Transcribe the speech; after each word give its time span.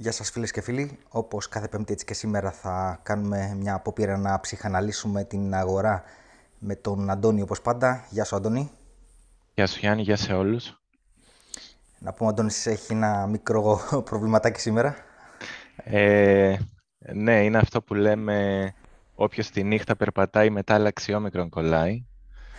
Γεια 0.00 0.12
σας 0.12 0.30
φίλες 0.30 0.50
και 0.50 0.60
φίλοι. 0.60 0.98
Όπως 1.08 1.48
κάθε 1.48 1.68
πέμπτη 1.68 1.92
έτσι 1.92 2.04
και 2.04 2.14
σήμερα 2.14 2.50
θα 2.50 3.00
κάνουμε 3.02 3.54
μια 3.56 3.74
απόπειρα 3.74 4.16
να 4.16 4.40
ψυχαναλύσουμε 4.40 5.24
την 5.24 5.54
αγορά 5.54 6.02
με 6.58 6.74
τον 6.74 7.10
Αντώνη 7.10 7.42
όπως 7.42 7.60
πάντα. 7.60 8.06
Γεια 8.10 8.24
σου 8.24 8.36
Αντώνη. 8.36 8.70
Γεια 9.54 9.66
σου 9.66 9.78
Γιάννη, 9.78 10.02
γεια 10.02 10.16
σε 10.16 10.32
όλους. 10.32 10.80
Να 11.98 12.12
πούμε 12.12 12.30
Αντώνης 12.30 12.66
έχει 12.66 12.92
ένα 12.92 13.26
μικρό 13.26 13.80
προβληματάκι 14.08 14.60
σήμερα. 14.60 14.96
Ε, 15.76 16.56
ναι, 17.12 17.44
είναι 17.44 17.58
αυτό 17.58 17.82
που 17.82 17.94
λέμε 17.94 18.72
όποιος 19.14 19.50
τη 19.50 19.62
νύχτα 19.62 19.96
περπατάει 19.96 20.50
μετά 20.50 20.78
λαξιόμικρον 20.78 21.48
κολλάει. 21.48 22.04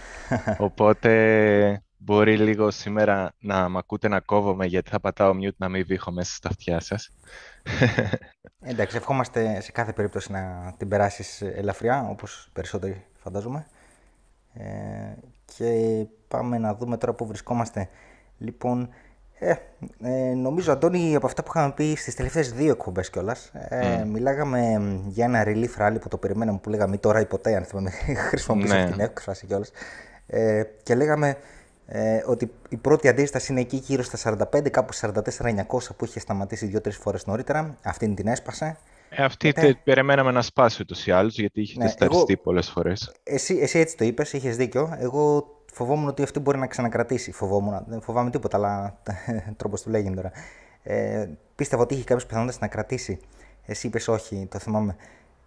Οπότε 0.67 1.83
μπορεί 2.03 2.37
λίγο 2.37 2.71
σήμερα 2.71 3.33
να 3.39 3.69
μ' 3.69 3.77
ακούτε 3.77 4.07
να 4.07 4.19
κόβομαι 4.19 4.65
γιατί 4.65 4.89
θα 4.89 4.99
πατάω 4.99 5.33
mute 5.41 5.55
να 5.57 5.69
μην 5.69 5.85
βήχω 5.85 6.11
μέσα 6.11 6.33
στα 6.35 6.49
αυτιά 6.49 6.79
σας. 6.79 7.09
Εντάξει, 8.71 8.97
ευχόμαστε 8.97 9.61
σε 9.61 9.71
κάθε 9.71 9.93
περίπτωση 9.93 10.31
να 10.31 10.73
την 10.77 10.87
περάσεις 10.87 11.41
ελαφριά, 11.41 12.07
όπως 12.09 12.49
περισσότεροι 12.53 13.05
φαντάζομαι. 13.13 13.65
Ε, 14.53 14.63
και 15.55 16.05
πάμε 16.27 16.57
να 16.57 16.75
δούμε 16.75 16.97
τώρα 16.97 17.13
που 17.13 17.25
βρισκόμαστε. 17.25 17.89
Λοιπόν, 18.37 18.89
ε, 19.39 19.55
ε, 20.01 20.33
νομίζω, 20.33 20.71
Αντώνη, 20.71 21.15
από 21.15 21.25
αυτά 21.25 21.43
που 21.43 21.51
είχαμε 21.55 21.73
πει 21.73 21.95
στις 21.95 22.15
τελευταίες 22.15 22.53
δύο 22.53 22.71
εκπομπές 22.71 23.09
κιόλας, 23.09 23.51
ε, 23.53 24.03
μιλάγαμε 24.03 24.79
για 25.07 25.25
ένα 25.25 25.43
relief 25.45 25.81
rally 25.81 25.97
που 26.01 26.07
το 26.07 26.17
περιμέναμε, 26.17 26.59
που 26.59 26.69
λέγαμε 26.69 26.97
τώρα 26.97 27.19
ή 27.19 27.25
ποτέ, 27.25 27.55
αν 27.55 27.63
θυμάμαι, 27.63 27.89
χρησιμοποιήσω 28.29 28.75
ναι. 28.75 28.85
την 28.91 28.99
έκφραση 28.99 29.45
κιόλας. 29.45 29.71
Ε, 30.27 30.63
και 30.83 30.95
λέγαμε 30.95 31.37
ε, 31.93 32.23
ότι 32.25 32.51
η 32.69 32.77
πρώτη 32.77 33.07
αντίσταση 33.07 33.51
είναι 33.51 33.61
εκεί 33.61 33.75
γύρω 33.75 34.03
στα 34.03 34.37
45, 34.53 34.69
κάπου 34.69 34.93
44-900 34.93 35.95
που 35.97 36.05
είχε 36.05 36.19
σταματήσει 36.19 36.65
δύο-τρεις 36.65 36.97
φορές 36.97 37.25
νωρίτερα. 37.25 37.77
Αυτή 37.83 38.13
την 38.13 38.27
έσπασε. 38.27 38.77
Ε, 39.09 39.23
αυτή 39.23 39.51
Μετά... 39.55 39.79
περιμέναμε 39.83 40.31
να 40.31 40.41
σπάσει 40.41 40.81
ούτως 40.81 41.07
ή 41.07 41.11
άλλως, 41.11 41.37
γιατί 41.37 41.61
είχε 41.61 41.77
ναι, 41.77 41.85
τεσταριστεί 41.85 42.33
εγώ... 42.33 42.41
πολλές 42.41 42.69
φορές. 42.69 43.11
Εσύ, 43.23 43.57
εσύ 43.61 43.79
έτσι 43.79 43.97
το 43.97 44.05
είπες, 44.05 44.33
είχες 44.33 44.55
δίκιο. 44.55 44.95
Εγώ 44.99 45.47
φοβόμουν 45.73 46.07
ότι 46.07 46.23
αυτή 46.23 46.39
μπορεί 46.39 46.57
να 46.57 46.67
ξανακρατήσει. 46.67 47.31
Φοβόμουν. 47.31 47.83
Δεν 47.87 48.01
φοβάμαι 48.01 48.29
τίποτα, 48.29 48.57
αλλά 48.57 48.97
τρόπος 49.57 49.81
του 49.81 49.89
λέγει 49.89 50.13
τώρα. 50.13 50.31
Ε, 50.83 51.29
πίστευα 51.55 51.81
ότι 51.81 51.93
είχε 51.93 52.03
κάποιε 52.03 52.25
πιθανότητε 52.25 52.57
να 52.61 52.67
κρατήσει. 52.67 53.19
Εσύ 53.65 53.87
είπες 53.87 54.07
όχι, 54.07 54.47
το 54.51 54.59
θυμάμαι. 54.59 54.95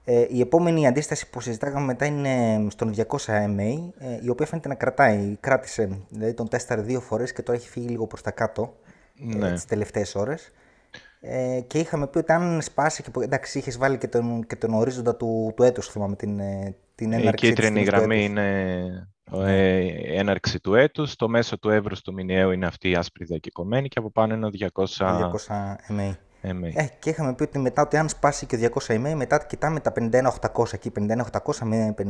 Ε, 0.06 0.26
η 0.28 0.40
επόμενη 0.40 0.86
αντίσταση 0.86 1.30
που 1.30 1.40
συζητάγαμε 1.40 1.84
μετά 1.84 2.04
είναι 2.04 2.66
στον 2.70 2.94
200 2.96 3.04
MA, 3.26 3.92
ε, 3.98 4.18
η 4.22 4.28
οποία 4.28 4.46
φαίνεται 4.46 4.68
να 4.68 4.74
κρατάει. 4.74 5.36
Κράτησε, 5.40 5.98
δηλαδή 6.08 6.34
τον 6.34 6.48
τέσταρε 6.48 6.80
δύο 6.80 7.00
φορές 7.00 7.32
και 7.32 7.42
τώρα 7.42 7.58
έχει 7.58 7.68
φύγει 7.68 7.88
λίγο 7.88 8.06
προς 8.06 8.22
τα 8.22 8.30
κάτω 8.30 8.76
ε, 9.32 9.36
ναι. 9.36 9.48
ε, 9.48 9.52
τις 9.52 9.64
τελευταίες 9.64 10.14
ώρες. 10.14 10.52
Ε, 11.20 11.60
και 11.66 11.78
είχαμε 11.78 12.06
πει 12.06 12.18
ότι 12.18 12.32
αν 12.32 12.62
σπάσει 12.62 13.02
και 13.02 13.10
εντάξει, 13.20 13.58
είχες 13.58 13.78
βάλει 13.78 13.98
και 13.98 14.08
τον, 14.08 14.46
και 14.46 14.56
τον 14.56 14.74
ορίζοντα 14.74 15.16
του, 15.16 15.52
του 15.56 15.62
έτους, 15.62 15.88
θυμάμαι, 15.88 16.16
την, 16.16 16.40
ε, 16.40 16.76
την 16.94 17.12
έναρξη. 17.12 17.46
Η 17.46 17.48
κίτρινη 17.48 17.82
γραμμή 17.82 18.24
είναι 18.24 19.08
ναι. 19.30 19.52
η 19.52 20.16
έναρξη 20.16 20.60
του 20.60 20.74
έτους, 20.74 21.16
το 21.16 21.28
μέσο 21.28 21.58
του 21.58 21.70
εύρους 21.70 22.00
του 22.00 22.12
μηνιαίου 22.12 22.50
είναι 22.50 22.66
αυτή 22.66 22.90
η 22.90 22.94
άσπρη 22.94 23.24
διακεκομένη 23.24 23.88
και 23.88 23.98
από 23.98 24.10
πάνω 24.10 24.34
είναι 24.34 24.46
ο 24.46 24.50
200, 24.72 24.84
200 24.86 25.26
MA. 25.88 26.16
Ε, 26.44 26.86
και 26.98 27.10
είχαμε 27.10 27.34
πει 27.34 27.42
ότι 27.42 27.58
μετά 27.58 27.82
ότι 27.82 27.96
αν 27.96 28.08
σπάσει 28.08 28.46
και 28.46 28.70
200 28.86 28.94
email, 28.94 29.14
μετά 29.14 29.38
κοιτάμε 29.38 29.80
τα 29.80 29.92
51.800 29.96 30.72
εκεί, 30.72 30.92
51.800 30.96 31.54
με 31.62 31.94
52.000. 31.98 32.04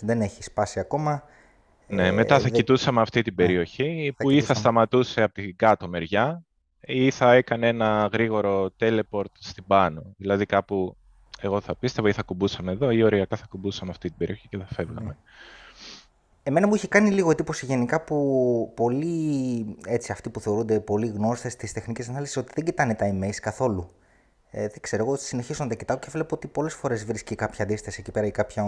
Δεν 0.00 0.20
έχει 0.20 0.42
σπάσει 0.42 0.80
ακόμα. 0.80 1.22
Ναι, 1.88 2.06
ε, 2.06 2.10
μετά 2.12 2.36
θα 2.36 2.42
δε... 2.42 2.50
κοιτούσαμε 2.50 3.00
αυτή 3.00 3.22
την 3.22 3.34
ναι, 3.36 3.44
περιοχή 3.44 4.14
που 4.16 4.30
ή 4.30 4.40
θα 4.40 4.54
σταματούσε 4.54 5.22
από 5.22 5.34
την 5.34 5.56
κάτω 5.56 5.88
μεριά 5.88 6.42
ή 6.80 7.10
θα 7.10 7.32
έκανε 7.32 7.68
ένα 7.68 8.08
γρήγορο 8.12 8.70
teleport 8.80 9.32
στην 9.38 9.64
πάνω. 9.66 10.02
Δηλαδή 10.16 10.46
κάπου 10.46 10.96
εγώ 11.40 11.60
θα 11.60 11.76
πίστευα 11.76 12.08
ή 12.08 12.12
θα 12.12 12.22
κουμπούσαμε 12.22 12.72
εδώ 12.72 12.90
ή 12.90 13.02
οριακά 13.02 13.36
θα 13.36 13.46
κουμπούσαμε 13.48 13.90
αυτή 13.90 14.08
την 14.08 14.18
περιοχή 14.18 14.48
και 14.48 14.56
θα 14.56 14.66
φεύγαμε. 14.74 15.06
Ναι. 15.06 15.16
Εμένα 16.42 16.66
μου 16.66 16.74
είχε 16.74 16.88
κάνει 16.88 17.10
λίγο 17.10 17.30
εντύπωση 17.30 17.66
γενικά 17.66 18.00
που 18.04 18.72
πολλοί 18.76 19.76
έτσι, 19.86 20.12
αυτοί 20.12 20.30
που 20.30 20.40
θεωρούνται 20.40 20.80
πολύ 20.80 21.06
γνώστες 21.06 21.56
της 21.56 21.72
τεχνικής 21.72 22.08
ανάλυσης 22.08 22.36
ότι 22.36 22.52
δεν 22.54 22.64
κοιτάνε 22.64 22.94
τα 22.94 23.10
emails 23.12 23.36
καθόλου. 23.42 23.90
Ε, 24.50 24.60
δεν 24.60 24.80
ξέρω, 24.80 25.04
εγώ 25.04 25.16
συνεχίζω 25.16 25.64
να 25.64 25.68
τα 25.70 25.74
κοιτάω 25.74 25.98
και 25.98 26.06
βλέπω 26.10 26.34
ότι 26.34 26.46
πολλές 26.48 26.74
φορές 26.74 27.04
βρίσκει 27.04 27.34
κάποια 27.34 27.64
αντίσταση 27.64 28.00
εκεί 28.00 28.10
πέρα 28.10 28.26
ή 28.26 28.30
κάποια. 28.30 28.64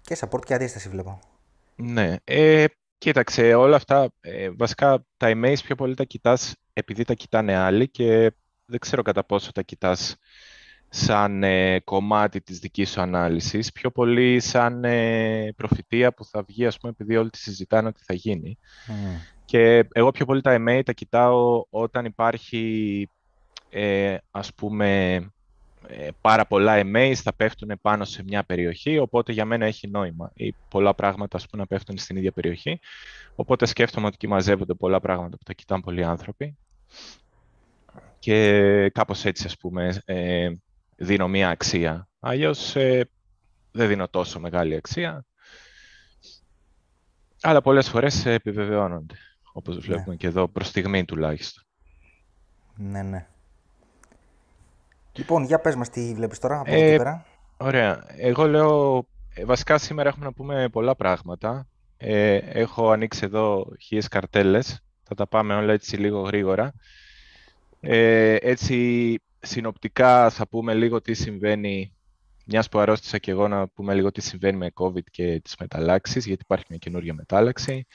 και 0.00 0.16
support 0.20 0.44
και 0.44 0.54
αντίσταση 0.54 0.88
βλέπω. 0.88 1.18
Ναι. 1.76 2.16
Ε, 2.24 2.64
κοίταξε, 2.98 3.54
όλα 3.54 3.76
αυτά. 3.76 4.10
Ε, 4.20 4.50
βασικά 4.50 5.04
τα 5.16 5.30
emails 5.34 5.62
πιο 5.64 5.74
πολύ 5.74 5.94
τα 5.94 6.04
κοιτάς 6.04 6.54
επειδή 6.72 7.04
τα 7.04 7.14
κοιτάνε 7.14 7.56
άλλοι 7.56 7.88
και 7.88 8.32
δεν 8.66 8.78
ξέρω 8.78 9.02
κατά 9.02 9.24
πόσο 9.24 9.52
τα 9.52 9.62
κοιτάς 9.62 10.16
σαν 10.88 11.42
ε, 11.42 11.80
κομμάτι 11.80 12.40
της 12.40 12.58
δικής 12.58 12.90
σου 12.90 13.00
ανάλυσης, 13.00 13.72
πιο 13.72 13.90
πολύ 13.90 14.40
σαν 14.40 14.84
ε, 14.84 15.52
προφητεία 15.56 16.12
που 16.12 16.24
θα 16.24 16.42
βγει, 16.42 16.66
ας 16.66 16.78
πούμε, 16.78 16.92
επειδή 16.92 17.16
όλοι 17.16 17.30
τη 17.30 17.38
συζητάνε 17.38 17.88
ότι 17.88 18.02
θα 18.04 18.14
γίνει. 18.14 18.58
Mm. 18.86 18.92
Και 19.44 19.88
εγώ 19.92 20.10
πιο 20.10 20.24
πολύ 20.24 20.40
τα 20.40 20.56
email 20.58 20.82
τα 20.84 20.92
κοιτάω 20.92 21.64
όταν 21.70 22.04
υπάρχει, 22.04 23.08
ε, 23.70 24.16
ας 24.30 24.54
πούμε, 24.54 25.14
ε, 25.88 26.08
πάρα 26.20 26.46
πολλά 26.46 26.80
emails 26.84 27.14
θα 27.14 27.34
πέφτουν 27.34 27.72
πάνω 27.82 28.04
σε 28.04 28.22
μια 28.22 28.44
περιοχή, 28.44 28.98
οπότε 28.98 29.32
για 29.32 29.44
μένα 29.44 29.66
έχει 29.66 29.88
νόημα. 29.88 30.30
Ή 30.34 30.54
πολλά 30.68 30.94
πράγματα, 30.94 31.36
ας 31.36 31.46
πούμε, 31.46 31.62
να 31.62 31.68
πέφτουν 31.68 31.98
στην 31.98 32.16
ίδια 32.16 32.32
περιοχή. 32.32 32.80
Οπότε 33.34 33.66
σκέφτομαι 33.66 34.06
ότι 34.06 34.14
εκεί 34.14 34.28
μαζεύονται 34.28 34.74
πολλά 34.74 35.00
πράγματα 35.00 35.36
που 35.36 35.42
τα 35.44 35.52
κοιτάνε 35.52 35.82
πολλοί 35.82 36.04
άνθρωποι. 36.04 36.56
Και 38.18 38.90
κάπως 38.94 39.24
έτσι, 39.24 39.44
ας 39.46 39.56
πούμε, 39.56 40.02
ε, 40.04 40.50
δίνω 40.96 41.28
μία 41.28 41.48
αξία. 41.48 42.08
Αλλιώς 42.20 42.76
ε, 42.76 43.08
δεν 43.72 43.88
δίνω 43.88 44.08
τόσο 44.08 44.40
μεγάλη 44.40 44.74
αξία. 44.74 45.24
Αλλά 47.40 47.60
πολλές 47.60 47.88
φορές 47.88 48.26
επιβεβαιώνονται, 48.26 49.14
όπως 49.52 49.74
ναι. 49.74 49.80
βλέπουμε 49.80 50.16
και 50.16 50.26
εδώ, 50.26 50.48
προς 50.48 50.66
στιγμή 50.66 51.04
τουλάχιστον. 51.04 51.64
Ναι, 52.76 53.02
ναι. 53.02 53.26
Λοιπόν, 55.12 55.44
για 55.44 55.58
πες 55.58 55.74
μας 55.74 55.90
τι 55.90 56.14
βλέπεις 56.14 56.38
τώρα 56.38 56.60
από 56.60 56.74
ε, 56.74 56.96
πέρα. 56.96 57.26
Ωραία. 57.56 58.04
Εγώ 58.16 58.46
λέω, 58.46 59.06
ε, 59.34 59.44
βασικά 59.44 59.78
σήμερα 59.78 60.08
έχουμε 60.08 60.24
να 60.24 60.32
πούμε 60.32 60.68
πολλά 60.68 60.94
πράγματα. 60.94 61.66
Ε, 61.96 62.34
έχω 62.34 62.90
ανοίξει 62.90 63.20
εδώ 63.24 63.66
χίλιες 63.80 64.08
καρτέλες. 64.08 64.80
Θα 65.02 65.14
τα 65.14 65.26
πάμε 65.26 65.54
όλα 65.54 65.72
έτσι 65.72 65.96
λίγο 65.96 66.20
γρήγορα. 66.20 66.72
Ε, 67.80 68.34
έτσι 68.40 69.18
συνοπτικά 69.46 70.30
θα 70.30 70.48
πούμε 70.48 70.74
λίγο 70.74 71.00
τι 71.00 71.14
συμβαίνει, 71.14 71.94
μιας 72.46 72.68
που 72.68 72.78
αρρώστησα 72.78 73.18
και 73.18 73.30
εγώ 73.30 73.48
να 73.48 73.68
πούμε 73.68 73.94
λίγο 73.94 74.12
τι 74.12 74.20
συμβαίνει 74.20 74.56
με 74.56 74.70
COVID 74.74 75.04
και 75.10 75.40
τις 75.40 75.54
μεταλλάξεις, 75.60 76.26
γιατί 76.26 76.42
υπάρχει 76.44 76.64
μια 76.68 76.78
καινούργια 76.78 77.14
μετάλλαξη. 77.14 77.86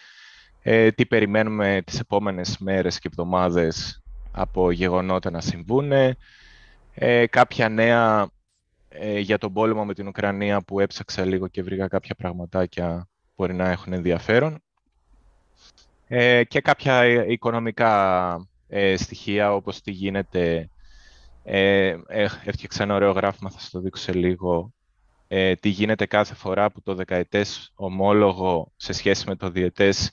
Ε, 0.61 0.91
τι 0.91 1.05
περιμένουμε 1.05 1.81
τις 1.85 1.99
επόμενες 1.99 2.57
μέρες 2.57 2.99
και 2.99 3.07
εβδομάδες 3.07 4.03
από 4.31 4.71
γεγονότα 4.71 5.31
να 5.31 5.41
συμβούν. 5.41 5.91
Ε, 6.93 7.25
κάποια 7.25 7.69
νέα 7.69 8.29
ε, 8.89 9.19
για 9.19 9.37
τον 9.37 9.53
πόλεμο 9.53 9.85
με 9.85 9.93
την 9.93 10.07
Ουκρανία 10.07 10.61
που 10.61 10.79
έψαξα 10.79 11.25
λίγο 11.25 11.47
και 11.47 11.63
βρήκα 11.63 11.87
κάποια 11.87 12.15
πραγματάκια 12.15 13.07
που 13.23 13.31
μπορεί 13.35 13.53
να 13.53 13.69
έχουν 13.69 13.93
ενδιαφέρον. 13.93 14.63
Ε, 16.07 16.43
και 16.43 16.61
κάποια 16.61 17.25
οικονομικά 17.25 18.35
ε, 18.67 18.97
στοιχεία 18.97 19.53
όπως 19.53 19.81
τι 19.81 19.91
γίνεται 19.91 20.69
ε, 21.43 21.95
έφτιαξα 22.43 22.83
ένα 22.83 22.95
ωραίο 22.95 23.11
γράφημα, 23.11 23.49
θα 23.49 23.59
σας 23.59 23.69
το 23.69 23.79
δείξω 23.79 24.03
σε 24.03 24.13
λίγο. 24.13 24.73
Ε, 25.27 25.55
τι 25.55 25.69
γίνεται 25.69 26.05
κάθε 26.05 26.35
φορά 26.35 26.71
που 26.71 26.81
το 26.81 26.95
δεκαετές 26.95 27.71
ομόλογο 27.75 28.71
σε 28.75 28.93
σχέση 28.93 29.27
με 29.27 29.35
το 29.35 29.49
διετές 29.49 30.11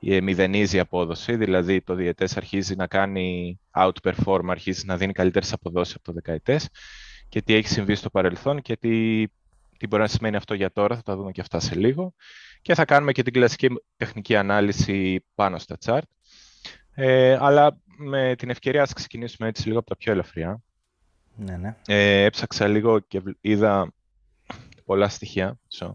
ε, 0.00 0.20
μηδενίζει 0.20 0.78
απόδοση, 0.78 1.36
δηλαδή 1.36 1.80
το 1.80 1.94
διετές 1.94 2.36
αρχίζει 2.36 2.76
να 2.76 2.86
κάνει 2.86 3.58
outperform, 3.74 4.44
αρχίζει 4.48 4.86
να 4.86 4.96
δίνει 4.96 5.12
καλύτερες 5.12 5.52
αποδόσεις 5.52 5.94
από 5.94 6.04
το 6.04 6.12
δεκαετές 6.12 6.68
και 7.28 7.42
τι 7.42 7.54
έχει 7.54 7.68
συμβεί 7.68 7.94
στο 7.94 8.10
παρελθόν 8.10 8.62
και 8.62 8.76
τι, 8.76 9.24
τι 9.76 9.86
μπορεί 9.86 10.02
να 10.02 10.08
σημαίνει 10.08 10.36
αυτό 10.36 10.54
για 10.54 10.72
τώρα, 10.72 10.96
θα 10.96 11.02
τα 11.02 11.16
δούμε 11.16 11.32
και 11.32 11.40
αυτά 11.40 11.60
σε 11.60 11.74
λίγο. 11.74 12.14
Και 12.62 12.74
θα 12.74 12.84
κάνουμε 12.84 13.12
και 13.12 13.22
την 13.22 13.32
κλασική 13.32 13.68
τεχνική 13.96 14.36
ανάλυση 14.36 15.24
πάνω 15.34 15.58
στα 15.58 15.76
chart. 15.84 16.00
Ε, 16.94 17.36
αλλά 17.40 17.80
με 17.96 18.34
την 18.36 18.50
ευκαιρία 18.50 18.82
ας 18.82 18.92
ξεκινήσουμε 18.92 19.48
έτσι 19.48 19.66
λίγο 19.66 19.78
από 19.78 19.88
τα 19.88 19.96
πιο 19.96 20.12
ελαφριά. 20.12 20.62
Ναι, 21.36 21.56
ναι. 21.56 21.76
Ε, 21.86 22.24
έψαξα 22.24 22.68
λίγο 22.68 22.98
και 22.98 23.22
είδα 23.40 23.92
πολλά 24.84 25.08
στοιχεία 25.08 25.58
so. 25.78 25.90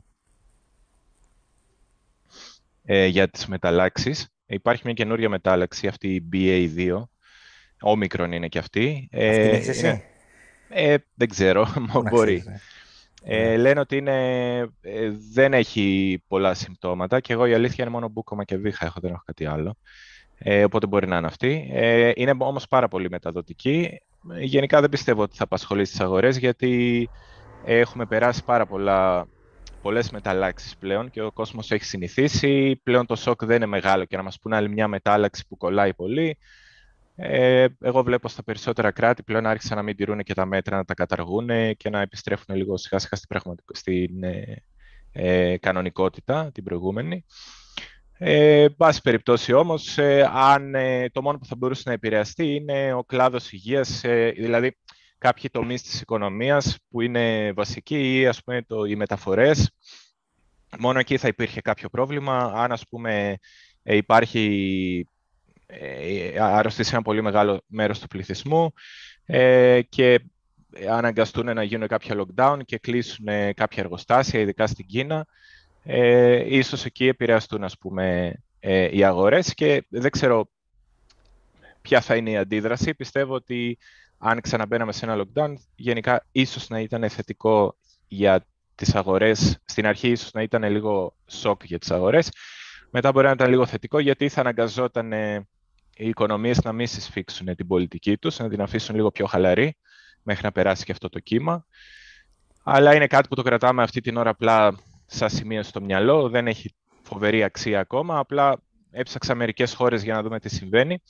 ε, 2.86 3.06
για 3.06 3.30
τις 3.30 3.48
μεταλλάξεις. 3.48 4.30
Υπάρχει 4.46 4.82
μια 4.86 4.94
καινούρια 4.94 5.30
μετάλλαξη, 5.30 5.88
αυτή 5.88 6.16
η 6.16 6.30
BA2. 6.34 7.04
Όμικρον 7.82 8.32
είναι 8.32 8.48
και 8.48 8.60
αυτή. 8.60 9.08
Ε, 9.12 9.58
αυτή 9.58 9.70
εσύ; 9.70 10.04
Ε, 10.70 10.96
δεν 11.14 11.30
ξέρω, 11.30 11.68
μπορεί. 12.10 12.44
Ναι. 12.46 12.60
Ε, 13.24 13.58
λένε 13.58 13.80
ότι 13.80 13.98
είναι, 13.98 14.58
ε, 14.82 15.12
δεν 15.32 15.54
έχει 15.54 16.18
πολλά 16.28 16.54
συμπτώματα 16.54 17.20
και 17.20 17.34
εγώ 17.34 17.46
η 17.46 17.54
αλήθεια 17.54 17.84
είναι 17.84 17.94
μόνο 17.94 18.08
μπούκομα 18.10 18.44
και 18.44 18.58
βήχα 18.58 18.86
έχω, 18.86 19.00
δεν 19.00 19.12
έχω 19.12 19.24
κάτι 19.26 19.46
άλλο 19.46 19.78
ε, 20.44 20.64
οπότε 20.64 20.88
μπορεί 20.88 21.08
να 21.08 21.18
είναι 21.18 21.28
αυτή. 21.28 21.70
Ε, 21.74 22.12
είναι 22.16 22.36
όμως 22.38 22.68
πάρα 22.68 22.88
πολύ 22.88 23.10
μεταδοτική. 23.10 24.02
γενικά 24.40 24.82
δεν 24.82 24.90
πιστεύω 24.90 25.22
ότι 25.22 25.38
θα 25.38 25.44
απασχολήσει 25.44 25.92
τις 25.92 26.02
αγορές, 26.02 26.38
γιατί 26.38 27.10
έχουμε 27.66 28.06
περάσει 28.06 28.44
πάρα 28.44 28.66
πολλά, 28.66 29.28
πολλές 29.82 30.12
μεταλλάξεις 30.12 30.78
πλέον 30.78 31.10
και 31.10 31.22
ο 31.22 31.32
κόσμος 31.32 31.72
έχει 31.72 31.84
συνηθίσει. 31.84 32.80
Πλέον 32.84 33.06
το 33.06 33.16
σοκ 33.16 33.46
δεν 33.46 33.56
είναι 33.56 33.66
μεγάλο 33.66 34.06
και 34.06 34.18
να 34.18 34.24
μας 34.24 34.40
πούνε 34.40 34.56
άλλη 34.56 34.70
μια 34.70 34.88
μετάλλαξη 34.88 35.48
που 35.48 35.58
κολλάει 35.58 35.94
πολύ. 35.94 36.38
Ε, 37.16 37.68
εγώ 37.82 38.04
βλέπω 38.04 38.28
στα 38.28 38.44
περισσότερα 38.44 38.92
κράτη 38.92 39.24
πλέον 39.24 39.46
άρχισαν 39.46 39.78
να 39.78 39.84
μην 39.84 39.96
τηρούν 39.96 40.20
και 40.20 40.34
τα 40.34 40.46
μέτρα, 40.46 40.78
να 40.78 40.86
τα 40.86 40.94
καταργούν 40.94 41.50
και 41.78 41.90
να 41.90 42.02
επιστρέφουν 42.02 42.56
λίγο 42.56 42.78
σιγά 42.78 43.00
σιγά 43.00 43.18
στην, 43.18 43.56
στην 43.74 44.24
ε, 44.24 44.64
ε, 45.12 45.58
κανονικότητα, 45.58 46.52
την 46.54 46.64
προηγούμενη. 46.64 47.26
Ε, 48.24 48.68
πάση 48.78 49.02
περιπτώσει 49.02 49.54
όμως, 49.54 49.98
ε, 49.98 50.30
αν 50.34 50.76
ε, 50.76 51.10
το 51.10 51.22
μόνο 51.22 51.38
που 51.38 51.46
θα 51.46 51.56
μπορούσε 51.56 51.84
να 51.86 51.92
επηρεαστεί 51.92 52.56
είναι 52.56 52.94
ο 52.94 53.04
κλάδος 53.04 53.52
υγείας, 53.52 54.04
ε, 54.04 54.32
δηλαδή 54.38 54.78
κάποιοι 55.18 55.50
τομείς 55.50 55.82
της 55.82 56.02
οικονομίας 56.02 56.78
που 56.90 57.02
είναι 57.02 57.52
βασικοί 57.54 58.20
ή 58.20 58.28
ας 58.28 58.44
πούμε 58.44 58.62
το, 58.62 58.84
οι 58.84 58.96
μεταφορές. 58.96 59.72
Μόνο 60.80 61.00
εκεί 61.00 61.18
θα 61.18 61.28
υπήρχε 61.28 61.62
κάποιο 61.62 61.90
πρόβλημα. 61.90 62.38
Αν 62.56 62.72
ας 62.72 62.88
πούμε 62.90 63.38
υπάρχει 63.84 65.08
αρρωστήσει 66.40 66.90
ένα 66.94 67.02
πολύ 67.02 67.22
μεγάλο 67.22 67.62
μέρος 67.68 68.00
του 68.00 68.08
πληθυσμού 68.08 68.74
και 69.90 70.20
αναγκαστούν 70.90 71.54
να 71.54 71.64
γίνουν 71.64 71.88
κάποια 71.88 72.16
lockdown 72.18 72.60
και 72.66 72.78
κλείσουν 72.78 73.26
κάποια 73.54 73.84
εργοστάσια, 73.84 74.40
ειδικά 74.40 74.68
στην 74.68 74.86
Κίνα, 74.86 75.26
ε, 75.84 76.56
ίσως 76.58 76.86
εκεί 76.86 77.08
επηρεαστούν 77.08 77.64
ας 77.64 77.78
πούμε, 77.78 78.36
ε, 78.60 78.98
οι 78.98 79.04
αγορές 79.04 79.54
και 79.54 79.86
δεν 79.90 80.12
ξέρω 80.12 80.50
ποια 81.82 82.02
θα 82.02 82.16
είναι 82.16 82.30
η 82.30 82.38
αντίδραση. 82.38 82.94
Πιστεύω 82.94 83.34
ότι 83.34 83.78
αν 84.18 84.42
ξαναμπαίναμε 84.42 84.92
σε 84.92 85.06
ένα 85.06 85.24
lockdown, 85.24 85.54
γενικά 85.76 86.26
ίσως 86.32 86.70
να 86.70 86.80
ήταν 86.80 87.10
θετικό 87.10 87.76
για 88.08 88.46
τις 88.76 88.96
αγορές. 88.96 89.58
Στην 89.66 89.88
αρχή 89.88 90.10
ίσως 90.10 90.32
να 90.32 90.42
ήταν 90.42 90.64
λίγο 90.64 91.16
σοκ 91.28 91.64
για 91.64 91.80
τις 91.80 91.92
αγορές. 91.92 92.32
Μετά 92.92 93.12
μπορεί 93.12 93.26
να 93.26 93.32
ήταν 93.32 93.50
λίγο 93.50 93.66
θετικό 93.66 94.00
γιατί 94.00 94.30
θα 94.30 94.42
αναγκαζόταν 94.42 95.14
ε, 95.14 95.48
οι 95.96 96.08
οικονομίες 96.08 96.62
να 96.62 96.72
μην 96.72 96.88
συσφίξουν 96.88 97.56
την 97.56 97.68
πολιτική 97.68 98.18
τους, 98.18 98.40
να 98.40 98.50
την 98.50 98.62
αφήσουν 98.62 98.96
λίγο 98.96 99.12
πιο 99.12 99.26
χαλαρή 99.26 99.78
μέχρι 100.24 100.44
να 100.44 100.52
περάσει 100.52 100.84
και 100.84 100.92
αυτό 100.92 101.10
το 101.10 101.20
κύμα. 101.20 101.66
Αλλά 102.64 102.96
είναι 102.96 103.08
κάτι 103.08 103.28
που 103.28 103.36
το 103.36 103.42
κρατάμε 103.42 103.84
αυτή 103.84 104.02
την 104.02 104.18
ώρα 104.18 104.30
απλά 104.30 104.76
σαν 105.14 105.30
σημείο 105.30 105.64
στο 105.64 105.82
μυαλό, 105.82 106.30
δεν 106.30 106.48
έχει 106.48 106.74
φοβερή 107.02 107.44
αξία 107.44 107.80
ακόμα, 107.80 108.18
απλά 108.18 108.62
έψαξα 108.92 109.36
μερικές 109.36 109.74
χώρες 109.74 110.04
για 110.04 110.14
να 110.14 110.22
δούμε 110.22 110.40
τι 110.40 110.50
συμβαίνει. 110.50 111.02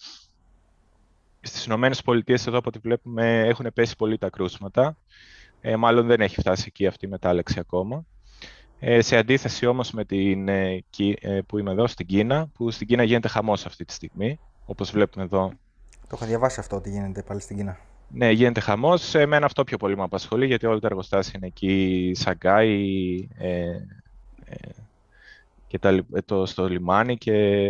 Στις 1.42 1.66
Ηνωμένες 1.66 2.02
Πολιτείες, 2.02 2.48
εδώ 2.48 2.58
από 2.58 2.70
ό,τι 2.70 2.80
βλέπουμε, 2.80 3.48
έχουν 3.48 3.72
πέσει 3.74 3.96
πολύ 3.96 4.18
τα 4.18 4.30
κρούσματα. 4.30 4.98
Ε, 5.62 5.76
μάλλον 5.76 6.06
δεν 6.08 6.22
έχει 6.22 6.40
φτάσει 6.40 6.64
εκεί 6.68 6.88
αυτή 6.88 7.06
η 7.06 7.10
μετάλλαξη 7.10 7.60
ακόμα. 7.60 8.06
Ε, 8.80 9.02
σε 9.02 9.18
αντίθεση 9.18 9.66
όμως 9.66 9.92
με 9.92 10.06
την 10.06 10.48
ε, 10.48 10.84
ε, 11.22 11.42
που 11.48 11.58
είμαι 11.58 11.72
εδώ 11.72 11.88
στην 11.88 12.06
Κίνα, 12.06 12.48
που 12.54 12.72
στην 12.72 12.88
Κίνα 12.88 13.04
γίνεται 13.04 13.28
χαμός 13.28 13.66
αυτή 13.66 13.86
τη 13.86 13.94
στιγμή, 13.94 14.40
όπως 14.66 14.92
βλέπουμε 14.92 15.24
εδώ. 15.24 15.52
Το 16.02 16.08
έχω 16.12 16.26
διαβάσει 16.26 16.60
αυτό 16.60 16.76
ότι 16.76 16.90
γίνεται 16.90 17.22
πάλι 17.22 17.42
στην 17.42 17.58
Κίνα. 17.58 17.78
Ναι, 18.14 18.32
γίνεται 18.32 18.60
χαμός. 18.60 19.16
Εμένα 19.16 19.46
αυτό 19.46 19.64
πιο 19.64 19.78
πολύ 19.78 19.96
με 19.96 20.04
απασχολεί, 20.04 20.46
γιατί 20.46 20.66
όλα 20.66 20.80
τα 20.80 20.88
εργοστάσια 20.88 21.34
είναι 21.36 21.48
εκεί, 21.48 22.12
Σαγκάη 22.16 23.28
ε, 23.38 23.70
ε, 24.46 24.70
και 25.68 25.80
τα, 25.80 25.90
ε, 25.90 26.22
το, 26.26 26.46
στο 26.46 26.68
λιμάνι 26.70 27.18
και 27.18 27.68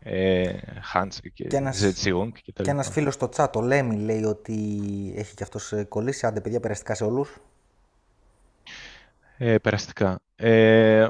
ε, 0.00 0.52
Χάντς 0.82 1.20
και, 1.20 1.44
και 1.44 1.56
ένας, 1.56 1.80
και 2.42 2.52
Και 2.62 2.70
ένας 2.70 2.88
φίλος 2.88 3.14
στο 3.14 3.28
chat, 3.36 3.52
ο 3.54 3.60
Λέμι, 3.60 3.96
λέει 3.96 4.24
ότι 4.24 4.54
έχει 5.16 5.34
και 5.34 5.42
αυτός 5.42 5.72
ε, 5.72 5.84
κολλήσει. 5.84 6.26
Άντε, 6.26 6.40
παιδιά, 6.40 6.60
περαστικά 6.60 6.94
σε 6.94 7.04
όλους. 7.04 7.40
Ε, 9.38 9.58
περαστικά. 9.58 10.20
Ε, 10.36 11.08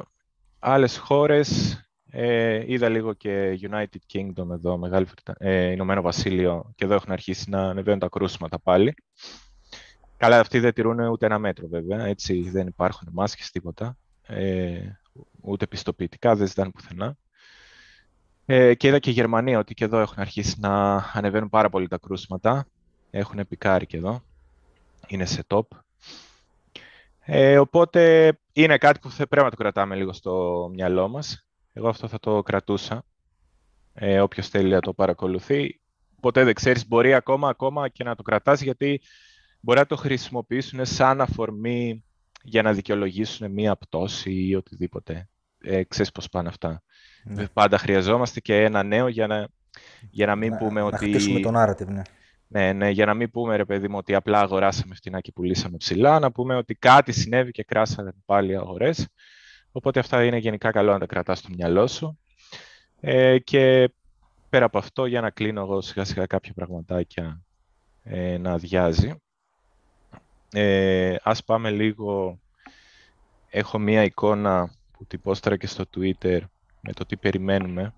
άλλες 0.59 0.99
χώρες, 0.99 1.81
ε, 2.11 2.63
είδα 2.67 2.89
λίγο 2.89 3.13
και 3.13 3.59
United 3.63 4.13
Kingdom 4.13 4.51
εδώ, 4.51 4.77
Μεγάλη 4.79 5.07
ε, 5.39 5.71
Ηνωμένο 5.71 6.03
Βασίλειο, 6.03 6.73
και 6.75 6.85
εδώ 6.85 6.95
έχουν 6.95 7.13
αρχίσει 7.13 7.51
να 7.51 7.69
ανεβαίνουν 7.69 7.99
τα 7.99 8.09
κρούσματα 8.09 8.59
πάλι. 8.59 8.95
Καλά, 10.17 10.39
αυτοί 10.39 10.59
δεν 10.59 10.73
τηρούν 10.73 10.99
ούτε 10.99 11.27
ένα 11.27 11.39
μέτρο 11.39 11.69
βέβαια, 11.69 12.05
έτσι 12.05 12.51
δεν 12.51 12.67
υπάρχουν 12.67 13.09
μάσκες, 13.13 13.51
τίποτα, 13.51 13.97
ε, 14.27 14.79
ούτε 15.41 15.67
πιστοποιητικά, 15.67 16.37
δεν 16.37 16.47
ζητάνε 16.47 16.71
πουθενά. 16.71 17.17
Ε, 18.51 18.75
και 18.75 18.89
είδα 18.89 18.99
και 18.99 19.11
η 19.11 19.13
Γερμανία 19.13 19.59
ότι 19.59 19.75
και 19.75 19.85
εδώ 19.85 19.99
έχουν 19.99 20.21
αρχίσει 20.21 20.55
να 20.61 20.97
ανεβαίνουν 21.13 21.49
πάρα 21.49 21.69
πολύ 21.69 21.89
τα 21.89 21.99
κρούσματα. 21.99 22.67
Έχουν 23.11 23.39
επικάρει 23.39 23.87
και 23.87 23.97
εδώ. 23.97 24.23
Είναι 25.07 25.25
σε 25.25 25.45
top. 25.47 25.63
Ε, 27.21 27.59
οπότε 27.59 28.33
είναι 28.53 28.79
κάτι 28.79 28.99
που 28.99 29.11
πρέπει 29.17 29.45
να 29.45 29.51
το 29.51 29.57
κρατάμε 29.57 29.95
λίγο 29.95 30.13
στο 30.13 30.69
μυαλό 30.73 31.09
μας. 31.09 31.48
Εγώ 31.73 31.89
αυτό 31.89 32.09
θα 32.09 32.19
το 32.19 32.43
κρατούσα. 32.43 33.05
Ε, 33.95 34.21
όποιος 34.21 34.49
θέλει 34.49 34.71
να 34.71 34.81
το 34.81 34.93
παρακολουθεί. 34.93 35.81
Ποτέ 36.21 36.45
δεν 36.45 36.55
ξέρεις, 36.55 36.89
μπορεί 36.89 37.15
ακόμα, 37.15 37.49
ακόμα 37.49 37.89
και 37.89 38.05
να 38.05 38.15
το 38.15 38.23
κρατάς, 38.23 38.61
γιατί 38.61 39.01
μπορεί 39.61 39.79
να 39.79 39.87
το 39.87 39.97
χρησιμοποιήσουν 39.97 40.85
σαν 40.85 41.21
αφορμή 41.21 42.05
για 42.43 42.63
να 42.63 42.73
δικαιολογήσουν 42.73 43.51
μία 43.51 43.77
πτώση 43.77 44.33
ή 44.33 44.55
οτιδήποτε. 44.55 45.29
Ε, 45.61 45.85
ξέρεις 45.85 46.13
πώς 46.13 46.29
πάνε 46.29 46.49
αυτά. 46.49 46.83
Ναι. 47.25 47.47
Πάντα 47.47 47.79
χρειαζόμαστε 47.79 48.41
και 48.41 48.63
ένα 48.63 48.83
νέο 48.83 49.09
για 49.09 49.27
να, 49.27 49.49
για 50.11 50.27
να 50.27 50.37
μην 50.37 50.57
πούμε 50.57 50.83
ότι... 50.83 51.05
Να 51.05 51.11
χτίσουμε 51.11 51.41
τον 51.41 51.55
narrative, 51.57 51.87
ναι. 51.87 52.03
Ναι, 52.51 52.73
ναι, 52.73 52.91
για 52.91 53.07
να 53.07 53.15
μην 53.15 53.31
πούμε, 53.31 53.57
ρε 53.57 53.65
παιδί 53.65 53.89
μου, 53.89 53.97
ότι 53.99 54.15
απλά 54.15 54.41
αγοράσαμε 54.41 54.95
φτηνά 54.95 55.21
και 55.21 55.33
πουλήσαμε 55.33 55.77
ψηλά, 55.77 56.19
να 56.19 56.33
πούμε 56.33 56.57
ότι 56.57 56.75
κάτι 56.75 57.13
συνέβη 57.13 57.51
και 57.51 57.65
κράσανε 57.65 58.13
πάλι 58.25 58.57
αγορές. 58.57 59.09
Οπότε 59.73 60.01
αυτά 60.01 60.25
είναι 60.25 60.37
γενικά 60.37 60.71
καλό 60.71 60.93
να 60.93 60.99
τα 60.99 61.07
κρατάς 61.07 61.39
στο 61.39 61.49
μυαλό 61.57 61.87
σου. 61.87 62.19
Ε, 63.01 63.39
και 63.39 63.93
πέρα 64.49 64.65
από 64.65 64.79
αυτό, 64.79 65.07
για 65.07 65.21
να 65.21 65.31
κλείνω 65.31 65.61
εγώ 65.61 65.81
σιγά 65.81 66.05
σιγά 66.05 66.27
κάποια 66.27 66.53
πραγματάκια 66.53 67.43
ε, 68.03 68.39
να 68.39 68.53
αδειάζει. 68.53 69.15
Ε, 70.53 71.17
ας 71.23 71.45
πάμε 71.45 71.71
λίγο... 71.71 72.39
Έχω 73.51 73.79
μία 73.79 74.03
εικόνα 74.03 74.73
που 74.93 75.05
τυπώστερα 75.07 75.57
και 75.57 75.67
στο 75.67 75.85
Twitter 75.97 76.41
με 76.81 76.93
το 76.93 77.07
τι 77.07 77.17
περιμένουμε. 77.17 77.95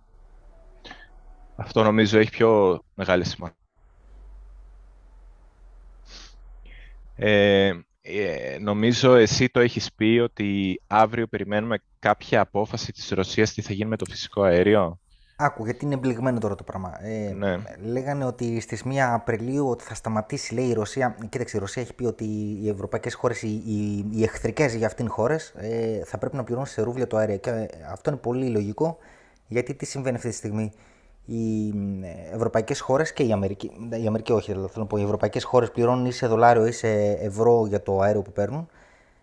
Αυτό 1.56 1.82
νομίζω 1.82 2.19
έχει 2.19 2.31
πιο 2.31 2.82
μεγάλη 2.94 3.25
σημασία. 3.25 3.56
Ε, 7.16 7.80
ε, 8.19 8.59
νομίζω 8.59 9.14
εσύ 9.14 9.49
το 9.49 9.61
έχεις 9.61 9.93
πει 9.93 10.21
ότι 10.23 10.81
αύριο 10.87 11.26
περιμένουμε 11.26 11.83
κάποια 11.99 12.40
απόφαση 12.40 12.93
της 12.93 13.11
Ρωσίας 13.11 13.52
τι 13.52 13.62
θα 13.62 13.73
γίνει 13.73 13.90
με 13.90 13.97
το 13.97 14.05
φυσικό 14.05 14.43
αέριο; 14.43 14.99
Άκου, 15.43 15.64
γιατί 15.64 15.85
είναι 15.85 15.95
εμπλεγμένο 15.95 16.38
τώρα 16.38 16.55
το 16.55 16.64
πράγμα. 16.64 17.05
Ε, 17.05 17.33
ναι. 17.33 17.57
Λέγανε 17.83 18.25
ότι 18.25 18.61
στις 18.61 18.83
1 18.85 18.97
Απριλίου 18.97 19.69
ότι 19.69 19.85
θα 19.85 19.95
σταματήσει, 19.95 20.55
λέει 20.55 20.67
η 20.67 20.73
Ρωσία. 20.73 21.17
Κοίταξε, 21.29 21.57
η 21.57 21.61
Ρωσία 21.61 21.83
έχει 21.83 21.95
πει 21.95 22.05
ότι 22.05 22.25
οι 22.62 22.69
ευρωπαϊκές 22.69 23.14
χώρες, 23.14 23.43
οι, 23.43 23.62
οι, 23.67 24.07
οι 24.11 24.23
εχθρικές 24.23 24.75
για 24.75 24.87
αυτήν 24.87 25.09
χώρες, 25.09 25.55
ε, 25.57 26.02
θα 26.05 26.19
πρέπει 26.19 26.37
να 26.37 26.45
πληρώνουν 26.45 26.69
σε 26.69 26.83
ρούβλια 26.83 27.07
το 27.07 27.17
αέριο. 27.17 27.37
Και 27.37 27.69
αυτό 27.90 28.11
είναι 28.11 28.19
πολύ 28.19 28.49
λογικό, 28.49 28.99
γιατί 29.47 29.75
τι 29.75 29.85
συμβαίνει 29.85 30.17
αυτή 30.17 30.29
τη 30.29 30.35
στιγμή; 30.35 30.73
Οι 31.32 31.75
ευρωπαϊκές 32.32 32.80
χώρες 32.80 33.12
και 33.12 33.22
η 33.22 33.32
Αμερική, 33.32 33.70
η 34.02 34.06
Αμερική 34.06 34.32
όχι, 34.32 34.52
θέλω 34.52 34.70
να 34.75 34.87
πω, 34.87 34.96
οι 34.96 35.02
ευρωπαϊκές 35.02 35.44
χώρες 35.44 35.70
πληρώνουν 35.70 36.06
ή 36.06 36.12
σε 36.12 36.26
δολάριο 36.26 36.66
ή 36.66 36.72
σε 36.72 36.88
ευρώ 37.10 37.66
για 37.66 37.82
το 37.82 38.00
αέριο 38.00 38.22
που 38.22 38.32
παίρνουν 38.32 38.68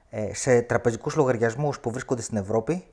ε, 0.09 0.33
σε 0.33 0.61
τραπεζικούς 0.61 1.15
λογαριασμούς 1.15 1.79
που 1.79 1.91
βρίσκονται 1.91 2.21
στην 2.21 2.37
Ευρώπη, 2.37 2.83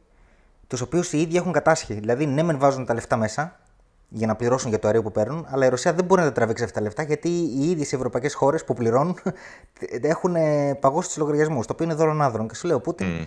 τους 0.66 0.80
οποίους 0.80 1.12
οι 1.12 1.21
ίδιοι 1.21 1.37
έχουν 1.37 1.52
κατάσχει. 1.52 1.94
Δηλαδή, 1.94 2.26
ναι, 2.26 2.42
μεν 2.42 2.59
βάζουν 2.59 2.85
τα 2.85 2.94
λεφτά 2.94 3.16
μέσα 3.16 3.61
για 4.09 4.26
να 4.26 4.37
πληρώσουν 4.37 4.68
για 4.68 4.78
το 4.78 4.87
αέριο 4.87 5.02
που 5.02 5.12
παίρνουν, 5.12 5.47
αλλά 5.49 5.66
η 5.66 5.68
Ρωσία 5.68 5.92
δεν 5.92 6.04
μπορεί 6.04 6.21
να 6.21 6.26
τα 6.26 6.33
τραβήξει 6.33 6.64
αυτά 6.64 6.78
τα 6.78 6.83
λεφτά 6.85 7.02
γιατί 7.02 7.28
οι 7.28 7.71
ίδιες 7.71 7.92
οι 7.92 7.97
ευρωπαϊκές 7.97 8.35
χώρες 8.35 8.64
που 8.64 8.75
πληρώνουν 8.75 9.18
έχουν 10.14 10.35
παγώσει 10.80 11.09
τους 11.09 11.16
λογαριασμούς, 11.16 11.66
το 11.66 11.73
οποίο 11.73 11.85
είναι 11.85 11.94
δώρο 11.94 12.16
άνδρων. 12.21 12.49
Και 12.49 12.54
σου 12.54 12.66
λέω, 12.66 12.80
Πούτιν, 12.80 13.06
mm. 13.06 13.26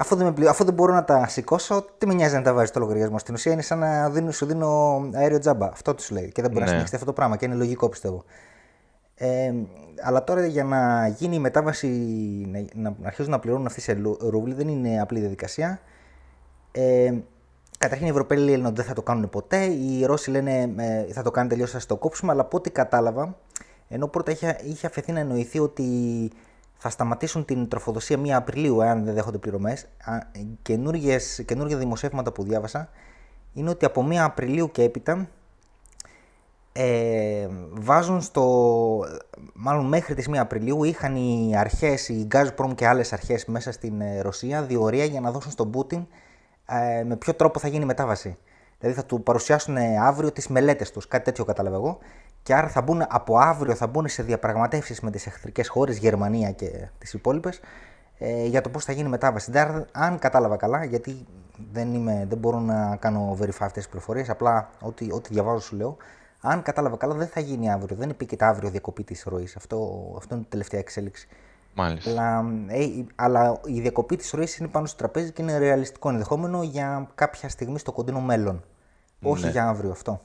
Αφού 0.00 0.16
δεν, 0.16 0.34
με, 0.36 0.48
αφού 0.48 0.64
δεν 0.64 0.74
μπορώ 0.74 0.94
να 0.94 1.04
τα 1.04 1.26
σηκώσω, 1.28 1.86
τι 1.98 2.06
με 2.06 2.14
νοιάζει 2.14 2.34
να 2.34 2.42
τα 2.42 2.52
βάζει 2.54 2.66
στο 2.66 2.80
λογαριασμό; 2.80 3.18
Στην 3.18 3.34
ουσία 3.34 3.52
είναι 3.52 3.62
σαν 3.62 3.78
να 3.78 4.10
δίνω, 4.10 4.30
σου 4.30 4.46
δίνω 4.46 5.00
αέριο 5.14 5.38
τζάμπα. 5.38 5.66
Αυτό 5.66 5.94
τους 5.94 6.10
λέει. 6.10 6.32
Και 6.32 6.42
δεν 6.42 6.50
μπορεί 6.50 6.64
ναι. 6.64 6.64
να 6.64 6.70
συνεχίσει 6.70 6.94
αυτό 6.94 7.06
το 7.06 7.12
πράγμα 7.12 7.36
και 7.36 7.44
είναι 7.44 7.54
λογικό 7.54 7.88
πιστεύω. 7.88 8.24
Ε, 9.14 9.52
αλλά 10.02 10.24
τώρα 10.24 10.46
για 10.46 10.64
να 10.64 11.06
γίνει 11.06 11.36
η 11.36 11.38
μετάβαση, 11.38 11.88
να, 12.74 12.90
να 12.90 12.96
αρχίσουν 13.02 13.30
να 13.30 13.38
πληρώνουν 13.38 13.66
αυτοί 13.66 13.80
σε 13.80 13.98
ρούβλι, 14.20 14.54
δεν 14.54 14.68
είναι 14.68 15.00
απλή 15.00 15.20
διαδικασία. 15.20 15.80
Ε, 16.72 17.14
καταρχήν 17.78 18.06
οι 18.06 18.10
Ευρωπαίοι 18.10 18.38
λένε 18.38 18.66
ότι 18.66 18.76
δεν 18.76 18.84
θα 18.84 18.92
το 18.92 19.02
κάνουν 19.02 19.28
ποτέ. 19.28 19.64
Οι 19.64 20.04
Ρώσοι 20.04 20.30
λένε 20.30 20.74
ε, 20.76 21.12
θα 21.12 21.22
το 21.22 21.30
κάνετε 21.30 21.54
τελείω, 21.54 21.70
θα 21.70 21.80
το 21.86 21.96
κόψουμε. 21.96 22.32
Αλλά 22.32 22.40
από 22.40 22.56
ό,τι 22.56 22.70
κατάλαβα, 22.70 23.36
ενώ 23.88 24.06
πρώτα 24.06 24.30
είχε, 24.30 24.56
είχε 24.64 24.86
αφαιθεί 24.86 25.12
να 25.12 25.20
εννοηθεί 25.20 25.58
ότι 25.58 25.84
θα 26.78 26.90
σταματήσουν 26.90 27.44
την 27.44 27.68
τροφοδοσία 27.68 28.18
1 28.18 28.28
Απριλίου, 28.28 28.80
εάν 28.80 29.04
δεν 29.04 29.14
δέχονται 29.14 29.38
πληρωμές. 29.38 29.86
Καινούργια 30.62 31.76
δημοσιεύματα 31.76 32.32
που 32.32 32.42
διάβασα 32.42 32.88
είναι 33.52 33.70
ότι 33.70 33.84
από 33.84 34.06
1 34.10 34.14
Απριλίου 34.14 34.70
και 34.70 34.82
έπειτα 34.82 35.28
ε, 36.72 37.48
βάζουν 37.70 38.20
στο. 38.20 39.04
Μάλλον 39.52 39.86
μέχρι 39.86 40.14
τις 40.14 40.28
1 40.30 40.36
Απριλίου 40.36 40.84
είχαν 40.84 41.16
οι 41.16 41.56
αρχές, 41.56 42.08
οι 42.08 42.26
Gazprom 42.32 42.74
και 42.74 42.86
άλλες 42.86 43.12
αρχές 43.12 43.44
μέσα 43.44 43.72
στην 43.72 44.00
ε, 44.00 44.20
Ρωσία 44.20 44.62
διορία 44.62 45.04
για 45.04 45.20
να 45.20 45.30
δώσουν 45.30 45.50
στον 45.50 45.70
Πούτιν 45.70 46.06
ε, 46.66 47.02
με 47.04 47.16
ποιο 47.16 47.34
τρόπο 47.34 47.58
θα 47.58 47.68
γίνει 47.68 47.82
η 47.82 47.86
μετάβαση. 47.86 48.36
Δηλαδή 48.78 49.00
θα 49.00 49.06
του 49.06 49.22
παρουσιάσουν 49.22 49.76
αύριο 50.02 50.32
τις 50.32 50.48
μελέτες 50.48 50.90
τους, 50.90 51.08
κάτι 51.08 51.24
τέτοιο 51.24 51.44
κατάλαβα 51.44 51.76
εγώ. 51.76 51.98
Και 52.42 52.54
άρα 52.54 52.68
θα 52.68 52.82
μπουν, 52.82 53.04
από 53.08 53.38
αύριο 53.38 53.74
θα 53.74 53.86
μπουν 53.86 54.08
σε 54.08 54.22
διαπραγματεύσεις 54.22 55.00
με 55.00 55.10
τις 55.10 55.26
εχθρικές 55.26 55.68
χώρες, 55.68 55.98
Γερμανία 55.98 56.50
και 56.52 56.88
τις 56.98 57.12
υπόλοιπες, 57.12 57.60
ε, 58.18 58.46
για 58.46 58.60
το 58.60 58.68
πώς 58.68 58.84
θα 58.84 58.92
γίνει 58.92 59.06
η 59.06 59.10
μετάβαση. 59.10 59.50
Δηλαδή, 59.50 59.84
αν 59.92 60.18
κατάλαβα 60.18 60.56
καλά, 60.56 60.84
γιατί 60.84 61.26
δεν, 61.72 61.94
είμαι, 61.94 62.26
δεν 62.28 62.38
μπορώ 62.38 62.58
να 62.58 62.96
κάνω 62.96 63.36
verify 63.40 63.48
αυτές 63.48 63.72
τις 63.72 63.88
πληροφορίες, 63.88 64.30
απλά 64.30 64.70
ό,τι, 64.80 65.08
ό,τι 65.12 65.32
διαβάζω 65.32 65.60
σου 65.60 65.76
λέω, 65.76 65.96
αν 66.40 66.62
κατάλαβα 66.62 66.96
καλά, 66.96 67.14
δεν 67.14 67.26
θα 67.26 67.40
γίνει 67.40 67.72
αύριο. 67.72 67.96
Δεν 67.96 68.10
επίκειται 68.10 68.44
αύριο 68.44 68.70
διακοπή 68.70 69.04
της 69.04 69.24
ροής. 69.26 69.56
Αυτό, 69.56 69.76
αυτό 70.16 70.34
είναι 70.34 70.44
η 70.44 70.50
τελευταία 70.50 70.80
εξέλιξη. 70.80 71.28
Μάλιστα. 71.78 72.10
Αλλά, 72.10 72.50
ε, 72.68 72.86
αλλά 73.14 73.60
η 73.64 73.80
διακοπή 73.80 74.16
της 74.16 74.30
ροής 74.30 74.56
είναι 74.56 74.68
πάνω 74.68 74.86
στο 74.86 74.96
τραπέζι 74.96 75.32
και 75.32 75.42
είναι 75.42 75.58
ρεαλιστικό 75.58 76.08
ενδεχόμενο 76.08 76.62
για 76.62 77.10
κάποια 77.14 77.48
στιγμή 77.48 77.78
στο 77.78 77.92
κοντινό 77.92 78.20
μέλλον. 78.20 78.64
Όχι 79.22 79.44
ναι. 79.44 79.50
για 79.50 79.68
αύριο 79.68 79.90
αυτό. 79.90 80.20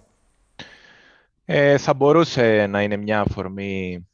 Ε, 1.45 1.77
θα 1.77 1.93
μπορούσε 1.93 2.65
να 2.69 2.81
είναι 2.81 2.97
μια 2.97 3.19
αφορμή 3.19 4.07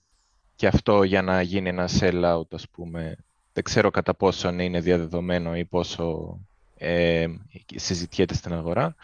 και 0.56 0.68
αυτό 0.68 1.04
για 1.04 1.22
να 1.22 1.42
γίνει 1.42 1.70
ένα 1.70 1.90
sell-out, 2.00 2.54
ας 2.54 2.70
πούμε. 2.70 3.16
Δεν 3.54 3.64
ξέρω 3.64 3.92
κατά 3.92 4.14
πόσο 4.14 4.50
είναι 4.50 4.80
διαδεδομένο 4.80 5.56
ή 5.56 5.66
πόσο 5.66 6.38
ε, 6.78 7.26
συζητιέται 7.76 8.34
στην 8.34 8.54
αγορά 8.54 8.96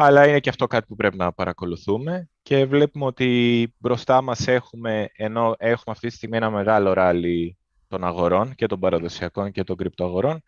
αλλά 0.00 0.26
είναι 0.26 0.40
και 0.40 0.48
αυτό 0.48 0.66
κάτι 0.66 0.86
που 0.86 0.96
πρέπει 0.96 1.16
να 1.16 1.32
παρακολουθούμε 1.32 2.28
και 2.42 2.66
βλέπουμε 2.66 3.04
ότι 3.04 3.74
μπροστά 3.78 4.22
μας 4.22 4.48
έχουμε, 4.48 5.10
ενώ 5.16 5.54
έχουμε 5.58 5.94
αυτή 5.94 6.08
τη 6.08 6.14
στιγμή 6.14 6.36
ένα 6.36 6.50
μεγάλο 6.50 6.92
ράλι 6.92 7.58
των 7.88 8.04
αγορών 8.04 8.54
και 8.54 8.66
των 8.66 8.80
παραδοσιακών 8.80 9.50
και 9.50 9.64
των 9.64 9.76
κρυπτοαγορών, 9.76 10.42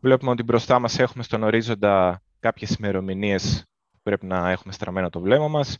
βλέπουμε 0.00 0.30
ότι 0.30 0.42
μπροστά 0.42 0.78
μας 0.78 0.98
έχουμε 0.98 1.22
στον 1.22 1.42
ορίζοντα 1.42 2.22
κάποιες 2.40 2.74
ημερομηνίες 2.74 3.64
που 3.92 3.98
πρέπει 4.02 4.26
να 4.26 4.50
έχουμε 4.50 4.72
στραμμένο 4.72 5.10
το 5.10 5.20
βλέμμα 5.20 5.48
μας. 5.48 5.78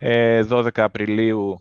12 0.00 0.76
ε, 0.76 0.82
Απριλίου 0.82 1.60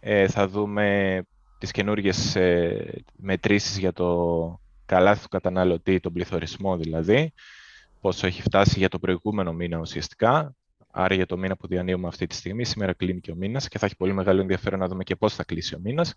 ε, 0.00 0.28
θα 0.28 0.48
δούμε 0.48 1.20
τις 1.58 1.70
καινούργιες 1.70 2.36
ε, 2.36 3.02
μετρήσεις 3.16 3.78
για 3.78 3.92
το 3.92 4.60
καλάθι 4.86 5.22
του 5.22 5.28
καταναλωτή, 5.28 6.00
τον 6.00 6.12
πληθωρισμό 6.12 6.76
δηλαδή 6.76 7.32
πόσο 8.06 8.26
έχει 8.26 8.42
φτάσει 8.42 8.78
για 8.78 8.88
το 8.88 8.98
προηγούμενο 8.98 9.52
μήνα 9.52 9.78
ουσιαστικά, 9.78 10.54
άρα 10.90 11.14
για 11.14 11.26
το 11.26 11.36
μήνα 11.36 11.56
που 11.56 11.66
διανύουμε 11.66 12.08
αυτή 12.08 12.26
τη 12.26 12.34
στιγμή. 12.34 12.64
Σήμερα 12.64 12.92
κλείνει 12.92 13.20
και 13.20 13.30
ο 13.30 13.34
μήνας 13.34 13.68
και 13.68 13.78
θα 13.78 13.86
έχει 13.86 13.96
πολύ 13.96 14.12
μεγάλο 14.12 14.40
ενδιαφέρον 14.40 14.78
να 14.78 14.88
δούμε 14.88 15.04
και 15.04 15.16
πώς 15.16 15.34
θα 15.34 15.44
κλείσει 15.44 15.74
ο 15.74 15.78
μήνας. 15.78 16.14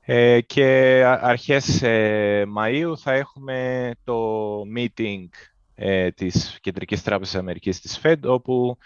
Ε, 0.00 0.40
και 0.40 0.64
αρχές 1.04 1.82
ε, 1.82 2.44
Μαΐου 2.58 2.92
θα 2.96 3.12
έχουμε 3.12 3.90
το 4.04 4.60
meeting 4.76 5.26
ε, 5.74 6.10
της 6.10 6.58
Κεντρικής 6.60 7.02
Τράπεζας 7.02 7.34
Αμερικής 7.34 7.80
της 7.80 8.00
Fed, 8.02 8.20
όπου 8.24 8.78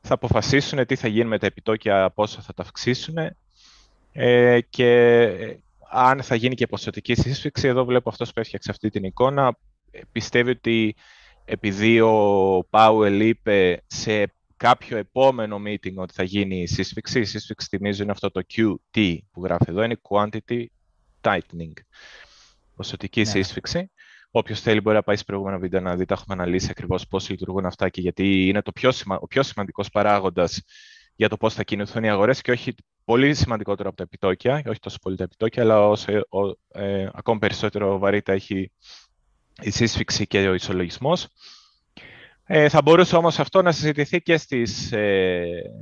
θα 0.00 0.14
αποφασίσουν 0.14 0.86
τι 0.86 0.96
θα 0.96 1.08
γίνει 1.08 1.28
με 1.28 1.38
τα 1.38 1.46
επιτόκια, 1.46 2.10
πόσο 2.10 2.40
θα 2.40 2.54
τα 2.54 2.62
αυξήσουν 2.62 3.16
ε, 4.12 4.60
και 4.60 5.20
ε, 5.20 5.56
αν 5.90 6.22
θα 6.22 6.34
γίνει 6.34 6.54
και 6.54 6.66
ποσοτική 6.66 7.14
σύσφυξη. 7.14 7.68
Εδώ 7.68 7.84
βλέπω 7.84 8.08
αυτός 8.08 8.32
που 8.32 8.40
έφτιαξε 8.40 8.70
αυτή 8.70 8.90
την 8.90 9.04
εικόνα, 9.04 9.56
πιστεύει 10.12 10.50
ότι 10.50 10.94
επειδή 11.44 12.00
ο 12.00 12.66
Πάουελ 12.70 13.20
είπε 13.20 13.82
σε 13.86 14.34
κάποιο 14.56 14.96
επόμενο 14.96 15.56
meeting 15.66 15.94
ότι 15.94 16.14
θα 16.14 16.22
γίνει 16.22 16.62
η 16.62 16.66
σύσφυξη, 16.66 17.20
η 17.20 17.24
σύσφυξη 17.24 17.68
θυμίζω 17.68 18.02
είναι 18.02 18.12
αυτό 18.12 18.30
το 18.30 18.40
QT 18.54 19.18
που 19.30 19.44
γράφει 19.44 19.64
εδώ, 19.68 19.82
είναι 19.82 19.96
Quantity 20.08 20.64
Tightening, 21.20 21.72
ποσοτική 22.76 23.20
ναι. 23.20 23.26
σύσφυξη. 23.26 23.90
Όποιος 24.30 24.60
θέλει 24.60 24.80
μπορεί 24.80 24.96
να 24.96 25.02
πάει 25.02 25.16
στο 25.16 25.24
προηγούμενο 25.24 25.58
βίντεο 25.58 25.80
να 25.80 25.96
δει, 25.96 26.04
τα 26.04 26.14
έχουμε 26.14 26.42
αναλύσει 26.42 26.68
ακριβώς 26.70 27.06
πώς 27.06 27.28
λειτουργούν 27.28 27.66
αυτά 27.66 27.88
και 27.88 28.00
γιατί 28.00 28.48
είναι 28.48 28.62
το 28.62 28.72
πιο 28.72 28.90
σημα... 28.90 29.18
ο 29.20 29.26
πιο 29.26 29.42
σημαντικός 29.42 29.88
παράγοντας 29.88 30.62
για 31.14 31.28
το 31.28 31.36
πώς 31.36 31.54
θα 31.54 31.62
κινηθούν 31.62 32.04
οι 32.04 32.10
αγορές 32.10 32.40
και 32.40 32.50
όχι 32.50 32.74
πολύ 33.04 33.34
σημαντικότερο 33.34 33.88
από 33.88 33.96
τα 33.96 34.02
επιτόκια, 34.02 34.62
όχι 34.66 34.80
τόσο 34.80 34.98
πολύ 35.02 35.16
τα 35.16 35.24
επιτόκια, 35.24 35.62
αλλά 35.62 35.88
όσο, 35.88 36.12
ε, 36.68 37.08
ακόμη 37.12 37.38
περισσότερο 37.38 37.98
βαρύτητα 37.98 38.32
έχει 38.32 38.72
η 39.60 39.70
σύσφυξη 39.70 40.26
και 40.26 40.48
ο 40.48 40.54
ισολογισμός. 40.54 41.28
Ε, 42.44 42.68
θα 42.68 42.82
μπορούσε 42.82 43.16
όμως 43.16 43.38
αυτό 43.38 43.62
να 43.62 43.72
συζητηθεί 43.72 44.20
και, 44.20 44.36
στις, 44.36 44.92
ε, 44.92 45.72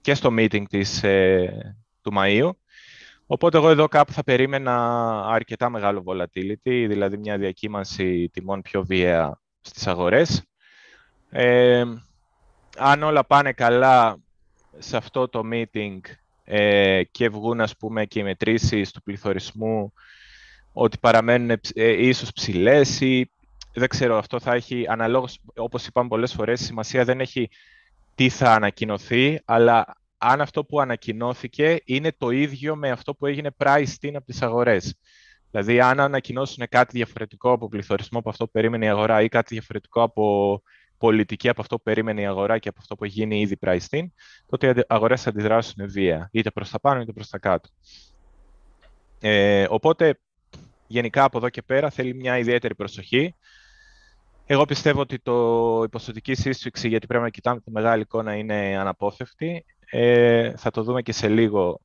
και 0.00 0.14
στο 0.14 0.34
meeting 0.38 0.64
της, 0.68 1.02
ε, 1.02 1.76
του 2.02 2.12
Μαΐου. 2.16 2.50
Οπότε 3.26 3.56
εγώ 3.56 3.70
εδώ 3.70 3.88
κάπου 3.88 4.12
θα 4.12 4.24
περίμενα 4.24 4.74
αρκετά 5.26 5.70
μεγάλο 5.70 6.02
volatility, 6.06 6.86
δηλαδή 6.88 7.16
μια 7.18 7.38
διακύμανση 7.38 8.28
τιμών 8.32 8.62
πιο 8.62 8.84
βία 8.84 9.40
στις 9.60 9.86
αγορές. 9.86 10.42
Ε, 11.30 11.84
αν 12.76 13.02
όλα 13.02 13.24
πάνε 13.24 13.52
καλά 13.52 14.18
σε 14.78 14.96
αυτό 14.96 15.28
το 15.28 15.42
meeting 15.52 15.98
ε, 16.44 17.02
και 17.10 17.28
βγουν 17.28 17.60
ας 17.60 17.76
πούμε 17.76 18.04
και 18.04 18.18
οι 18.18 18.22
μετρήσεις 18.22 18.92
του 18.92 19.02
πληθωρισμού 19.02 19.92
ότι 20.80 20.98
παραμένουν 20.98 21.60
ε, 21.74 22.06
ίσως 22.06 22.32
ψηλές 22.32 23.00
ή 23.00 23.30
δεν 23.74 23.88
ξέρω, 23.88 24.18
αυτό 24.18 24.40
θα 24.40 24.54
έχει 24.54 24.84
αναλόγως, 24.88 25.38
όπως 25.56 25.86
είπαμε 25.86 26.08
πολλές 26.08 26.32
φορές, 26.32 26.60
σημασία 26.60 27.04
δεν 27.04 27.20
έχει 27.20 27.48
τι 28.14 28.28
θα 28.28 28.52
ανακοινωθεί, 28.52 29.40
αλλά 29.44 29.96
αν 30.18 30.40
αυτό 30.40 30.64
που 30.64 30.80
ανακοινώθηκε 30.80 31.80
είναι 31.84 32.12
το 32.18 32.30
ίδιο 32.30 32.76
με 32.76 32.90
αυτό 32.90 33.14
που 33.14 33.26
έγινε 33.26 33.50
priced 33.58 34.00
in 34.00 34.12
από 34.14 34.24
τις 34.24 34.42
αγορές. 34.42 34.98
Δηλαδή, 35.50 35.80
αν 35.80 36.00
ανακοινώσουν 36.00 36.66
κάτι 36.68 36.96
διαφορετικό 36.96 37.52
από 37.52 37.68
πληθωρισμό 37.68 38.18
από 38.18 38.28
αυτό 38.28 38.44
που 38.44 38.50
περίμενε 38.50 38.84
η 38.84 38.88
αγορά 38.88 39.22
ή 39.22 39.28
κάτι 39.28 39.54
διαφορετικό 39.54 40.02
από 40.02 40.62
πολιτική 40.98 41.48
από 41.48 41.60
αυτό 41.60 41.76
που 41.76 41.82
περίμενε 41.82 42.20
η 42.20 42.26
αγορά 42.26 42.58
και 42.58 42.68
από 42.68 42.78
αυτό 42.80 42.96
που 42.96 43.04
έχει 43.04 43.14
γίνει 43.14 43.40
ήδη 43.40 43.58
priced 43.60 43.98
in, 43.98 44.06
τότε 44.48 44.68
οι 44.68 44.82
αγορές 44.88 45.22
θα 45.22 45.30
αντιδράσουν 45.30 45.90
βία, 45.90 46.28
είτε 46.32 46.50
προς 46.50 46.70
τα 46.70 46.80
πάνω 46.80 47.00
είτε 47.00 47.12
προς 47.12 47.28
τα 47.28 47.38
κάτω. 47.38 47.68
Ε, 49.20 49.66
οπότε, 49.68 50.18
γενικά 50.88 51.24
από 51.24 51.38
εδώ 51.38 51.48
και 51.48 51.62
πέρα 51.62 51.90
θέλει 51.90 52.14
μια 52.14 52.38
ιδιαίτερη 52.38 52.74
προσοχή. 52.74 53.34
Εγώ 54.46 54.64
πιστεύω 54.64 55.00
ότι 55.00 55.18
το 55.18 55.82
υποσωτική 55.84 56.34
σύσφυξη, 56.34 56.88
γιατί 56.88 57.06
πρέπει 57.06 57.22
να 57.22 57.30
κοιτάμε 57.30 57.60
τη 57.60 57.70
μεγάλη 57.70 58.02
εικόνα, 58.02 58.34
είναι 58.34 58.76
αναπόφευκτη. 58.78 59.64
Ε, 59.90 60.52
θα 60.56 60.70
το 60.70 60.82
δούμε 60.82 61.02
και 61.02 61.12
σε 61.12 61.28
λίγο 61.28 61.80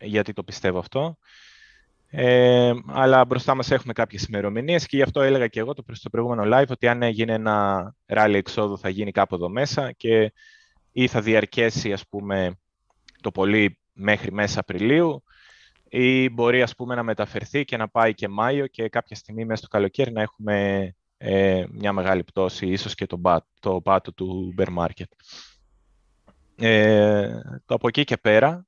γιατί 0.00 0.32
το 0.32 0.42
πιστεύω 0.42 0.78
αυτό. 0.78 1.16
Ε, 2.10 2.72
αλλά 2.86 3.24
μπροστά 3.24 3.54
μας 3.54 3.70
έχουμε 3.70 3.92
κάποιες 3.92 4.24
ημερομηνίες 4.24 4.86
και 4.86 4.96
γι' 4.96 5.02
αυτό 5.02 5.20
έλεγα 5.20 5.46
και 5.46 5.60
εγώ 5.60 5.74
το, 5.74 5.84
το 6.02 6.10
προηγούμενο 6.10 6.56
live 6.56 6.68
ότι 6.68 6.88
αν 6.88 7.02
έγινε 7.02 7.32
ένα 7.32 7.94
ράλι 8.06 8.36
εξόδου 8.36 8.78
θα 8.78 8.88
γίνει 8.88 9.10
κάπου 9.10 9.34
εδώ 9.34 9.48
μέσα 9.48 9.92
και 9.92 10.32
ή 10.92 11.06
θα 11.06 11.20
διαρκέσει 11.20 11.92
ας 11.92 12.08
πούμε 12.08 12.58
το 13.20 13.30
πολύ 13.30 13.78
μέχρι 13.92 14.32
μέσα 14.32 14.60
Απριλίου 14.60 15.22
ή 15.96 16.28
μπορεί 16.28 16.62
ας 16.62 16.74
πούμε 16.74 16.94
να 16.94 17.02
μεταφερθεί 17.02 17.64
και 17.64 17.76
να 17.76 17.88
πάει 17.88 18.14
και 18.14 18.28
Μάιο 18.28 18.66
και 18.66 18.88
κάποια 18.88 19.16
στιγμή 19.16 19.44
μέσα 19.44 19.60
στο 19.60 19.68
καλοκαίρι 19.68 20.12
να 20.12 20.22
έχουμε 20.22 20.88
ε, 21.16 21.64
μια 21.70 21.92
μεγάλη 21.92 22.24
πτώση, 22.24 22.66
ίσως 22.66 22.94
και 22.94 23.06
το, 23.06 23.20
το 23.60 23.80
πάτο 23.80 24.12
του 24.12 24.54
bear 24.58 24.76
market. 24.78 25.04
Ε, 26.56 27.40
το 27.66 27.74
από 27.74 27.88
εκεί 27.88 28.04
και 28.04 28.16
πέρα, 28.16 28.66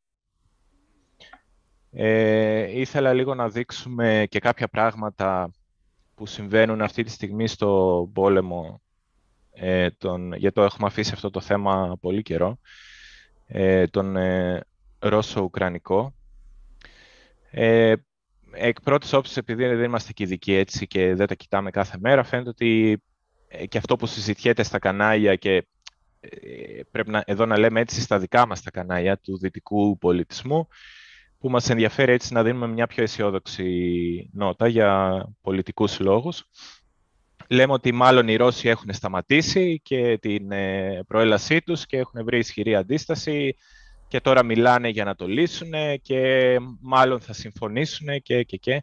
ε, 1.92 2.80
ήθελα 2.80 3.12
λίγο 3.12 3.34
να 3.34 3.48
δείξουμε 3.48 4.26
και 4.28 4.38
κάποια 4.38 4.68
πράγματα 4.68 5.50
που 6.14 6.26
συμβαίνουν 6.26 6.82
αυτή 6.82 7.02
τη 7.02 7.10
στιγμή 7.10 7.46
στο 7.46 8.10
πόλεμο, 8.12 8.82
ε, 9.52 9.90
τον, 9.90 10.32
γιατί 10.32 10.54
το 10.54 10.62
έχουμε 10.62 10.86
αφήσει 10.86 11.12
αυτό 11.14 11.30
το 11.30 11.40
θέμα 11.40 11.96
πολύ 12.00 12.22
καιρό, 12.22 12.58
ε, 13.46 13.86
τον 13.86 14.16
ε, 14.16 14.64
Ρώσο-Ουκρανικό. 14.98 16.15
Ε, 17.58 17.94
εκ 18.52 18.80
πρώτης 18.80 19.12
όψης, 19.12 19.36
επειδή 19.36 19.66
δεν 19.66 19.84
είμαστε 19.84 20.12
και 20.12 20.22
ειδικοί 20.22 20.52
έτσι 20.52 20.86
και 20.86 21.14
δεν 21.14 21.26
τα 21.26 21.34
κοιτάμε 21.34 21.70
κάθε 21.70 21.96
μέρα, 22.00 22.22
φαίνεται 22.22 22.48
ότι 22.48 23.02
ε, 23.48 23.66
και 23.66 23.78
αυτό 23.78 23.96
που 23.96 24.06
συζητιέται 24.06 24.62
στα 24.62 24.78
κανάλια 24.78 25.36
και 25.36 25.66
ε, 26.20 26.80
πρέπει 26.90 27.10
να, 27.10 27.22
εδώ 27.26 27.46
να 27.46 27.58
λέμε 27.58 27.80
έτσι 27.80 28.00
στα 28.00 28.18
δικά 28.18 28.46
μας 28.46 28.62
τα 28.62 28.70
κανάλια 28.70 29.18
του 29.18 29.38
δυτικού 29.38 29.98
πολιτισμού, 29.98 30.68
που 31.38 31.50
μας 31.50 31.70
ενδιαφέρει 31.70 32.12
έτσι 32.12 32.32
να 32.32 32.42
δίνουμε 32.42 32.66
μια 32.68 32.86
πιο 32.86 33.02
αισιόδοξη 33.02 34.30
νότα 34.32 34.68
για 34.68 35.22
πολιτικούς 35.40 36.00
λόγους. 36.00 36.48
Λέμε 37.48 37.72
ότι 37.72 37.92
μάλλον 37.92 38.28
οι 38.28 38.36
Ρώσοι 38.36 38.68
έχουν 38.68 38.92
σταματήσει 38.92 39.80
και 39.84 40.18
την 40.18 40.52
ε, 40.52 41.02
προέλασή 41.06 41.62
τους 41.62 41.86
και 41.86 41.96
έχουν 41.96 42.24
βρει 42.24 42.38
ισχυρή 42.38 42.74
αντίσταση 42.74 43.56
και 44.08 44.20
τώρα 44.20 44.44
μιλάνε 44.44 44.88
για 44.88 45.04
να 45.04 45.14
το 45.14 45.26
λύσουν 45.26 45.72
και 46.02 46.56
μάλλον 46.80 47.20
θα 47.20 47.32
συμφωνήσουν 47.32 48.22
και 48.22 48.42
και 48.42 48.56
και. 48.56 48.82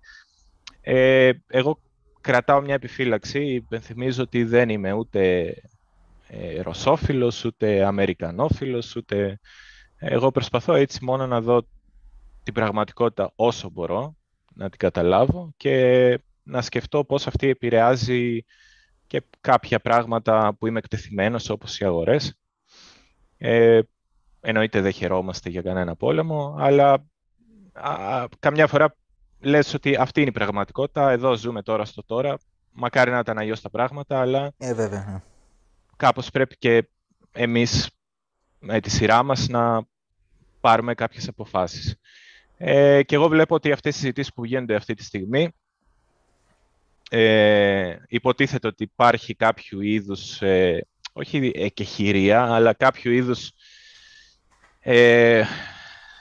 Ε, 0.82 1.32
εγώ 1.48 1.80
κρατάω 2.22 2.62
μια 2.62 2.74
επιφύλαξη, 2.74 3.46
υπενθυμίζω 3.46 4.24
ότι 4.24 4.44
δεν 4.44 4.70
είμαι 4.70 4.92
ούτε 4.92 5.54
ε, 6.28 6.62
ρωσόφιλος, 6.62 7.46
ούτε 7.46 7.86
αμερικανόφιλος, 7.86 8.96
ούτε... 8.96 9.40
Εγώ 9.98 10.32
προσπαθώ 10.32 10.74
έτσι 10.74 11.04
μόνο 11.04 11.28
να 11.28 11.42
δω 11.42 11.68
την 12.44 12.54
πραγματικότητα 12.54 13.32
όσο 13.36 13.70
μπορώ, 13.70 14.16
να 14.54 14.70
την 14.70 14.80
καταλάβω 14.80 15.54
και 15.58 16.20
να 16.44 16.62
σκεφτώ 16.62 17.04
πώς 17.04 17.28
αυτή 17.28 17.48
επηρεάζει 17.48 18.46
και 19.08 19.24
κάποια 19.42 19.80
πράγματα 19.80 20.56
που 20.60 20.68
είμαι 20.68 20.80
εκτεθειμένος, 20.80 21.50
όπως 21.50 21.80
οι 21.80 21.86
αγορές. 21.86 22.38
Ε, 23.38 23.80
εννοείται 24.44 24.82
δεν 24.82 24.92
χαιρόμαστε 24.92 25.50
για 25.50 25.62
κανένα 25.62 25.96
πόλεμο, 25.96 26.56
αλλά 26.60 27.06
α, 27.74 28.26
καμιά 28.40 28.68
φορά 28.68 28.96
λες 29.40 29.74
ότι 29.74 29.96
αυτή 29.96 30.20
είναι 30.20 30.30
η 30.30 30.34
πραγματικότητα, 30.34 31.12
εδώ 31.12 31.36
ζούμε 31.36 31.62
τώρα 31.62 31.86
στο 31.86 32.04
τώρα, 32.04 32.38
μακάρι 32.72 33.12
να 33.12 33.20
ήταν 33.20 33.38
αλλιώς 33.38 33.62
τα 33.62 33.70
πράγματα, 33.70 34.20
αλλά 34.20 34.52
ε, 34.58 34.74
βέβαια. 34.74 35.06
Ναι. 35.12 35.22
κάπως 35.96 36.30
πρέπει 36.30 36.58
και 36.58 36.90
εμείς 37.32 37.90
με 38.60 38.80
τη 38.80 38.90
σειρά 38.90 39.24
μας 39.24 39.48
να 39.48 39.82
πάρουμε 40.60 40.94
κάποιες 40.94 41.28
αποφάσεις. 41.28 41.96
Ε, 42.58 43.04
και 43.04 43.16
εγώ 43.16 43.28
βλέπω 43.28 43.56
ότι 43.56 43.72
αυτές 43.72 43.96
οι 43.96 44.00
συζητήσεις 44.00 44.34
που 44.34 44.46
γίνονται 44.46 44.76
αυτή 44.76 44.94
τη 44.94 45.04
στιγμή 45.04 45.54
ε, 47.10 47.96
υποτίθεται 48.08 48.68
ότι 48.68 48.84
υπάρχει 48.84 49.36
κάποιο 49.36 49.82
είδους, 49.82 50.42
ε, 50.42 50.88
όχι 51.14 51.52
εκεχηρία, 51.56 52.54
αλλά 52.54 52.74
κάποιο 52.74 53.12
είδους 53.12 53.52
ε, 54.84 55.44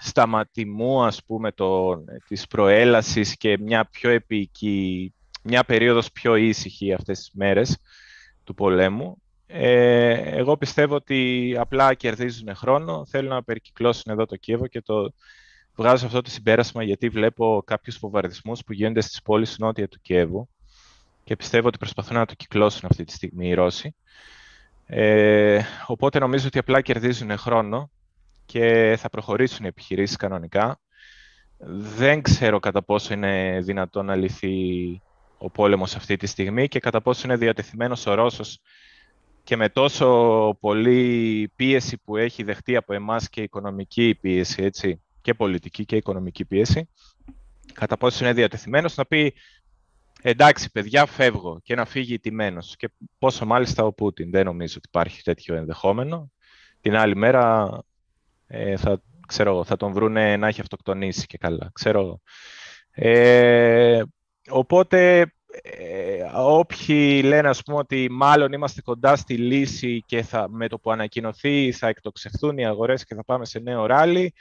σταματημού, 0.00 1.04
ας 1.04 1.24
πούμε, 1.24 1.52
το, 1.52 1.96
της 2.28 2.46
προέλασης 2.46 3.36
και 3.36 3.58
μια 3.58 3.84
πιο 3.84 4.10
επική, 4.10 5.14
μια 5.42 5.64
περίοδος 5.64 6.12
πιο 6.12 6.36
ήσυχη 6.36 6.92
αυτές 6.92 7.18
τις 7.18 7.30
μέρες 7.32 7.78
του 8.44 8.54
πολέμου. 8.54 9.22
Ε, 9.46 10.12
εγώ 10.38 10.56
πιστεύω 10.56 10.94
ότι 10.94 11.54
απλά 11.58 11.94
κερδίζουν 11.94 12.54
χρόνο, 12.54 13.06
θέλουν 13.06 13.30
να 13.30 13.42
περικυκλώσουν 13.42 14.12
εδώ 14.12 14.26
το 14.26 14.36
Κίεβο 14.36 14.66
και 14.66 14.80
το 14.80 15.12
βγάζω 15.76 16.06
αυτό 16.06 16.20
το 16.20 16.30
συμπέρασμα 16.30 16.82
γιατί 16.82 17.08
βλέπω 17.08 17.62
κάποιους 17.66 17.96
φοβαρδισμούς 17.96 18.64
που 18.64 18.72
γίνονται 18.72 19.00
στις 19.00 19.22
πόλεις 19.22 19.58
νότια 19.58 19.88
του 19.88 19.98
Κιέβου 20.02 20.48
και 21.24 21.36
πιστεύω 21.36 21.68
ότι 21.68 21.78
προσπαθούν 21.78 22.16
να 22.16 22.26
το 22.26 22.34
κυκλώσουν 22.34 22.88
αυτή 22.90 23.04
τη 23.04 23.12
στιγμή 23.12 23.48
οι 23.48 23.54
Ρώσοι. 23.54 23.94
Ε, 24.86 25.60
οπότε 25.86 26.18
νομίζω 26.18 26.46
ότι 26.46 26.58
απλά 26.58 26.80
κερδίζουν 26.80 27.38
χρόνο 27.38 27.90
και 28.52 28.96
θα 28.98 29.08
προχωρήσουν 29.08 29.64
οι 29.64 29.68
επιχειρήσεις 29.68 30.16
κανονικά. 30.16 30.80
Δεν 31.96 32.22
ξέρω 32.22 32.58
κατά 32.58 32.82
πόσο 32.82 33.14
είναι 33.14 33.60
δυνατό 33.62 34.02
να 34.02 34.14
λυθεί 34.14 34.56
ο 35.38 35.50
πόλεμος 35.50 35.96
αυτή 35.96 36.16
τη 36.16 36.26
στιγμή 36.26 36.68
και 36.68 36.78
κατά 36.78 37.00
πόσο 37.02 37.22
είναι 37.24 37.36
διατεθειμένος 37.36 38.06
ο 38.06 38.14
Ρώσος 38.14 38.60
και 39.44 39.56
με 39.56 39.68
τόσο 39.68 40.56
πολύ 40.60 41.52
πίεση 41.56 41.98
που 41.98 42.16
έχει 42.16 42.42
δεχτεί 42.42 42.76
από 42.76 42.92
εμάς 42.92 43.28
και 43.28 43.42
οικονομική 43.42 44.18
πίεση, 44.20 44.62
έτσι, 44.62 45.02
και 45.20 45.34
πολιτική 45.34 45.84
και 45.84 45.96
οικονομική 45.96 46.44
πίεση, 46.44 46.88
κατά 47.72 47.96
πόσο 47.96 48.24
είναι 48.24 48.32
διατεθειμένος 48.32 48.96
να 48.96 49.06
πει 49.06 49.34
εντάξει 50.22 50.70
παιδιά 50.70 51.06
φεύγω 51.06 51.60
και 51.62 51.74
να 51.74 51.84
φύγει 51.84 52.18
τιμένος 52.18 52.76
και 52.76 52.90
πόσο 53.18 53.46
μάλιστα 53.46 53.84
ο 53.84 53.92
Πούτιν 53.92 54.30
δεν 54.30 54.44
νομίζω 54.44 54.74
ότι 54.76 54.88
υπάρχει 54.88 55.22
τέτοιο 55.22 55.54
ενδεχόμενο 55.54 56.30
την 56.80 56.96
άλλη 56.96 57.16
μέρα 57.16 57.70
ε, 58.54 58.76
θα, 58.76 59.02
ξέρω, 59.26 59.64
θα 59.64 59.76
τον 59.76 59.92
βρούνε 59.92 60.36
να 60.36 60.48
έχει 60.48 60.60
αυτοκτονήσει 60.60 61.26
και 61.26 61.38
καλά 61.38 61.70
ξέρω 61.72 62.20
ε, 62.90 64.02
οπότε 64.50 65.32
ε, 65.62 66.22
όποιοι 66.34 67.20
λένε 67.24 67.48
ας 67.48 67.62
πούμε 67.62 67.78
ότι 67.78 68.08
μάλλον 68.10 68.52
είμαστε 68.52 68.80
κοντά 68.80 69.16
στη 69.16 69.36
λύση 69.36 70.02
και 70.06 70.22
θα, 70.22 70.48
με 70.50 70.68
το 70.68 70.78
που 70.78 70.90
ανακοινωθεί 70.90 71.72
θα 71.72 71.88
εκτοξευθούν 71.88 72.58
οι 72.58 72.66
αγορές 72.66 73.04
και 73.04 73.14
θα 73.14 73.24
πάμε 73.24 73.44
σε 73.44 73.58
νέο 73.58 73.86
ράλι 73.86 74.34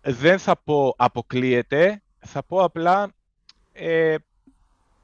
δεν 0.00 0.38
θα 0.38 0.56
πω 0.64 0.94
αποκλείεται, 0.96 2.02
θα 2.18 2.44
πω 2.44 2.62
απλά 2.62 3.12
ε, 3.72 4.14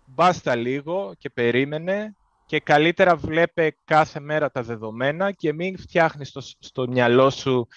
μπάστα 0.04 0.54
λίγο 0.54 1.14
και 1.18 1.30
περίμενε 1.30 2.16
και 2.50 2.60
καλύτερα 2.60 3.16
βλέπε 3.16 3.76
κάθε 3.84 4.20
μέρα 4.20 4.50
τα 4.50 4.62
δεδομένα 4.62 5.32
και 5.32 5.52
μην 5.52 5.78
φτιάχνεις 5.78 6.28
στο, 6.28 6.40
στο 6.40 6.88
μυαλό 6.88 7.30
σου 7.30 7.68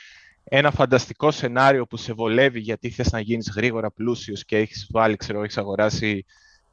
ένα 0.43 0.71
φανταστικό 0.71 1.31
σενάριο 1.31 1.85
που 1.85 1.97
σε 1.97 2.13
βολεύει 2.13 2.59
γιατί 2.59 2.89
θες 2.89 3.11
να 3.11 3.19
γίνεις 3.19 3.51
γρήγορα 3.55 3.91
πλούσιος 3.91 4.45
και 4.45 4.57
έχεις 4.57 4.87
βάλει, 4.91 5.15
ξέρω, 5.15 5.43
έχεις 5.43 5.57
αγοράσει 5.57 6.25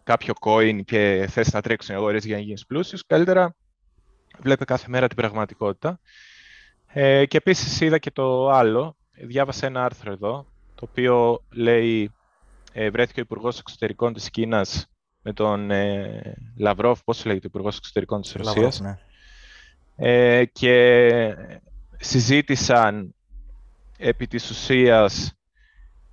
κάποιο 0.03 0.35
coin 0.41 0.81
και 0.85 1.27
θες 1.31 1.53
να 1.53 1.61
τρέξουν 1.61 1.95
οι 1.95 1.99
αγορές 1.99 2.25
για 2.25 2.37
να 2.37 2.43
γίνεις 2.43 2.67
πλούσιος. 2.67 3.07
Καλύτερα 3.07 3.55
βλέπε 4.39 4.65
κάθε 4.65 4.87
μέρα 4.89 5.07
την 5.07 5.17
πραγματικότητα. 5.17 6.01
Ε, 6.87 7.27
και 7.27 7.37
επίσης 7.37 7.81
είδα 7.81 7.99
και 7.99 8.11
το 8.11 8.51
άλλο, 8.51 8.97
διάβασα 9.13 9.67
ένα 9.67 9.85
άρθρο 9.85 10.13
εδώ, 10.13 10.47
το 10.75 10.87
οποίο 10.91 11.45
λέει 11.51 12.13
ε, 12.73 12.91
βρέθηκε 12.91 13.21
ο 13.21 13.23
Υπουργός 13.23 13.59
Εξωτερικών 13.59 14.13
της 14.13 14.31
Κίνας 14.31 14.91
με 15.23 15.33
τον 15.33 15.71
ε, 15.71 16.37
Λαυρόφ, 16.57 17.05
πώς 17.05 17.25
λέγεται 17.25 17.47
ο 17.47 17.51
Υπουργός 17.53 17.77
Εξωτερικών 17.77 18.23
της 18.23 18.33
Ρωσίας. 18.33 18.81
Ναι. 18.81 18.99
Ε, 19.97 20.45
και 20.45 21.37
συζήτησαν 21.97 23.15
επί 23.99 24.27
της 24.27 24.51
ουσίας 24.51 25.35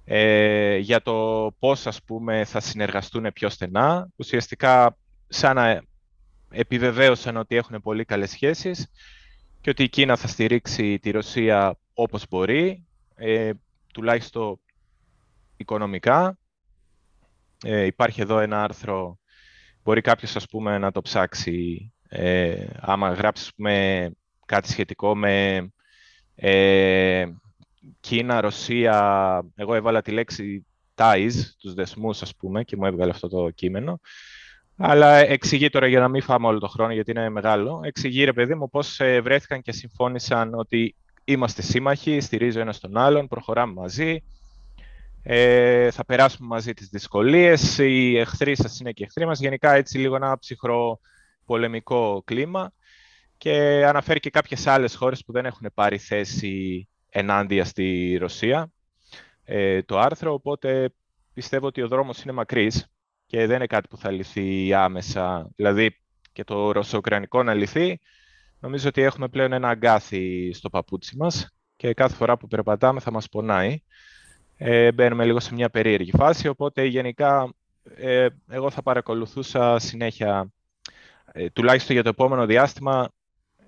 ε, 0.05 0.77
για 0.77 1.01
το 1.01 1.51
πώς 1.59 1.87
ας 1.87 2.03
πούμε 2.03 2.45
θα 2.45 2.59
συνεργαστούν 2.59 3.33
πιο 3.33 3.49
στενά. 3.49 4.09
Ουσιαστικά 4.15 4.97
σαν 5.27 5.55
να 5.55 5.83
επιβεβαίωσαν 6.49 7.37
ότι 7.37 7.55
έχουν 7.55 7.81
πολύ 7.81 8.05
καλές 8.05 8.29
σχέσεις 8.29 8.91
και 9.61 9.69
ότι 9.69 9.83
η 9.83 9.89
Κίνα 9.89 10.15
θα 10.15 10.27
στηρίξει 10.27 10.99
τη 10.99 11.11
Ρωσία 11.11 11.77
όπως 11.93 12.25
μπορεί, 12.29 12.85
ε, 13.15 13.51
τουλάχιστον 13.93 14.59
οικονομικά. 15.57 16.37
Ε, 17.63 17.85
υπάρχει 17.85 18.21
εδώ 18.21 18.39
ένα 18.39 18.63
άρθρο, 18.63 19.19
μπορεί 19.83 20.01
κάποιος 20.01 20.35
ας 20.35 20.45
πούμε 20.47 20.77
να 20.77 20.91
το 20.91 21.01
ψάξει, 21.01 21.91
ε, 22.09 22.65
άμα 22.79 23.13
γράψεις 23.13 23.53
πούμε, 23.55 24.11
κάτι 24.45 24.69
σχετικό 24.69 25.15
με 25.15 25.67
ε, 26.35 27.25
Κίνα, 27.99 28.41
Ρωσία, 28.41 29.41
εγώ 29.55 29.73
έβαλα 29.75 30.01
τη 30.01 30.11
λέξη 30.11 30.65
ties, 30.95 31.31
τους 31.59 31.73
δεσμούς 31.73 32.21
ας 32.21 32.35
πούμε 32.35 32.63
και 32.63 32.75
μου 32.75 32.85
έβγαλε 32.85 33.11
αυτό 33.11 33.27
το 33.27 33.49
κείμενο. 33.49 33.99
Αλλά 34.77 35.15
εξηγεί 35.15 35.69
τώρα 35.69 35.87
για 35.87 35.99
να 35.99 36.07
μην 36.07 36.21
φάμε 36.21 36.47
όλο 36.47 36.59
το 36.59 36.67
χρόνο 36.67 36.93
γιατί 36.93 37.11
είναι 37.11 37.29
μεγάλο. 37.29 37.81
Εξηγεί 37.83 38.23
ρε 38.23 38.33
παιδί 38.33 38.55
μου 38.55 38.69
πώς 38.69 38.99
ε, 38.99 39.21
βρέθηκαν 39.21 39.61
και 39.61 39.71
συμφώνησαν 39.71 40.53
ότι 40.53 40.95
είμαστε 41.23 41.61
σύμμαχοι, 41.61 42.19
στηρίζω 42.19 42.59
ένα 42.59 42.73
τον 42.81 42.97
άλλον, 42.97 43.27
προχωράμε 43.27 43.73
μαζί, 43.73 44.23
ε, 45.29 45.91
θα 45.91 46.05
περάσουμε 46.05 46.47
μαζί 46.47 46.73
τις 46.73 46.89
δυσκολίες, 46.89 47.77
οι 47.77 48.17
εχθροί 48.17 48.55
σας 48.55 48.79
είναι 48.79 48.91
και 48.91 49.03
εχθροί 49.03 49.25
μας, 49.25 49.39
γενικά 49.39 49.73
έτσι 49.73 49.97
λίγο 49.97 50.15
ένα 50.15 50.37
ψυχρό 50.39 50.99
πολεμικό 51.45 52.21
κλίμα. 52.25 52.71
Και 53.37 53.85
αναφέρει 53.85 54.19
και 54.19 54.29
κάποιες 54.29 54.67
άλλες 54.67 54.95
χώρες 54.95 55.23
που 55.25 55.31
δεν 55.31 55.45
έχουν 55.45 55.71
πάρει 55.73 55.97
θέση 55.97 56.87
ενάντια 57.09 57.65
στη 57.65 58.17
Ρωσία 58.19 58.71
ε, 59.43 59.81
το 59.81 59.99
άρθρο, 59.99 60.33
οπότε 60.33 60.93
πιστεύω 61.33 61.65
ότι 61.67 61.81
ο 61.81 61.87
δρόμος 61.87 62.23
είναι 62.23 62.33
μακρύς 62.33 62.87
και 63.25 63.45
δεν 63.45 63.55
είναι 63.55 63.67
κάτι 63.67 63.87
που 63.87 63.97
θα 63.97 64.11
λυθεί 64.11 64.73
άμεσα, 64.73 65.49
δηλαδή 65.55 65.99
και 66.31 66.43
το 66.43 66.71
ρωσοκρανικό 66.71 67.43
να 67.43 67.53
λυθεί, 67.53 67.99
νομίζω 68.59 68.87
ότι 68.87 69.01
έχουμε 69.01 69.27
πλέον 69.27 69.51
ένα 69.51 69.69
αγκάθι 69.69 70.53
στο 70.53 70.69
παπούτσι 70.69 71.17
μας 71.17 71.55
και 71.75 71.93
κάθε 71.93 72.15
φορά 72.15 72.37
που 72.37 72.47
περπατάμε 72.47 72.99
θα 72.99 73.11
μας 73.11 73.29
πονάει 73.29 73.81
ε, 74.57 74.91
μπαίνουμε 74.91 75.25
λίγο 75.25 75.39
σε 75.39 75.53
μια 75.53 75.69
περίεργη 75.69 76.11
φάση, 76.11 76.47
οπότε 76.47 76.85
γενικά 76.85 77.53
ε, 77.95 78.27
εγώ 78.49 78.69
θα 78.69 78.81
παρακολουθούσα 78.81 79.79
συνέχεια, 79.79 80.51
ε, 81.31 81.49
τουλάχιστον 81.49 81.93
για 81.93 82.03
το 82.03 82.09
επόμενο 82.09 82.45
διάστημα, 82.45 83.09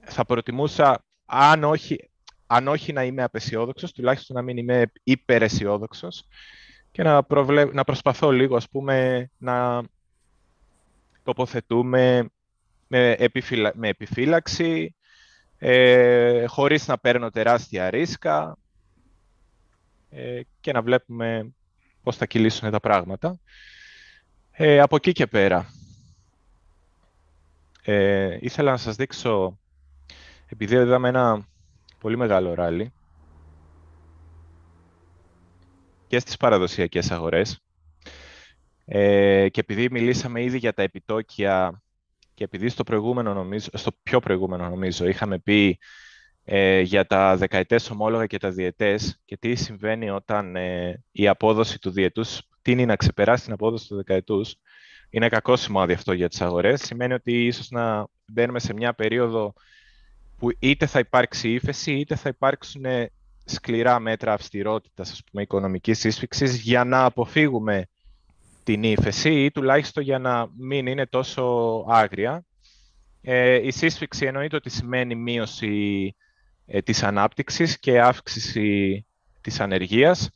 θα 0.05 0.25
προτιμούσα, 0.25 1.03
αν 1.25 1.63
όχι, 1.63 2.09
αν 2.47 2.67
όχι 2.67 2.93
να 2.93 3.03
είμαι 3.03 3.23
απεσιόδοξος, 3.23 3.91
τουλάχιστον 3.91 4.35
να 4.35 4.41
μην 4.41 4.57
είμαι 4.57 4.91
υπεραισιόδοξος 5.03 6.27
και 6.91 7.03
να, 7.03 7.23
προβλε... 7.23 7.65
να 7.65 7.83
προσπαθώ 7.83 8.31
λίγο, 8.31 8.55
ας 8.55 8.69
πούμε, 8.69 9.29
να 9.37 9.81
τοποθετούμε 11.23 12.29
με, 12.87 13.11
επιφυλα... 13.11 13.71
με 13.75 13.87
επιφύλαξη, 13.87 14.95
ε, 15.57 16.45
χωρίς 16.45 16.87
να 16.87 16.97
παίρνω 16.97 17.29
τεράστια 17.29 17.89
ρίσκα, 17.89 18.57
ε, 18.57 18.58
και 20.59 20.71
να 20.71 20.81
βλέπουμε 20.81 21.53
πώς 22.03 22.17
θα 22.17 22.25
κυλήσουν 22.25 22.71
τα 22.71 22.79
πράγματα. 22.79 23.39
Ε, 24.51 24.79
από 24.79 24.95
εκεί 24.95 25.11
και 25.11 25.27
πέρα, 25.27 25.73
ε, 27.83 28.37
ήθελα 28.41 28.71
να 28.71 28.77
σας 28.77 28.95
δείξω, 28.95 29.59
επειδή 30.47 30.75
είδαμε 30.75 31.09
ένα 31.09 31.47
πολύ 31.99 32.17
μεγάλο 32.17 32.53
ράλι 32.53 32.93
και 36.07 36.19
στις 36.19 36.37
παραδοσιακές 36.37 37.11
αγορές 37.11 37.59
ε, 38.85 39.49
και 39.49 39.59
επειδή 39.59 39.87
μιλήσαμε 39.91 40.43
ήδη 40.43 40.57
για 40.57 40.73
τα 40.73 40.81
επιτόκια 40.81 41.81
και 42.33 42.43
επειδή 42.43 42.69
στο, 42.69 42.83
προηγούμενο, 42.83 43.33
νομίζω, 43.33 43.69
στο 43.73 43.91
πιο 44.03 44.19
προηγούμενο 44.19 44.69
νομίζω 44.69 45.07
είχαμε 45.07 45.39
πει 45.39 45.79
ε, 46.51 46.81
για 46.81 47.05
τα 47.05 47.35
δεκαετές 47.37 47.89
ομόλογα 47.89 48.25
και 48.25 48.37
τα 48.37 48.49
διετές 48.49 49.19
και 49.25 49.37
τι 49.37 49.55
συμβαίνει 49.55 50.09
όταν 50.09 50.55
ε, 50.55 51.03
η 51.11 51.27
απόδοση 51.27 51.79
του 51.79 51.89
διετούς 51.89 52.41
τίνει 52.61 52.85
να 52.85 52.95
ξεπεράσει 52.95 53.43
την 53.43 53.53
απόδοση 53.53 53.87
του 53.87 53.95
δεκαετούς, 53.95 54.55
είναι 55.09 55.29
κακό 55.29 55.55
σημάδι 55.55 55.93
αυτό 55.93 56.13
για 56.13 56.29
τις 56.29 56.41
αγορές. 56.41 56.81
Σημαίνει 56.81 57.13
ότι 57.13 57.45
ίσως 57.45 57.69
να 57.69 58.07
μπαίνουμε 58.25 58.59
σε 58.59 58.73
μια 58.73 58.93
περίοδο 58.93 59.53
που 60.37 60.49
είτε 60.59 60.85
θα 60.85 60.99
υπάρξει 60.99 61.49
ύφεση, 61.53 61.91
είτε 61.91 62.15
θα 62.15 62.29
υπάρξουν 62.29 62.85
σκληρά 63.45 63.99
μέτρα 63.99 64.33
αυστηρότητας, 64.33 65.11
ας 65.11 65.23
πούμε, 65.23 65.43
οικονομικής 65.43 65.99
σύσφυξης, 65.99 66.61
για 66.61 66.83
να 66.83 67.03
αποφύγουμε 67.03 67.87
την 68.63 68.83
ύφεση 68.83 69.43
ή 69.43 69.51
τουλάχιστον 69.51 70.03
για 70.03 70.19
να 70.19 70.49
μην 70.57 70.87
είναι 70.87 71.05
τόσο 71.05 71.43
άγρια. 71.87 72.43
Ε, 73.21 73.67
η 73.67 73.71
σύσφυξη 73.71 74.25
εννοείται 74.25 74.55
ότι 74.55 74.69
σημαίνει 74.69 75.15
μείωση 75.15 76.13
ε, 76.13 76.27
της 76.83 77.03
ανάπτυξης 77.03 77.79
και 77.79 78.01
αύξηση 78.01 79.05
της 79.41 79.59
ανεργίας. 79.59 80.29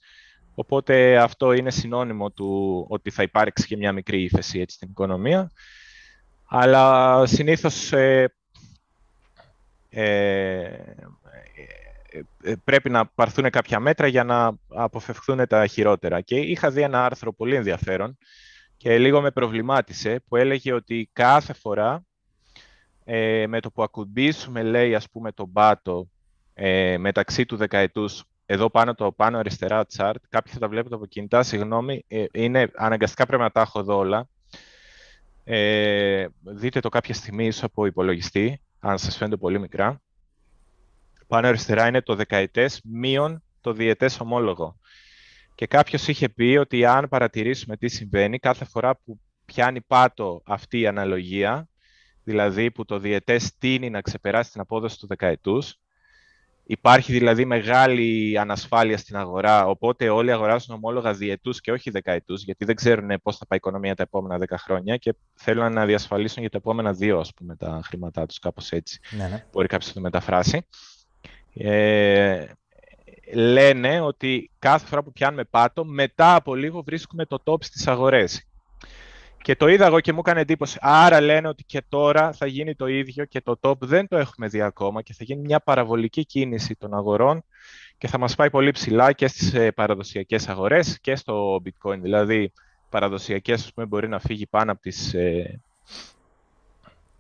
Οπότε 0.56 1.18
αυτό 1.18 1.52
είναι 1.52 1.72
συνώνυμο 1.72 2.32
του 2.32 2.86
ότι 2.90 3.10
θα 3.10 3.24
υπάρξει 3.24 3.68
και 3.68 3.78
μια 3.78 3.92
μικρή 3.92 4.24
ύφεση 4.24 4.60
έτσι, 4.60 4.76
στην 4.76 4.90
οικονομία. 4.90 5.52
Αλλά 6.46 7.26
συνήθως 7.26 7.92
ε, 7.92 8.34
ε, 9.90 10.62
ε, 12.44 12.54
πρέπει 12.64 12.90
να 12.90 13.06
πάρθουν 13.06 13.50
κάποια 13.50 13.80
μέτρα 13.80 14.08
για 14.08 14.24
να 14.24 14.52
αποφευχθούν 14.68 15.48
τα 15.48 15.68
χειρότερα. 15.68 16.22
Και 16.22 16.40
είχα 16.40 16.72
δει 16.72 16.82
ένα 16.82 17.06
άρθρο 17.06 17.34
πολύ 17.34 17.56
ενδιαφέρον 17.56 18.18
και 18.78 18.98
λίγο 18.98 19.22
με 19.22 19.32
προβλημάτισε 19.32 20.24
που 20.28 20.36
έλεγε 20.36 20.74
ότι 20.74 21.10
κάθε 21.14 21.54
φορά 21.54 22.04
ε, 23.04 23.48
με 23.48 23.60
το 23.60 23.72
που 23.72 23.84
ακουμπήσουμε, 23.84 24.64
λέει, 24.64 24.96
ας 24.96 25.10
πούμε, 25.10 25.32
τον 25.32 25.52
πάτο 25.52 26.08
ε, 26.54 26.98
μεταξύ 26.98 27.46
του 27.46 27.56
δεκαετούς, 27.56 28.24
εδώ 28.46 28.70
πάνω 28.70 28.96
το 28.96 29.12
πάνω 29.12 29.38
αριστερά 29.38 29.86
chart, 29.98 30.16
κάποιοι 30.30 30.54
θα 30.54 30.60
τα 30.60 30.68
βλέπετε 30.68 30.96
από 30.96 31.06
κινητά, 31.06 31.44
συγγνώμη, 31.44 32.06
ε, 32.08 32.26
είναι, 32.34 32.72
αναγκαστικά 32.76 33.26
πρέπει 33.26 33.42
να 33.42 33.52
τα 33.52 33.62
έχω 33.62 33.80
εδώ 33.80 33.98
όλα. 33.98 34.28
Ε, 35.44 36.26
δείτε 36.42 36.80
το 36.80 36.90
κάποια 36.90 37.14
στιγμή 37.14 37.46
ίσως 37.46 37.64
από 37.64 37.86
υπολογιστή, 37.86 38.62
αν 38.80 38.98
σας 38.98 39.18
φαίνεται 39.18 39.38
πολύ 39.38 39.60
μικρά. 39.60 40.02
Πάνω 41.28 41.48
αριστερά 41.48 41.88
είναι 41.88 42.02
το 42.02 42.16
δεκαετές 42.16 42.82
μείον 42.84 43.44
το 43.62 43.74
διετές 43.74 44.20
ομόλογο. 44.20 44.78
Και 45.56 45.68
κάποιος 45.68 46.08
είχε 46.08 46.30
πει 46.30 46.58
ότι 46.60 46.86
αν 46.86 47.10
παρατηρήσουμε 47.10 47.78
τι 47.78 47.88
συμβαίνει, 47.88 48.40
κάθε 48.40 48.66
φορά 48.66 48.96
που 48.96 49.20
πιάνει 49.46 49.82
πάτο 49.82 50.42
αυτή 50.46 50.80
η 50.80 50.88
αναλογία, 50.88 51.68
δηλαδή 52.24 52.72
που 52.72 52.86
το 52.86 53.00
διετές 53.00 53.58
τίνει 53.58 53.90
να 53.90 54.02
ξεπεράσει 54.02 54.52
την 54.52 54.62
απόδοση 54.62 55.00
του 55.00 55.08
δεκαετούς, 55.08 55.80
Υπάρχει 56.66 57.12
δηλαδή 57.12 57.46
μεγάλη 57.46 58.38
ανασφάλεια 58.40 58.98
στην 58.98 59.16
αγορά, 59.16 59.66
οπότε 59.68 60.10
όλοι 60.10 60.32
αγοράζουν 60.32 60.76
ομόλογα 60.76 61.14
διετούς 61.14 61.62
και 61.62 61.72
όχι 61.72 61.90
δεκαετούς, 61.90 62.44
γιατί 62.44 62.66
δεν 62.66 62.76
ξέρουν 62.76 63.22
πώς 63.24 63.38
θα 63.38 63.46
πάει 63.48 63.60
η 63.60 63.62
οικονομία 63.66 63.96
τα 63.96 64.04
επόμενα 64.04 64.38
δέκα 64.38 64.58
χρόνια 64.58 64.98
και 64.98 65.16
θέλουν 65.34 65.74
να 65.74 65.86
διασφαλίσουν 65.86 66.42
για 66.42 66.50
τα 66.50 66.58
επόμενα 66.58 66.94
δύο, 66.94 67.20
ας 67.20 67.34
πούμε, 67.34 67.56
τα 67.56 67.82
χρήματά 67.84 68.26
τους, 68.26 68.40
κάπως 68.40 68.72
έτσι. 68.72 69.00
Ναι, 69.18 69.28
ναι. 69.28 69.46
Μπορεί 69.52 69.68
κάποιος 69.68 69.88
να 69.88 69.96
το 69.96 70.02
μεταφράσει. 70.02 70.66
Ε, 71.54 72.46
λένε 73.34 74.00
ότι 74.00 74.52
κάθε 74.60 74.86
φορά 74.86 75.04
που 75.04 75.12
πιάνουμε 75.12 75.44
πάτο, 75.44 75.86
μετά 75.86 76.36
από 76.36 76.56
λίγο 76.56 76.82
βρίσκουμε 76.82 77.26
το 77.26 77.44
top 77.46 77.64
στις 77.64 77.88
αγορές. 77.88 78.48
Και 79.44 79.56
το 79.56 79.68
είδα 79.68 79.86
εγώ 79.86 80.00
και 80.00 80.14
μου 80.14 80.20
έκανε 80.20 80.42
εντύπωση. 80.42 80.78
Άρα 80.82 81.22
λένε 81.22 81.48
ότι 81.48 81.64
και 81.64 81.84
τώρα 81.90 82.34
θα 82.34 82.46
γίνει 82.46 82.76
το 82.76 82.88
ίδιο 82.88 83.26
και 83.26 83.42
το 83.42 83.60
top 83.62 83.78
δεν 83.80 84.08
το 84.08 84.18
έχουμε 84.18 84.48
δει 84.48 84.62
ακόμα 84.62 85.02
και 85.02 85.14
θα 85.14 85.24
γίνει 85.24 85.42
μια 85.42 85.60
παραβολική 85.60 86.26
κίνηση 86.26 86.76
των 86.76 86.94
αγορών 86.94 87.44
και 87.98 88.08
θα 88.08 88.18
μας 88.18 88.36
πάει 88.36 88.50
πολύ 88.50 88.72
ψηλά 88.72 89.12
και 89.12 89.28
στις 89.28 89.54
ε, 89.54 89.72
παραδοσιακές 89.72 90.48
αγορές 90.48 91.00
και 91.02 91.16
στο 91.16 91.62
bitcoin. 91.66 92.00
Δηλαδή, 92.02 92.52
παραδοσιακές 92.90 93.72
πούμε, 93.74 93.86
μπορεί 93.86 94.08
να 94.08 94.20
φύγει 94.20 94.48
πάνω 94.48 94.72
από 94.72 94.82
τις... 94.82 95.14
Ε, 95.14 95.62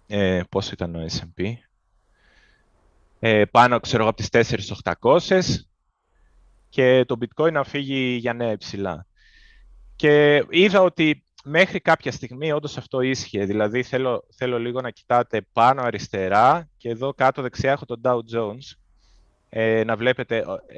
ε, 0.07 0.41
πώς 0.49 0.71
ήταν 0.71 0.95
ο 0.95 1.05
S&P? 1.05 1.53
Ε, 3.19 3.45
πάνω, 3.45 3.79
ξέρω 3.79 4.07
από 4.07 4.15
τις 4.15 4.29
4.800 5.01 5.39
και 6.69 7.05
το 7.07 7.17
bitcoin 7.19 7.51
να 7.51 7.63
φύγει 7.63 8.15
για 8.15 8.33
νέα 8.33 8.51
υψηλά. 8.51 9.05
Και 9.95 10.43
είδα 10.49 10.81
ότι 10.81 11.23
μέχρι 11.43 11.79
κάποια 11.79 12.11
στιγμή 12.11 12.51
όντως 12.51 12.77
αυτό 12.77 13.01
ίσχυε. 13.01 13.45
Δηλαδή 13.45 13.83
θέλω, 13.83 14.23
θέλω 14.35 14.59
λίγο 14.59 14.81
να 14.81 14.89
κοιτάτε 14.89 15.41
πάνω 15.53 15.81
αριστερά 15.81 16.69
και 16.77 16.89
εδώ 16.89 17.13
κάτω 17.13 17.41
δεξιά 17.41 17.71
έχω 17.71 17.85
τον 17.85 18.01
Dow 18.03 18.17
Jones. 18.35 18.77
Ε, 19.49 19.83
να 19.83 19.95
βλέπετε, 19.95 20.37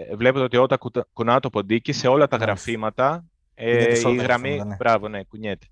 ε, 0.10 0.16
βλέπετε 0.16 0.44
ότι 0.44 0.58
όταν 0.58 0.78
κουνάω 1.14 1.40
το 1.40 1.50
ποντίκι 1.50 1.92
σε 1.92 2.08
όλα 2.08 2.28
τα 2.28 2.38
γραφήματα 2.38 3.26
ε, 3.56 4.00
η 4.10 4.16
γραμμή, 4.16 4.64
ναι. 4.64 4.76
μπράβο, 4.76 5.08
ναι, 5.08 5.24
κουνιέται. 5.24 5.66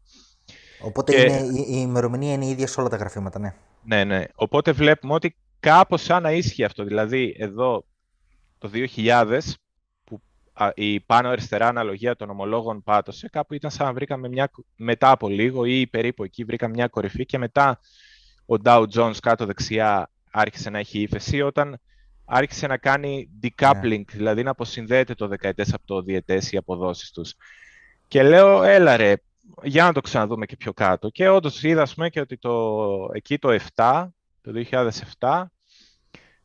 Οπότε 0.82 1.22
είναι, 1.22 1.38
η, 1.38 1.66
η 1.68 1.78
ημερομηνία 1.82 2.34
είναι 2.34 2.46
η 2.46 2.50
ίδια 2.50 2.68
σε 2.68 2.80
όλα 2.80 2.90
τα 2.90 2.96
γραφήματα, 2.96 3.40
ναι. 3.40 3.54
Ναι, 3.84 4.04
ναι. 4.04 4.24
Οπότε 4.36 4.72
βλέπουμε 4.72 5.14
ότι 5.14 5.36
κάπως 5.60 6.02
σαν 6.04 6.22
να 6.22 6.32
ίσχυε 6.32 6.66
αυτό. 6.66 6.84
Δηλαδή 6.84 7.36
εδώ 7.38 7.86
το 8.58 8.70
2000 8.96 9.40
η 10.74 11.00
πάνω 11.00 11.30
αριστερά 11.30 11.68
αναλογία 11.68 12.16
των 12.16 12.30
ομολόγων 12.30 12.84
πάτωσε, 12.84 13.30
κάπου 13.30 13.54
ήταν 13.54 13.72
σαν 13.72 13.86
να 13.86 13.94
βρήκαμε 13.94 14.28
μια, 14.28 14.52
μετά 14.76 15.12
από 15.12 15.28
λίγο 15.28 15.66
ή 15.66 15.88
περίπου 15.88 16.24
εκεί 16.24 16.44
βρήκαμε 16.44 16.74
μια 16.74 16.88
κορυφή 16.88 17.26
και 17.26 17.38
μετά 17.38 17.80
ο 18.46 18.56
Dow 18.64 18.86
Jones 18.96 19.18
κάτω 19.22 19.46
δεξιά 19.46 20.10
άρχισε 20.32 20.70
να 20.70 20.80
έχει 20.80 21.00
ύφεση 21.00 21.42
όταν 21.42 21.80
άρχισε 22.26 22.68
να 22.68 22.78
κάνει 22.78 23.30
decoupling, 23.44 23.82
ναι. 23.84 24.04
δηλαδή 24.12 24.44
να 24.44 24.52
αποσυνδέεται 24.52 25.14
το 25.14 25.28
δεκαετές 25.28 25.74
από 25.74 25.86
το 25.86 26.02
διετές 26.02 26.52
οι 26.52 26.58
αποδόσεις 26.58 27.12
τους. 27.12 27.34
Και 28.08 28.24
λέω, 28.24 28.64
έλα 28.64 28.98
ρε, 28.98 29.14
για 29.64 29.84
να 29.84 29.94
το 29.94 30.02
ξαναδούμε 30.02 30.46
και 30.46 30.58
πιο 30.58 30.74
κάτω. 30.74 31.10
Και 31.10 31.30
όντως 31.30 31.64
είδα, 31.64 31.88
πούμε, 31.96 32.10
και 32.10 32.20
ότι 32.20 32.38
το, 32.38 33.10
εκεί 33.14 33.38
το 33.38 33.60
7, 33.76 34.08
το 34.42 34.52
2007, 35.20 35.44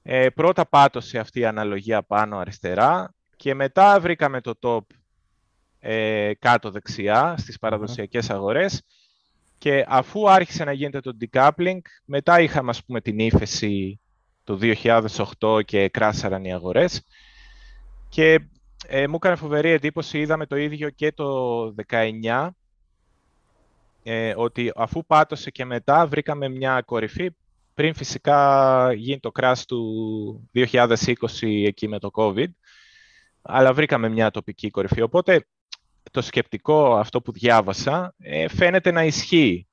ε, 0.02 0.28
πρώτα 0.28 0.66
πάτωσε 0.66 1.18
αυτή 1.18 1.40
η 1.40 1.44
αναλογία 1.44 2.02
πάνω 2.02 2.38
αριστερά, 2.38 3.14
και 3.38 3.54
μετά 3.54 4.00
βρήκαμε 4.00 4.40
το 4.40 4.54
top 4.60 4.94
ε, 5.80 6.32
κάτω 6.38 6.70
δεξιά 6.70 7.34
στις 7.38 7.58
παραδοσιακές 7.58 8.30
αγορές. 8.30 8.82
Και 9.58 9.84
αφού 9.88 10.30
άρχισε 10.30 10.64
να 10.64 10.72
γίνεται 10.72 11.00
το 11.00 11.16
decoupling, 11.20 11.78
μετά 12.04 12.40
είχαμε 12.40 12.70
ας 12.70 12.84
πούμε 12.84 13.00
την 13.00 13.18
ύφεση 13.18 14.00
το 14.44 14.58
2008 15.40 15.64
και 15.64 15.88
κράσαραν 15.88 16.44
οι 16.44 16.54
αγορές. 16.54 17.04
Και 18.08 18.40
ε, 18.86 19.06
μου 19.06 19.14
έκανε 19.14 19.36
φοβερή 19.36 19.70
εντύπωση, 19.70 20.18
είδαμε 20.18 20.46
το 20.46 20.56
ίδιο 20.56 20.90
και 20.90 21.12
το 21.12 21.74
19 21.88 22.48
ε, 24.02 24.32
ότι 24.36 24.72
αφού 24.76 25.06
πάτωσε 25.06 25.50
και 25.50 25.64
μετά 25.64 26.06
βρήκαμε 26.06 26.48
μια 26.48 26.82
κορυφή. 26.82 27.30
Πριν 27.74 27.94
φυσικά 27.94 28.92
γίνει 28.92 29.20
το 29.20 29.30
crash 29.40 29.62
του 29.66 30.50
2020 30.54 30.96
εκεί 31.66 31.88
με 31.88 31.98
το 31.98 32.10
COVID 32.14 32.48
αλλά 33.42 33.72
βρήκαμε 33.72 34.08
μια 34.08 34.30
τοπική 34.30 34.70
κορυφή. 34.70 35.02
Οπότε 35.02 35.46
το 36.10 36.20
σκεπτικό 36.20 36.96
αυτό 36.96 37.20
που 37.20 37.32
διάβασα 37.32 38.14
ε, 38.18 38.48
φαίνεται 38.48 38.90
να 38.90 39.04
ισχύει. 39.04 39.66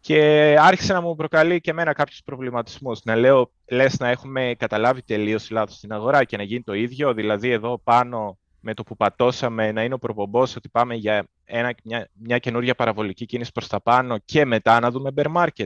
Και 0.00 0.56
άρχισε 0.58 0.92
να 0.92 1.00
μου 1.00 1.14
προκαλεί 1.14 1.60
και 1.60 1.70
εμένα 1.70 1.92
κάποιους 1.92 2.22
προβληματισμούς. 2.24 3.00
Να 3.04 3.16
λέω, 3.16 3.50
λες 3.70 3.98
να 3.98 4.08
έχουμε 4.08 4.54
καταλάβει 4.58 5.02
τελείως 5.02 5.50
λάθος 5.50 5.76
στην 5.76 5.92
αγορά 5.92 6.24
και 6.24 6.36
να 6.36 6.42
γίνει 6.42 6.62
το 6.62 6.72
ίδιο. 6.72 7.14
Δηλαδή 7.14 7.50
εδώ 7.50 7.78
πάνω 7.84 8.38
με 8.60 8.74
το 8.74 8.82
που 8.82 8.96
πατώσαμε 8.96 9.72
να 9.72 9.84
είναι 9.84 9.94
ο 9.94 9.98
προπομπός 9.98 10.56
ότι 10.56 10.68
πάμε 10.68 10.94
για 10.94 11.26
ένα, 11.44 11.74
μια, 11.84 12.08
μια 12.12 12.38
καινούργια 12.38 12.74
παραβολική 12.74 13.26
κίνηση 13.26 13.52
προς 13.52 13.66
τα 13.66 13.80
πάνω 13.80 14.18
και 14.24 14.44
μετά 14.44 14.80
να 14.80 14.90
δούμε 14.90 15.10
bear 15.16 15.32
market. 15.36 15.64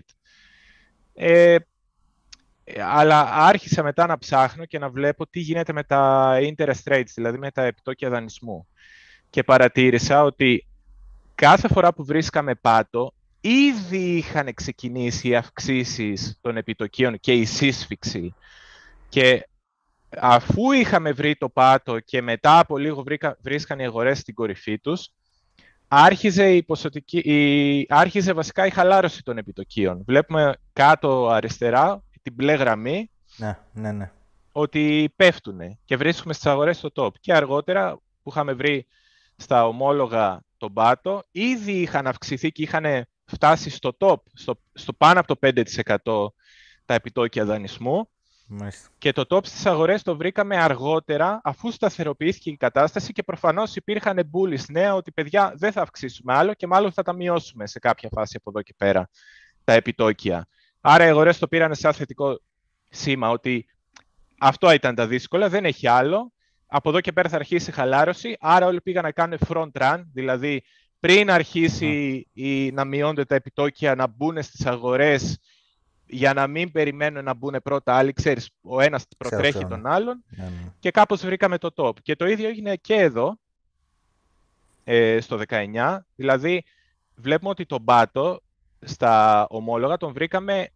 Ε, 1.15 1.53
ε, 1.53 1.59
αλλά 2.81 3.29
άρχισα 3.33 3.83
μετά 3.83 4.07
να 4.07 4.19
ψάχνω 4.19 4.65
και 4.65 4.79
να 4.79 4.89
βλέπω 4.89 5.27
τι 5.27 5.41
γίνεται 5.41 5.73
με 5.73 5.83
τα 5.83 6.35
interest 6.41 6.93
rates, 6.93 7.11
δηλαδή 7.15 7.39
με 7.39 7.51
τα 7.51 7.63
επιτόκια 7.63 8.09
δανεισμού. 8.11 8.67
Και 9.31 9.43
παρατήρησα 9.43 10.23
ότι 10.23 10.67
κάθε 11.35 11.69
φορά 11.69 11.95
που 11.95 12.05
βρίσκαμε 12.05 12.55
πάτο, 12.55 13.13
ήδη 13.41 14.17
είχαν 14.17 14.55
ξεκινήσει 14.55 15.29
οι 15.29 15.37
αυξήσεις 15.37 16.39
των 16.41 16.57
επιτοκίων 16.57 17.21
και 17.21 17.33
η 17.33 17.45
σύσφυξη. 17.45 18.35
Και 19.09 19.49
αφού 20.19 20.73
είχαμε 20.73 21.13
βρει 21.13 21.37
το 21.37 21.49
πάτο 21.49 22.01
και 22.01 22.23
μετά 22.23 22.59
από 22.59 22.79
λίγο 22.79 23.03
βρήκα, 23.03 23.37
βρίσκαν 23.41 23.79
οι 23.79 23.85
αγορές 23.85 24.19
στην 24.19 24.35
κορυφή 24.35 24.79
τους, 24.79 25.11
άρχιζε, 25.89 26.55
η 26.55 26.63
ποσοτική, 26.63 27.19
η, 27.19 27.87
άρχιζε 27.89 28.33
βασικά 28.33 28.67
η 28.67 28.71
χαλάρωση 28.71 29.23
των 29.23 29.39
επιτοκίων. 29.39 30.03
Βλέπουμε 30.07 30.55
κάτω 30.73 31.29
αριστερά 31.29 32.03
την 32.25 32.35
μπλε 32.35 32.55
γραμμή 32.55 33.11
ναι, 33.37 33.59
ναι, 33.73 33.93
ναι. 33.93 34.11
ότι 34.53 35.13
πέφτουν 35.17 35.79
και 35.85 35.97
βρίσκουμε 35.97 36.33
στις 36.35 36.47
αγορές 36.47 36.77
στο 36.77 36.91
top. 36.95 37.11
Και 37.21 37.35
αργότερα 37.35 37.99
που 38.23 38.31
είχαμε 38.31 38.53
βρει 38.53 38.87
στα 39.37 39.67
ομόλογα 39.67 40.43
τον 40.57 40.73
πάτο, 40.73 41.23
ήδη 41.31 41.73
είχαν 41.73 42.07
αυξηθεί 42.07 42.53
και 42.53 42.63
είχαν 42.63 43.07
φτάσει 43.25 43.71
στο 43.71 43.97
top, 43.99 44.17
στο, 44.33 44.61
στο 44.73 44.93
πάνω 44.93 45.21
από 45.21 45.37
το 45.37 45.53
5% 46.05 46.27
τα 46.85 46.95
επιτόκια 46.95 47.45
δανεισμού. 47.45 48.09
Και 48.99 49.13
το 49.13 49.25
top 49.29 49.47
στις 49.47 49.67
αγορές 49.67 50.03
το 50.03 50.17
βρήκαμε 50.17 50.57
αργότερα, 50.57 51.41
αφού 51.45 51.71
σταθεροποιήθηκε 51.71 52.51
η 52.51 52.57
κατάσταση 52.57 53.13
και 53.13 53.23
προφανώς 53.23 53.77
υπήρχαν 53.77 54.31
bullies 54.33 54.65
νέα 54.69 54.95
ότι 54.95 55.13
παιδιά 55.13 55.53
δεν 55.57 55.73
θα 55.73 55.83
αυξήσουμε 55.83 56.35
άλλο 56.35 56.55
και 56.55 56.67
μάλλον 56.67 56.93
θα 56.93 57.03
τα 57.03 57.13
μειώσουμε 57.13 57.67
σε 57.67 57.79
κάποια 57.79 58.09
φάση 58.13 58.37
από 58.37 58.51
εδώ 58.51 58.63
και 58.63 58.75
πέρα 58.77 59.09
τα 59.65 59.73
επιτόκια. 59.73 60.47
Άρα 60.87 61.05
οι 61.07 61.09
αγορές 61.09 61.39
το 61.39 61.49
πήραν 61.49 61.75
σαν 61.75 61.93
θετικό 61.93 62.41
σήμα 62.89 63.29
ότι 63.29 63.67
αυτό 64.39 64.73
ήταν 64.73 64.95
τα 64.95 65.07
δύσκολα, 65.07 65.49
δεν 65.49 65.65
έχει 65.65 65.89
άλλο. 65.89 66.33
Από 66.67 66.89
εδώ 66.89 67.01
και 67.01 67.13
πέρα 67.13 67.29
θα 67.29 67.37
αρχίσει 67.37 67.71
η 67.71 67.73
χαλάρωση, 67.73 68.37
άρα 68.41 68.67
όλοι 68.67 68.81
πήγαν 68.81 69.03
να 69.03 69.11
κάνουν 69.13 69.39
front 69.49 69.71
run, 69.73 70.03
δηλαδή 70.13 70.63
πριν 71.01 71.31
αρχίσει 71.31 72.27
η, 72.33 72.71
να 72.71 72.85
μειώνται 72.85 73.25
τα 73.25 73.35
επιτόκια, 73.35 73.95
να 73.95 74.07
μπουν 74.07 74.43
στις 74.43 74.67
αγορές 74.67 75.39
για 76.07 76.35
να 76.35 76.47
μην 76.47 76.73
περιμένουν 76.73 77.25
να 77.25 77.35
μπουν 77.35 77.57
πρώτα 77.63 77.95
άλλοι, 77.95 78.13
ξέρεις, 78.13 78.51
ο 78.63 78.81
ένας 78.81 79.05
προτρέχει 79.17 79.67
τον 79.67 79.87
άλλον 79.87 80.25
ναι, 80.29 80.45
ναι. 80.45 80.73
και 80.79 80.91
κάπως 80.91 81.25
βρήκαμε 81.25 81.59
το 81.59 81.71
top. 81.77 82.01
Και 82.03 82.17
το 82.17 82.27
ίδιο 82.27 82.49
έγινε 82.49 82.77
και 82.77 82.95
εδώ, 82.95 83.39
ε, 84.85 85.21
στο 85.21 85.41
19, 85.49 85.99
δηλαδή 86.15 86.65
βλέπουμε 87.15 87.51
ότι 87.51 87.67
τον 87.67 87.85
πάτο 87.85 88.41
στα 88.85 89.47
ομόλογα 89.51 89.97
τον 89.97 90.13
βρήκαμε 90.13 90.69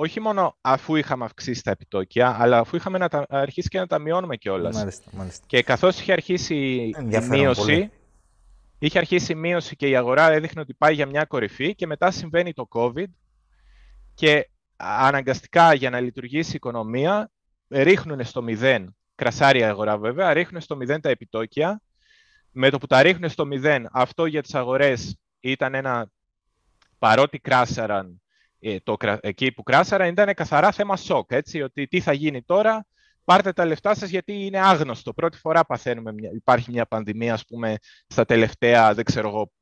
όχι 0.00 0.20
μόνο 0.20 0.56
αφού 0.60 0.96
είχαμε 0.96 1.24
αυξήσει 1.24 1.62
τα 1.62 1.70
επιτόκια, 1.70 2.36
αλλά 2.40 2.58
αφού 2.58 2.76
είχαμε 2.76 2.98
να 2.98 3.08
τα, 3.08 3.26
αρχίσει 3.28 3.68
και 3.68 3.78
να 3.78 3.86
τα 3.86 3.98
μειώνουμε 3.98 4.36
κιόλας. 4.36 5.00
Και 5.46 5.62
καθώς 5.62 6.00
είχε 6.00 6.12
αρχίσει 6.12 6.54
η 6.54 6.94
μείωση, 7.28 7.90
είχε 8.78 8.98
αρχίσει 8.98 9.32
η 9.32 9.34
μείωση 9.34 9.76
και 9.76 9.88
η 9.88 9.96
αγορά 9.96 10.30
έδειχνε 10.30 10.60
ότι 10.60 10.74
πάει 10.74 10.94
για 10.94 11.06
μια 11.06 11.24
κορυφή 11.24 11.74
και 11.74 11.86
μετά 11.86 12.10
συμβαίνει 12.10 12.52
το 12.52 12.68
COVID 12.70 13.06
και 14.14 14.48
αναγκαστικά 14.76 15.74
για 15.74 15.90
να 15.90 16.00
λειτουργήσει 16.00 16.50
η 16.50 16.54
οικονομία 16.54 17.30
ρίχνουν 17.68 18.24
στο 18.24 18.42
μηδέν, 18.42 18.96
κρασάρει 19.14 19.58
η 19.58 19.62
αγορά 19.62 19.98
βέβαια, 19.98 20.32
ρίχνουν 20.32 20.60
στο 20.60 20.76
μηδέν 20.76 21.00
τα 21.00 21.08
επιτόκια. 21.08 21.80
Με 22.50 22.70
το 22.70 22.78
που 22.78 22.86
τα 22.86 23.02
ρίχνουν 23.02 23.30
στο 23.30 23.46
μηδέν, 23.46 23.88
αυτό 23.92 24.26
για 24.26 24.42
τις 24.42 24.54
αγορές 24.54 25.18
ήταν 25.40 25.74
ένα, 25.74 26.10
παρότι 26.98 27.38
κράσαραν 27.38 28.06
ε, 28.06 28.19
το, 28.82 28.96
εκεί 29.20 29.52
που 29.52 29.62
κράσαραν, 29.62 30.08
ήταν 30.08 30.34
καθαρά 30.34 30.72
θέμα 30.72 30.96
σοκ, 30.96 31.30
έτσι, 31.32 31.62
ότι 31.62 31.86
τι 31.86 32.00
θα 32.00 32.12
γίνει 32.12 32.42
τώρα, 32.42 32.86
πάρτε 33.24 33.52
τα 33.52 33.64
λεφτά 33.64 33.94
σας 33.94 34.08
γιατί 34.08 34.44
είναι 34.44 34.60
άγνωστο. 34.60 35.12
Πρώτη 35.12 35.38
φορά 35.38 35.64
παθαίνουμε, 35.64 36.12
υπάρχει 36.34 36.70
μια 36.70 36.86
πανδημία, 36.86 37.32
ας 37.32 37.44
πούμε, 37.44 37.76
στα 38.06 38.24
τελευταία, 38.24 38.94
δεν 38.94 39.04
ξέρω 39.04 39.28
εγώ, 39.28 39.52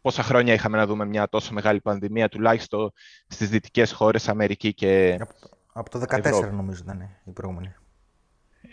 πόσα 0.00 0.22
χρόνια 0.22 0.54
είχαμε 0.54 0.76
να 0.76 0.86
δούμε 0.86 1.04
μια 1.04 1.28
τόσο 1.28 1.52
μεγάλη 1.52 1.80
πανδημία, 1.80 2.28
τουλάχιστον 2.28 2.92
στις 3.26 3.48
δυτικές 3.48 3.92
χώρες, 3.92 4.28
Αμερική 4.28 4.74
και 4.74 5.18
Από, 5.72 5.90
το 5.90 5.98
2014 5.98 6.50
νομίζω 6.52 6.82
ήταν 6.84 7.08
η 7.24 7.30
προηγούμενη. 7.30 7.74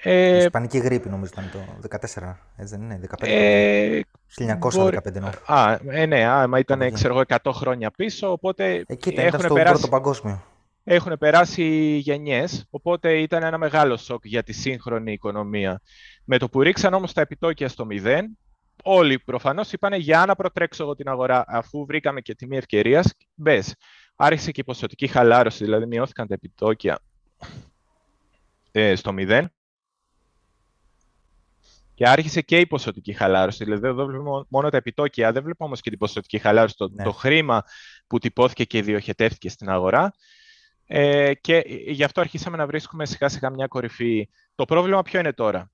Ε, 0.04 0.36
η 0.36 0.38
Ισπανική 0.38 0.78
γρήπη 0.78 1.10
νομίζω 1.10 1.32
ήταν 1.34 1.50
το 1.52 1.88
2014, 2.22 2.36
έτσι 2.58 2.76
δεν 2.76 2.82
είναι, 2.82 3.00
15, 3.10 3.28
ε, 3.28 4.00
1915 4.38 5.20
νο. 5.20 5.30
Α, 5.46 5.78
ε, 5.90 6.06
ναι, 6.06 6.26
α, 6.26 6.48
μα 6.48 6.60
ήταν 6.60 6.94
ξέρω, 6.94 7.22
100 7.28 7.52
χρόνια 7.54 7.92
πίσω, 7.92 8.32
οπότε 8.32 8.84
Εκεί 8.88 9.10
ήταν, 9.10 9.26
έχουν 9.26 9.28
ήταν 9.28 9.40
στο 9.40 9.54
περάσει... 9.54 9.74
πρώτο 9.74 9.88
παγκόσμιο. 9.88 10.44
Έχουν 10.84 11.18
περάσει 11.20 11.64
γενιές, 12.04 12.66
οπότε 12.70 13.14
ήταν 13.20 13.44
ένα 13.44 13.58
μεγάλο 13.58 13.98
σοκ 13.98 14.26
για 14.26 14.44
τη 14.44 14.54
σύγχρονη 14.54 15.12
οικονομία. 15.12 15.82
Με 16.24 16.38
το 16.38 16.50
που 16.50 16.62
ρίξαν 16.62 16.94
όμως 16.94 17.14
τα 17.14 17.22
επιτόκια 17.22 17.70
στο 17.70 17.86
μηδέν, 17.86 18.38
όλοι 18.84 19.20
προφανώς 19.20 19.72
είπαν 19.72 19.94
για 19.94 20.26
να 20.26 20.36
προτρέξω 20.36 20.84
εγώ 20.84 20.96
την 20.96 21.10
αγορά, 21.10 21.44
αφού 21.48 21.86
βρήκαμε 21.86 22.22
και 22.22 22.36
τιμή 22.36 22.58
ευκαιρίας, 22.58 23.14
μπες. 23.34 23.76
Άρχισε 24.16 24.52
και 24.52 24.62
η 24.62 24.64
ποσοτική 24.64 25.08
χαλάρωση, 25.08 25.64
δηλαδή 25.64 25.86
μειώθηκαν 25.86 26.28
τα 26.28 26.34
επιτόκια 26.34 27.00
ε, 28.72 28.96
στο 28.96 29.14
μηδέν. 29.14 29.52
Και 31.96 32.10
άρχισε 32.10 32.42
και 32.42 32.60
η 32.60 32.68
ποσοτική 32.68 33.14
χαλάρωση. 33.14 33.64
Δηλαδή, 33.64 33.88
εδώ 33.88 34.06
βλέπουμε 34.06 34.44
μόνο 34.48 34.70
τα 34.70 34.78
επιτόκια, 34.78 35.32
δεν 35.32 35.44
βλέπουμε 35.44 35.68
όμως 35.68 35.82
και 35.82 35.90
την 35.90 36.00
ποσοτική 36.00 36.38
χαλάρωση, 36.38 36.76
το, 36.78 36.90
ναι. 36.90 37.04
το 37.04 37.12
χρήμα 37.12 37.64
που 38.08 38.20
τυπώθηκε 38.20 38.64
και 38.64 38.82
διοχετεύτηκε 38.82 39.50
στην 39.50 39.70
αγορά. 39.70 40.14
Ε, 40.88 41.34
και 41.34 41.64
γι' 41.88 42.04
αυτό 42.04 42.22
αρχίσαμε 42.22 42.58
να 42.58 42.66
βρίσκουμε 42.66 43.06
σιγά 43.06 43.30
σιγά 43.30 43.50
μια 43.50 43.68
κορυφή. 43.68 44.30
Το 44.56 44.66
πρόβλημα 44.66 45.02
ποιο 45.02 45.20
είναι 45.20 45.34
τώρα; 45.34 45.72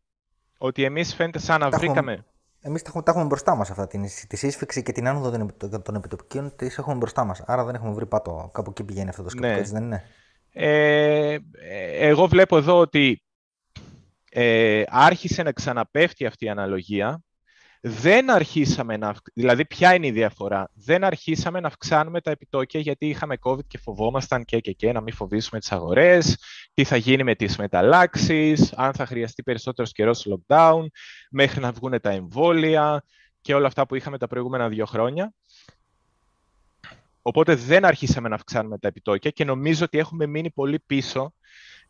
Ότι 0.57 0.83
εμείς 0.83 1.15
φαίνεται 1.15 1.39
σαν 1.39 1.59
να 1.59 1.69
βρήκαμε. 1.69 2.25
Εμείς 2.63 2.81
τα, 2.81 2.87
έχουμε, 2.89 3.03
τα 3.03 3.11
έχουμε 3.11 3.25
μπροστά 3.25 3.55
μας 3.55 3.69
αυτά. 3.69 3.87
Την, 3.87 4.05
τη 4.27 4.35
σύσφυξη 4.35 4.83
και 4.83 4.91
την 4.91 5.07
άνοδο 5.07 5.47
των 5.83 5.95
επιτοπικών 5.95 6.55
τις 6.55 6.77
έχουμε 6.77 6.95
μπροστά 6.95 7.23
μας. 7.23 7.41
Άρα 7.45 7.63
δεν 7.65 7.75
έχουμε 7.75 7.93
βρει 7.93 8.05
πάτο. 8.05 8.49
Κάπου 8.53 8.69
εκεί 8.69 8.83
πηγαίνει 8.83 9.09
αυτό 9.09 9.23
το 9.23 9.29
σκεπτικό, 9.29 9.53
ναι. 9.53 9.59
έτσι 9.59 9.73
δεν 9.73 9.83
είναι; 9.83 10.03
Ε, 10.53 11.37
εγώ 11.99 12.27
βλέπω 12.27 12.57
εδώ 12.57 12.77
ότι 12.77 13.23
ε, 14.33 14.83
άρχισε 14.87 15.43
να 15.43 15.51
ξαναπέφτει 15.51 16.25
αυτή 16.25 16.45
η 16.45 16.49
αναλογία 16.49 17.23
δεν 17.83 18.29
αρχίσαμε 18.29 18.97
να. 18.97 19.15
Δηλαδή, 19.33 19.65
ποια 19.65 19.93
είναι 19.93 20.07
η 20.07 20.11
διαφορά; 20.11 20.69
Δεν 20.73 21.03
αρχίσαμε 21.03 21.59
να 21.59 21.67
αυξάνουμε 21.67 22.21
τα 22.21 22.31
επιτόκια 22.31 22.79
γιατί 22.79 23.07
είχαμε 23.07 23.37
COVID 23.41 23.65
και 23.67 23.77
φοβόμασταν 23.77 24.45
και, 24.45 24.59
και, 24.59 24.71
και 24.71 24.91
να 24.91 25.01
μην 25.01 25.13
φοβήσουμε 25.13 25.59
τις 25.59 25.71
αγορές, 25.71 26.37
τι 26.73 26.83
θα 26.83 26.95
γίνει 26.95 27.23
με 27.23 27.35
τις 27.35 27.57
μεταλλάξεις, 27.57 28.73
αν 28.73 28.93
θα 28.93 29.05
χρειαστεί 29.05 29.43
περισσότερος 29.43 29.91
καιρός 29.91 30.27
lockdown, 30.29 30.85
μέχρι 31.31 31.59
να 31.59 31.71
βγουν 31.71 32.01
τα 32.01 32.09
εμβόλια 32.09 33.03
και 33.41 33.53
όλα 33.53 33.67
αυτά 33.67 33.85
που 33.85 33.95
είχαμε 33.95 34.17
τα 34.17 34.27
προηγούμενα 34.27 34.69
δύο 34.69 34.85
χρόνια. 34.85 35.33
Οπότε 37.21 37.55
δεν 37.55 37.85
αρχίσαμε 37.85 38.29
να 38.29 38.35
αυξάνουμε 38.35 38.77
τα 38.77 38.87
επιτόκια 38.87 39.31
και 39.31 39.43
νομίζω 39.45 39.85
ότι 39.85 39.97
έχουμε 39.97 40.25
μείνει 40.25 40.51
πολύ 40.51 40.79
πίσω 40.79 41.33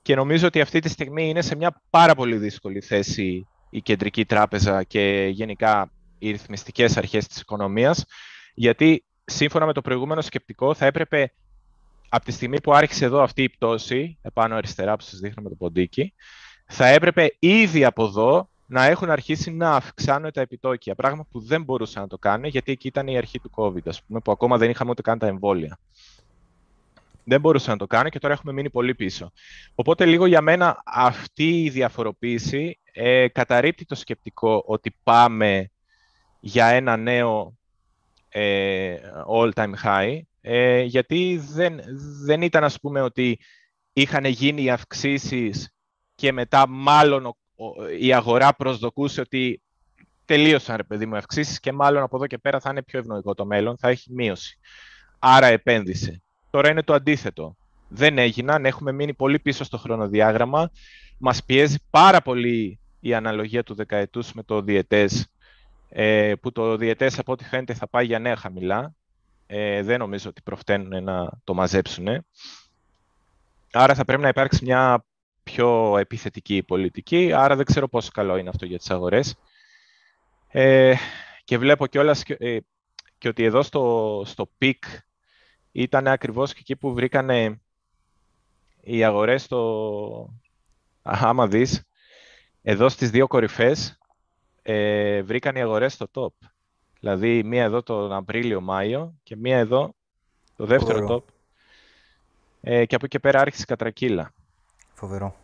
και 0.01 0.15
νομίζω 0.15 0.47
ότι 0.47 0.61
αυτή 0.61 0.79
τη 0.79 0.89
στιγμή 0.89 1.29
είναι 1.29 1.41
σε 1.41 1.55
μια 1.55 1.81
πάρα 1.89 2.15
πολύ 2.15 2.37
δύσκολη 2.37 2.81
θέση 2.81 3.47
η 3.69 3.81
Κεντρική 3.81 4.25
Τράπεζα 4.25 4.83
και 4.83 5.27
γενικά 5.31 5.91
οι 6.19 6.31
ρυθμιστικές 6.31 6.97
αρχές 6.97 7.27
της 7.27 7.39
οικονομίας, 7.39 8.05
γιατί 8.53 9.05
σύμφωνα 9.25 9.65
με 9.65 9.73
το 9.73 9.81
προηγούμενο 9.81 10.21
σκεπτικό 10.21 10.73
θα 10.73 10.85
έπρεπε 10.85 11.33
από 12.09 12.25
τη 12.25 12.31
στιγμή 12.31 12.61
που 12.61 12.73
άρχισε 12.73 13.05
εδώ 13.05 13.21
αυτή 13.21 13.43
η 13.43 13.49
πτώση, 13.49 14.17
επάνω 14.21 14.55
αριστερά 14.55 14.95
που 14.95 15.03
σας 15.03 15.19
δείχνω 15.19 15.43
με 15.43 15.49
το 15.49 15.55
ποντίκι, 15.55 16.13
θα 16.65 16.87
έπρεπε 16.87 17.35
ήδη 17.39 17.85
από 17.85 18.05
εδώ 18.05 18.49
να 18.65 18.85
έχουν 18.85 19.09
αρχίσει 19.09 19.51
να 19.51 19.71
αυξάνουν 19.71 20.31
τα 20.31 20.41
επιτόκια, 20.41 20.95
πράγμα 20.95 21.25
που 21.31 21.39
δεν 21.39 21.63
μπορούσαν 21.63 22.01
να 22.01 22.07
το 22.07 22.17
κάνουν, 22.17 22.45
γιατί 22.45 22.71
εκεί 22.71 22.87
ήταν 22.87 23.07
η 23.07 23.17
αρχή 23.17 23.39
του 23.39 23.51
COVID, 23.55 23.87
ας 23.87 24.03
πούμε, 24.03 24.19
που 24.19 24.31
ακόμα 24.31 24.57
δεν 24.57 24.69
είχαμε 24.69 24.89
ούτε 24.89 25.01
καν 25.01 25.19
τα 25.19 25.27
εμβόλια. 25.27 25.79
Δεν 27.23 27.39
μπορούσαν 27.39 27.71
να 27.71 27.77
το 27.77 27.87
κάνουν 27.87 28.11
και 28.11 28.19
τώρα 28.19 28.33
έχουμε 28.33 28.53
μείνει 28.53 28.69
πολύ 28.69 28.95
πίσω. 28.95 29.31
Οπότε 29.75 30.05
λίγο 30.05 30.25
για 30.25 30.41
μένα 30.41 30.81
αυτή 30.85 31.63
η 31.63 31.69
διαφοροποίηση 31.69 32.79
ε, 32.93 33.27
καταρρύπτει 33.27 33.85
το 33.85 33.95
σκεπτικό 33.95 34.63
ότι 34.65 34.95
πάμε 35.03 35.69
για 36.39 36.65
ένα 36.65 36.97
νέο 36.97 37.57
ε, 38.29 38.95
all-time 39.27 39.73
high, 39.83 40.19
ε, 40.41 40.81
γιατί 40.81 41.41
δεν, 41.53 41.79
δεν 42.25 42.41
ήταν, 42.41 42.63
ας 42.63 42.79
πούμε, 42.79 43.01
ότι 43.01 43.39
είχαν 43.93 44.25
γίνει 44.25 44.63
οι 44.63 44.69
αυξήσεις 44.69 45.73
και 46.15 46.31
μετά 46.31 46.67
μάλλον 46.67 47.35
η 47.99 48.13
αγορά 48.13 48.55
προσδοκούσε 48.55 49.21
ότι 49.21 49.61
τελείωσαν, 50.25 50.75
ρε 50.75 50.83
παιδί 50.83 51.05
μου, 51.05 51.15
οι 51.15 51.17
αυξήσεις 51.17 51.59
και 51.59 51.71
μάλλον 51.71 52.03
από 52.03 52.15
εδώ 52.15 52.27
και 52.27 52.37
πέρα 52.37 52.59
θα 52.59 52.69
είναι 52.69 52.83
πιο 52.83 52.99
ευνοϊκό 52.99 53.33
το 53.33 53.45
μέλλον, 53.45 53.77
θα 53.77 53.89
έχει 53.89 54.13
μείωση. 54.13 54.59
Άρα 55.19 55.47
επένδυσε. 55.47 56.21
Τώρα 56.51 56.69
είναι 56.69 56.83
το 56.83 56.93
αντίθετο. 56.93 57.55
Δεν 57.87 58.17
έγιναν, 58.17 58.65
έχουμε 58.65 58.91
μείνει 58.91 59.13
πολύ 59.13 59.39
πίσω 59.39 59.63
στο 59.63 59.77
χρονοδιάγραμμα. 59.77 60.71
Μας 61.17 61.43
πιέζει 61.43 61.77
πάρα 61.89 62.21
πολύ 62.21 62.79
η 62.99 63.13
αναλογία 63.13 63.63
του 63.63 63.73
δεκαετούς 63.73 64.33
με 64.33 64.43
το 64.43 64.61
διετές, 64.61 65.27
ε, 65.89 66.33
που 66.41 66.51
το 66.51 66.77
διετές 66.77 67.19
από 67.19 67.31
ό,τι 67.31 67.43
φαίνεται 67.43 67.73
θα 67.73 67.87
πάει 67.87 68.05
για 68.05 68.19
νέα 68.19 68.35
χαμηλά. 68.35 68.93
Ε, 69.47 69.83
δεν 69.83 69.99
νομίζω 69.99 70.29
ότι 70.29 70.41
προφταίνουν 70.41 71.03
να 71.03 71.29
το 71.43 71.53
μαζέψουν. 71.53 72.07
Άρα 73.71 73.95
θα 73.95 74.05
πρέπει 74.05 74.21
να 74.21 74.27
υπάρξει 74.27 74.65
μια 74.65 75.05
πιο 75.43 75.97
επιθετική 75.97 76.63
πολιτική, 76.63 77.33
άρα 77.33 77.55
δεν 77.55 77.65
ξέρω 77.65 77.87
πόσο 77.87 78.09
καλό 78.13 78.37
είναι 78.37 78.49
αυτό 78.49 78.65
για 78.65 78.77
τις 78.77 78.89
αγορές. 78.89 79.35
Ε, 80.47 80.95
και 81.43 81.57
βλέπω 81.57 81.87
κιόλας 81.87 82.23
και, 82.23 82.35
ε, 82.39 82.57
και 83.17 83.27
ότι 83.27 83.43
εδώ 83.43 83.61
στο, 83.61 84.23
στο 84.25 84.49
peak 84.57 84.83
ήταν 85.71 86.07
ακριβώς 86.07 86.53
και 86.53 86.59
εκεί 86.59 86.75
που 86.75 86.93
βρήκανε 86.93 87.59
οι 88.81 89.03
αγορές 89.03 89.43
στο... 89.43 90.33
Άμα 91.01 91.47
δεις, 91.47 91.83
εδώ 92.61 92.89
στις 92.89 93.09
δύο 93.09 93.27
κορυφές 93.27 93.99
ε, 94.61 95.21
βρήκαν 95.21 95.55
οι 95.55 95.61
αγορές 95.61 95.93
στο 95.93 96.07
top. 96.13 96.47
Δηλαδή 96.99 97.43
μία 97.43 97.63
εδώ 97.63 97.83
τον 97.83 98.13
Απρίλιο-Μάιο 98.13 99.13
και 99.23 99.35
μία 99.35 99.57
εδώ 99.57 99.93
το 100.55 100.65
δεύτερο 100.65 101.07
top. 101.09 101.23
Ε, 102.61 102.85
και 102.85 102.95
από 102.95 103.05
εκεί 103.05 103.07
και 103.07 103.19
πέρα 103.19 103.39
άρχισε 103.39 103.61
η 103.61 103.65
κατρακύλα. 103.65 104.33
Φοβερό. 104.93 105.35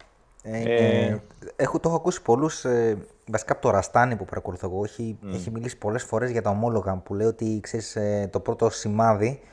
Ε, 0.41 0.61
ε, 0.61 1.21
έχω, 1.55 1.79
το 1.79 1.89
έχω 1.89 1.97
ακούσει 1.97 2.21
πολλούς, 2.21 2.65
ε, 2.65 2.97
βασικά 3.27 3.53
από 3.53 3.61
το 3.61 3.69
Ραστάνι 3.69 4.15
που 4.15 4.25
παρακολουθώ 4.25 4.67
εγώ, 4.67 4.83
έχει, 4.83 5.17
έχει 5.33 5.51
μιλήσει 5.51 5.77
πολλές 5.77 6.03
φορές 6.03 6.31
για 6.31 6.41
τα 6.41 6.49
ομόλογα 6.49 6.95
που 6.97 7.15
λέει 7.15 7.27
ότι 7.27 7.59
ξέρεις, 7.63 7.95
ε, 7.95 8.29
το 8.31 8.39
πρώτο 8.39 8.69
σημάδι 8.69 9.27
ε, 9.27 9.47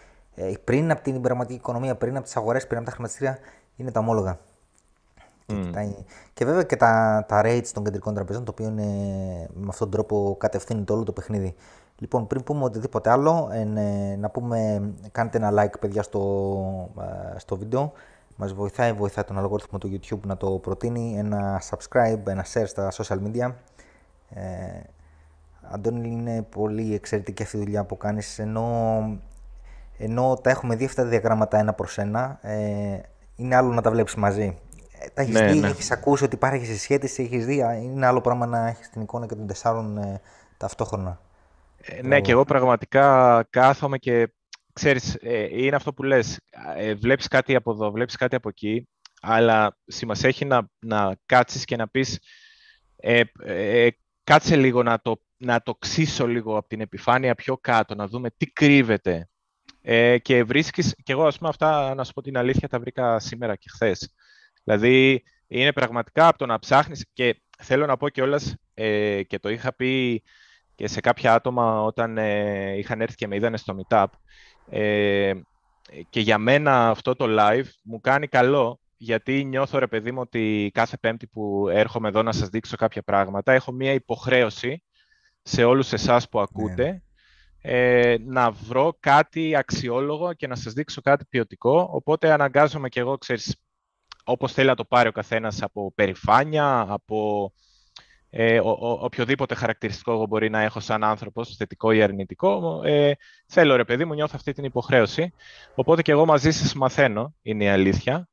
πριν 0.64 0.90
από 0.90 1.03
την 1.03 1.20
πραγματική 1.20 1.59
οικονομία, 1.59 1.94
πριν 1.94 2.16
από 2.16 2.25
τις 2.25 2.37
αγορές, 2.37 2.66
πριν 2.66 2.79
από 2.79 2.87
τα 2.87 2.92
χρηματιστήρια, 2.92 3.38
είναι 3.77 3.90
τα 3.90 4.01
ομόλογα. 4.01 4.38
Mm. 5.47 5.92
Και, 6.33 6.44
βέβαια 6.44 6.62
και 6.62 6.77
τα, 6.77 7.25
τα 7.29 7.42
rates 7.44 7.68
των 7.73 7.85
κεντρικών 7.85 8.14
τραπεζών, 8.14 8.44
το 8.44 8.51
οποίο 8.51 8.66
είναι, 8.66 8.85
με 9.55 9.66
αυτόν 9.68 9.90
τον 9.90 9.90
τρόπο 9.90 10.37
κατευθύνει 10.38 10.83
το 10.83 10.94
όλο 10.94 11.03
το 11.03 11.12
παιχνίδι. 11.12 11.55
Λοιπόν, 11.99 12.27
πριν 12.27 12.42
πούμε 12.42 12.64
οτιδήποτε 12.64 13.11
άλλο, 13.11 13.49
ε, 13.53 13.64
να 14.16 14.31
πούμε, 14.31 14.90
κάντε 15.12 15.38
ένα 15.38 15.62
like 15.62 15.79
παιδιά 15.81 16.03
στο, 16.03 16.90
ε, 17.35 17.38
στο 17.38 17.57
βίντεο. 17.57 17.92
Μας 18.37 18.53
βοηθάει, 18.53 18.92
βοηθάει 18.92 19.25
τον 19.25 19.38
αλγόριθμο 19.38 19.79
του 19.79 20.01
YouTube 20.01 20.20
να 20.27 20.37
το 20.37 20.51
προτείνει, 20.51 21.14
ένα 21.18 21.62
subscribe, 21.70 22.27
ένα 22.27 22.44
share 22.53 22.66
στα 22.66 22.92
social 22.92 23.18
media. 23.25 23.53
Ε, 24.31 24.81
Αντώνη, 25.70 26.11
είναι 26.11 26.42
πολύ 26.42 26.94
εξαιρετική 26.94 27.42
αυτή 27.42 27.57
η 27.57 27.61
δουλειά 27.61 27.85
που 27.85 27.97
κάνεις, 27.97 28.38
ενώ, 28.38 29.01
ενώ 29.98 30.40
τα 30.42 30.50
έχουμε 30.50 30.76
δει 30.76 30.85
αυτά 30.85 31.02
τα 31.02 31.09
διαγράμματα 31.09 31.59
ένα 31.59 31.72
προς 31.72 31.98
ένα, 31.98 32.38
ε, 32.42 32.98
είναι 33.37 33.57
άλλο 33.57 33.72
να 33.72 33.83
τα 33.83 33.90
βλέπεις 33.90 34.14
μαζί. 34.14 34.59
Ε, 34.98 35.09
τα 35.14 35.22
έχεις 35.22 35.35
ναι, 35.35 35.52
δει, 35.52 35.59
ναι. 35.59 35.68
έχεις 35.68 35.90
ακούσει 35.90 36.24
ότι 36.24 36.35
υπάρχει 36.35 36.64
συσχέτιση, 36.64 37.22
έχεις 37.22 37.46
δει, 37.46 37.64
είναι 37.83 38.07
άλλο 38.07 38.20
πράγμα 38.20 38.46
να 38.46 38.66
έχεις 38.68 38.90
την 38.90 39.02
εικόνα 39.02 39.26
και 39.26 39.35
των 39.35 39.46
τεσσάρων 39.46 39.98
ε, 39.98 40.20
ταυτόχρονα. 40.57 41.20
Ε, 41.80 42.02
ναι, 42.02 42.20
και 42.20 42.33
εγώ 42.33 42.44
πραγματικά 42.44 43.46
κάθομαι 43.50 43.98
και 43.98 44.33
ξέρεις, 44.72 45.14
ε, 45.20 45.62
είναι 45.62 45.76
αυτό 45.76 45.92
που 45.92 46.02
λες, 46.02 46.40
ε, 46.76 46.94
βλέπεις 46.94 47.28
κάτι 47.28 47.54
από 47.54 47.70
εδώ, 47.70 47.90
βλέπεις 47.90 48.16
κάτι 48.16 48.37
από 48.37 48.48
εκεί, 48.48 48.88
αλλά 49.20 49.78
σημασία 49.87 50.28
έχει 50.28 50.44
να, 50.44 50.68
να 50.78 51.16
κάτσεις 51.26 51.64
και 51.64 51.76
να 51.76 51.88
πεις 51.88 52.18
ε, 52.96 53.22
ε, 53.44 53.88
κάτσε 54.24 54.57
λίγο 54.57 54.83
να 54.83 55.00
το, 55.00 55.20
να 55.37 55.62
το 55.62 55.74
ξύσω 55.74 56.26
λίγο 56.26 56.57
από 56.57 56.68
την 56.68 56.80
επιφάνεια 56.80 57.35
πιο 57.35 57.57
κάτω, 57.57 57.94
να 57.94 58.07
δούμε 58.07 58.30
τι 58.37 58.46
κρύβεται. 58.46 59.28
Ε, 59.87 60.18
και 60.18 60.44
βρίσκεις, 60.44 60.94
και 61.03 61.12
εγώ 61.12 61.27
ας 61.27 61.38
πούμε 61.38 61.49
αυτά, 61.49 61.94
να 61.94 62.05
σου 62.05 62.12
πω 62.12 62.23
την 62.23 62.37
αλήθεια, 62.37 62.68
τα 62.68 62.81
βρήκα 62.81 63.18
σήμερα 63.18 63.57
και 63.57 63.68
χθες. 63.73 64.14
Δηλαδή, 64.64 65.23
είναι 65.47 65.73
πραγματικά 65.73 66.29
από 66.29 66.38
το 66.38 66.47
να 66.47 66.59
ψάχνεις 66.59 67.07
και 67.12 67.42
θέλω 67.59 67.87
να 67.87 67.97
πω 67.97 68.09
κιόλας 68.09 68.57
ε, 68.75 69.23
και 69.23 69.38
το 69.38 69.49
είχα 69.49 69.75
πει 69.75 70.23
και 70.75 70.88
σε 70.88 71.01
κάποια 71.01 71.35
άτομα 71.35 71.83
όταν 71.83 72.18
ε, 72.18 72.77
είχαν 72.79 73.01
έρθει 73.01 73.14
και 73.14 73.27
με 73.27 73.37
είδανε 73.37 73.57
στο 73.57 73.77
Meetup. 73.79 74.07
Ε, 74.70 75.33
και 76.11 76.20
για 76.20 76.38
μένα 76.38 76.88
αυτό 76.88 77.14
το 77.14 77.27
live 77.29 77.66
μου 77.83 78.01
κάνει 78.01 78.27
καλό, 78.27 78.81
γιατί 78.97 79.44
νιώθω 79.44 79.79
ρε 79.79 79.87
παιδί 79.87 80.12
μου 80.12 80.20
ότι 80.20 80.70
κάθε 80.75 80.97
πέμπτη 80.97 81.27
που 81.27 81.68
έρχομαι 81.68 82.09
εδώ 82.09 82.23
να 82.23 82.33
σας 82.33 82.49
δείξω 82.49 82.77
κάποια 82.77 83.03
πράγματα, 83.03 83.53
έχω 83.53 83.73
μία 83.73 83.92
υποχρέωση 83.92 84.83
σε 85.42 85.64
όλους 85.64 85.92
εσάς 85.92 86.29
που 86.29 86.40
ακούτε, 86.40 86.85
ναι. 86.85 86.99
Ε, 87.66 88.16
να 88.24 88.50
βρω 88.50 88.96
κάτι 89.00 89.57
αξιόλογο 89.57 90.33
και 90.33 90.46
να 90.46 90.55
σας 90.55 90.72
δείξω 90.72 91.00
κάτι 91.00 91.24
ποιοτικό, 91.24 91.88
οπότε 91.92 92.33
αναγκάζομαι 92.33 92.88
και 92.88 93.00
εγώ, 93.00 93.18
ξέρεις, 93.18 93.57
όπως 94.24 94.53
θέλει 94.53 94.68
να 94.68 94.74
το 94.74 94.85
πάρει 94.85 95.09
ο 95.09 95.12
καθένας 95.12 95.62
από 95.62 95.92
περηφάνεια, 95.94 96.87
από 96.88 97.53
ε, 98.31 98.61
ο, 98.61 98.68
ο, 98.68 98.90
οποιοδήποτε 99.00 99.55
χαρακτηριστικό 99.55 100.12
εγώ 100.12 100.27
μπορεί 100.27 100.50
να 100.50 100.61
έχω 100.61 100.81
σαν 100.81 101.05
άνθρωπος, 101.05 101.57
θετικό 101.57 101.92
ή 101.92 102.03
αρνητικό, 102.03 102.81
ε, 102.85 103.12
θέλω 103.46 103.77
ρε 103.77 103.85
παιδί 103.85 104.05
μου, 104.05 104.14
νιώθω 104.14 104.35
αυτή 104.37 104.53
την 104.53 104.64
υποχρέωση. 104.64 105.33
Οπότε 105.74 106.03
και 106.03 106.12
εγώ 106.12 106.24
μαζί 106.24 106.50
σας 106.50 106.74
μαθαίνω, 106.74 107.35
είναι 107.42 107.64
η 107.64 107.68
αλήθεια. 107.68 108.29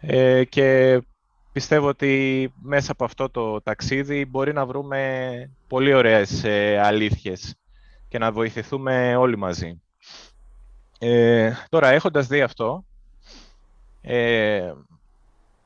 Ε, 0.00 0.44
και 0.44 1.00
πιστεύω 1.52 1.88
ότι 1.88 2.52
μέσα 2.62 2.92
από 2.92 3.04
αυτό 3.04 3.30
το 3.30 3.62
ταξίδι 3.62 4.24
μπορεί 4.24 4.52
να 4.52 4.66
βρούμε 4.66 5.50
πολύ 5.68 5.94
ωραίες 5.94 6.44
ε, 6.44 6.80
αλήθειες 6.82 7.56
και 8.08 8.18
να 8.18 8.32
βοηθηθούμε 8.32 9.16
όλοι 9.16 9.38
μαζί. 9.38 9.80
Ε, 10.98 11.52
τώρα, 11.68 11.88
έχοντας 11.88 12.26
δει 12.26 12.42
αυτό, 12.42 12.84
ε, 14.00 14.72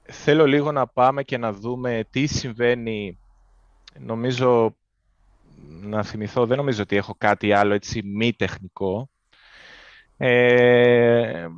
θέλω 0.03 0.47
λίγο 0.47 0.73
να 0.73 0.87
πάμε 0.87 1.23
και 1.23 1.39
να 1.39 1.53
δούμε 1.53 2.05
τι 2.11 2.27
συμβαίνει 2.27 3.19
νομίζω 3.99 4.77
να 5.81 6.03
θυμηθώ, 6.03 6.47
δεν 6.47 6.57
νομίζω 6.57 6.83
ότι 6.83 6.97
έχω 6.97 7.15
κάτι 7.19 7.53
άλλο 7.53 7.75
έτσι 7.75 8.03
μη 8.03 8.33
τεχνικό. 8.33 9.09
Ε, 10.17 11.49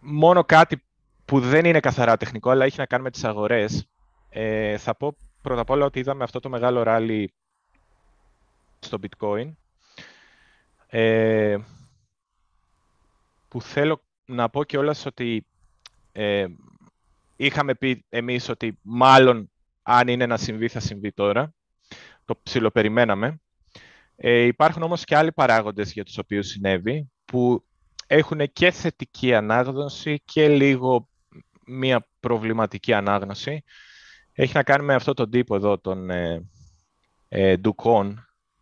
μόνο 0.00 0.44
κάτι 0.44 0.82
που 1.24 1.40
δεν 1.40 1.64
είναι 1.64 1.80
καθαρά 1.80 2.16
τεχνικό, 2.16 2.50
αλλά 2.50 2.64
έχει 2.64 2.78
να 2.78 2.86
κάνει 2.86 3.02
με 3.02 3.10
τις 3.10 3.24
αγορές. 3.24 3.88
Ε, 4.30 4.76
θα 4.76 4.94
πω 4.94 5.16
πρώτα 5.42 5.60
απ' 5.60 5.70
όλα 5.70 5.84
ότι 5.84 5.98
είδαμε 5.98 6.24
αυτό 6.24 6.40
το 6.40 6.48
μεγάλο 6.48 6.82
ράλι 6.82 7.32
στο 8.78 8.98
bitcoin. 9.02 9.50
Ε, 10.90 11.58
που 13.48 13.62
θέλω 13.62 14.02
να 14.24 14.48
πω 14.48 14.64
και 14.64 14.78
ότι 14.78 15.46
ε, 16.12 16.46
είχαμε 17.36 17.74
πει 17.74 18.04
εμείς 18.08 18.48
ότι 18.48 18.78
μάλλον 18.82 19.50
αν 19.82 20.08
είναι 20.08 20.26
να 20.26 20.36
συμβεί 20.36 20.68
θα 20.68 20.80
συμβεί 20.80 21.12
τώρα 21.12 21.52
το 22.24 22.38
ψιλοπεριμέναμε. 22.42 23.40
Ε, 24.16 24.40
υπάρχουν 24.40 24.82
όμως 24.82 25.04
και 25.04 25.16
άλλοι 25.16 25.32
παράγοντες 25.32 25.92
για 25.92 26.04
τους 26.04 26.18
οποίους 26.18 26.48
συνέβη, 26.48 27.10
που 27.24 27.64
έχουν 28.06 28.52
και 28.52 28.70
θετική 28.70 29.34
ανάγνωση 29.34 30.22
και 30.24 30.48
λίγο 30.48 31.08
μία 31.66 32.06
προβληματική 32.20 32.92
ανάγνωση. 32.92 33.62
Έχει 34.32 34.52
να 34.54 34.62
κάνει 34.62 34.84
με 34.84 34.94
αυτό 34.94 35.14
τον 35.14 35.30
τύπο 35.30 35.54
εδώ, 35.54 35.78
τον 35.78 36.10
ε, 36.10 36.48
ε, 37.28 37.56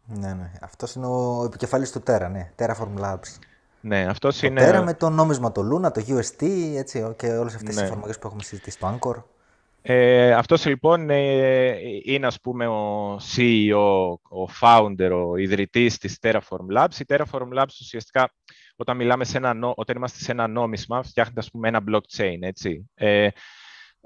Ναι, 0.07 0.33
ναι. 0.33 0.51
Αυτός 0.61 0.95
είναι 0.95 1.07
ο 1.07 1.45
επικεφαλής 1.45 1.93
του 1.93 2.03
Terra, 2.07 2.29
ναι. 2.33 2.51
Terraform 2.59 3.01
Labs. 3.01 3.39
Ναι, 3.81 4.07
αυτός 4.07 4.39
το 4.39 4.47
είναι... 4.47 4.71
Terra 4.71 4.83
με 4.85 4.95
το 4.95 5.11
νόμισμα 5.11 5.53
το 5.53 5.63
Luna, 5.63 5.93
το 5.93 6.05
UST, 6.09 6.47
έτσι, 6.77 7.15
και 7.17 7.27
όλες 7.27 7.55
αυτές 7.55 7.75
ναι. 7.75 7.81
τις 7.81 7.91
εφαρμογές 7.91 8.19
που 8.19 8.27
έχουμε 8.27 8.43
συζητήσει 8.43 8.77
στο 8.77 8.99
Anchor. 8.99 9.23
Ε, 9.89 10.33
αυτός 10.33 10.67
λοιπόν 10.67 11.11
ε, 11.11 11.77
είναι 12.05 12.27
ας 12.27 12.41
πούμε 12.41 12.67
ο 12.67 13.17
CEO, 13.17 14.15
ο 14.23 14.49
founder, 14.61 15.11
ο 15.27 15.37
ιδρυτής 15.37 15.99
της 15.99 16.19
Terraform 16.23 16.77
Labs. 16.77 16.95
Η 16.99 17.05
Terraform 17.09 17.49
Labs 17.59 17.77
ουσιαστικά 17.81 18.33
όταν, 18.77 18.97
μιλάμε 18.97 19.25
σε 19.25 19.37
ένα, 19.37 19.73
όταν 19.75 19.97
είμαστε 19.97 20.19
σε 20.19 20.33
ένα 20.33 20.47
νόμισμα 20.47 21.03
φτιάχνεται 21.03 21.41
ας 21.41 21.51
πούμε 21.51 21.69
ένα 21.69 21.85
blockchain, 21.89 22.39
έτσι. 22.41 22.91
Ε, 22.95 23.29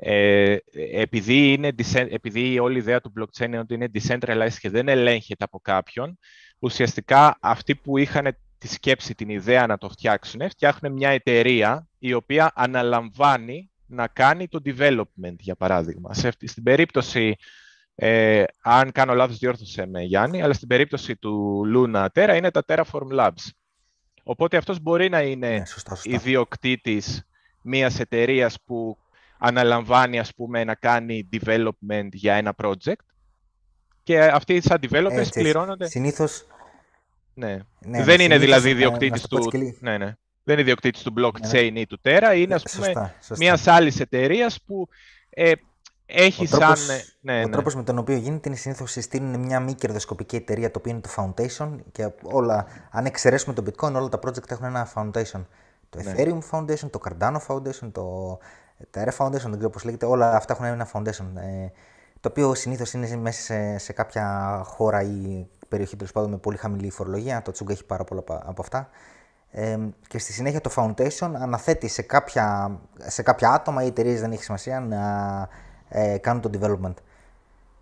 ε, 0.02 0.56
επειδή, 0.92 1.52
είναι, 1.52 1.74
επειδή 1.94 2.58
όλη 2.58 2.74
η 2.74 2.78
ιδέα 2.78 3.00
του 3.00 3.12
blockchain 3.18 3.44
είναι 3.44 3.58
ότι 3.58 3.74
είναι 3.74 3.90
decentralized 3.94 4.56
και 4.58 4.70
δεν 4.70 4.88
ελέγχεται 4.88 5.44
από 5.44 5.60
κάποιον, 5.60 6.18
ουσιαστικά 6.58 7.38
αυτοί 7.40 7.74
που 7.74 7.98
είχαν 7.98 8.36
τη 8.58 8.68
σκέψη, 8.68 9.14
την 9.14 9.28
ιδέα 9.28 9.66
να 9.66 9.78
το 9.78 9.88
φτιάξουν, 9.88 10.50
φτιάχνουν 10.50 10.92
μια 10.92 11.10
εταιρεία 11.10 11.88
η 11.98 12.12
οποία 12.12 12.52
αναλαμβάνει 12.54 13.70
να 13.86 14.06
κάνει 14.06 14.48
το 14.48 14.60
development, 14.64 15.36
για 15.38 15.56
παράδειγμα. 15.56 16.14
Σε, 16.14 16.30
στην 16.44 16.62
περίπτωση, 16.62 17.36
ε, 17.94 18.44
αν 18.62 18.92
κάνω 18.92 19.14
λάθος, 19.14 19.38
διόρθωσε 19.38 19.86
με 19.86 20.02
Γιάννη, 20.02 20.42
αλλά 20.42 20.52
στην 20.52 20.68
περίπτωση 20.68 21.16
του 21.16 21.62
Luna 21.74 22.06
Terra 22.14 22.34
είναι 22.36 22.50
τα 22.50 22.64
Terraform 22.66 23.18
Labs. 23.18 23.48
Οπότε 24.22 24.56
αυτός 24.56 24.80
μπορεί 24.80 25.08
να 25.08 25.20
είναι 25.20 25.48
ναι, 25.48 25.66
σωστά, 25.66 25.94
σωστά. 25.94 26.10
ιδιοκτήτης 26.10 27.24
μιας 27.62 28.00
εταιρείας 28.00 28.56
που 28.64 28.98
αναλαμβάνει, 29.40 30.18
ας 30.18 30.34
πούμε, 30.34 30.64
να 30.64 30.74
κάνει 30.74 31.28
development 31.32 32.08
για 32.12 32.34
ένα 32.34 32.54
project 32.62 33.04
και 34.02 34.20
αυτοί 34.20 34.60
σαν 34.60 34.78
developers 34.82 35.10
Έτσι, 35.10 35.40
πληρώνονται... 35.40 35.88
Συνήθως... 35.88 36.46
Ναι. 37.34 37.58
ναι 37.80 38.04
Δεν 38.04 38.20
είναι 38.20 38.38
δηλαδή 38.38 38.70
ιδιοκτήτης 38.70 39.22
του... 39.22 39.50
Ναι, 39.80 39.98
ναι 39.98 40.14
δεν 40.42 40.58
είναι 40.58 40.60
ιδιοκτήτης 40.60 41.02
του 41.02 41.12
blockchain 41.16 41.70
ναι. 41.72 41.80
ή 41.80 41.86
του 41.86 42.00
Terra, 42.02 42.32
είναι 42.36 42.54
ας 42.54 42.62
πούμε 42.62 42.86
σωστά, 42.86 43.14
μια 43.36 43.58
άλλη 43.64 43.92
εταιρείας 43.98 44.62
που 44.66 44.88
ε, 45.30 45.52
έχει 46.06 46.42
ο 46.42 46.46
σαν. 46.46 46.58
Τρόπος, 46.58 46.86
ναι, 47.20 47.32
ναι. 47.32 47.44
Ο 47.44 47.48
τρόπος 47.48 47.74
με 47.74 47.82
τον 47.82 47.98
οποίο 47.98 48.16
γίνεται 48.16 48.48
είναι 48.48 48.58
συνήθως 48.58 48.90
συστήνουν 48.90 49.40
μια 49.40 49.60
μη 49.60 49.74
κερδοσκοπική 49.74 50.36
εταιρεία 50.36 50.70
το 50.70 50.78
οποίο 50.78 50.92
είναι 50.92 51.00
το 51.00 51.10
Foundation 51.16 51.76
και 51.92 52.10
όλα, 52.22 52.66
αν 52.90 53.04
εξαιρέσουμε 53.04 53.54
το 53.54 53.64
Bitcoin, 53.66 53.92
όλα 53.92 54.08
τα 54.08 54.18
project 54.22 54.50
έχουν 54.50 54.66
ένα 54.66 54.92
Foundation. 54.94 55.44
Το 55.88 56.02
ναι. 56.02 56.14
Ethereum 56.16 56.38
Foundation, 56.50 56.90
το 56.90 57.00
Cardano 57.04 57.38
Foundation, 57.46 57.90
το 57.92 58.38
Terra 58.94 59.10
Foundation, 59.18 59.30
δεν 59.30 59.56
ξέρω 59.56 59.70
πώς 59.70 59.84
λέγεται, 59.84 60.06
όλα 60.06 60.36
αυτά 60.36 60.52
έχουν 60.52 60.64
ένα 60.64 60.88
Foundation. 60.92 61.26
Ε, 61.34 61.68
το 62.20 62.28
οποίο 62.28 62.54
συνήθως 62.54 62.92
είναι 62.92 63.16
μέσα 63.16 63.40
σε, 63.40 63.78
σε 63.78 63.92
κάποια 63.92 64.60
χώρα 64.64 65.02
ή 65.02 65.46
περιοχή 65.68 65.96
τέλος 65.96 66.12
πάντων 66.12 66.30
με 66.30 66.36
πολύ 66.36 66.56
χαμηλή 66.56 66.90
φορολογία. 66.90 67.42
Το 67.42 67.50
Τσούγκ 67.50 67.70
έχει 67.70 67.84
πάρα 67.84 68.04
πολλά 68.04 68.22
από 68.26 68.62
αυτά 68.62 68.88
και 70.08 70.18
στη 70.18 70.32
συνέχεια 70.32 70.60
το 70.60 70.70
Foundation 70.76 71.30
αναθέτει 71.34 71.88
σε 71.88 72.02
κάποια, 72.02 72.78
σε 73.06 73.22
κάποια 73.22 73.50
άτομα 73.50 73.82
ή 73.82 73.86
εταιρείες 73.86 74.20
δεν 74.20 74.32
έχει 74.32 74.42
σημασία 74.42 74.80
να 74.80 74.98
ε, 75.88 76.18
κάνουν 76.18 76.42
το 76.42 76.50
development. 76.52 76.94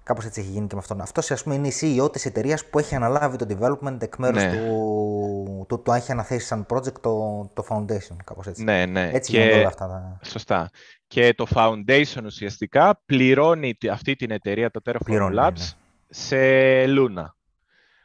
Κάπως 0.09 0.25
έτσι 0.25 0.41
έχει 0.41 0.51
γίνει 0.51 0.67
και 0.67 0.75
με 0.75 0.81
αυτόν. 0.81 1.01
Αυτός 1.01 1.31
ας 1.31 1.43
πούμε 1.43 1.55
είναι 1.55 1.69
η 1.69 1.73
CEO 1.81 2.13
της 2.13 2.27
εταιρείας 2.27 2.65
που 2.65 2.79
έχει 2.79 2.95
αναλάβει 2.95 3.37
το 3.37 3.47
development 3.49 4.03
εκ 4.03 4.17
μέρους 4.17 4.43
ναι. 4.43 4.53
του, 4.53 5.65
του, 5.69 5.83
το 5.83 5.93
έχει 5.93 6.13
αναθέσει 6.13 6.47
σαν 6.47 6.67
project 6.69 7.01
το, 7.01 7.51
το 7.55 7.67
foundation. 7.69 8.17
Κάπως 8.25 8.47
έτσι. 8.47 8.65
Ναι, 8.65 8.87
ναι. 8.87 9.11
Έτσι 9.13 9.33
και... 9.33 9.53
όλα 9.53 9.67
αυτά. 9.67 10.19
Σωστά. 10.23 10.71
Και 11.07 11.35
το 11.35 11.47
foundation 11.55 12.23
ουσιαστικά 12.25 13.03
πληρώνει 13.07 13.77
αυτή 13.91 14.17
την 14.17 14.31
εταιρεία, 14.31 14.71
το 14.71 14.81
Terraform 14.85 15.39
Labs, 15.39 15.53
ναι. 15.53 15.65
σε 16.09 16.39
Luna. 16.85 17.27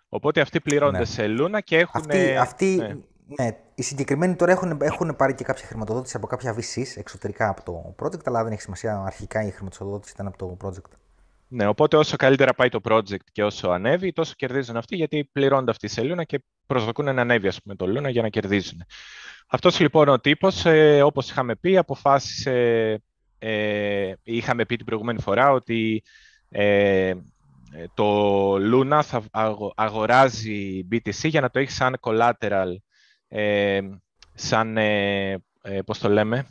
Οπότε 0.10 0.42
αυτοί 0.42 0.60
πληρώνονται 0.60 0.98
ναι. 0.98 1.06
σε 1.06 1.26
Luna 1.26 1.60
και 1.64 1.78
έχουν. 1.78 2.02
Αυτοί, 2.02 2.38
αυτοί 2.38 2.76
ναι 2.76 2.96
Ναι, 3.26 3.58
οι 3.76 3.82
συγκεκριμένοι 3.82 4.36
τώρα 4.36 4.52
έχουν, 4.52 4.82
έχουν 4.82 5.16
πάρει 5.16 5.34
και 5.36 5.44
κάποια 5.44 5.68
χρηματοδότηση 5.68 6.18
από 6.18 6.28
κάποια 6.28 6.56
VCs 6.56 6.94
εξωτερικά 6.96 7.50
από 7.50 7.64
το 7.64 7.96
project, 8.02 8.24
αλλά 8.26 8.44
δεν 8.44 8.52
έχει 8.52 8.62
σημασία. 8.62 9.04
Αρχικά 9.06 9.44
η 9.44 9.50
χρηματοδότηση 9.52 10.14
ήταν 10.14 10.28
από 10.28 10.38
το 10.38 10.58
project. 10.64 10.92
Ναι, 11.56 11.68
οπότε 11.68 11.98
όσο 11.98 12.16
καλύτερα 12.16 12.54
πάει 12.54 12.70
το 12.70 12.80
project 12.84 13.24
και 13.32 13.44
όσο 13.44 13.70
ανέβει, 13.70 14.12
τόσο 14.12 14.34
κερδίζουν 14.36 14.78
αυτοί 14.78 14.96
γιατί 14.96 15.30
πληρώνονται 15.32 15.72
αυτοί 15.72 15.88
σε 15.88 16.02
Luna 16.06 16.26
και 16.26 16.44
προσδοκούν 16.66 17.06
να 17.16 17.22
ανέβει 17.22 17.48
ας 17.48 17.62
πούμε, 17.62 17.76
το 17.76 17.86
Luna 17.86 18.12
για 18.12 18.22
να 18.22 18.30
κερδίζουν. 18.30 18.84
Αυτός 19.48 19.80
λοιπόν 19.80 20.08
ο 20.08 20.20
τύπος, 20.20 20.66
ε, 20.66 21.02
όπως 21.02 21.30
είχαμε 21.30 21.56
πει, 21.56 21.78
αποφάσισε, 21.78 23.02
ε, 23.40 24.14
είχαμε 24.24 24.66
πει 24.66 24.76
την 24.76 24.86
προηγούμενη 24.86 25.22
φορά 25.22 25.52
ότι 25.52 26.04
ε, 26.50 27.14
το 27.94 28.54
Luna 28.54 29.00
θα 29.04 29.24
αγοράζει 29.76 30.88
BTC 30.92 31.30
για 31.30 31.42
να 31.42 31.50
το 31.50 31.60
έχει 31.60 31.72
σαν 31.72 31.98
collateral, 32.02 32.76
ε, 33.28 33.82
σαν, 34.34 34.78
ε, 34.78 35.32
ε, 35.62 35.82
πώς 35.86 36.00
το 36.00 36.10
λέμε, 36.10 36.48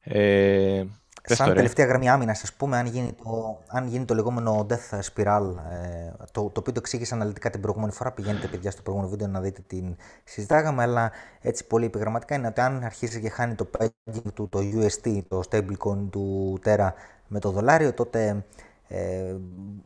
ε, 0.00 0.84
Σαν 1.26 1.54
τελευταία 1.54 1.86
γραμμή 1.86 2.08
άμυνας, 2.08 2.42
ας 2.42 2.52
πούμε, 2.52 2.76
αν 2.76 2.86
γίνει, 2.86 3.12
το, 3.12 3.58
αν 3.66 3.86
γίνει 3.86 4.04
το 4.04 4.14
λεγόμενο 4.14 4.66
death 4.68 4.98
spiral, 4.98 5.54
ε, 5.72 6.12
το, 6.32 6.42
το 6.42 6.60
οποίο 6.60 6.72
το 6.72 6.78
εξήγησα 6.78 7.14
αναλυτικά 7.14 7.50
την 7.50 7.60
προηγούμενη 7.60 7.92
φορά. 7.92 8.12
Πηγαίνετε, 8.12 8.46
παιδιά, 8.46 8.70
στο 8.70 8.82
προηγούμενο 8.82 9.12
βίντεο 9.12 9.28
να 9.28 9.40
δείτε 9.40 9.60
την 9.66 9.96
συζητάγαμε. 10.24 10.82
Αλλά 10.82 11.12
έτσι 11.40 11.66
πολύ 11.66 11.84
επιγραμματικά 11.84 12.34
είναι 12.34 12.46
ότι 12.46 12.60
αν 12.60 12.84
αρχίσει 12.84 13.20
και 13.20 13.28
χάνει 13.28 13.54
το 13.54 13.70
pegging 13.78 14.32
του 14.34 14.48
το 14.48 14.58
UST, 14.58 15.20
το 15.28 15.40
stablecoin 15.50 16.08
του 16.10 16.58
Terra 16.64 16.88
με 17.26 17.40
το 17.40 17.50
δολάριο, 17.50 17.92
τότε 17.92 18.44
ε, 18.88 19.34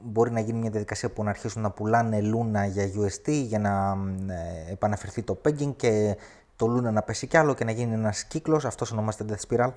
μπορεί 0.02 0.30
να 0.30 0.40
γίνει 0.40 0.58
μια 0.58 0.70
διαδικασία 0.70 1.10
που 1.10 1.22
να 1.22 1.30
αρχίσουν 1.30 1.62
να 1.62 1.70
πουλάνε 1.70 2.20
Luna 2.22 2.70
για 2.70 2.90
UST 2.96 3.28
για 3.28 3.58
να 3.58 3.96
ε, 4.34 4.72
επαναφερθεί 4.72 5.22
το 5.22 5.40
pegging 5.44 5.72
και 5.76 6.16
το 6.56 6.76
Luna 6.76 6.92
να 6.92 7.02
πέσει 7.02 7.26
κι 7.26 7.36
άλλο 7.36 7.54
και 7.54 7.64
να 7.64 7.70
γίνει 7.70 7.94
ένας 7.94 8.24
κύκλος. 8.24 8.64
Αυτός 8.64 8.92
ονομάζεται 8.92 9.24
Death 9.34 9.54
Spiral. 9.54 9.70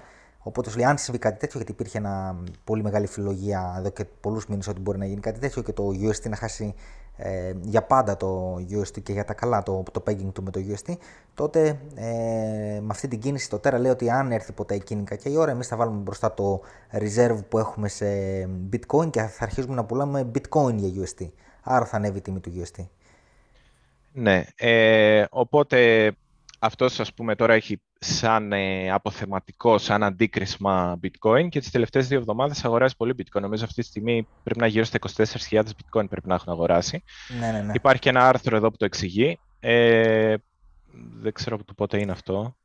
Οπότε 0.44 0.70
σου 0.70 0.78
λέει, 0.78 0.86
αν 0.86 0.98
συμβεί 0.98 1.20
κάτι 1.20 1.40
τέτοιο, 1.40 1.54
γιατί 1.56 1.72
υπήρχε 1.72 1.98
ένα 1.98 2.36
πολύ 2.64 2.84
μεγάλη 2.84 3.08
φιλολογία 3.08 3.76
εδώ 3.78 3.90
και 3.90 4.06
πολλούς 4.22 4.48
μήνες 4.48 4.68
ότι 4.68 4.80
μπορεί 4.80 4.98
να 4.98 5.06
γίνει 5.06 5.20
κάτι 5.20 5.40
τέτοιο 5.40 5.62
και 5.62 5.74
το 5.74 5.92
UST 6.02 6.30
να 6.30 6.36
χάσει 6.36 6.74
ε, 7.18 7.54
για 7.62 7.84
πάντα 7.84 8.18
το 8.18 8.56
UST 8.56 9.02
και 9.04 9.14
για 9.14 9.26
τα 9.26 9.34
καλά 9.34 9.64
το, 9.64 9.84
το 9.92 10.04
pegging 10.08 10.32
του 10.34 10.44
με 10.44 10.52
το 10.52 10.62
UST, 10.70 10.94
τότε 11.34 11.80
ε, 11.96 12.80
με 12.82 12.88
αυτή 12.90 13.08
την 13.08 13.20
κίνηση 13.20 13.50
το 13.50 13.60
Terra 13.64 13.80
λέει 13.80 13.92
ότι 13.92 14.10
αν 14.10 14.32
έρθει 14.32 14.52
ποτέ 14.52 14.74
εκείνη 14.74 15.04
κακιά 15.04 15.32
η 15.32 15.38
ώρα, 15.38 15.52
εμείς 15.52 15.68
θα 15.68 15.76
βάλουμε 15.76 16.02
μπροστά 16.02 16.34
το 16.34 16.62
reserve 16.92 17.40
που 17.50 17.58
έχουμε 17.58 17.88
σε 17.88 18.06
bitcoin 18.74 19.10
και 19.10 19.22
θα 19.22 19.44
αρχίσουμε 19.44 19.76
να 19.76 19.86
πουλάμε 19.86 20.32
bitcoin 20.36 20.74
για 20.74 21.04
UST. 21.04 21.30
Άρα 21.64 21.86
θα 21.86 21.98
ανέβει 21.98 22.18
η 22.18 22.22
τιμή 22.22 22.40
του 22.40 22.52
UST. 22.62 22.86
Ναι, 24.12 24.44
ε, 24.56 25.26
οπότε 25.30 26.12
αυτός 26.64 27.00
ας 27.00 27.14
πούμε 27.14 27.36
τώρα 27.36 27.54
έχει 27.54 27.82
σαν 28.00 28.52
ε, 28.52 28.92
αποθεματικό, 28.92 29.78
σαν 29.78 30.04
αντίκρισμα 30.04 31.00
bitcoin 31.04 31.50
και 31.50 31.60
τις 31.60 31.72
τελευταίες 31.72 32.08
δύο 32.08 32.18
εβδομάδες 32.18 32.66
αγοράζει 32.66 32.96
πολύ 32.96 33.16
bitcoin. 33.18 33.42
Νομίζω 33.42 33.64
αυτή 33.64 33.82
τη 33.82 33.88
στιγμή 33.88 34.28
πρέπει 34.44 34.60
να 34.60 34.68
γύρω 34.68 34.84
στα 34.84 35.00
24.000 35.50 35.60
bitcoin 35.60 36.10
πρέπει 36.10 36.28
να 36.28 36.36
έχουν 36.36 36.54
αγοράσει. 36.54 37.04
Ναι, 37.40 37.52
ναι, 37.52 37.62
ναι. 37.62 37.72
Υπάρχει 37.74 38.02
και 38.02 38.10
ένα 38.10 38.28
άρθρο 38.28 38.56
εδώ 38.56 38.72
που 38.72 38.78
το 38.78 38.86
εξηγεί. 38.86 39.40
Ε, 39.60 40.36
δεν 41.22 41.34
ξέρω 41.34 41.56
από 41.56 41.66
το 41.66 41.74
πότε 41.74 42.00
είναι 42.00 42.12
αυτό. 42.12 42.56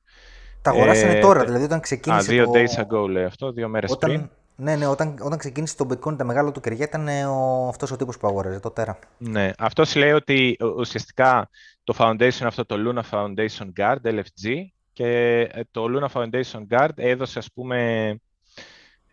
Τα 0.63 0.71
αγοράσανε 0.71 1.19
ε, 1.19 1.21
τώρα, 1.21 1.45
δηλαδή 1.45 1.65
όταν 1.65 1.81
ξεκίνησε. 1.81 2.31
Α, 2.31 2.35
δύο 2.35 2.45
το... 2.45 2.53
days 2.55 2.85
ago 2.85 3.09
λέει 3.09 3.25
αυτό, 3.25 3.53
δύο 3.53 3.69
μέρες 3.69 3.91
όταν... 3.91 4.11
πριν. 4.11 4.31
Ναι, 4.61 4.77
ναι, 4.77 4.87
όταν, 4.87 5.17
όταν 5.21 5.39
ξεκίνησε 5.39 5.77
το 5.77 5.87
bitcoin 5.91 6.17
τα 6.17 6.25
μεγάλα 6.25 6.53
του 6.53 6.61
κεριά 6.61 6.85
ήταν 6.85 7.09
ο, 7.09 7.69
αυτός 7.69 7.91
ο 7.91 7.97
τύπος 7.97 8.19
που 8.19 8.27
αγόραζε, 8.27 8.61
το 8.61 8.73
Terra. 8.77 8.95
Ναι, 9.19 9.51
αυτός 9.59 9.95
λέει 9.95 10.13
ότι 10.13 10.57
ουσιαστικά 10.77 11.49
το 11.89 11.95
foundation 11.99 12.45
αυτό, 12.45 12.65
το 12.65 12.77
Luna 12.79 13.03
Foundation 13.11 13.69
Guard, 13.77 13.97
LFG, 14.03 14.65
και 14.93 15.41
ε, 15.41 15.61
το 15.71 15.85
Luna 15.89 16.09
Foundation 16.13 16.67
Guard 16.71 16.89
έδωσε, 16.95 17.39
ας 17.39 17.53
πούμε, 17.53 18.15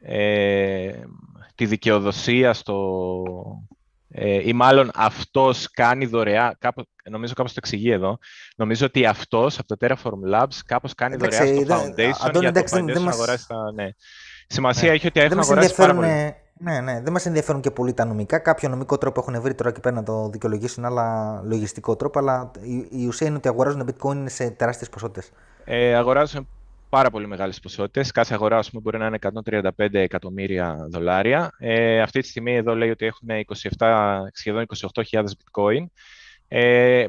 ε, 0.01 0.91
τη 1.55 1.65
δικαιοδοσία 1.65 2.53
στο... 2.53 3.23
Ε, 4.09 4.47
ή 4.47 4.53
μάλλον 4.53 4.91
αυτός 4.93 5.69
κάνει 5.71 6.05
δωρεά, 6.05 6.55
κάπου, 6.59 6.84
νομίζω 7.09 7.34
κάπως 7.34 7.53
το 7.53 7.59
εξηγεί 7.63 7.91
εδώ, 7.91 8.17
νομίζω 8.55 8.86
ότι 8.86 9.05
αυτός 9.05 9.59
από 9.59 9.76
το 9.76 9.88
Terraform 9.88 10.34
Labs 10.34 10.57
κάπως 10.65 10.93
κάνει 10.93 11.15
δωρεά 11.15 11.45
στο 11.45 11.61
Foundation 11.67 12.39
για 12.39 12.51
το 12.51 12.63
Foundation 12.71 13.01
να 13.01 13.11
αγοράσει 13.11 13.47
τα... 13.47 13.71
Ναι. 13.73 13.89
Σημασία 14.47 14.89
ναι. 14.89 14.95
έχει 14.95 15.07
ότι 15.07 15.19
έχουν 15.19 15.39
αγοράσει 15.39 15.76
πάρα 15.76 15.95
πολύ. 15.95 16.36
Ναι, 16.60 16.82
ναι, 16.82 17.01
δεν 17.01 17.12
μας 17.12 17.26
ενδιαφέρουν 17.26 17.62
και 17.62 17.72
πολύ 17.72 17.93
τα 17.93 18.06
νομικά. 18.06 18.39
Κάποιο 18.39 18.70
νομικό 18.70 18.97
τρόπο 18.97 19.26
έχουν 19.28 19.41
βρει 19.41 19.56
τώρα 19.56 19.72
και 19.72 19.80
πέρα 19.80 19.95
να 19.95 20.03
το 20.03 20.30
δικαιολογήσουν, 20.30 20.86
αλλά 20.86 21.41
λογιστικό 21.43 21.95
τρόπο. 21.95 22.20
Αλλά 22.20 22.51
η, 22.89 23.06
ουσία 23.08 23.28
είναι 23.28 23.36
ότι 23.36 23.47
αγοράζουν 23.47 23.89
bitcoin 23.89 24.24
σε 24.26 24.49
τεράστιες 24.49 24.89
ποσότητες. 24.89 25.32
Ε, 25.66 25.95
αγοράζουν 25.95 26.47
πάρα 26.89 27.10
πολύ 27.10 27.28
μεγάλες 27.28 27.60
ποσότητες. 27.60 28.12
Κάθε 28.12 28.34
αγορά 28.34 28.60
πούμε, 28.70 28.82
μπορεί 28.82 28.97
να 28.97 29.06
είναι 29.06 29.18
135 29.45 29.93
εκατομμύρια 29.93 30.88
δολάρια. 30.89 31.51
Ε, 31.60 32.01
αυτή 32.01 32.20
τη 32.20 32.28
στιγμή 32.28 32.56
εδώ 32.56 32.76
λέει 32.76 32.89
ότι 32.89 33.06
έχουν 33.06 33.28
27, 33.78 33.88
σχεδόν 34.32 34.66
28.000 35.12 35.24
bitcoin. 35.24 35.86
Ε, 36.47 37.06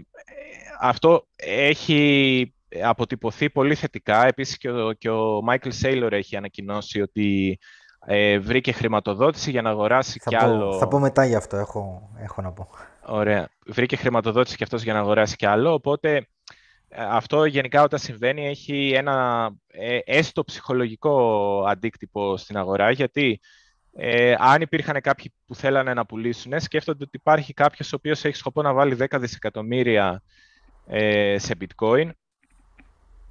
αυτό 0.80 1.26
έχει 1.36 2.55
αποτυπωθεί 2.82 3.51
πολύ 3.51 3.74
θετικά. 3.74 4.26
Επίσης 4.26 4.57
και 4.57 4.70
ο, 4.70 4.92
και 4.92 5.11
ο 5.11 5.42
Michael 5.49 5.72
Saylor 5.82 6.12
έχει 6.12 6.36
ανακοινώσει 6.36 7.01
ότι 7.01 7.59
ε, 8.09 8.38
βρήκε 8.38 8.72
χρηματοδότηση 8.72 9.50
για 9.50 9.62
να 9.62 9.70
αγοράσει 9.70 10.18
θα 10.18 10.30
κι 10.30 10.36
πω, 10.36 10.44
άλλο. 10.44 10.78
Θα 10.78 10.88
πω 10.88 10.98
μετά 10.98 11.24
γι' 11.24 11.34
αυτό, 11.34 11.57
έχω, 11.57 12.11
έχω 12.18 12.42
να 12.42 12.52
πω. 12.52 12.68
Ωραία. 13.07 13.48
Βρήκε 13.66 13.96
χρηματοδότηση 13.96 14.57
κι 14.57 14.62
αυτός 14.62 14.82
για 14.82 14.92
να 14.92 14.98
αγοράσει 14.98 15.36
κι 15.36 15.46
άλλο, 15.46 15.72
οπότε 15.72 16.26
ε, 16.88 17.02
αυτό 17.09 17.44
γενικά 17.44 17.82
όταν 17.82 17.98
συμβαίνει 17.98 18.46
έχει 18.46 18.92
ένα 18.94 19.50
ε, 19.66 19.98
έστω 20.04 20.44
ψυχολογικό 20.44 21.64
αντίκτυπο 21.68 22.36
στην 22.36 22.57
αγορά, 22.57 22.90
γιατί 22.90 23.40
ε, 23.92 24.34
αν 24.38 24.61
υπήρχαν 24.61 25.00
κάποιοι 25.00 25.32
που 25.46 25.54
θέλανε 25.54 25.94
να 25.94 26.07
πουλήσουν, 26.07 26.61
σκέφτονται 26.61 27.04
ότι 27.04 27.16
υπάρχει 27.16 27.52
κάποιος 27.52 27.92
ο 27.92 27.96
οποίος 27.96 28.24
έχει 28.24 28.36
σκοπό 28.36 28.62
να 28.62 28.72
βάλει 28.72 28.96
10 29.00 29.16
δισεκατομμύρια 29.20 30.22
ε, 30.86 31.38
σε 31.38 31.54
bitcoin 31.61 32.11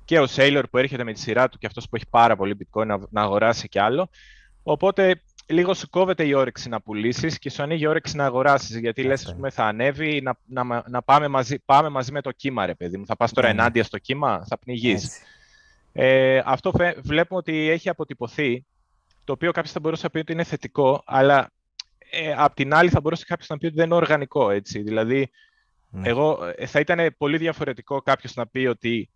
και 0.05 0.19
ο 0.19 0.25
Sailor 0.35 0.63
που 0.71 0.77
έρχεται 0.77 1.03
με 1.03 1.13
τη 1.13 1.19
σειρά 1.19 1.49
του 1.49 1.57
και 1.57 1.67
αυτός 1.67 1.89
που 1.89 1.95
έχει 1.95 2.05
πάρα 2.09 2.35
πολύ 2.35 2.57
bitcoin 2.59 2.85
να, 2.85 2.99
να 3.09 3.21
αγοράσει 3.21 3.67
κι 3.67 3.79
άλλο. 3.79 4.09
Οπότε 4.67 5.21
λίγος 5.47 5.77
σου 5.77 5.89
κόβεται 5.89 6.25
η 6.25 6.33
όρεξη 6.33 6.69
να 6.69 6.81
πουλήσεις 6.81 7.39
και 7.39 7.49
σου 7.49 7.63
ανοίγει 7.63 7.83
η 7.83 7.87
όρεξη 7.87 8.15
να 8.15 8.25
αγοράσεις. 8.25 8.77
Γιατί 8.77 9.03
λες, 9.03 9.33
πούμε, 9.35 9.49
θα 9.49 9.65
ανέβει 9.65 10.21
να, 10.21 10.37
να, 10.45 10.83
να 10.87 11.01
πάμε, 11.01 11.27
μαζί, 11.27 11.59
πάμε 11.59 11.89
μαζί 11.89 12.11
με 12.11 12.21
το 12.21 12.31
κύμα, 12.31 12.65
ρε 12.65 12.75
παιδί 12.75 12.97
μου. 12.97 13.05
Θα 13.05 13.15
πας 13.15 13.31
τώρα 13.31 13.47
ναι, 13.47 13.53
ναι. 13.53 13.59
ενάντια 13.59 13.83
στο 13.83 13.97
κύμα, 13.97 14.45
θα 14.47 14.57
πνιγείς. 14.57 15.21
Ε, 15.93 16.41
αυτό 16.45 16.71
βλέπουμε 17.01 17.39
ότι 17.39 17.69
έχει 17.69 17.89
αποτυπωθεί, 17.89 18.65
το 19.23 19.33
οποίο 19.33 19.51
κάποιος 19.51 19.73
θα 19.73 19.79
μπορούσε 19.79 20.03
να 20.03 20.09
πει 20.09 20.19
ότι 20.19 20.31
είναι 20.31 20.43
θετικό, 20.43 21.03
αλλά 21.05 21.51
ε, 22.11 22.33
απ' 22.37 22.53
την 22.53 22.73
άλλη 22.73 22.89
θα 22.89 23.01
μπορούσε 23.01 23.25
κάποιος 23.27 23.49
να 23.49 23.57
πει 23.57 23.65
ότι 23.65 23.75
δεν 23.75 23.85
είναι 23.85 23.95
οργανικό. 23.95 24.49
Έτσι. 24.49 24.81
Δηλαδή, 24.81 25.31
ναι. 25.89 26.09
εγώ, 26.09 26.53
ε, 26.55 26.65
θα 26.65 26.79
ήταν 26.79 27.15
πολύ 27.17 27.37
διαφορετικό 27.37 28.01
κάποιος 28.01 28.33
να 28.33 28.47
πει 28.47 28.65
ότι 28.65 29.09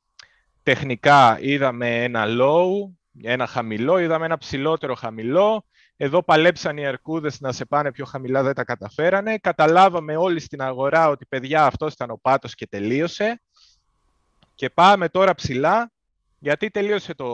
τεχνικά 0.64 1.38
είδαμε 1.42 2.04
ένα 2.04 2.26
low, 2.28 2.92
ένα 3.24 3.48
χαμηλό, 3.48 3.98
είδαμε 3.98 4.26
ένα 4.26 4.38
ψηλότερο 4.38 4.96
χαμηλό. 4.96 5.66
Εδώ 5.98 6.24
παλέψαν 6.24 6.78
οι 6.78 6.86
αρκούδες 6.86 7.40
να 7.40 7.52
σε 7.52 7.66
πάνε 7.66 7.92
πιο 7.92 8.06
χαμηλά, 8.06 8.44
δεν 8.44 8.54
τα 8.54 8.64
καταφέρανε. 8.64 9.38
Καταλάβαμε 9.38 10.16
όλοι 10.16 10.40
στην 10.40 10.62
αγορά 10.62 11.10
ότι 11.10 11.26
παιδιά 11.26 11.66
αυτός 11.66 11.94
ήταν 11.94 12.10
ο 12.10 12.20
πάτος 12.22 12.56
και 12.56 12.68
τελείωσε. 12.68 13.42
Και 14.56 14.70
πάμε 14.70 15.10
τώρα 15.10 15.36
ψηλά, 15.36 15.92
γιατί 16.40 16.70
τελείωσε 16.70 17.14
το 17.14 17.28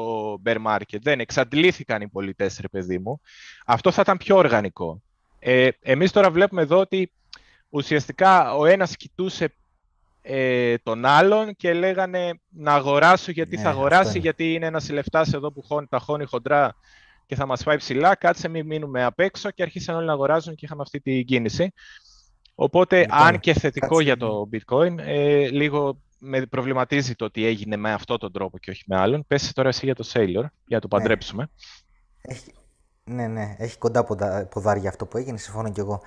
bear 0.45 0.57
market. 0.65 1.01
Δεν 1.01 1.19
εξαντλήθηκαν 1.19 2.01
οι 2.01 2.07
πολιτές, 2.07 2.59
ρε 2.61 2.67
παιδί 2.67 2.99
μου. 2.99 3.21
Αυτό 3.65 3.91
θα 3.91 4.01
ήταν 4.01 4.17
πιο 4.17 4.37
οργανικό. 4.37 5.01
Ε, 5.39 5.69
εμείς 5.81 6.11
τώρα 6.11 6.31
βλέπουμε 6.31 6.61
εδώ 6.61 6.79
ότι 6.79 7.11
ουσιαστικά 7.69 8.55
ο 8.55 8.65
ένας 8.65 8.95
κοιτούσε 8.95 9.53
ε, 10.27 10.77
τον 10.77 11.05
άλλον 11.05 11.55
και 11.55 11.73
λέγανε 11.73 12.39
να 12.49 12.73
αγοράσω 12.73 13.31
γιατί 13.31 13.55
ναι, 13.55 13.61
θα 13.61 13.69
αγοράσει, 13.69 14.19
γιατί 14.19 14.53
είναι 14.53 14.65
ένας 14.65 14.89
λεφτάς 14.89 15.33
εδώ 15.33 15.51
που 15.51 15.61
χώνει, 15.61 15.87
τα 15.87 15.99
χώνει 15.99 16.25
χοντρά 16.25 16.75
και 17.25 17.35
θα 17.35 17.45
μας 17.45 17.63
πάει 17.63 17.77
ψηλά, 17.77 18.15
κάτσε 18.15 18.47
μην 18.47 18.65
μείνουμε 18.65 19.03
απ' 19.03 19.19
έξω 19.19 19.51
και 19.51 19.61
αρχίσαν 19.63 19.95
όλοι 19.95 20.05
να 20.05 20.13
αγοράζουν 20.13 20.55
και 20.55 20.65
είχαμε 20.65 20.81
αυτή 20.81 20.99
την 20.99 21.25
κίνηση. 21.25 21.73
Οπότε, 22.55 22.99
λοιπόν, 22.99 23.17
αν 23.17 23.39
και 23.39 23.53
θετικό 23.53 23.99
για 23.99 24.17
το 24.17 24.49
bitcoin, 24.51 24.95
ε, 24.97 25.47
λίγο 25.47 25.97
με 26.19 26.45
προβληματίζει 26.45 27.15
το 27.15 27.25
ότι 27.25 27.45
έγινε 27.45 27.75
με 27.75 27.91
αυτόν 27.91 28.17
τον 28.17 28.31
τρόπο 28.31 28.57
και 28.57 28.71
όχι 28.71 28.83
με 28.87 28.97
άλλον. 28.97 29.23
Πες 29.27 29.51
τώρα 29.53 29.69
εσύ 29.69 29.85
για 29.85 29.95
το 29.95 30.09
Sailor, 30.13 30.45
για 30.65 30.77
να 30.77 30.79
το 30.79 30.87
ναι. 30.91 30.97
παντρέψουμε. 30.97 31.49
Έχει, 32.21 32.53
ναι, 33.03 33.27
ναι, 33.27 33.55
έχει 33.57 33.77
κοντά 33.77 34.03
ποδάρια 34.49 34.89
αυτό 34.89 35.05
που 35.05 35.17
έγινε, 35.17 35.37
συμφωνώ 35.37 35.71
κι 35.71 35.79
εγώ. 35.79 36.01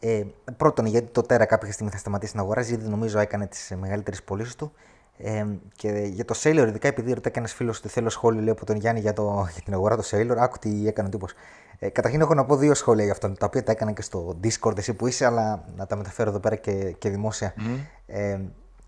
Ε, 0.00 0.22
πρώτον, 0.56 0.86
γιατί 0.86 1.06
το 1.12 1.22
Τέρα 1.22 1.44
κάποια 1.44 1.72
στιγμή 1.72 1.92
θα 1.92 1.98
σταματήσει 1.98 2.36
να 2.36 2.42
αγοράζει, 2.42 2.74
ήδη 2.74 2.88
νομίζω 2.88 3.18
έκανε 3.18 3.46
τις 3.46 3.72
μεγαλύτερες 3.80 4.22
πωλήσεις 4.22 4.54
του. 4.54 4.72
Ε, 5.18 5.44
και 5.76 5.88
για 5.88 6.24
το 6.24 6.34
Sailor, 6.42 6.64
ειδικά 6.68 6.88
επειδή 6.88 7.12
ρωτάει 7.12 7.32
και 7.32 7.38
ένας 7.38 7.52
φίλος 7.52 7.78
ότι 7.78 7.88
θέλω 7.88 8.08
σχόλιο 8.08 8.40
λέει, 8.40 8.50
από 8.50 8.66
τον 8.66 8.76
Γιάννη 8.76 9.00
για, 9.00 9.12
το, 9.12 9.48
για 9.52 9.62
την 9.64 9.74
αγορά 9.74 9.96
του 9.96 10.04
Sailor, 10.04 10.36
άκου 10.38 10.58
τι 10.58 10.88
έκανε 10.88 11.08
ο 11.08 11.10
τύπος. 11.10 11.32
Ε, 11.78 11.88
καταρχήν 11.88 12.20
έχω 12.20 12.34
να 12.34 12.44
πω 12.44 12.56
δύο 12.56 12.74
σχόλια 12.74 13.04
για 13.04 13.12
αυτόν, 13.12 13.36
τα 13.38 13.46
οποία 13.46 13.62
τα 13.62 13.72
έκανα 13.72 13.92
και 13.92 14.02
στο 14.02 14.36
Discord 14.42 14.78
εσύ 14.78 14.94
που 14.94 15.06
είσαι, 15.06 15.26
αλλά 15.26 15.64
να 15.76 15.86
τα 15.86 15.96
μεταφέρω 15.96 16.30
εδώ 16.30 16.38
πέρα 16.38 16.56
και, 16.56 16.94
και 16.98 17.08
δημόσια. 17.08 17.54
Mm. 17.56 17.60
Ε, 18.06 18.38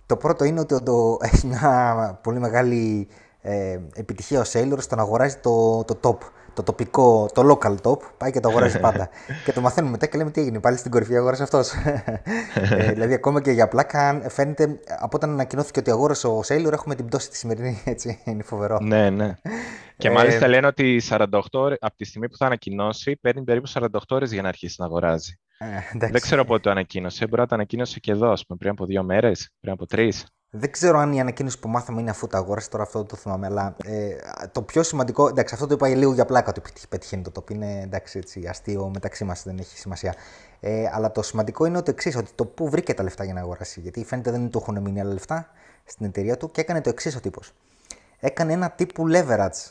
Το 0.06 0.16
πρώτο 0.16 0.44
είναι 0.44 0.60
ότι 0.60 0.82
το, 0.82 1.18
έχει 1.32 1.46
μια 1.46 2.18
πολύ 2.22 2.38
μεγάλη 2.38 3.08
ε, 3.42 3.78
επιτυχία 3.94 4.40
ο 4.40 4.44
Sailor 4.52 4.78
στο 4.78 4.96
να 4.96 5.02
αγοράζει 5.02 5.36
το, 5.36 5.84
το 5.84 5.98
top 6.02 6.26
το 6.56 6.62
τοπικό, 6.62 7.28
το 7.34 7.42
local 7.50 7.74
top, 7.82 7.98
πάει 8.18 8.30
και 8.32 8.40
το 8.40 8.48
αγοράζει 8.48 8.80
πάντα. 8.86 9.08
και 9.44 9.52
το 9.52 9.60
μαθαίνουμε 9.60 9.92
μετά 9.92 10.06
και 10.06 10.18
λέμε 10.18 10.30
τι 10.30 10.40
έγινε, 10.40 10.60
πάλι 10.60 10.76
στην 10.76 10.90
κορυφή 10.90 11.16
αγόρασε 11.16 11.42
αυτός. 11.42 11.72
ε, 12.70 12.92
δηλαδή, 12.92 13.14
ακόμα 13.14 13.40
και 13.40 13.50
για 13.50 13.68
πλάκα, 13.68 14.22
φαίνεται 14.28 14.78
από 14.98 15.16
όταν 15.16 15.30
ανακοινώθηκε 15.30 15.78
ότι 15.78 15.90
αγόρασε 15.90 16.26
ο 16.26 16.40
Sailor, 16.48 16.72
έχουμε 16.72 16.94
την 16.94 17.06
πτώση 17.06 17.30
τη 17.30 17.36
σημερινή. 17.36 17.82
Έτσι, 17.94 18.20
είναι 18.24 18.42
φοβερό. 18.42 18.78
Ναι, 18.80 19.10
ναι. 19.10 19.34
Και 19.96 20.10
μάλιστα 20.10 20.44
ε, 20.44 20.48
λένε 20.48 20.66
ότι 20.66 21.02
48 21.08 21.40
ώρες, 21.52 21.78
από 21.80 21.96
τη 21.96 22.04
στιγμή 22.04 22.28
που 22.28 22.36
θα 22.36 22.46
ανακοινώσει, 22.46 23.16
παίρνει 23.16 23.44
περίπου 23.44 23.68
48 23.72 23.86
ώρες 24.08 24.32
για 24.32 24.42
να 24.42 24.48
αρχίσει 24.48 24.76
να 24.78 24.84
αγοράζει. 24.86 25.38
Ε, 25.58 25.66
Δεν 25.98 26.20
ξέρω 26.20 26.44
πότε 26.44 26.60
το 26.60 26.70
ανακοίνωσε. 26.70 27.26
Μπορεί 27.26 27.40
να 27.40 27.46
το 27.46 27.54
ανακοίνωσε 27.54 28.00
και 28.00 28.10
εδώ, 28.10 28.32
πούμε, 28.46 28.58
πριν 28.58 28.70
από 28.70 28.84
δύο 28.86 29.02
μέρες, 29.02 29.50
πριν 29.60 29.72
από 29.72 29.86
τρεις. 29.86 30.26
Δεν 30.58 30.70
ξέρω 30.70 30.98
αν 30.98 31.12
η 31.12 31.20
ανακοίνωση 31.20 31.58
που 31.58 31.68
μάθαμε 31.68 32.00
είναι 32.00 32.10
αφού 32.10 32.26
το 32.26 32.36
αγόρασε, 32.36 32.68
τώρα 32.68 32.82
αυτό 32.82 33.04
το 33.04 33.16
θυμάμαι. 33.16 33.46
Αλλά 33.46 33.76
ε, 33.84 34.16
το 34.52 34.62
πιο 34.62 34.82
σημαντικό. 34.82 35.28
Εντάξει, 35.28 35.54
αυτό 35.54 35.66
το 35.66 35.74
είπα 35.74 35.88
λίγο 35.88 36.12
για 36.12 36.24
πλάκα 36.24 36.50
ότι 36.50 36.62
πετυχαίνει 36.88 37.22
το 37.22 37.30
τοπ. 37.30 37.50
Είναι 37.50 37.80
εντάξει, 37.82 38.18
έτσι, 38.18 38.46
αστείο 38.48 38.90
μεταξύ 38.94 39.24
μας, 39.24 39.42
δεν 39.42 39.58
έχει 39.58 39.78
σημασία. 39.78 40.14
Ε, 40.60 40.84
αλλά 40.92 41.12
το 41.12 41.22
σημαντικό 41.22 41.64
είναι 41.64 41.78
ότι 41.78 41.90
εξής, 41.90 42.16
ότι 42.16 42.30
το 42.34 42.44
πού 42.44 42.70
βρήκε 42.70 42.94
τα 42.94 43.02
λεφτά 43.02 43.24
για 43.24 43.34
να 43.34 43.40
αγοράσει. 43.40 43.80
Γιατί 43.80 44.04
φαίνεται 44.04 44.30
δεν 44.30 44.50
του 44.50 44.58
έχουν 44.58 44.80
μείνει 44.80 45.00
άλλα 45.00 45.12
λεφτά 45.12 45.48
στην 45.84 46.06
εταιρεία 46.06 46.36
του 46.36 46.50
και 46.50 46.60
έκανε 46.60 46.80
το 46.80 46.88
εξής 46.88 47.16
ο 47.16 47.20
τύπος. 47.20 47.52
Έκανε 48.20 48.52
ένα 48.52 48.70
τύπου 48.70 49.04
leverage. 49.12 49.70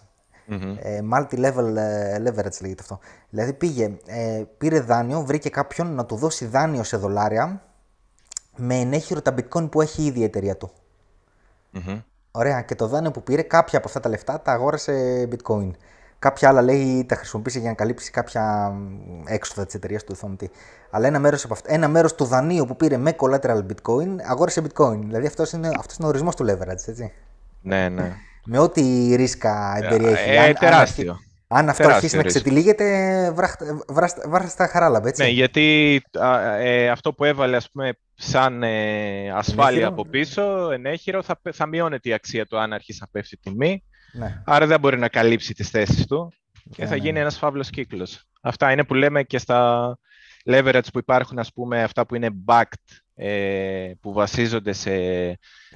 Mm-hmm. 0.49 0.75
Ε, 0.81 0.99
multi-level 1.13 1.75
ε, 1.75 2.17
leverage 2.17 2.61
λέγεται 2.61 2.81
αυτό. 2.81 2.99
Δηλαδή 3.29 3.53
πήγε, 3.53 3.97
ε, 4.05 4.43
πήρε 4.57 4.79
δάνειο, 4.79 5.21
βρήκε 5.21 5.49
κάποιον 5.49 5.95
να 5.95 6.05
του 6.05 6.15
δώσει 6.15 6.45
δάνειο 6.45 6.83
σε 6.83 6.97
δολάρια 6.97 7.61
με 8.55 8.75
ενέχειρο 8.75 9.21
τα 9.21 9.35
bitcoin 9.37 9.71
που 9.71 9.81
έχει 9.81 10.03
ήδη 10.03 10.19
η 10.19 10.23
εταιρεία 10.23 10.57
του. 10.57 10.71
Mm-hmm. 11.73 12.01
Ωραία. 12.31 12.61
Και 12.61 12.75
το 12.75 12.87
δάνειο 12.87 13.11
που 13.11 13.23
πήρε, 13.23 13.41
κάποια 13.41 13.77
από 13.77 13.87
αυτά 13.87 13.99
τα 13.99 14.09
λεφτά 14.09 14.41
τα 14.41 14.51
αγόρασε 14.51 15.27
bitcoin. 15.31 15.71
Κάποια 16.19 16.49
άλλα 16.49 16.61
λέει 16.61 17.05
τα 17.07 17.15
χρησιμοποίησε 17.15 17.59
για 17.59 17.69
να 17.69 17.75
καλύψει 17.75 18.11
κάποια 18.11 18.75
έξοδα 19.25 19.65
της 19.65 19.75
εταιρείας 19.75 20.03
του 20.03 20.17
Thomty. 20.21 20.45
Αλλά 20.89 21.07
ένα 21.07 21.19
μέρος 21.19 21.47
ένα 21.65 21.87
μέρος 21.87 22.15
του 22.15 22.25
δανείου 22.25 22.65
που 22.65 22.75
πήρε 22.75 22.97
με 22.97 23.15
collateral 23.19 23.65
bitcoin 23.65 24.15
αγόρασε 24.27 24.61
bitcoin. 24.61 24.99
Δηλαδή 24.99 25.27
αυτός 25.27 25.51
είναι, 25.51 25.69
αυτός 25.79 25.95
είναι 25.97 26.05
ο 26.05 26.09
ορισμός 26.09 26.35
του 26.35 26.45
leverage, 26.45 26.87
έτσι. 26.87 27.13
Ναι, 27.61 27.89
ναι. 27.89 28.15
με 28.45 28.59
ό,τι 28.59 29.15
ρίσκα 29.15 29.79
εμπεριέχει. 29.83 30.29
Ε, 30.29 30.53
τεράστιο. 30.53 31.11
Αν 31.11 31.24
αυτό 31.47 31.87
αρχίσει 31.87 32.15
να 32.15 32.23
ξετυλίγεται, 32.23 33.31
βράστα 34.27 34.55
τα 34.57 34.67
χαράλαμπ, 34.67 35.05
έτσι. 35.05 35.23
Ναι, 35.23 35.29
γιατί 35.29 36.01
ε, 36.59 36.89
αυτό 36.89 37.13
που 37.13 37.23
έβαλε, 37.23 37.55
ας 37.55 37.69
πούμε, 37.69 37.93
σαν 38.15 38.63
ε, 38.63 39.31
ασφάλεια 39.31 39.87
από 39.87 40.05
πίσω, 40.05 40.71
ενέχειρο, 40.71 41.23
θα, 41.23 41.39
θα 41.51 41.65
μειώνεται 41.65 42.09
η 42.09 42.13
αξία 42.13 42.45
του 42.45 42.57
αν 42.57 42.73
αρχίσει 42.73 42.97
να 43.01 43.07
πέφτει 43.07 43.35
η 43.35 43.49
τιμή. 43.49 43.83
Ναι. 44.13 44.41
Άρα 44.45 44.65
δεν 44.65 44.79
μπορεί 44.79 44.97
να 44.97 45.07
καλύψει 45.07 45.53
τις 45.53 45.69
θέσεις 45.69 46.05
του 46.05 46.33
και 46.69 46.81
ναι, 46.81 46.85
θα 46.87 46.95
ναι, 46.95 47.01
γίνει 47.01 47.13
ναι. 47.13 47.19
ένας 47.19 47.37
φαύλος 47.37 47.69
κύκλος. 47.69 48.23
Αυτά 48.41 48.71
είναι 48.71 48.83
που 48.83 48.93
λέμε 48.93 49.23
και 49.23 49.37
στα 49.37 49.97
leverage 50.45 50.87
που 50.93 50.99
υπάρχουν, 50.99 51.39
ας 51.39 51.53
πούμε, 51.53 51.83
αυτά 51.83 52.05
που 52.05 52.15
είναι 52.15 52.29
backed, 52.45 53.03
ε, 53.15 53.91
που 54.01 54.13
βασίζονται 54.13 54.73
σε 54.73 54.91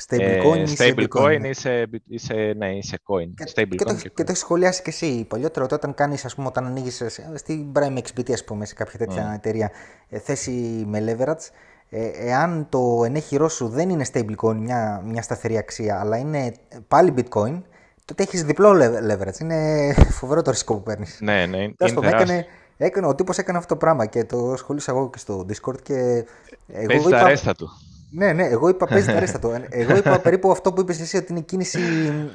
stablecoin 0.07 0.57
ε, 0.57 0.73
stable 0.77 1.07
coin 1.19 1.43
ή 1.43 1.53
σε, 1.53 1.89
ή 2.07 2.17
σε, 2.17 2.33
ναι, 2.33 2.75
ή 2.75 2.83
σε 2.83 2.99
coin. 3.05 3.29
Και, 3.35 3.51
stable 3.55 3.75
και, 3.75 3.83
coin 3.83 3.87
το, 3.87 3.93
και, 3.93 4.09
και 4.09 4.23
το 4.23 4.25
έχεις 4.27 4.39
σχολιάσει 4.39 4.81
και 4.81 4.89
εσύ 4.89 5.25
παλιότερο, 5.29 5.67
όταν 5.71 5.93
κάνεις, 5.93 6.25
ας 6.25 6.35
πούμε, 6.35 6.47
όταν 6.47 6.65
ανοίγεις 6.65 7.03
στην 7.35 7.71
Prime 7.73 7.97
XBT, 7.97 8.31
ας 8.31 8.43
πούμε, 8.43 8.65
σε 8.65 8.73
κάποια 8.73 8.97
τέτοια 8.97 9.31
mm. 9.31 9.35
εταιρεία, 9.35 9.71
ε, 10.09 10.19
θέση 10.19 10.51
με 10.87 11.03
leverage, 11.07 11.49
ε, 11.89 12.09
εάν 12.13 12.67
το 12.69 13.03
ενέχειρό 13.05 13.49
σου 13.49 13.67
δεν 13.67 13.89
είναι 13.89 14.05
stablecoin, 14.13 14.55
μια, 14.55 15.01
μια 15.05 15.21
σταθερή 15.21 15.57
αξία, 15.57 15.99
αλλά 15.99 16.17
είναι 16.17 16.53
πάλι 16.87 17.13
bitcoin, 17.17 17.61
τότε 18.05 18.23
έχεις 18.23 18.43
διπλό 18.43 18.71
leverage. 19.09 19.39
Είναι 19.39 19.93
φοβερό 20.19 20.41
το 20.41 20.51
ρίσκο 20.51 20.73
που 20.73 20.83
παίρνεις. 20.83 21.17
Ναι, 21.21 21.45
ναι. 21.45 21.57
Είναι 21.57 21.75
έκανε, 22.03 22.45
έκανε, 22.86 23.07
ο 23.07 23.15
τύπος 23.15 23.38
έκανε 23.38 23.57
αυτό 23.57 23.73
το 23.73 23.80
πράγμα 23.80 24.05
και 24.05 24.23
το 24.23 24.53
σχολήσα 24.57 24.91
εγώ 24.91 25.09
και 25.09 25.17
στο 25.17 25.45
Discord. 25.49 25.82
Και 25.82 26.25
εγώ 26.67 26.86
παίζει 26.86 27.07
είπα, 27.07 27.19
τα 27.19 27.27
ρέστα 27.27 27.55
του. 27.55 27.69
Ναι, 28.11 28.34
ναι, 28.34 28.43
εγώ 28.43 28.69
είπα 28.69 28.86
παίζει 28.86 29.07
τα 29.07 29.19
ρέστα 29.19 29.39
του. 29.39 29.51
Εγώ 29.69 29.95
είπα 29.95 30.19
περίπου 30.19 30.51
αυτό 30.51 30.73
που 30.73 30.82
είπες 30.82 30.99
εσύ, 30.99 31.17
ότι 31.17 31.32
είναι 31.32 31.41
κίνηση 31.41 31.80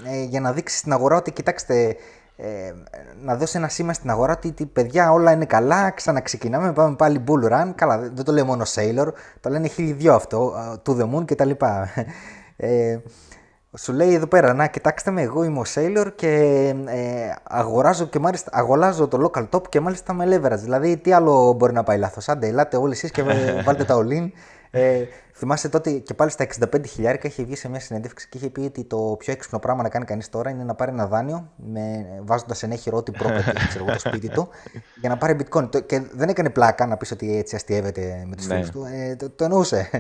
ε, 0.05 0.22
για 0.22 0.40
να 0.40 0.53
δείξεις 0.53 0.78
στην 0.78 0.92
αγορά 0.92 1.16
ότι 1.16 1.32
κοιτάξτε, 1.32 1.97
ε, 2.36 2.72
να 3.22 3.36
δώσεις 3.36 3.55
ένα 3.55 3.68
σήμα 3.68 3.92
στην 3.92 4.11
αγορά 4.11 4.40
ότι 4.47 4.66
παιδιά 4.66 5.12
όλα 5.12 5.32
είναι 5.32 5.45
καλά, 5.45 5.90
ξαναξεκινάμε, 5.90 6.72
πάμε 6.72 6.97
πάλι 6.97 7.24
bull 7.26 7.53
run. 7.53 7.72
Καλά, 7.74 7.99
δεν 7.99 8.24
το 8.24 8.32
λέει 8.32 8.45
μόνο 8.45 8.64
Sailor, 8.74 9.07
το 9.40 9.51
λένε 9.51 9.68
χίλιοι 9.68 9.92
δυο 9.92 10.14
αυτό, 10.14 10.55
to 10.84 10.90
the 10.90 11.14
moon 11.14 11.24
κτλ. 11.24 11.51
Ε, 12.57 12.99
σου 13.77 13.93
λέει 13.93 14.14
εδώ 14.14 14.27
πέρα, 14.27 14.55
να 14.55 14.66
κοιτάξτε 14.66 15.11
με, 15.11 15.22
εγώ 15.22 15.45
είμαι 15.45 15.59
ο 15.59 15.64
Sailor 15.75 16.07
και 16.16 16.29
ε, 16.87 17.35
αγοράζω 17.43 18.07
και 18.07 18.18
μάλιστα 18.18 18.51
αγοράζω 18.53 19.09
το 19.09 19.31
local 19.31 19.49
top 19.51 19.68
και 19.68 19.81
μάλιστα 19.81 20.12
με 20.12 20.25
leverage. 20.25 20.59
Δηλαδή, 20.59 20.97
τι 20.97 21.12
άλλο 21.12 21.53
μπορεί 21.53 21.72
να 21.72 21.83
πάει 21.83 21.99
λάθος. 21.99 22.29
Άντε, 22.29 22.47
ελάτε 22.47 22.77
όλοι 22.77 22.93
εσείς 22.93 23.11
και 23.11 23.22
βάλτε 23.64 23.85
τα 23.85 23.97
all 23.97 24.22
in. 24.22 24.31
Ε, 24.77 25.09
θυμάστε 25.35 25.68
τότε 25.68 25.91
και 25.91 26.14
πάλι 26.14 26.31
στα 26.31 26.47
65 26.72 26.87
χιλιάρικα 26.89 27.29
είχε 27.29 27.45
βγει 27.45 27.57
σε 27.57 27.68
μια 27.68 27.81
συνέντευξη 27.81 28.29
και 28.29 28.39
είχε 28.39 28.51
πει 28.51 28.61
ότι 28.61 28.85
το 28.85 29.16
πιο 29.18 29.33
έξυπνο 29.33 29.59
πράγμα 29.59 29.83
να 29.83 29.89
κάνει 29.89 30.05
κανείς 30.05 30.29
τώρα 30.29 30.51
είναι 30.51 30.64
να 30.64 30.75
πάρει 30.75 30.91
ένα 30.91 31.07
δάνειο 31.07 31.53
βάζοντας 32.22 32.62
ενέχειρο 32.62 32.97
ό,τι 32.97 33.11
πρόκειται 33.11 33.53
ξέρω, 33.68 33.85
το 33.85 33.99
σπίτι 33.99 34.29
του 34.29 34.49
για 35.01 35.09
να 35.09 35.16
πάρει 35.16 35.37
bitcoin. 35.39 35.87
Και 35.87 36.03
δεν 36.12 36.29
έκανε 36.29 36.51
πλάκα 36.51 36.87
να 36.87 36.97
πεις 36.97 37.11
ότι 37.11 37.37
έτσι 37.37 37.57
αστείευεται 37.57 38.25
με 38.27 38.37
τους 38.37 38.47
ναι. 38.47 38.55
φίλους 38.55 38.70
του. 38.70 38.85
Ε, 38.85 39.16
το, 39.16 39.31
το 39.31 39.45
εννοούσε. 39.45 39.91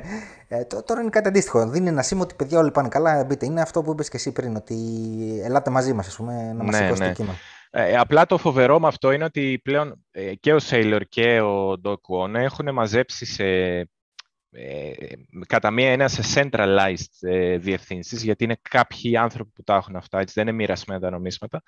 Ε, 0.48 0.64
το, 0.64 0.82
τώρα 0.82 1.00
είναι 1.00 1.10
κάτι 1.10 1.28
αντίστοιχο. 1.28 1.68
Δίνει 1.68 1.88
ένα 1.88 2.02
σήμα 2.02 2.22
ότι 2.22 2.34
παιδιά 2.34 2.58
όλοι 2.58 2.70
πάνε 2.70 2.88
καλά. 2.88 3.24
Μπείτε. 3.24 3.46
Είναι 3.46 3.60
αυτό 3.60 3.82
που 3.82 3.90
είπες 3.90 4.08
και 4.08 4.16
εσύ 4.16 4.32
πριν, 4.32 4.56
ότι 4.56 4.76
ελάτε 5.44 5.70
μαζί 5.70 5.92
μας 5.92 6.18
να 6.18 6.64
μας 6.64 6.80
ναι, 6.80 6.90
ναι. 6.90 7.06
το 7.06 7.12
κύμα. 7.12 7.34
Ε, 7.76 7.96
απλά 7.96 8.26
το 8.26 8.38
φοβερό 8.38 8.80
με 8.80 8.86
αυτό 8.86 9.12
είναι 9.12 9.24
ότι 9.24 9.60
πλέον 9.64 10.04
ε, 10.10 10.34
και 10.34 10.54
ο 10.54 10.58
Sailor 10.70 11.00
και 11.08 11.40
ο 11.40 11.80
Doc 11.84 11.92
One 11.92 12.34
έχουν 12.34 12.72
μαζέψει 12.72 13.26
σε 13.26 13.44
ε, 13.44 13.84
κατά 15.46 15.70
μία 15.70 15.92
είναι 15.92 16.08
σε 16.08 16.22
centralized 16.34 17.28
ε, 17.28 17.56
διευθύνσεις, 17.56 18.22
γιατί 18.22 18.44
είναι 18.44 18.58
κάποιοι 18.70 19.16
άνθρωποι 19.16 19.50
που 19.50 19.62
τα 19.62 19.74
έχουν 19.74 19.96
αυτά, 19.96 20.18
έτσι, 20.18 20.32
δεν 20.36 20.48
είναι 20.48 20.56
μοιρασμένα 20.56 21.00
τα 21.00 21.10
νομίσματα, 21.10 21.62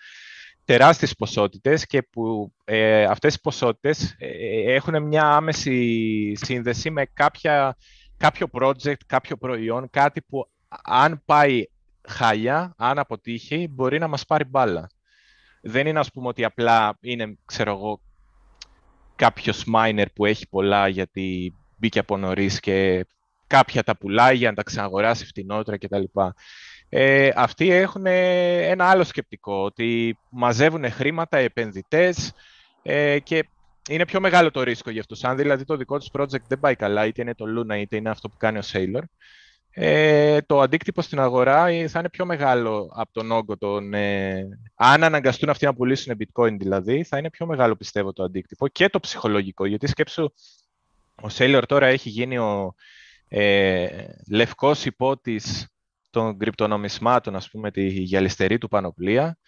τεράστιες 0.65 1.15
ποσότητες 1.15 1.87
και 1.87 2.03
που 2.03 2.53
ε, 2.65 3.05
αυτές 3.05 3.35
οι 3.35 3.41
ποσότητες 3.41 4.15
ε, 4.19 4.75
έχουν 4.75 5.03
μια 5.03 5.25
άμεση 5.25 6.33
σύνδεση 6.35 6.91
με 6.91 7.07
κάποια, 7.13 7.77
κάποιο 8.17 8.47
project, 8.53 9.01
κάποιο 9.07 9.37
προϊόν, 9.37 9.91
κάτι 9.91 10.23
που 10.23 10.49
αν 10.85 11.23
πάει 11.25 11.65
χάλια, 12.09 12.75
αν 12.77 12.99
αποτύχει, 12.99 13.69
μπορεί 13.71 13.99
να 13.99 14.09
μας 14.09 14.25
πάρει 14.25 14.45
μπάλα. 14.45 14.89
Δεν 15.61 15.87
είναι, 15.87 15.99
ας 15.99 16.11
πούμε, 16.11 16.29
ότι 16.29 16.45
απλά 16.45 16.99
είναι, 17.01 17.39
ξέρω 17.45 17.71
εγώ, 17.71 18.01
κάποιος 19.17 19.65
miner 19.75 20.07
που 20.15 20.25
έχει 20.25 20.49
πολλά 20.49 20.89
γιατί 20.89 21.55
μπήκε 21.77 21.99
από 21.99 22.17
νωρίς 22.17 22.61
και 22.61 23.07
κάποια 23.47 23.83
τα 23.83 23.97
πουλάει 23.97 24.37
για 24.37 24.49
να 24.49 24.55
τα 24.55 24.63
ξαναγοράσει 24.63 25.27
φτηνότερα 25.27 25.79
κτλ. 25.79 26.05
Ε, 26.89 27.31
αυτοί 27.35 27.71
έχουν 27.71 28.07
ένα 28.07 28.85
άλλο 28.85 29.05
σκεπτικό, 29.05 29.63
ότι 29.63 30.19
μαζεύουν 30.31 30.91
χρήματα 30.91 31.39
επενδυτές 31.39 32.33
ε, 32.83 33.19
και 33.19 33.49
είναι 33.89 34.05
πιο 34.05 34.21
μεγάλο 34.21 34.51
το 34.51 34.63
ρίσκο 34.63 34.91
για 34.91 35.01
αυτούς. 35.01 35.25
Αν 35.25 35.37
δηλαδή 35.37 35.65
το 35.65 35.77
δικό 35.77 35.99
τους 35.99 36.09
project 36.13 36.47
δεν 36.49 36.61
πάει 36.61 36.75
καλά, 36.75 37.07
είτε 37.07 37.23
είναι 37.23 37.35
το 37.35 37.45
Luna 37.49 37.77
είτε 37.79 37.97
είναι 37.97 38.11
αυτό 38.11 38.29
που 38.29 38.37
κάνει 38.37 38.59
ο 38.59 38.63
Sailor, 38.73 39.03
ε, 39.79 40.41
το 40.41 40.61
αντίκτυπο 40.61 41.03
στην 41.03 41.21
αγορά 41.21 41.65
θα 41.89 41.99
είναι 41.99 42.09
πιο 42.11 42.27
μεγάλο 42.27 42.93
από 42.95 43.13
τον 43.13 43.31
όγκο 43.31 43.57
των... 43.59 43.95
Ε, 43.95 44.49
αν 44.75 45.05
αναγκαστούν 45.05 45.49
αυτοί 45.49 45.65
να 45.65 45.75
πουλήσουν 45.75 46.17
bitcoin 46.19 46.57
δηλαδή, 46.59 47.05
θα 47.05 47.19
είναι 47.19 47.31
πιο 47.31 47.47
μεγάλο 47.47 47.77
πιστεύω 47.77 48.13
το 48.13 48.23
αντίκτυπο 48.23 48.69
και 48.69 48.89
το 48.89 49.01
ψυχολογικό, 49.01 49.67
γιατί 49.67 49.87
σκέψου 49.87 50.33
ο 51.23 51.29
Σέιλορ 51.29 51.67
τώρα 51.67 51.87
έχει 51.87 52.09
γίνει 52.09 52.39
ο 52.39 52.75
ε, 53.29 53.89
λευκός 54.31 54.85
υπότης 54.85 55.69
των 56.11 56.39
κρυπτονομισμάτων, 56.39 57.37
ας 57.37 57.51
πούμε, 57.51 57.71
τη 57.71 57.87
γυαλιστερή 57.87 58.59
του 58.59 58.69
πανοπλία. 58.69 59.39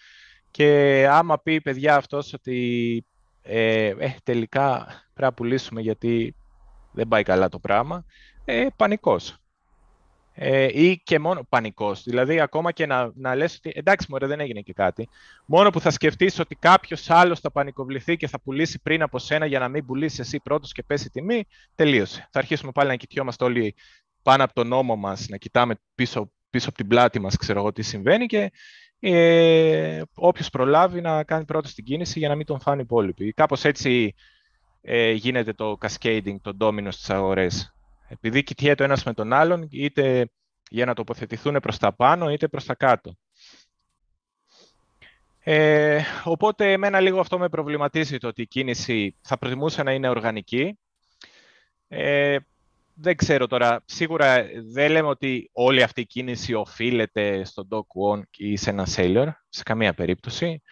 Και 0.50 1.06
άμα 1.10 1.38
πει 1.38 1.60
παιδιά 1.60 1.96
αυτός 1.96 2.32
ότι 2.32 3.04
ε, 3.42 3.86
ε, 3.86 4.14
τελικά 4.24 4.84
πρέπει 4.84 5.22
να 5.22 5.32
πουλήσουμε 5.32 5.80
γιατί 5.80 6.34
δεν 6.92 7.08
πάει 7.08 7.22
καλά 7.22 7.48
το 7.48 7.58
πράγμα, 7.58 8.04
ε, 8.44 8.66
πανικός 8.76 9.36
ε, 10.40 10.82
ή 10.82 11.00
και 11.04 11.18
μόνο 11.18 11.46
πανικός. 11.48 12.02
Δηλαδή, 12.02 12.40
ακόμα 12.40 12.72
και 12.72 12.86
να, 12.86 13.10
να 13.14 13.34
λες 13.34 13.56
ότι 13.56 13.72
εντάξει, 13.74 14.06
μωρέ, 14.10 14.26
δεν 14.26 14.40
έγινε 14.40 14.60
και 14.60 14.72
κάτι. 14.72 15.08
Μόνο 15.46 15.70
που 15.70 15.80
θα 15.80 15.90
σκεφτείς 15.90 16.38
ότι 16.38 16.54
κάποιος 16.54 17.10
άλλος 17.10 17.40
θα 17.40 17.50
πανικοβληθεί 17.50 18.16
και 18.16 18.28
θα 18.28 18.40
πουλήσει 18.40 18.80
πριν 18.82 19.02
από 19.02 19.18
σένα 19.18 19.46
για 19.46 19.58
να 19.58 19.68
μην 19.68 19.86
πουλήσεις 19.86 20.18
εσύ 20.18 20.40
πρώτος 20.40 20.72
και 20.72 20.82
πέσει 20.82 21.06
η 21.06 21.10
τιμή, 21.10 21.44
τελείωσε. 21.74 22.28
Θα 22.30 22.38
αρχίσουμε 22.38 22.72
πάλι 22.72 22.88
να 22.88 22.94
κοιτιόμαστε 22.94 23.44
όλοι 23.44 23.74
πάνω 24.22 24.44
από 24.44 24.54
τον 24.54 24.68
νόμο 24.68 24.96
μας, 24.96 25.26
να 25.28 25.36
κοιτάμε 25.36 25.74
πίσω, 25.94 26.32
πίσω 26.50 26.68
από 26.68 26.78
την 26.78 26.86
πλάτη 26.86 27.20
μας, 27.20 27.36
ξέρω 27.36 27.58
εγώ 27.60 27.72
τι 27.72 27.82
συμβαίνει 27.82 28.26
και 28.26 28.52
ε, 29.00 30.02
όποιος 30.14 30.50
προλάβει 30.50 31.00
να 31.00 31.24
κάνει 31.24 31.44
πρώτος 31.44 31.74
την 31.74 31.84
κίνηση 31.84 32.18
για 32.18 32.28
να 32.28 32.34
μην 32.34 32.46
τον 32.46 32.60
φάνει 32.60 32.78
οι 32.78 32.82
υπόλοιποι. 32.82 33.32
Κάπως 33.32 33.64
έτσι 33.64 34.14
ε, 34.80 35.10
γίνεται 35.10 35.52
το 35.52 35.78
cascading, 35.80 36.36
το 36.40 36.56
domino 36.60 36.88
στις 36.90 37.10
αγορές 37.10 37.72
επειδή 38.08 38.42
κοιτιέται 38.42 38.82
ο 38.82 38.84
ένας 38.84 39.04
με 39.04 39.14
τον 39.14 39.32
άλλον, 39.32 39.68
είτε 39.70 40.30
για 40.70 40.84
να 40.84 40.94
τοποθετηθούν 40.94 41.56
προς 41.62 41.78
τα 41.78 41.92
πάνω 41.92 42.30
είτε 42.30 42.48
προς 42.48 42.64
τα 42.64 42.74
κάτω. 42.74 43.16
Ε, 45.50 46.02
οπότε 46.24 46.72
εμένα 46.72 47.00
λίγο 47.00 47.20
αυτό 47.20 47.38
με 47.38 47.48
προβληματίζει 47.48 48.18
το 48.18 48.28
ότι 48.28 48.42
η 48.42 48.46
κίνηση 48.46 49.16
θα 49.20 49.38
προτιμούσα 49.38 49.82
να 49.82 49.92
είναι 49.92 50.08
οργανική. 50.08 50.78
Ε, 51.88 52.36
δεν 52.94 53.16
ξέρω 53.16 53.46
τώρα, 53.46 53.82
σίγουρα 53.84 54.46
δεν 54.72 54.90
λέμε 54.90 55.08
ότι 55.08 55.50
όλη 55.52 55.82
αυτή 55.82 56.00
η 56.00 56.06
κίνηση 56.06 56.54
οφείλεται 56.54 57.44
στο 57.44 57.68
Dock 57.70 58.16
One 58.16 58.22
ή 58.36 58.56
σε 58.56 58.70
ένα 58.70 58.86
Sailor, 58.96 59.28
σε 59.48 59.62
καμία 59.62 59.94
περίπτωση. 59.94 60.62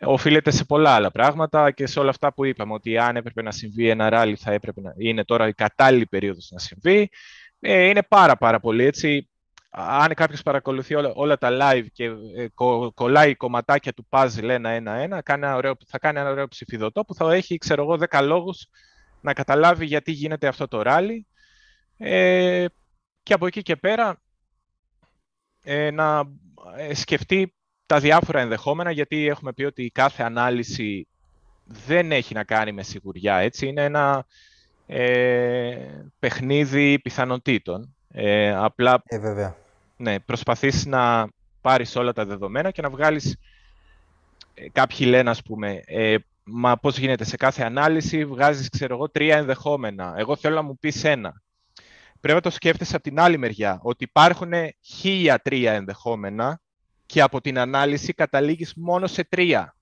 Οφείλεται 0.00 0.50
σε 0.50 0.64
πολλά 0.64 0.90
άλλα 0.90 1.10
πράγματα 1.10 1.70
και 1.70 1.86
σε 1.86 2.00
όλα 2.00 2.10
αυτά 2.10 2.34
που 2.34 2.44
είπαμε, 2.44 2.72
ότι 2.72 2.98
αν 2.98 3.16
έπρεπε 3.16 3.42
να 3.42 3.50
συμβεί 3.50 3.88
ένα 3.88 4.08
ράλι 4.08 4.36
θα 4.36 4.52
έπρεπε 4.52 4.80
να 4.80 4.94
είναι 4.96 5.24
τώρα 5.24 5.48
η 5.48 5.52
κατάλληλη 5.52 6.06
περίοδος 6.06 6.48
να 6.50 6.58
συμβεί. 6.58 7.10
Ε, 7.60 7.82
είναι 7.82 8.02
πάρα 8.02 8.36
πάρα 8.36 8.60
πολύ 8.60 8.84
έτσι 8.84 9.28
αν 9.78 10.14
κάποιος 10.14 10.42
παρακολουθεί 10.42 10.94
όλα, 10.94 11.12
όλα 11.14 11.38
τα 11.38 11.48
live 11.60 11.86
και 11.92 12.04
ε, 12.36 12.48
κο, 12.54 12.92
κολλάει 12.94 13.34
κομματάκια 13.34 13.92
του 13.92 14.06
puzzle 14.10 14.48
ένα-ένα-ένα, 14.48 15.22
θα 15.86 15.98
κάνει 15.98 16.18
ένα 16.18 16.30
ωραίο 16.30 16.48
ψηφιδωτό 16.48 17.04
που 17.04 17.14
θα 17.14 17.34
έχει, 17.34 17.58
ξέρω 17.58 17.82
εγώ, 17.82 17.98
10 18.10 18.22
λόγους 18.22 18.68
να 19.20 19.32
καταλάβει 19.32 19.86
γιατί 19.86 20.12
γίνεται 20.12 20.46
αυτό 20.46 20.68
το 20.68 20.82
ράλι. 20.82 21.26
Ε, 21.96 22.64
και 23.22 23.32
από 23.32 23.46
εκεί 23.46 23.62
και 23.62 23.76
πέρα 23.76 24.22
ε, 25.62 25.90
να 25.90 26.22
ε, 26.76 26.94
σκεφτεί 26.94 27.54
τα 27.86 27.98
διάφορα 27.98 28.40
ενδεχόμενα, 28.40 28.90
γιατί 28.90 29.26
έχουμε 29.26 29.52
πει 29.52 29.64
ότι 29.64 29.90
κάθε 29.94 30.22
ανάλυση 30.22 31.06
δεν 31.64 32.12
έχει 32.12 32.34
να 32.34 32.44
κάνει 32.44 32.72
με 32.72 32.82
σιγουριά, 32.82 33.36
έτσι. 33.36 33.66
Είναι 33.66 33.84
ένα 33.84 34.26
ε, 34.86 35.76
παιχνίδι 36.18 36.98
πιθανότητων. 36.98 37.94
Ε, 38.10 38.54
απλά 38.54 39.02
ε, 39.06 39.18
βέβαια 39.18 39.56
ναι, 39.96 40.20
προσπαθείς 40.20 40.86
να 40.86 41.28
πάρεις 41.60 41.96
όλα 41.96 42.12
τα 42.12 42.24
δεδομένα 42.24 42.70
και 42.70 42.82
να 42.82 42.90
βγάλεις... 42.90 43.36
Ε, 44.54 44.68
κάποιοι 44.72 45.06
λένε, 45.10 45.30
ας 45.30 45.42
πούμε, 45.42 45.82
ε, 45.86 46.16
μα 46.44 46.76
πώς 46.76 46.98
γίνεται 46.98 47.24
σε 47.24 47.36
κάθε 47.36 47.62
ανάλυση, 47.62 48.24
βγάζεις, 48.24 48.68
ξέρω 48.68 48.94
εγώ, 48.94 49.08
τρία 49.10 49.36
ενδεχόμενα. 49.36 50.14
Εγώ 50.16 50.36
θέλω 50.36 50.54
να 50.54 50.62
μου 50.62 50.78
πεις 50.78 51.04
ένα. 51.04 51.42
Πρέπει 52.20 52.36
να 52.36 52.40
το 52.40 52.50
σκέφτεσαι 52.50 52.94
από 52.96 53.04
την 53.04 53.20
άλλη 53.20 53.38
μεριά, 53.38 53.78
ότι 53.82 54.04
υπάρχουν 54.04 54.52
χίλια 54.80 55.38
τρία 55.38 55.72
ενδεχόμενα 55.72 56.60
και 57.06 57.20
από 57.20 57.40
την 57.40 57.58
ανάλυση 57.58 58.12
καταλήγεις 58.12 58.72
μόνο 58.76 59.06
σε 59.06 59.24
τρία. 59.24 59.76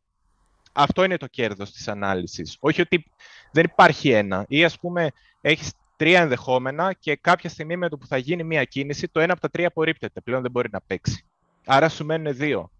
Αυτό 0.72 1.04
είναι 1.04 1.16
το 1.16 1.26
κέρδος 1.26 1.72
της 1.72 1.88
ανάλυσης. 1.88 2.56
Όχι 2.60 2.80
ότι 2.80 3.04
δεν 3.52 3.64
υπάρχει 3.64 4.10
ένα. 4.10 4.44
Ή 4.48 4.64
ας 4.64 4.78
πούμε 4.78 5.10
έχεις 5.40 5.72
τρία 5.96 6.20
ενδεχόμενα 6.20 6.92
και 6.92 7.16
κάποια 7.16 7.50
στιγμή 7.50 7.76
με 7.76 7.88
το 7.88 7.98
που 7.98 8.06
θα 8.06 8.16
γίνει 8.16 8.44
μία 8.44 8.64
κίνηση, 8.64 9.08
το 9.08 9.20
ένα 9.20 9.32
από 9.32 9.40
τα 9.40 9.50
τρία 9.50 9.66
απορρίπτεται. 9.66 10.20
Πλέον 10.20 10.42
δεν 10.42 10.50
μπορεί 10.50 10.68
να 10.72 10.80
παίξει. 10.80 11.24
Άρα 11.66 11.88
σου 11.88 12.04
μένουν 12.04 12.36
δύο. 12.36 12.70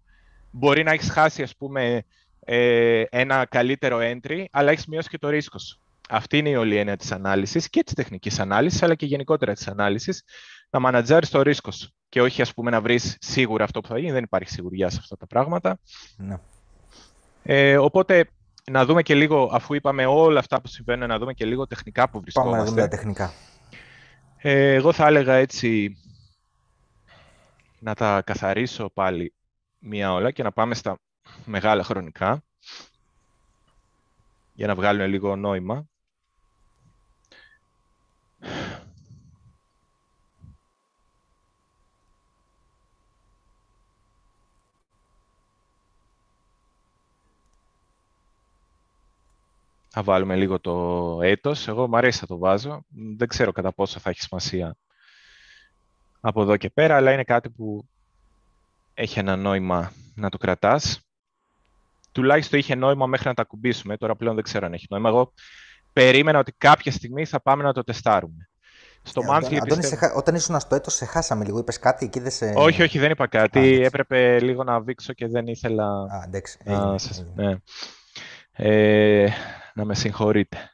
Μπορεί 0.51 0.83
να 0.83 0.91
έχεις 0.91 1.09
χάσει, 1.09 1.43
ας 1.43 1.55
πούμε, 1.55 2.03
ε, 2.39 3.03
ένα 3.09 3.45
καλύτερο 3.45 3.99
entry, 4.01 4.45
αλλά 4.51 4.71
έχεις 4.71 4.85
μειώσει 4.85 5.09
και 5.09 5.17
το 5.17 5.29
ρίσκο 5.29 5.59
σου. 5.59 5.79
Αυτή 6.09 6.37
είναι 6.37 6.49
η 6.49 6.55
όλη 6.55 6.77
έννοια 6.77 6.97
της 6.97 7.11
ανάλυσης 7.11 7.69
και 7.69 7.83
της 7.83 7.93
τεχνικής 7.93 8.39
ανάλυσης, 8.39 8.83
αλλά 8.83 8.95
και 8.95 9.05
γενικότερα 9.05 9.53
της 9.53 9.67
ανάλυσης, 9.67 10.23
να 10.69 10.79
μανατζάρεις 10.79 11.29
το 11.29 11.41
ρίσκο 11.41 11.71
σου. 11.71 11.93
Και 12.15 12.21
όχι, 12.21 12.41
ας 12.41 12.53
πούμε, 12.53 12.71
να 12.71 12.81
βρεις 12.81 13.17
σίγουρα 13.19 13.63
αυτό 13.63 13.81
που 13.81 13.87
θα 13.87 13.99
γίνει. 13.99 14.11
Δεν 14.11 14.23
υπάρχει 14.23 14.49
σιγουριά 14.49 14.89
σε 14.89 14.97
αυτά 15.01 15.17
τα 15.17 15.27
πράγματα. 15.27 15.77
Ναι. 16.17 16.37
Ε, 17.43 17.77
οπότε 17.77 18.29
να 18.71 18.85
δούμε 18.85 19.01
και 19.01 19.15
λίγο, 19.15 19.49
αφού 19.51 19.73
είπαμε 19.73 20.05
όλα 20.05 20.39
αυτά 20.39 20.61
που 20.61 20.67
συμβαίνουν, 20.67 21.07
να 21.07 21.17
δούμε 21.17 21.33
και 21.33 21.45
λίγο 21.45 21.67
τεχνικά 21.67 22.09
που 22.09 22.21
βρισκόμαστε. 22.21 22.57
Πάμε 22.57 22.63
να 22.63 22.69
δούμε 22.69 22.81
τα 22.81 22.87
τεχνικά. 22.87 23.33
Ε, 24.37 24.73
εγώ 24.73 24.93
θα 24.93 25.07
έλεγα 25.07 25.33
έτσι 25.33 25.97
να 27.79 27.93
τα 27.93 28.21
καθαρίσω 28.21 28.89
πάλι 28.93 29.33
μία 29.79 30.13
όλα 30.13 30.31
και 30.31 30.43
να 30.43 30.51
πάμε 30.51 30.75
στα 30.75 30.97
μεγάλα 31.45 31.83
χρονικά 31.83 32.43
για 34.53 34.67
να 34.67 34.75
βγάλουν 34.75 35.07
λίγο 35.07 35.35
νόημα. 35.35 35.85
Θα 49.97 50.03
βάλουμε 50.03 50.35
λίγο 50.35 50.59
το 50.59 51.19
έτος. 51.21 51.67
Εγώ 51.67 51.87
μου 51.87 51.97
αρέσει 51.97 52.17
να 52.21 52.27
το 52.27 52.37
βάζω. 52.37 52.85
Δεν 53.17 53.27
ξέρω 53.27 53.51
κατά 53.51 53.73
πόσο 53.73 53.99
θα 53.99 54.09
έχει 54.09 54.21
σημασία 54.21 54.75
από 56.21 56.41
εδώ 56.41 56.57
και 56.57 56.69
πέρα, 56.69 56.95
αλλά 56.95 57.11
είναι 57.11 57.23
κάτι 57.23 57.49
που 57.49 57.85
έχει 58.93 59.19
ένα 59.19 59.35
νόημα 59.35 59.91
να 60.15 60.29
το 60.29 60.37
κρατάς. 60.37 60.99
Τουλάχιστον 62.11 62.59
είχε 62.59 62.75
νόημα 62.75 63.05
μέχρι 63.05 63.27
να 63.27 63.33
τα 63.33 63.43
κουμπίσουμε. 63.43 63.97
Τώρα 63.97 64.15
πλέον 64.15 64.35
δεν 64.35 64.43
ξέρω 64.43 64.65
αν 64.65 64.73
έχει 64.73 64.85
νόημα. 64.89 65.09
Εγώ 65.09 65.33
περίμενα 65.93 66.39
ότι 66.39 66.51
κάποια 66.57 66.91
στιγμή 66.91 67.25
θα 67.25 67.41
πάμε 67.41 67.63
να 67.63 67.73
το 67.73 67.83
τεστάρουμε. 67.83 68.49
Στο 69.03 69.21
ε, 69.21 69.25
monthly 69.29 69.57
Αντώνη, 69.61 69.83
σε, 69.83 69.97
όταν 70.15 70.35
ήσουν 70.35 70.59
στο 70.59 70.75
έτος, 70.75 70.93
σε 70.93 71.05
χάσαμε 71.05 71.45
λίγο. 71.45 71.59
Είπες 71.59 71.79
κάτι 71.79 72.05
εκεί, 72.05 72.19
δεν 72.19 72.31
σε... 72.31 72.53
Όχι, 72.55 72.81
όχι, 72.81 72.99
δεν 72.99 73.11
είπα 73.11 73.27
κάτι. 73.27 73.81
Έπρεπε 73.83 74.39
λίγο 74.39 74.63
να 74.63 74.79
βήξω 74.79 75.13
και 75.13 75.27
δεν 75.27 75.47
ήθελα... 75.47 75.85
Α, 75.85 76.23
εντάξει. 76.25 76.57
Έγινε, 76.63 76.95
Ναι. 77.35 77.57
Ε, 78.51 79.29
να 79.75 79.85
με 79.85 79.95
συγχωρείτε. 79.95 80.69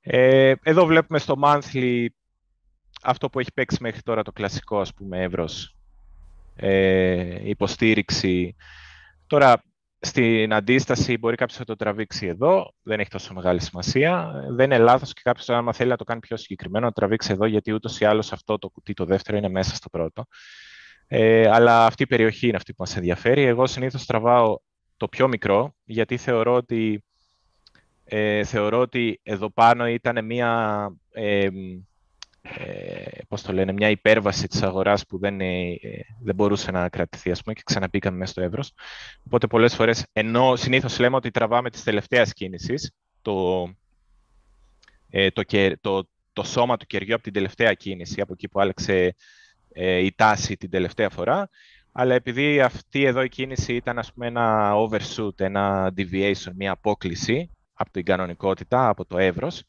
Ε, 0.00 0.54
εδώ 0.62 0.86
βλέπουμε 0.86 1.18
στο 1.18 1.34
monthly 1.44 2.06
αυτό 3.02 3.30
που 3.30 3.40
έχει 3.40 3.52
παίξει 3.52 3.78
μέχρι 3.80 4.02
τώρα 4.02 4.22
το 4.22 4.32
κλασικό, 4.32 4.80
ας 4.80 4.94
πούμε, 4.94 5.22
εύρος, 5.22 5.76
ε, 6.56 7.48
υποστήριξη. 7.48 8.56
Τώρα, 9.26 9.62
στην 10.00 10.52
αντίσταση 10.52 11.18
μπορεί 11.18 11.36
κάποιος 11.36 11.58
να 11.58 11.64
το 11.64 11.76
τραβήξει 11.76 12.26
εδώ, 12.26 12.74
δεν 12.82 13.00
έχει 13.00 13.10
τόσο 13.10 13.34
μεγάλη 13.34 13.60
σημασία. 13.60 14.44
Δεν 14.50 14.64
είναι 14.64 14.78
λάθος 14.78 15.12
και 15.12 15.20
κάποιος, 15.24 15.48
άμα 15.48 15.72
θέλει 15.72 15.90
να 15.90 15.96
το 15.96 16.04
κάνει 16.04 16.20
πιο 16.20 16.36
συγκεκριμένο, 16.36 16.86
να 16.86 16.92
τραβήξει 16.92 17.32
εδώ, 17.32 17.46
γιατί 17.46 17.72
ούτως 17.72 18.00
ή 18.00 18.04
άλλως 18.04 18.32
αυτό 18.32 18.58
το 18.58 18.68
κουτί, 18.68 18.94
το 18.94 19.04
δεύτερο, 19.04 19.36
είναι 19.36 19.48
μέσα 19.48 19.74
στο 19.74 19.88
πρώτο. 19.88 20.24
Ε, 21.06 21.48
αλλά 21.50 21.86
αυτή 21.86 22.02
η 22.02 22.06
περιοχή 22.06 22.46
είναι 22.46 22.56
αυτή 22.56 22.74
που 22.74 22.82
μας 22.82 22.96
ενδιαφέρει. 22.96 23.42
Εγώ 23.42 23.66
συνήθως 23.66 24.06
τραβάω 24.06 24.58
το 24.96 25.08
πιο 25.08 25.28
μικρό, 25.28 25.74
γιατί 25.84 26.16
θεωρώ 26.16 26.54
ότι 26.54 27.04
ε, 28.10 28.44
θεωρώ 28.44 28.78
ότι 28.80 29.20
εδώ 29.22 29.50
πάνω 29.50 29.88
ήταν 29.88 30.24
μια, 30.24 30.92
ε, 31.12 31.48
ε, 32.42 33.18
πώς 33.28 33.42
το 33.42 33.52
λένε, 33.52 33.72
μια 33.72 33.90
υπέρβαση 33.90 34.48
της 34.48 34.62
αγοράς 34.62 35.06
που 35.06 35.18
δεν, 35.18 35.40
ε, 35.40 35.76
δεν 36.22 36.34
μπορούσε 36.34 36.70
να 36.70 36.88
κρατηθεί 36.88 37.30
ας 37.30 37.42
πούμε, 37.42 37.54
και 37.54 37.62
ξαναπήκαμε 37.64 38.16
μέσα 38.16 38.32
στο 38.32 38.42
εύρος. 38.42 38.72
Οπότε 39.26 39.46
πολλές 39.46 39.74
φορές, 39.74 40.06
ενώ 40.12 40.56
συνήθως 40.56 40.98
λέμε 40.98 41.16
ότι 41.16 41.30
τραβάμε 41.30 41.70
τις 41.70 41.82
τελευταίες 41.82 42.32
κίνησεις, 42.32 42.92
το, 43.22 43.68
ε, 45.10 45.30
το, 45.30 45.42
το, 45.80 46.08
το 46.32 46.42
σώμα 46.42 46.76
του 46.76 46.86
κεριού 46.86 47.14
από 47.14 47.22
την 47.22 47.32
τελευταία 47.32 47.74
κίνηση, 47.74 48.20
από 48.20 48.32
εκεί 48.32 48.48
που 48.48 48.60
άλλαξε 48.60 49.14
ε, 49.72 49.96
η 49.96 50.12
τάση 50.16 50.56
την 50.56 50.70
τελευταία 50.70 51.10
φορά, 51.10 51.48
αλλά 51.92 52.14
επειδή 52.14 52.60
αυτή 52.60 53.04
εδώ 53.04 53.22
η 53.22 53.28
κίνηση 53.28 53.74
ήταν 53.74 53.98
ας 53.98 54.12
πούμε, 54.12 54.26
ένα 54.26 54.72
overshoot, 54.74 55.40
ένα 55.40 55.92
deviation, 55.96 56.52
μια 56.54 56.70
απόκληση, 56.70 57.50
από 57.78 57.90
την 57.90 58.04
κανονικότητα, 58.04 58.88
από 58.88 59.04
το 59.04 59.18
εύρος. 59.18 59.62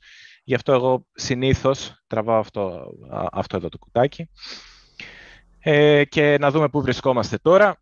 Γι' 0.44 0.56
αυτό 0.56 0.74
εγώ 0.74 1.06
συνήθως 1.14 2.04
τραβάω 2.08 2.40
αυτό, 2.40 2.92
αυτό 3.32 3.58
εδώ 3.58 3.70
το 3.70 3.78
κουτάκι. 3.78 4.30
Ε, 5.60 6.04
και 6.06 6.38
να 6.40 6.52
δούμε 6.52 6.70
πού 6.70 6.82
βρισκόμαστε 6.82 7.38
τώρα. 7.38 7.76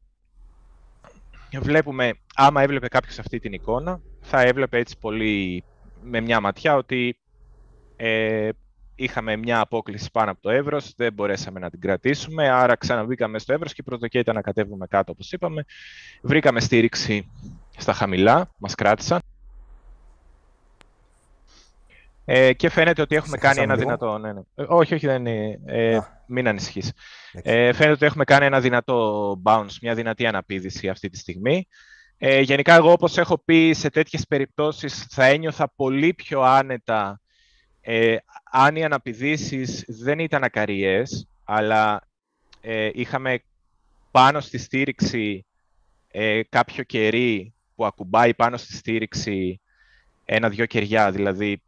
Βλέπουμε, 1.59 2.13
άμα 2.35 2.61
έβλεπε 2.61 2.87
κάποιος 2.87 3.19
αυτή 3.19 3.39
την 3.39 3.53
εικόνα, 3.53 4.01
θα 4.21 4.41
έβλεπε 4.41 4.77
έτσι 4.77 4.97
πολύ 4.99 5.63
με 6.03 6.21
μια 6.21 6.39
ματιά 6.39 6.75
ότι 6.75 7.19
ε, 7.95 8.49
είχαμε 8.95 9.35
μια 9.35 9.59
απόκληση 9.59 10.11
πάνω 10.11 10.31
από 10.31 10.41
το 10.41 10.49
εύρος, 10.49 10.93
δεν 10.97 11.13
μπορέσαμε 11.13 11.59
να 11.59 11.69
την 11.69 11.79
κρατήσουμε, 11.79 12.49
άρα 12.49 12.75
ξαναβήκαμε 12.75 13.39
στο 13.39 13.53
εύρος 13.53 13.73
και 13.73 13.83
πρώτο 13.83 14.07
και 14.07 14.19
ήταν 14.19 14.35
να 14.35 14.41
κατέβουμε 14.41 14.87
κάτω, 14.87 15.11
όπως 15.11 15.31
είπαμε. 15.31 15.65
Βρήκαμε 16.21 16.59
στήριξη 16.59 17.31
στα 17.77 17.93
χαμηλά, 17.93 18.53
μας 18.57 18.75
κράτησαν. 18.75 19.19
Ε, 22.29 22.53
και 22.53 22.69
φαίνεται 22.69 23.01
ότι 23.01 23.15
έχουμε 23.15 23.37
κάνει 23.37 23.61
ένα 23.61 23.75
δυνατό. 23.75 24.17
Ναι, 24.17 24.33
ναι. 24.33 24.41
Ε, 24.55 24.65
όχι, 24.67 24.93
όχι, 24.93 25.05
δεν 25.07 25.25
είναι. 25.25 25.59
Ε, 25.65 25.99
μην 26.27 26.47
ανησυχείς. 26.47 26.93
Ε, 27.33 27.73
φαίνεται 27.73 27.93
ότι 27.93 28.05
έχουμε 28.05 28.23
κάνει 28.23 28.45
ένα 28.45 28.59
δυνατό 28.59 29.41
bounce, 29.43 29.77
μια 29.81 29.93
δυνατή 29.93 30.25
αναπήδηση 30.25 30.89
αυτή 30.89 31.09
τη 31.09 31.17
στιγμή. 31.17 31.67
Ε, 32.17 32.39
γενικά, 32.39 32.75
εγώ 32.75 32.91
όπως 32.91 33.17
έχω 33.17 33.37
πει 33.37 33.73
σε 33.73 33.89
τέτοιες 33.89 34.27
περιπτώσεις 34.27 35.05
θα 35.09 35.25
ένιωθα 35.25 35.71
πολύ 35.75 36.13
πιο 36.13 36.41
άνετα 36.41 37.19
ε, 37.89 38.15
αν 38.51 38.75
οι 38.75 38.83
αναπηδήσεις 38.83 39.83
δεν 39.87 40.19
ήταν 40.19 40.43
ακαριές, 40.43 41.27
αλλά 41.43 42.01
ε, 42.61 42.89
είχαμε 42.93 43.43
πάνω 44.11 44.39
στη 44.39 44.57
στήριξη 44.57 45.45
ε, 46.11 46.41
κάποιο 46.49 46.83
κερί 46.83 47.53
που 47.75 47.85
ακουμπάει 47.85 48.33
πάνω 48.33 48.57
στη 48.57 48.73
στήριξη 48.73 49.61
ένα-δυο 50.25 50.65
κεριά, 50.65 51.11
δηλαδή 51.11 51.61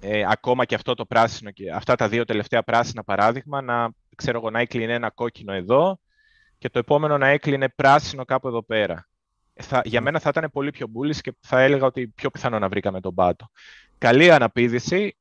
ε, 0.00 0.24
ακόμα 0.28 0.64
και 0.64 0.74
αυτό 0.74 0.94
το 0.94 1.06
πράσινο, 1.06 1.50
αυτά 1.74 1.94
τα 1.94 2.08
δύο 2.08 2.24
τελευταία 2.24 2.62
πράσινα 2.62 3.04
παράδειγμα, 3.04 3.60
να 3.60 3.90
ξέρω 4.16 4.38
εγώ, 4.38 4.50
να 4.50 4.60
έκλεινε 4.60 4.92
ένα 4.92 5.10
κόκκινο 5.10 5.52
εδώ 5.52 6.00
και 6.58 6.68
το 6.68 6.78
επόμενο 6.78 7.18
να 7.18 7.26
έκλεινε 7.26 7.68
πράσινο 7.68 8.24
κάπου 8.24 8.48
εδώ 8.48 8.62
πέρα. 8.62 9.08
Θα, 9.60 9.82
για 9.84 10.00
μένα 10.00 10.18
θα 10.18 10.28
ήταν 10.28 10.50
πολύ 10.52 10.70
πιο 10.70 10.86
bullish 10.94 11.16
και 11.16 11.34
θα 11.40 11.60
έλεγα 11.60 11.86
ότι 11.86 12.08
πιο 12.08 12.30
πιθανό 12.30 12.58
να 12.58 12.68
βρήκαμε 12.68 13.00
τον 13.00 13.14
πάτο. 13.14 13.50
Καλή 13.98 14.30
αναπήδηση, 14.30 15.16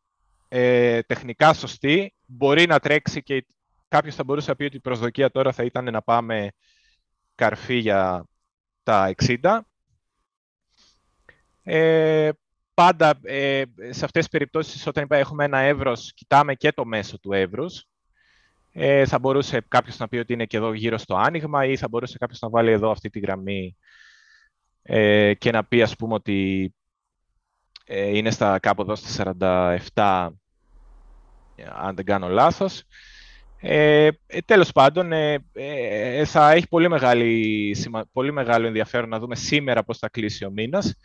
ε, 0.47 1.01
τεχνικά 1.01 1.53
σωστή, 1.53 2.13
μπορεί 2.25 2.65
να 2.65 2.79
τρέξει 2.79 3.23
και 3.23 3.45
κάποιος 3.87 4.15
θα 4.15 4.23
μπορούσε 4.23 4.49
να 4.49 4.55
πει 4.55 4.63
ότι 4.63 4.75
η 4.75 4.79
προσδοκία 4.79 5.31
τώρα 5.31 5.51
θα 5.51 5.63
ήταν 5.63 5.91
να 5.91 6.01
πάμε 6.01 6.49
καρφί 7.35 7.75
για 7.75 8.25
τα 8.83 9.13
60. 9.23 9.59
Ε, 11.63 12.29
πάντα 12.77 13.19
ε, 13.23 13.63
σε 13.79 14.05
αυτές 14.05 14.11
τις 14.11 14.27
περιπτώσεις 14.27 14.87
όταν 14.87 15.05
έχουμε 15.09 15.45
ένα 15.45 15.57
εύρος, 15.57 16.13
κοιτάμε 16.13 16.53
και 16.53 16.71
το 16.71 16.85
μέσο 16.85 17.19
του 17.19 17.33
εύρους. 17.33 17.85
Ε, 18.71 19.05
θα 19.05 19.19
μπορούσε 19.19 19.65
κάποιος 19.67 19.97
να 19.97 20.07
πει 20.07 20.17
ότι 20.17 20.33
είναι 20.33 20.45
και 20.45 20.57
εδώ 20.57 20.73
γύρω 20.73 20.97
στο 20.97 21.15
άνοιγμα 21.15 21.65
ή 21.65 21.77
θα 21.77 21.87
μπορούσε 21.87 22.17
κάποιος 22.17 22.39
να 22.39 22.49
βάλει 22.49 22.71
εδώ 22.71 22.91
αυτή 22.91 23.09
τη 23.09 23.19
γραμμή 23.19 23.77
ε, 24.81 25.33
και 25.33 25.51
να 25.51 25.63
πει 25.65 25.81
ας 25.81 25.95
πούμε 25.95 26.13
ότι 26.13 26.73
ε, 27.85 28.17
είναι 28.17 28.31
στα 28.31 28.59
κάπου 28.59 28.81
εδώ 28.81 28.95
στα 28.95 29.35
47 29.93 30.29
αν 31.75 31.95
δεν 31.95 32.05
κάνω 32.05 32.27
λάθος. 32.27 32.83
Ε, 33.59 34.09
ε, 34.27 34.39
τέλος 34.45 34.71
πάντων, 34.71 35.11
ε, 35.11 35.45
ε, 35.53 36.25
θα 36.25 36.51
έχει 36.51 36.67
πολύ, 36.67 36.89
μεγάλη, 36.89 37.75
πολύ 38.13 38.31
μεγάλο 38.31 38.67
ενδιαφέρον 38.67 39.09
να 39.09 39.19
δούμε 39.19 39.35
σήμερα 39.35 39.83
πώς 39.83 39.97
θα 39.97 40.09
κλείσει 40.09 40.45
ο 40.45 40.51
μήνας. 40.51 40.95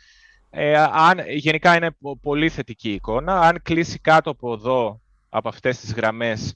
Ε, 0.55 0.77
αν, 0.77 1.19
γενικά 1.27 1.75
είναι 1.75 1.89
πολύ 2.21 2.49
θετική 2.49 2.91
εικόνα. 2.91 3.39
Αν 3.39 3.61
κλείσει 3.61 3.99
κάτω 3.99 4.29
από 4.29 4.53
εδώ, 4.53 5.01
από 5.29 5.49
αυτές 5.49 5.79
τις 5.79 5.93
γραμμές, 5.93 6.55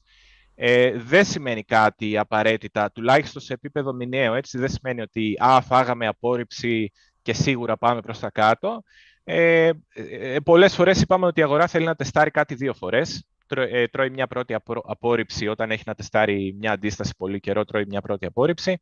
ε, 0.55 0.91
δεν 0.97 1.25
σημαίνει 1.25 1.63
κάτι 1.63 2.17
απαραίτητα, 2.17 2.91
τουλάχιστον 2.91 3.41
σε 3.41 3.53
επίπεδο 3.53 3.93
μηνιαίο. 3.93 4.33
Έτσι, 4.33 4.57
δεν 4.57 4.69
σημαίνει 4.69 5.01
ότι 5.01 5.35
α, 5.37 5.61
φάγαμε 5.61 6.07
απόρριψη 6.07 6.91
και 7.21 7.33
σίγουρα 7.33 7.77
πάμε 7.77 8.01
προς 8.01 8.19
τα 8.19 8.29
κάτω. 8.29 8.83
Ε, 9.23 9.71
ε, 9.93 10.39
πολλές 10.43 10.75
φορές 10.75 11.01
είπαμε 11.01 11.25
ότι 11.25 11.39
η 11.39 11.43
αγορά 11.43 11.67
θέλει 11.67 11.85
να 11.85 11.95
τεστάρει 11.95 12.31
κάτι 12.31 12.55
δύο 12.55 12.73
φορές. 12.73 13.25
Ε, 13.55 13.87
τρώει 13.87 14.09
μια 14.09 14.27
πρώτη 14.27 14.55
απόρριψη 14.83 15.47
όταν 15.47 15.71
έχει 15.71 15.83
να 15.85 15.95
τεστάρει 15.95 16.55
μια 16.59 16.71
αντίσταση 16.71 17.13
πολύ 17.17 17.39
καιρό, 17.39 17.65
τρώει 17.65 17.85
μια 17.87 18.01
πρώτη 18.01 18.25
απόρριψη. 18.25 18.81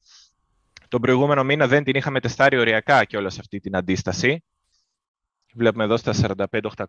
Τον 0.88 1.02
προηγούμενο 1.02 1.44
μήνα 1.44 1.68
δεν 1.68 1.84
την 1.84 1.96
είχαμε 1.96 2.20
τεστάρει 2.20 2.58
οριακά 2.58 3.04
και 3.06 3.18
όλα 3.18 3.28
αυτή 3.28 3.60
την 3.60 3.76
αντίσταση. 3.76 4.44
Βλέπουμε 5.58 5.84
εδώ 5.84 5.98
στα 5.98 6.14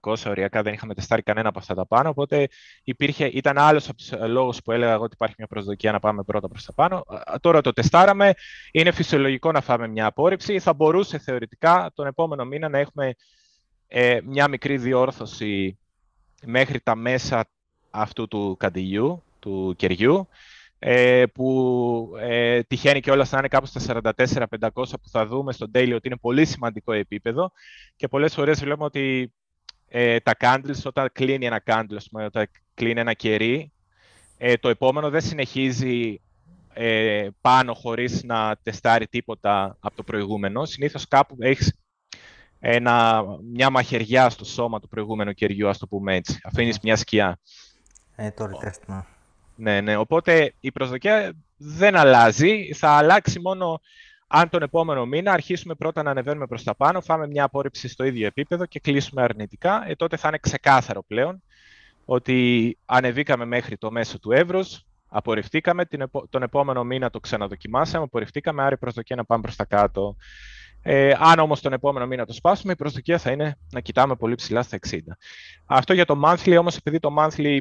45-800 0.03 0.15
οριακά 0.27 0.63
δεν 0.63 0.73
είχαμε 0.73 0.95
τεστάρει 0.95 1.23
κανένα 1.23 1.49
από 1.49 1.59
αυτά 1.59 1.75
τα 1.75 1.87
πάνω. 1.87 2.09
Οπότε 2.09 2.49
υπήρχε, 2.85 3.27
ήταν 3.27 3.59
άλλος 3.59 3.89
από 3.89 3.97
τους 3.97 4.13
λόγους 4.29 4.63
που 4.63 4.73
έλεγα 4.73 4.93
εγώ 4.93 5.03
ότι 5.03 5.15
υπάρχει 5.15 5.35
μια 5.39 5.47
προσδοκία 5.47 5.93
να 5.93 6.01
πάμε 6.01 6.23
πρώτα 6.23 6.49
προς 6.49 6.65
τα 6.65 6.73
πάνω. 6.73 7.05
Τώρα 7.41 7.61
το 7.61 7.73
τεστάραμε. 7.73 8.35
Είναι 8.73 8.93
φυσιολογικό 8.93 9.53
να 9.53 9.61
φάμε 9.61 9.89
μια 9.89 10.07
απόρριψη. 10.07 10.59
Θα 10.59 10.75
μπορούσε 10.75 11.19
θεωρητικά 11.19 11.91
τον 11.95 12.07
επόμενο 12.07 12.45
μήνα 12.45 12.69
να 12.69 12.79
έχουμε 12.79 13.15
ε, 13.87 14.19
μια 14.25 14.49
μικρή 14.49 14.79
διόρθωση 14.79 15.79
μέχρι 16.45 16.81
τα 16.81 16.95
μέσα 16.95 17.49
αυτού 17.91 18.29
του 18.29 18.57
καντιλιού, 18.59 19.23
του 19.39 19.75
κεριού, 19.77 20.29
ε, 20.79 21.25
που 21.35 22.13
ε, 22.21 22.63
τυχαίνει 22.63 23.01
και 23.01 23.11
όλα 23.11 23.27
να 23.31 23.39
είναι 23.39 23.49
κάπου 23.49 23.67
στα 23.67 24.01
44-500 24.59 24.69
που 24.75 25.09
θα 25.11 25.27
δούμε 25.27 25.53
στο 25.53 25.67
daily 25.75 25.93
ότι 25.95 26.09
είναι 26.09 26.17
πολύ 26.21 26.45
σημαντικό 26.45 26.93
επίπεδο 26.93 27.53
και 27.97 28.09
πολλές 28.09 28.35
φορές 28.35 28.61
βλέπουμε 28.61 28.85
ότι 28.85 29.33
ε, 29.89 30.21
τα 30.21 30.33
candles, 30.41 30.83
όταν 30.85 31.09
κλείνει 31.13 31.47
ένα 31.47 31.63
candle, 31.67 32.25
όταν 32.25 32.47
κλείνει 32.75 33.01
ένα 33.01 33.13
κερί, 33.13 33.73
ε, 34.39 34.57
το 34.57 34.69
επόμενο 34.69 35.11
δεν 35.11 35.21
συνεχίζει 35.21 36.21
ε, 36.73 37.29
πάνω 37.41 37.75
χωρίς 37.75 38.23
να 38.25 38.57
τεστάρει 38.63 39.07
τίποτα 39.07 39.77
από 39.81 39.97
το 39.97 40.03
προηγούμενο. 40.03 40.65
Συνήθως 40.65 41.09
κάπου 41.09 41.37
έχεις 41.39 41.79
ένα, 42.59 43.25
μια 43.53 43.71
μαχαιριά 43.71 44.31
στο 44.31 44.45
σώμα 44.45 44.81
του 44.81 44.89
προηγούμενου 44.89 45.33
κεριού, 45.33 45.69
ας 45.69 45.79
το 45.79 45.87
πούμε 45.87 46.15
έτσι. 46.15 46.41
Αφήνεις 46.43 46.79
μια 46.83 46.97
σκιά. 46.97 47.39
Ε, 48.17 48.31
το 48.31 48.45
retest, 48.45 49.05
ναι. 49.57 49.81
ναι, 49.81 49.97
οπότε 49.97 50.55
η 50.61 50.73
προσδοκία 50.73 51.33
δεν 51.57 51.97
αλλάζει. 51.97 52.73
Θα 52.73 52.89
αλλάξει 52.89 53.41
μόνο 53.41 53.81
αν 54.27 54.49
τον 54.49 54.63
επόμενο 54.63 55.07
μήνα 55.07 55.33
αρχίσουμε 55.33 55.75
πρώτα 55.75 56.03
να 56.03 56.11
ανεβαίνουμε 56.11 56.47
προς 56.47 56.63
τα 56.63 56.75
πάνω, 56.75 57.01
φάμε 57.01 57.27
μια 57.27 57.45
απόρριψη 57.45 57.89
στο 57.89 58.05
ίδιο 58.05 58.27
επίπεδο 58.27 58.67
και 58.67 58.81
κλείσουμε 58.81 59.23
αρνητικά, 59.23 59.85
ε, 59.89 59.95
τότε 59.95 60.17
θα 60.17 60.29
είναι 60.29 60.39
ξεκάθαρο 60.39 61.03
πλέον 61.03 61.43
ότι 62.05 62.79
ανεβήκαμε 62.85 63.45
μέχρι 63.45 63.77
το 63.77 63.91
μέσο 63.91 64.19
του 64.19 64.33
εύρους, 64.33 64.85
απορριφθήκαμε, 65.09 65.85
τον 66.31 66.43
επόμενο 66.43 66.85
μήνα 66.85 67.11
το 67.11 67.21
ξαναδοκιμάσαμε, 67.21 68.05
απορριφθήκαμε, 68.05 68.63
άρα 68.63 68.75
η 68.75 68.79
προσδοκία 68.79 69.17
να 69.17 69.25
πάμε 69.25 69.43
προς 69.43 69.57
τα 69.57 69.65
κάτω. 69.65 70.17
Ε, 70.83 71.13
αν 71.19 71.39
όμως 71.39 71.61
τον 71.61 71.73
επόμενο 71.73 72.07
μήνα 72.07 72.27
το 72.27 72.33
σπάσουμε, 72.33 72.73
η 72.73 72.77
προσδοκία 72.77 73.19
θα 73.19 73.31
είναι 73.31 73.59
να 73.73 73.81
κοιτάμε 73.81 74.17
πολύ 74.17 74.35
ψηλά 74.35 74.63
στα 74.63 74.79
60. 74.91 74.99
Αυτό 75.67 75.93
για 75.93 76.05
το 76.05 76.21
monthly, 76.25 76.57
όμως 76.59 76.77
επειδή 76.77 76.99
το 76.99 77.15
monthly 77.19 77.59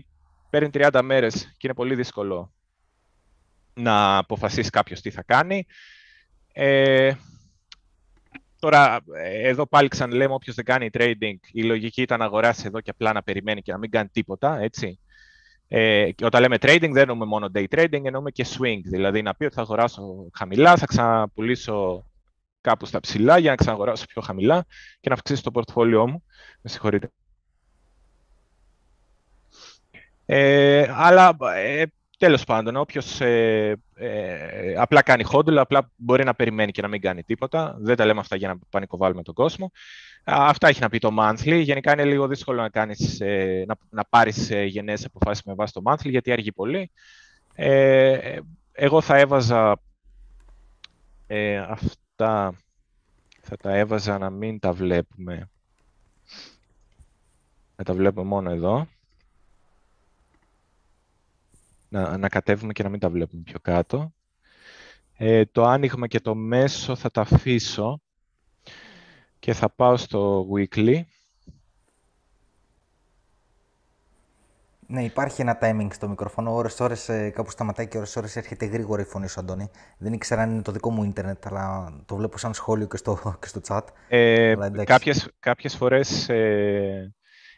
παίρνει 0.50 0.70
30 0.74 1.02
μέρες 1.04 1.43
και 1.43 1.68
είναι 1.68 1.74
πολύ 1.74 1.96
δύσκολο 1.96 2.54
να 3.74 4.18
αποφασίσεις 4.18 4.70
κάποιος 4.70 5.02
τι 5.02 5.12
θα 5.12 5.24
κάνει. 5.24 5.66
Ε, 6.54 7.14
τώρα, 8.60 9.00
εδώ 9.24 9.68
πάλι 9.68 9.88
ξαναλέμε, 9.88 10.34
όποιος 10.34 10.56
δεν 10.56 10.66
κάνει 10.66 10.89
trading, 10.93 11.36
η 11.52 11.64
λογική 11.64 12.02
ήταν 12.02 12.20
να 12.20 12.26
αγοράσεις 12.26 12.66
εδώ 12.66 12.82
και 12.82 12.89
απλά 12.89 13.14
να 13.14 13.24
περιμένει 13.24 13.62
και 13.62 13.72
να 13.72 13.78
μην 13.78 13.89
κάνει 13.89 14.10
τίποτα, 14.10 14.60
έτσι. 14.60 15.00
Ε, 15.68 16.12
και 16.12 16.26
όταν 16.26 16.41
λέμε 16.41 16.56
trading, 16.56 16.89
δεν 16.91 16.98
εννοούμε 16.98 17.26
μόνο 17.26 17.50
day 17.54 17.66
trading, 17.70 18.06
εννοούμε 18.06 18.32
και 18.32 18.46
swing. 18.48 18.80
Δηλαδή, 18.84 19.22
να 19.22 19.36
πει 19.36 19.46
ότι 19.46 19.56
θα 19.56 19.62
αγοράσω 19.62 20.30
χαμηλά, 20.34 20.78
θα 20.78 20.86
ξαναπουλήσω 20.86 22.06
κάπου 22.62 22.86
στα 22.86 23.00
ψηλά 23.00 23.38
για 23.38 23.50
να 23.50 23.56
ξαναγοράσω 23.56 24.06
πιο 24.06 24.22
χαμηλά 24.22 24.66
και 25.00 25.10
να 25.10 25.16
αυξήσω 25.16 25.41
το 25.41 25.52
πορτφόλιό 25.52 26.08
μου. 26.08 26.24
Με 26.62 26.70
συγχωρείτε. 26.70 27.12
Ε, 30.26 30.86
αλλά 30.95 31.38
ε, 31.55 31.84
τέλος 32.17 32.43
πάντων, 32.43 32.76
όποιος 32.76 33.21
ε, 33.21 33.78
ε, 33.95 34.73
απλά 34.78 35.01
κάνει 35.01 35.23
hodl, 35.32 35.55
απλά 35.55 35.91
μπορεί 35.95 36.23
να 36.23 36.34
περιμένει 36.36 36.71
και 36.71 36.82
να 36.82 36.88
μην 36.88 37.01
κάνει 37.01 37.23
τίποτα. 37.23 37.76
Δεν 37.80 37.95
τα 37.95 38.05
λέμε 38.05 38.19
αυτά 38.19 38.36
για 38.36 38.47
να 38.47 38.59
πανικοβάλουμε 38.69 39.23
τον 39.23 39.34
κόσμο. 39.34 39.71
Αυτά 40.23 40.67
έχει 40.67 40.82
να 40.82 40.89
πει 40.89 40.99
το 40.99 41.15
monthly. 41.19 41.61
Γενικά 41.63 41.91
είναι 41.91 42.05
λίγο 42.05 42.28
δύσκολο 42.28 42.61
να, 42.61 42.69
κάνεις, 42.69 43.19
ε, 43.19 43.63
να, 43.67 43.76
να 43.89 44.05
πάρεις 44.05 44.51
ε, 44.51 44.63
γενναίες 44.63 45.05
αποφάσεις 45.05 45.43
με 45.43 45.53
βάση 45.53 45.73
το 45.73 45.82
monthly, 45.86 46.09
γιατί 46.09 46.32
αργεί 46.32 46.51
πολύ. 46.51 46.91
Ε, 47.55 48.39
εγώ 48.71 49.01
θα 49.01 49.17
έβαζα 49.17 49.80
ε, 51.28 51.57
αυτά, 51.57 52.53
θα 53.41 53.57
τα 53.57 53.76
έβαζα 53.76 54.17
να 54.17 54.30
μην 54.30 54.59
τα 54.59 54.73
βλέπουμε. 54.73 55.49
Να 57.76 57.84
τα 57.84 57.93
βλέπουμε 57.93 58.28
μόνο 58.28 58.51
εδώ 58.51 58.88
να, 61.96 62.18
να 62.18 62.30
κατέβουμε 62.30 62.74
και 62.74 62.84
να 62.84 62.89
μην 62.89 63.00
τα 63.00 63.10
βλέπουμε 63.10 63.41
πιο 63.46 63.60
κάτω. 63.62 64.14
Ε, 65.18 65.46
το 65.46 65.64
άνοιγμα 65.64 66.08
και 66.08 66.20
το 66.20 66.36
μέσο 66.36 66.96
θα 66.96 67.12
τα 67.12 67.22
αφήσω 67.22 68.02
και 69.39 69.54
θα 69.54 69.70
πάω 69.70 69.98
στο 69.98 70.48
weekly. 70.54 71.02
Ναι, 74.88 75.04
υπάρχει 75.04 75.41
ένα 75.41 75.58
timing 75.62 75.88
στο 75.91 76.08
μικρόφωνο. 76.08 76.54
Ώρες 76.54 76.80
ώρες 76.80 77.10
ε, 77.10 77.30
κάπου 77.30 77.52
σταματάει 77.52 77.88
και 77.88 77.98
ώρες 77.98 78.16
ώρες 78.16 78.36
έρχεται 78.36 78.66
γρήγορα 78.66 79.02
η 79.02 79.06
φωνή 79.06 79.28
σου, 79.28 79.39
Αντώνη. 79.39 79.70
Δεν 79.98 80.14
ήξερα 80.14 80.41
αν 80.41 80.52
είναι 80.52 80.62
το 80.62 80.72
δικό 80.72 80.89
μου 80.89 81.04
ίντερνετ, 81.04 81.48
αλλά 81.48 81.93
το 82.06 82.16
βλέπω 82.16 82.38
σαν 82.38 82.54
σχόλιο 82.54 82.88
και 82.88 82.98
στο, 82.98 83.38
και 83.39 83.48
στο 83.48 83.62
chat. 83.68 83.82
Ε, 84.08 84.56
κάποιες, 84.84 85.30
κάποιες 85.39 85.76
φορές 85.76 86.30
ε, 86.30 87.14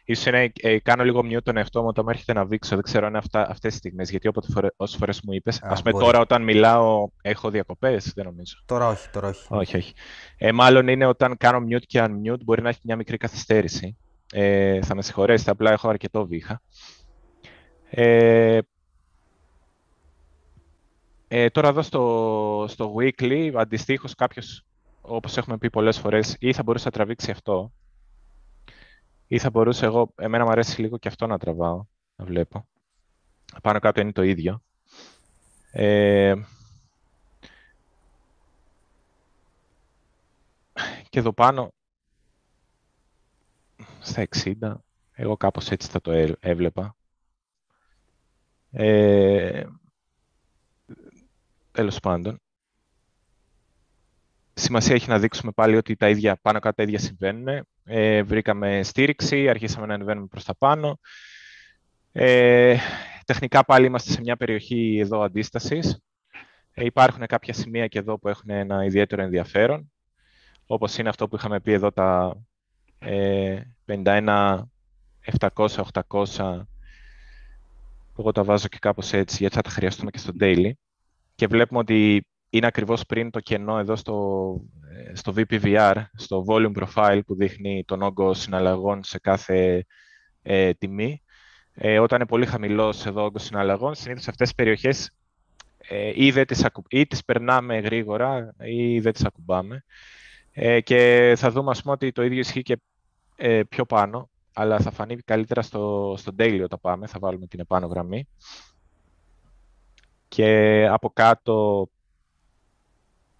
ίσως 0.08 0.26
είναι, 0.26 0.52
ε, 0.60 0.78
κάνω 0.78 1.04
λίγο 1.04 1.20
mute 1.24 1.42
τον 1.42 1.56
εαυτό 1.56 1.80
μου 1.80 1.86
όταν 1.88 2.04
μου 2.04 2.10
έρχεται 2.10 2.32
να 2.32 2.44
δείξω. 2.44 2.74
Δεν 2.74 2.84
ξέρω 2.84 3.04
αν 3.04 3.08
είναι 3.08 3.18
αυτά, 3.18 3.40
αυτές 3.40 3.70
τις 3.70 3.78
στιγμές, 3.78 4.10
γιατί 4.10 4.28
όποτε 4.28 4.52
φορέ, 4.52 4.68
όσες 4.76 4.96
φορές 4.96 5.20
μου 5.22 5.32
είπες. 5.32 5.62
Α, 5.62 5.68
ας 5.70 5.82
πούμε 5.82 6.00
τώρα 6.00 6.20
όταν 6.20 6.42
μιλάω 6.42 7.08
έχω 7.22 7.50
διακοπές, 7.50 8.12
δεν 8.14 8.24
νομίζω. 8.24 8.56
Τώρα 8.66 8.88
όχι, 8.88 9.08
τώρα 9.10 9.28
όχι. 9.28 9.46
Όχι, 9.48 9.76
όχι. 9.76 9.92
Ε, 10.38 10.52
μάλλον 10.52 10.88
είναι 10.88 11.06
όταν 11.06 11.36
κάνω 11.36 11.66
mute 11.70 11.82
και 11.86 12.04
unmute 12.04 12.44
μπορεί 12.44 12.62
να 12.62 12.68
έχει 12.68 12.80
μια 12.82 12.96
μικρή 12.96 13.16
καθυστέρηση. 13.16 13.96
Ε, 14.32 14.82
θα 14.82 14.94
με 14.94 15.02
συγχωρέσετε, 15.02 15.50
απλά 15.50 15.72
έχω 15.72 15.88
αρκετό 15.88 16.26
βήχα. 16.26 16.60
Ε, 17.90 18.58
ε, 21.28 21.48
τώρα 21.48 21.68
εδώ 21.68 21.82
στο, 21.82 22.64
στο 22.68 22.94
weekly, 22.98 23.50
αντιστοίχως 23.54 24.14
κάποιος, 24.14 24.64
όπως 25.00 25.36
έχουμε 25.36 25.58
πει 25.58 25.70
πολλές 25.70 25.98
φορές, 25.98 26.36
ή 26.38 26.52
θα 26.52 26.62
μπορούσε 26.62 26.84
να 26.84 26.90
τραβήξει 26.90 27.30
αυτό, 27.30 27.72
ή 29.28 29.38
θα 29.38 29.50
μπορούσα 29.50 29.86
εγώ, 29.86 30.12
εμένα 30.16 30.44
μου 30.44 30.50
αρέσει 30.50 30.80
λίγο 30.80 30.98
και 30.98 31.08
αυτό 31.08 31.26
να 31.26 31.38
τραβάω, 31.38 31.84
να 32.16 32.24
βλέπω. 32.24 32.68
Πάνω 33.62 33.78
κάτω 33.78 34.00
είναι 34.00 34.12
το 34.12 34.22
ίδιο. 34.22 34.62
Ε, 35.72 36.34
και 41.08 41.18
εδώ 41.18 41.32
πάνω, 41.32 41.72
στα 44.00 44.26
60, 44.36 44.74
εγώ 45.12 45.36
κάπως 45.36 45.70
έτσι 45.70 45.88
θα 45.88 46.00
το 46.00 46.36
έβλεπα. 46.40 46.96
Ε, 48.70 49.64
τέλος 51.72 52.00
πάντων. 52.00 52.40
Σημασία 54.54 54.94
έχει 54.94 55.08
να 55.08 55.18
δείξουμε 55.18 55.52
πάλι 55.52 55.76
ότι 55.76 55.96
τα 55.96 56.08
ίδια, 56.08 56.36
πάνω 56.36 56.58
κάτω 56.58 56.74
τα 56.74 56.82
ίδια 56.82 56.98
συμβαίνουν. 56.98 57.66
Ε, 57.90 58.22
βρήκαμε 58.22 58.82
στήριξη, 58.82 59.48
αρχίσαμε 59.48 59.86
να 59.86 59.94
ανεβαίνουμε 59.94 60.26
προς 60.26 60.44
τα 60.44 60.54
πάνω. 60.56 60.98
Ε, 62.12 62.76
τεχνικά 63.24 63.64
πάλι 63.64 63.86
είμαστε 63.86 64.10
σε 64.10 64.20
μια 64.20 64.36
περιοχή 64.36 64.98
εδώ 65.00 65.20
αντίστασης. 65.20 65.98
Ε, 66.74 66.84
υπάρχουν 66.84 67.26
κάποια 67.26 67.52
σημεία 67.54 67.86
και 67.86 67.98
εδώ 67.98 68.18
που 68.18 68.28
έχουν 68.28 68.50
ένα 68.50 68.84
ιδιαίτερο 68.84 69.22
ενδιαφέρον, 69.22 69.92
όπως 70.66 70.98
είναι 70.98 71.08
αυτό 71.08 71.28
που 71.28 71.36
είχαμε 71.36 71.60
πει 71.60 71.72
εδώ 71.72 71.92
τα 71.92 72.36
ε, 72.98 73.60
51, 73.86 74.62
700, 75.38 75.68
800, 76.08 76.62
εγώ 78.18 78.32
τα 78.32 78.44
βάζω 78.44 78.68
και 78.68 78.78
κάπως 78.80 79.12
έτσι, 79.12 79.36
γιατί 79.40 79.54
θα 79.54 79.62
τα 79.62 79.70
χρειαστούμε 79.70 80.10
και 80.10 80.18
στο 80.18 80.32
daily. 80.40 80.70
Και 81.34 81.46
βλέπουμε 81.46 81.80
ότι 81.80 82.26
είναι 82.50 82.66
ακριβώς 82.66 83.06
πριν 83.06 83.30
το 83.30 83.40
κενό 83.40 83.78
εδώ 83.78 83.96
στο, 83.96 84.60
ε, 85.08 85.14
στο 85.14 85.32
VPVR, 85.36 86.02
στο 86.14 86.44
volume 86.48 86.72
profile 86.74 87.20
που 87.26 87.34
δείχνει 87.34 87.84
τον 87.86 88.02
όγκο 88.02 88.34
συναλλαγών 88.34 89.02
σε 89.04 89.18
κάθε 89.18 89.86
ε, 90.42 90.72
τιμή. 90.72 91.22
Ε, 91.74 91.98
όταν 91.98 92.18
είναι 92.18 92.28
πολύ 92.28 92.46
χαμηλός 92.46 93.06
εδώ 93.06 93.20
ο 93.20 93.24
όγκος 93.24 93.42
συναλλαγών, 93.42 93.94
συνήθως 93.94 94.28
αυτές 94.28 94.46
τις 94.46 94.56
περιοχές 94.56 95.10
ε, 95.78 96.12
ή, 96.14 96.30
δεν 96.30 96.46
τις 96.46 96.64
ακου... 96.64 96.82
ή 96.88 97.06
τις 97.06 97.24
περνάμε 97.24 97.78
γρήγορα 97.78 98.54
ή 98.58 99.00
δεν 99.00 99.12
τις 99.12 99.24
ακουμπάμε. 99.24 99.84
Ε, 100.52 100.80
και 100.80 101.32
θα 101.36 101.50
δούμε 101.50 101.70
ας 101.70 101.82
πούμε, 101.82 101.92
ότι 101.92 102.12
το 102.12 102.22
ίδιο 102.22 102.38
ισχύει 102.38 102.62
και 102.62 102.78
ε, 103.36 103.62
πιο 103.62 103.84
πάνω, 103.84 104.30
αλλά 104.52 104.78
θα 104.78 104.90
φανεί 104.90 105.16
καλύτερα 105.16 105.62
στο, 105.62 106.14
στο 106.18 106.32
daily 106.38 106.60
όταν 106.62 106.78
πάμε, 106.80 107.06
θα 107.06 107.18
βάλουμε 107.18 107.46
την 107.46 107.60
επάνω 107.60 107.86
γραμμή. 107.86 108.28
Και 110.28 110.86
από 110.90 111.10
κάτω 111.10 111.88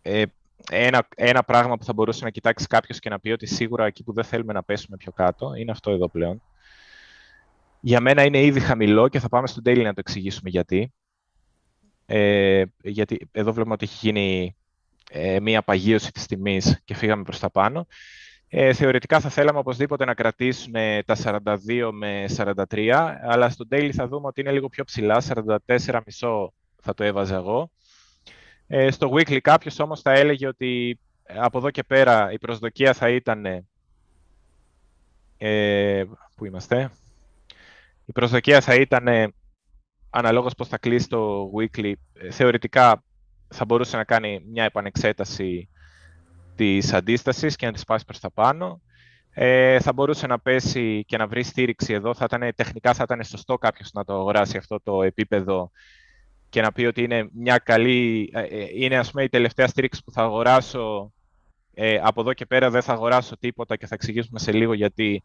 ε, 0.09 0.25
ένα, 0.71 1.09
ένα 1.17 1.43
πράγμα 1.43 1.77
που 1.77 1.85
θα 1.85 1.93
μπορούσε 1.93 2.25
να 2.25 2.31
κοιτάξει 2.31 2.67
κάποιος 2.67 2.99
και 2.99 3.09
να 3.09 3.21
πει 3.21 3.31
ότι 3.31 3.47
σίγουρα 3.47 3.87
εκεί 3.87 4.03
που 4.05 4.13
δεν 4.13 4.25
θέλουμε 4.25 4.53
να 4.53 4.63
πέσουμε 4.63 4.97
πιο 4.97 5.13
κάτω 5.13 5.55
είναι 5.55 5.71
αυτό 5.71 5.91
εδώ 5.91 6.09
πλέον. 6.09 6.43
Για 7.81 8.01
μένα 8.01 8.25
είναι 8.25 8.43
ήδη 8.43 8.61
χαμηλό 8.61 9.09
και 9.09 9.19
θα 9.19 9.29
πάμε 9.29 9.47
στο 9.47 9.61
daily 9.65 9.83
να 9.83 9.95
το 9.95 10.01
εξηγήσουμε 10.01 10.51
γιατί. 10.51 10.93
Ε, 12.07 12.65
γιατί 12.83 13.29
εδώ 13.33 13.53
βλέπουμε 13.53 13.75
ότι 13.75 13.85
έχει 13.85 14.07
γίνει 14.07 14.57
ε, 15.11 15.41
μία 15.41 15.63
παγίωση 15.63 16.13
της 16.13 16.27
τιμής 16.27 16.81
και 16.85 16.95
φύγαμε 16.95 17.23
προς 17.23 17.39
τα 17.39 17.51
πάνω. 17.51 17.87
Ε, 18.49 18.73
θεωρητικά 18.73 19.21
θα 19.21 19.29
θέλαμε 19.29 19.59
οπωσδήποτε 19.59 20.05
να 20.05 20.15
κρατήσουν 20.15 20.73
τα 21.05 21.17
42 21.25 21.91
με 21.93 22.25
43, 22.37 23.17
αλλά 23.23 23.49
στο 23.51 23.65
daily 23.71 23.91
θα 23.93 24.09
δούμε 24.09 24.27
ότι 24.27 24.41
είναι 24.41 24.53
λίγο 24.53 24.69
πιο 24.69 24.85
ψηλά, 24.85 25.23
44,5 25.67 26.47
θα 26.83 26.95
το 26.95 27.05
έβαζα 27.05 27.37
εγώ. 27.37 27.71
Ε, 28.71 28.91
στο 28.91 29.11
weekly 29.13 29.41
κάποιος 29.41 29.79
όμως 29.79 30.01
θα 30.01 30.13
έλεγε 30.13 30.47
ότι 30.47 30.99
ε, 31.23 31.35
από 31.39 31.59
εδώ 31.59 31.71
και 31.71 31.83
πέρα 31.83 32.33
η 32.33 32.39
προσδοκία 32.39 32.93
θα 32.93 33.09
ήταν... 33.09 33.65
Ε, 35.39 36.05
πού 36.35 36.45
είμαστε; 36.45 36.91
Η 38.05 38.13
προσδοκία 38.13 38.61
θα 38.61 38.75
ήταν 38.75 39.33
αναλόγως 40.11 40.55
πώς 40.55 40.69
θα 40.69 40.79
κλείσει 40.79 41.09
το 41.09 41.51
weekly. 41.57 41.93
Ε, 42.13 42.31
θεωρητικά 42.31 43.03
θα 43.49 43.65
μπορούσε 43.65 43.97
να 43.97 44.05
κάνει 44.05 44.43
μια 44.51 44.65
επανεξέταση 44.65 45.69
της 46.55 46.93
αντίστασης 46.93 47.57
και 47.57 47.67
να 47.67 47.73
της 47.73 47.81
σπάσει 47.81 48.05
προς 48.05 48.21
τα 48.21 48.31
πάνω. 48.31 48.81
Ε, 49.31 49.81
θα 49.81 49.93
μπορούσε 49.93 50.27
να 50.27 50.39
πέσει 50.41 51.05
και 51.05 51.17
να 51.17 51.27
βρει 51.27 51.43
στήριξη 51.43 51.93
εδώ. 51.93 52.15
Θα 52.15 52.25
ήταν, 52.25 52.53
τεχνικά 52.55 52.95
θα 52.95 53.03
ήταν 53.03 53.25
σωστό 53.25 53.59
κάποιος 53.59 53.93
να 53.93 54.05
το 54.05 54.15
αγοράσει 54.15 54.57
αυτό 54.57 54.81
το 54.83 55.03
επίπεδο 55.03 55.71
και 56.49 56.61
να 56.61 56.73
πει 56.73 56.85
ότι 56.85 57.03
είναι 57.03 57.29
μια 57.33 57.59
καλή, 57.59 58.31
ε, 58.33 58.43
ε, 58.43 58.67
είναι 58.75 58.99
ας 58.99 59.11
πούμε 59.11 59.23
η 59.23 59.29
τελευταία 59.29 59.67
στήριξη 59.67 60.05
που 60.05 60.11
θα 60.11 60.23
αγοράσω, 60.23 61.13
ε, 61.75 62.01
από 62.03 62.21
εδώ 62.21 62.33
και 62.33 62.47
πέρα 62.47 62.71
δεν 62.71 62.83
θα 62.83 62.93
αγοράσω 62.93 63.39
τίποτα 63.39 63.77
και 63.77 63.87
θα 63.87 63.95
εξηγήσουμε 63.95 64.39
σε 64.39 64.53
λίγο 64.53 64.73
γιατί 64.73 65.23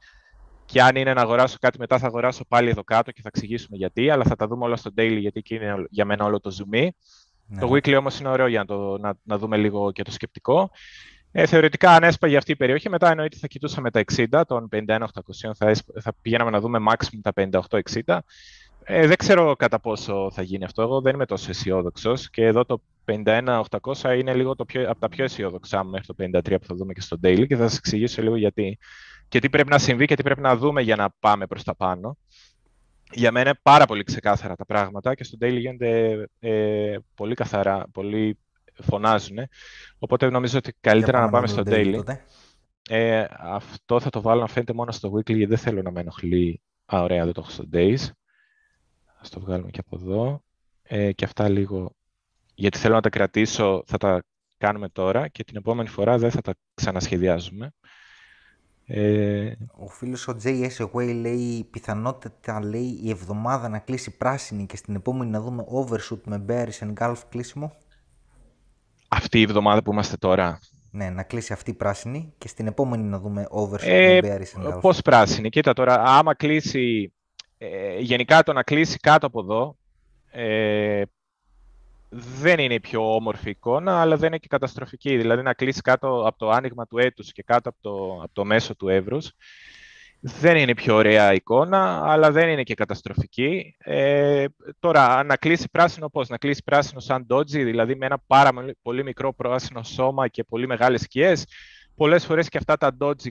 και 0.66 0.82
αν 0.82 0.96
είναι 0.96 1.14
να 1.14 1.22
αγοράσω 1.22 1.58
κάτι 1.60 1.80
μετά 1.80 1.98
θα 1.98 2.08
αγοράσω 2.08 2.46
πάλι 2.48 2.70
εδώ 2.70 2.84
κάτω 2.84 3.12
και 3.12 3.22
θα 3.22 3.30
εξηγήσουμε 3.34 3.78
γιατί, 3.78 4.10
αλλά 4.10 4.24
θα 4.24 4.36
τα 4.36 4.48
δούμε 4.48 4.66
όλα 4.66 4.76
στο 4.76 4.92
daily 4.98 5.18
γιατί 5.20 5.40
εκεί 5.40 5.56
είναι 5.56 5.86
για 5.90 6.06
μένα 6.06 6.26
όλο 6.26 6.40
το 6.40 6.56
zoom. 6.60 6.90
Ναι. 7.48 7.60
Το 7.60 7.72
weekly 7.72 7.96
όμως 7.98 8.20
είναι 8.20 8.30
ωραίο 8.30 8.48
για 8.48 8.60
να, 8.60 8.66
το, 8.66 8.98
να, 8.98 9.14
να 9.24 9.38
δούμε 9.38 9.58
λίγο 9.58 9.92
και 9.92 10.04
το 10.04 10.12
σκεπτικό. 10.12 10.72
Ε, 11.32 11.46
θεωρητικά, 11.46 11.92
αν 11.92 12.04
έσπαγε 12.04 12.38
αυτή 12.38 12.52
η 12.52 12.56
περιοχή, 12.56 12.90
μετά 12.90 13.10
εννοείται 13.10 13.38
θα 13.38 13.48
κοιτούσαμε 13.48 13.92
τα 13.92 14.04
60, 14.16 14.42
των 14.48 14.70
51-800, 14.72 15.06
θα, 15.56 15.74
θα 16.02 16.14
πηγαίναμε 16.22 16.50
να 16.50 16.60
δούμε 16.60 16.80
maximum 16.90 17.20
τα 17.22 17.60
58-60. 18.06 18.18
Ε, 18.86 19.08
δεν 19.08 19.16
ξέρω 19.16 19.56
κατά 19.56 19.80
πόσο 19.80 20.32
θα 20.32 20.42
γίνει 20.42 20.64
αυτό. 20.64 20.82
Εγώ 20.82 21.02
δεν 21.02 21.14
είμαι 21.14 21.26
τόσο 21.26 21.50
αισιόδοξος. 21.50 22.30
Και 22.30 22.46
εδώ 22.46 22.66
το 22.66 22.82
51-800 23.06 23.64
είναι 24.18 24.34
λίγο 24.34 24.56
το 24.56 24.66
πιο, 24.66 24.90
από 24.90 25.00
τα 25.00 25.10
πιο 25.10 25.24
αισιόδοξά 25.24 25.84
μου 25.84 25.90
μέχρι 25.90 26.06
το 26.06 26.16
53 26.18 26.56
που 26.60 26.66
θα 26.66 26.76
δούμε 26.76 26.94
και 26.94 27.02
στο 27.02 27.18
daily 27.24 27.48
και 27.48 27.56
θα 27.56 27.68
σας 27.68 27.78
εξηγήσω 27.78 28.22
λίγο 28.22 28.36
γιατί. 28.36 28.78
Και 29.28 29.40
τι 29.40 29.50
πρέπει 29.50 29.70
να 29.70 29.78
συμβεί 29.78 30.06
και 30.06 30.16
τι 30.16 30.24
πρέπει 30.24 30.42
να 30.42 30.56
δούμε 30.56 30.82
για 30.82 30.96
να 30.96 31.10
πάμε 31.20 31.48
προς 31.48 31.64
τα 31.64 31.76
πάνω. 31.76 32.18
Για 33.12 33.32
μένα 33.32 33.50
είναι 33.50 33.60
πάρα 33.62 33.86
πολύ 33.86 34.04
ξεκάθαρα 34.04 34.56
τα 34.56 34.66
πράγματα 34.66 35.16
και 35.16 35.24
στο 35.24 35.38
daily 35.42 35.58
γίνονται 35.58 36.24
ε, 36.40 36.96
πολύ 37.16 37.34
καθαρά, 37.36 37.86
πολύ 37.92 38.38
φωνάζουν. 38.82 39.38
Οπότε 40.00 40.30
νομίζω 40.30 40.58
ότι 40.58 40.76
καλύτερα 40.82 41.20
να 41.20 41.30
πάμε 41.30 41.48
στο 41.48 41.64
daily. 41.66 42.00
Ε, 42.90 43.26
αυτό 43.40 44.00
θα 44.00 44.10
το 44.10 44.22
βάλω 44.22 44.42
να 44.42 44.48
φαίνεται 44.48 44.74
μόνο 44.74 44.92
στο 44.92 45.10
weekly 45.10 45.26
γιατί 45.26 45.46
δεν 45.46 45.58
θέλω 45.58 45.82
να 45.82 45.92
με 45.92 46.00
ενοχλεί. 46.00 46.62
Α, 46.86 47.02
ωραία, 47.02 47.24
δεν 47.24 47.34
το 47.34 47.42
έχω 47.42 47.52
στο 47.52 47.64
days. 47.74 48.10
Ας 49.24 49.30
το 49.30 49.40
βγάλουμε 49.40 49.70
και 49.70 49.80
από 49.86 49.96
εδώ. 50.02 50.44
Ε, 50.84 51.12
και 51.12 51.26
αυτά 51.26 51.50
λίγο, 51.50 51.96
γιατί 52.56 52.78
θέλω 52.78 52.96
να 52.96 53.02
τα 53.02 53.10
κρατήσω, 53.10 53.84
θα 53.86 53.98
τα 53.98 54.24
κάνουμε 54.58 54.90
τώρα 54.90 55.28
και 55.28 55.44
την 55.44 55.56
επόμενη 55.56 55.90
φορά 55.90 56.18
δεν 56.18 56.32
θα 56.32 56.42
τα 56.42 56.54
ξανασχεδιάζουμε. 56.74 57.74
Ε... 58.86 59.52
Ο 59.72 59.88
φίλος 59.88 60.28
ο 60.28 60.38
JS 60.44 60.78
Away 60.78 61.16
λέει 61.16 61.68
πιθανότητα 61.72 62.64
λέει 62.64 63.00
η 63.04 63.10
εβδομάδα 63.10 63.70
να 63.70 63.80
κλείσει 63.80 64.18
πράσινη 64.18 64.66
και 64.66 64.78
στην 64.78 64.96
επόμενη 64.96 65.32
να 65.32 65.42
δούμε 65.42 65.66
overshoot 65.82 66.22
με 66.26 66.46
bearish 66.48 66.88
and 66.88 66.94
golf 66.94 67.18
κλείσιμο. 67.30 67.76
Αυτή 69.08 69.40
η 69.40 69.42
εβδομάδα 69.42 69.84
που 69.84 69.92
είμαστε 69.92 70.18
τώρα. 70.18 70.60
Ναι, 70.92 71.10
να 71.10 71.24
κλείσει 71.24 71.54
αυτή 71.54 71.70
η 71.70 71.74
πράσινη 71.74 72.34
και 72.38 72.48
στην 72.48 72.68
επόμενη 72.68 73.04
να 73.04 73.20
δούμε 73.20 73.48
overshoot 73.52 73.88
ε, 73.88 74.20
με 74.22 74.38
bearish 74.38 74.60
and 74.60 74.74
golf. 74.74 74.82
Πώς 74.82 75.02
πράσινη, 75.02 75.50
κοίτα 75.50 75.74
τώρα, 75.74 76.04
άμα 76.06 76.36
κλείσει 76.36 77.14
ε, 77.72 78.00
γενικά 78.00 78.44
το 78.44 78.54
να 78.54 78.64
κλείσει 78.64 78.98
κάτω 78.98 79.28
από 79.28 79.40
εδώ 79.40 79.78
ε, 80.32 81.02
δεν 82.16 82.60
είναι 82.60 82.74
η 82.74 82.80
πιο 82.80 83.16
όμορφη 83.16 83.50
εικόνα, 83.50 84.02
αλλά 84.02 84.18
δεν 84.18 84.28
είναι 84.28 84.38
και 84.38 84.48
καταστροφική. 84.48 85.18
Δηλαδή 85.18 85.42
να 85.42 85.54
κλείσει 85.54 85.82
κάτω 85.82 86.24
από 86.28 86.38
το 86.38 86.50
άνοιγμα 86.50 86.88
του 86.88 86.98
έτους 86.98 87.32
και 87.32 87.44
κάτω 87.44 87.70
από 87.70 87.78
το, 87.82 88.22
από 88.24 88.34
το 88.34 88.46
μέσο 88.46 88.76
του 88.76 88.90
εύρους. 88.90 89.32
Δεν 90.20 90.58
είναι 90.58 90.72
η 90.72 90.74
πιο 90.74 90.96
ωραία 90.96 91.34
εικόνα, 91.34 92.12
αλλά 92.12 92.32
δεν 92.32 92.50
είναι 92.50 92.64
και 92.64 92.74
καταστροφική. 92.74 93.76
Ε, 93.78 94.46
τώρα, 94.80 95.24
να 95.24 95.36
κλείσει 95.36 95.70
πράσινο 95.72 96.10
πώς; 96.10 96.30
Να 96.30 96.38
κλείσει 96.38 96.64
πράσινο 96.64 97.00
σαν 97.00 97.28
doji, 97.30 97.46
δηλαδή 97.46 97.96
με 97.96 98.06
ένα 98.06 98.18
πάρα 98.28 98.50
πολύ 98.82 99.04
μικρό 99.04 99.34
πράσινο 99.34 99.84
σώμα 99.84 100.28
και 100.28 100.44
πολύ 100.44 100.68
μεγάλες 100.68 101.02
σκιές. 101.02 101.46
Πολλές 101.96 102.26
φορές 102.26 102.50
και 102.50 102.58
αυτά 102.58 102.78
τα 102.78 102.98
doji 103.00 103.28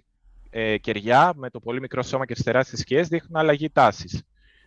ε, 0.55 0.77
κεριά 0.77 1.33
με 1.37 1.51
το 1.51 1.61
πολύ 1.61 1.81
μικρό 1.81 2.03
σώμα 2.03 2.27
και 2.27 2.35
τι 2.35 2.43
τεράστιε 2.43 2.79
σκιές 2.79 3.09
δείχνουν 3.09 3.37
αλλαγή 3.37 3.71
τάσης. 3.71 4.23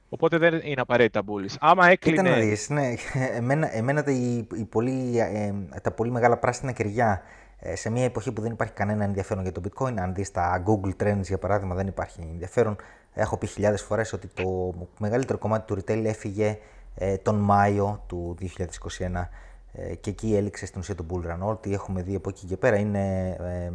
Οπότε 0.09 0.37
δεν 0.37 0.61
είναι 0.63 0.81
απαραίτητα 0.81 1.23
μπουλή. 1.23 1.49
Άμα 1.59 1.87
έκλεινε. 1.87 2.21
Κοίτα 2.21 2.35
να 2.35 2.41
δεις, 2.41 2.69
ναι. 2.69 2.93
Εμένα, 3.37 3.75
εμένα 3.75 4.03
τα, 4.03 4.11
η, 4.11 4.65
πολύ, 4.69 5.17
ε, 5.17 5.53
τα 5.81 5.91
πολύ 5.91 6.11
μεγάλα 6.11 6.37
πράσινα 6.37 6.71
κεριά 6.71 7.21
ε, 7.59 7.75
σε 7.75 7.89
μια 7.89 8.03
εποχή 8.03 8.31
που 8.31 8.41
δεν 8.41 8.51
υπάρχει 8.51 8.73
κανένα 8.73 9.03
ενδιαφέρον 9.03 9.43
για 9.43 9.51
το 9.51 9.61
bitcoin, 9.63 9.93
αν 9.97 10.13
δεις 10.13 10.31
τα 10.31 10.63
Google 10.67 11.03
Trends 11.03 11.21
για 11.21 11.37
παράδειγμα, 11.37 11.75
δεν 11.75 11.87
υπάρχει 11.87 12.21
ενδιαφέρον. 12.31 12.75
Έχω 13.13 13.37
πει 13.37 13.47
χιλιάδες 13.47 13.81
φορές 13.81 14.13
ότι 14.13 14.27
το 14.27 14.73
μεγαλύτερο 14.99 15.37
κομμάτι 15.37 15.73
του 15.73 15.81
retail 15.81 16.03
έφυγε 16.05 16.57
ε, 16.95 17.17
τον 17.17 17.35
Μάιο 17.35 18.03
του 18.07 18.37
2021 18.41 19.27
ε, 19.73 19.95
και 19.95 20.09
εκεί 20.09 20.35
έληξε 20.35 20.65
στην 20.65 20.79
ουσία 20.79 20.95
το 20.95 21.05
bull 21.09 21.31
run. 21.31 21.47
Ό,τι 21.49 21.73
έχουμε 21.73 22.01
δει 22.01 22.15
από 22.15 22.29
εκεί 22.29 22.45
και 22.45 22.57
πέρα 22.57 22.75
είναι 22.75 23.35
ε, 23.39 23.71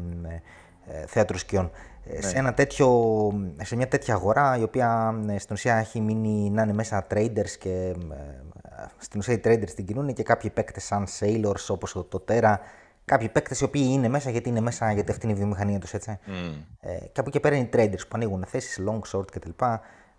ε, 0.92 1.06
θέατρο 1.06 1.38
σκιών. 1.38 1.70
Ε, 2.04 2.14
ναι. 2.14 2.20
Σε, 2.20 2.38
ένα 2.38 2.54
τέτοιο, 2.54 2.88
σε 3.62 3.76
μια 3.76 3.88
τέτοια 3.88 4.14
αγορά 4.14 4.56
η 4.58 4.62
οποία 4.62 5.20
ε, 5.28 5.38
στην 5.38 5.54
ουσία 5.54 5.74
έχει 5.76 6.00
μείνει 6.00 6.50
να 6.50 6.62
είναι 6.62 6.72
μέσα 6.72 7.06
traders 7.10 7.50
και 7.58 7.94
στην 8.96 9.20
ουσία 9.20 9.34
οι 9.34 9.40
traders 9.44 9.70
την 9.74 9.84
κινούν 9.84 10.12
και 10.12 10.22
κάποιοι 10.22 10.50
παίκτες 10.50 10.84
σαν 10.84 11.06
sailors 11.20 11.66
όπως 11.68 11.92
το 11.92 12.24
Terra 12.28 12.54
κάποιοι 13.10 13.28
παίκτες 13.28 13.60
οι 13.60 13.64
οποίοι 13.64 13.88
είναι 13.90 14.08
μέσα 14.08 14.30
γιατί 14.30 14.48
είναι 14.48 14.60
μέσα 14.60 14.92
γιατί 14.92 15.10
αυτή 15.10 15.26
είναι 15.26 15.34
η 15.34 15.38
βιομηχανία 15.38 15.78
τους, 15.78 15.94
έτσι. 15.94 16.18
Mm. 16.26 16.30
Ε, 16.80 16.96
και 17.12 17.20
από 17.20 17.28
εκεί 17.28 17.40
πέρα 17.40 17.56
είναι 17.56 17.64
οι 17.64 17.70
traders 17.72 18.00
που 18.00 18.12
ανοίγουν 18.14 18.44
θέσεις, 18.46 18.80
long, 18.88 19.00
short 19.12 19.30
κτλ. 19.32 19.50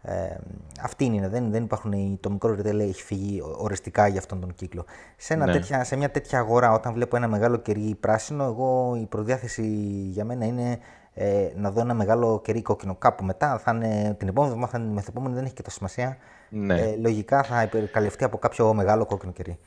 Ε, 0.04 0.36
αυτή 0.82 1.06
είναι, 1.06 1.28
δεν, 1.28 1.52
δεν 1.52 1.64
υπάρχουν, 1.64 2.20
το 2.20 2.30
μικρό 2.30 2.56
retail 2.60 2.80
έχει 2.80 3.04
φύγει 3.04 3.42
οριστικά 3.58 4.08
για 4.08 4.20
αυτόν 4.20 4.40
τον 4.40 4.54
κύκλο. 4.54 4.86
Σε, 5.18 5.34
ένα 5.34 5.46
ναι. 5.46 5.52
τέτοια, 5.52 5.84
σε 5.84 5.96
μια 5.96 6.12
τέτοια 6.12 6.40
αγορά, 6.40 6.72
όταν 6.72 6.94
βλέπω 6.94 7.16
ένα 7.16 7.28
μεγάλο 7.28 7.58
κερί 7.58 7.98
πράσινο, 8.00 8.44
εγώ 8.44 8.98
η 9.02 9.06
προδιάθεση 9.06 9.66
για 10.10 10.26
μένα 10.26 10.46
είναι 10.46 10.80
ε, 11.14 11.50
να 11.56 11.72
δω 11.72 11.82
ένα 11.82 11.94
μεγάλο 11.94 12.42
κερί 12.44 12.62
κόκκινο. 12.62 12.96
Κάπου 12.96 13.24
μετά, 13.24 13.58
θα 13.58 13.72
είναι, 13.76 14.16
την 14.20 14.28
επόμενη 14.28 14.54
εβδομάδα, 14.54 14.78
θα 14.78 14.84
είναι 14.84 14.94
μεθεπόμενη, 14.94 15.36
δεν 15.36 15.44
έχει 15.46 15.54
και 15.54 15.62
τόσο 15.62 15.76
σημασία. 15.76 16.18
Ναι. 16.50 16.82
Ε, 16.82 16.96
λογικά 16.96 17.44
θα 17.44 17.64
υπερκαλυφθεί 17.64 18.24
από 18.24 18.38
κάποιο 18.38 18.74
μεγάλο 18.74 19.06
κόκκινο 19.06 19.32
κερί. 19.32 19.60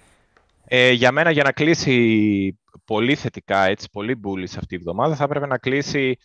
Ε, 0.64 0.90
για 0.90 1.12
μένα, 1.12 1.30
για 1.30 1.42
να 1.42 1.52
κλείσει 1.52 2.58
πολύ 2.84 3.14
θετικά, 3.14 3.66
έτσι, 3.66 3.88
πολύ 3.92 4.20
bullish 4.24 4.54
αυτή 4.58 4.74
η 4.74 4.76
εβδομάδα, 4.76 5.14
θα 5.14 5.24
έπρεπε 5.24 5.46
να 5.46 5.58
κλείσει 5.58 6.18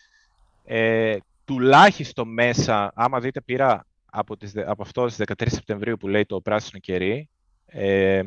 ε, 0.66 1.18
τουλάχιστον 1.46 2.34
μέσα, 2.34 2.92
άμα 2.96 3.20
δείτε 3.20 3.42
πήρα 3.42 3.86
από, 4.06 4.38
τις, 4.38 4.54
από 4.66 4.82
αυτό 4.82 5.10
στις 5.10 5.26
13 5.38 5.46
Σεπτεμβρίου 5.46 5.98
που 5.98 6.08
λέει 6.08 6.26
το 6.26 6.42
πράσινο 6.42 6.80
κερί, 6.80 7.30
ε, 7.66 8.22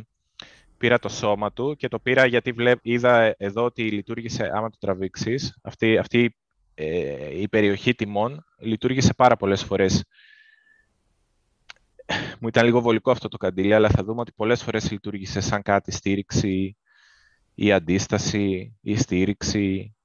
πήρα 0.78 0.98
το 0.98 1.08
σώμα 1.08 1.52
του 1.52 1.76
και 1.76 1.88
το 1.88 1.98
πήρα 1.98 2.26
γιατί 2.26 2.52
βλέπ, 2.52 2.78
είδα 2.82 3.34
εδώ 3.38 3.64
ότι 3.64 3.90
λειτουργήσε, 3.90 4.50
άμα 4.54 4.70
το 4.70 4.76
τραβήξεις, 4.80 5.58
αυτή, 5.62 5.98
αυτή 5.98 6.36
ε, 6.74 7.40
η 7.40 7.48
περιοχή 7.48 7.94
τιμών 7.94 8.44
λειτουργήσε 8.58 9.14
πάρα 9.14 9.36
πολλές 9.36 9.62
φορές. 9.62 10.04
Μου 12.40 12.48
ήταν 12.48 12.64
λίγο 12.64 12.80
βολικό 12.80 13.10
αυτό 13.10 13.28
το 13.28 13.36
καντήλι, 13.36 13.74
αλλά 13.74 13.88
θα 13.88 14.04
δούμε 14.04 14.20
ότι 14.20 14.32
πολλές 14.32 14.62
φορές 14.62 14.90
λειτουργήσε 14.90 15.40
σαν 15.40 15.62
κάτι 15.62 15.90
στήριξη 15.90 16.76
ή 17.54 17.72
αντίσταση 17.72 18.76
ή 18.80 18.96
στήριξη 18.96 19.96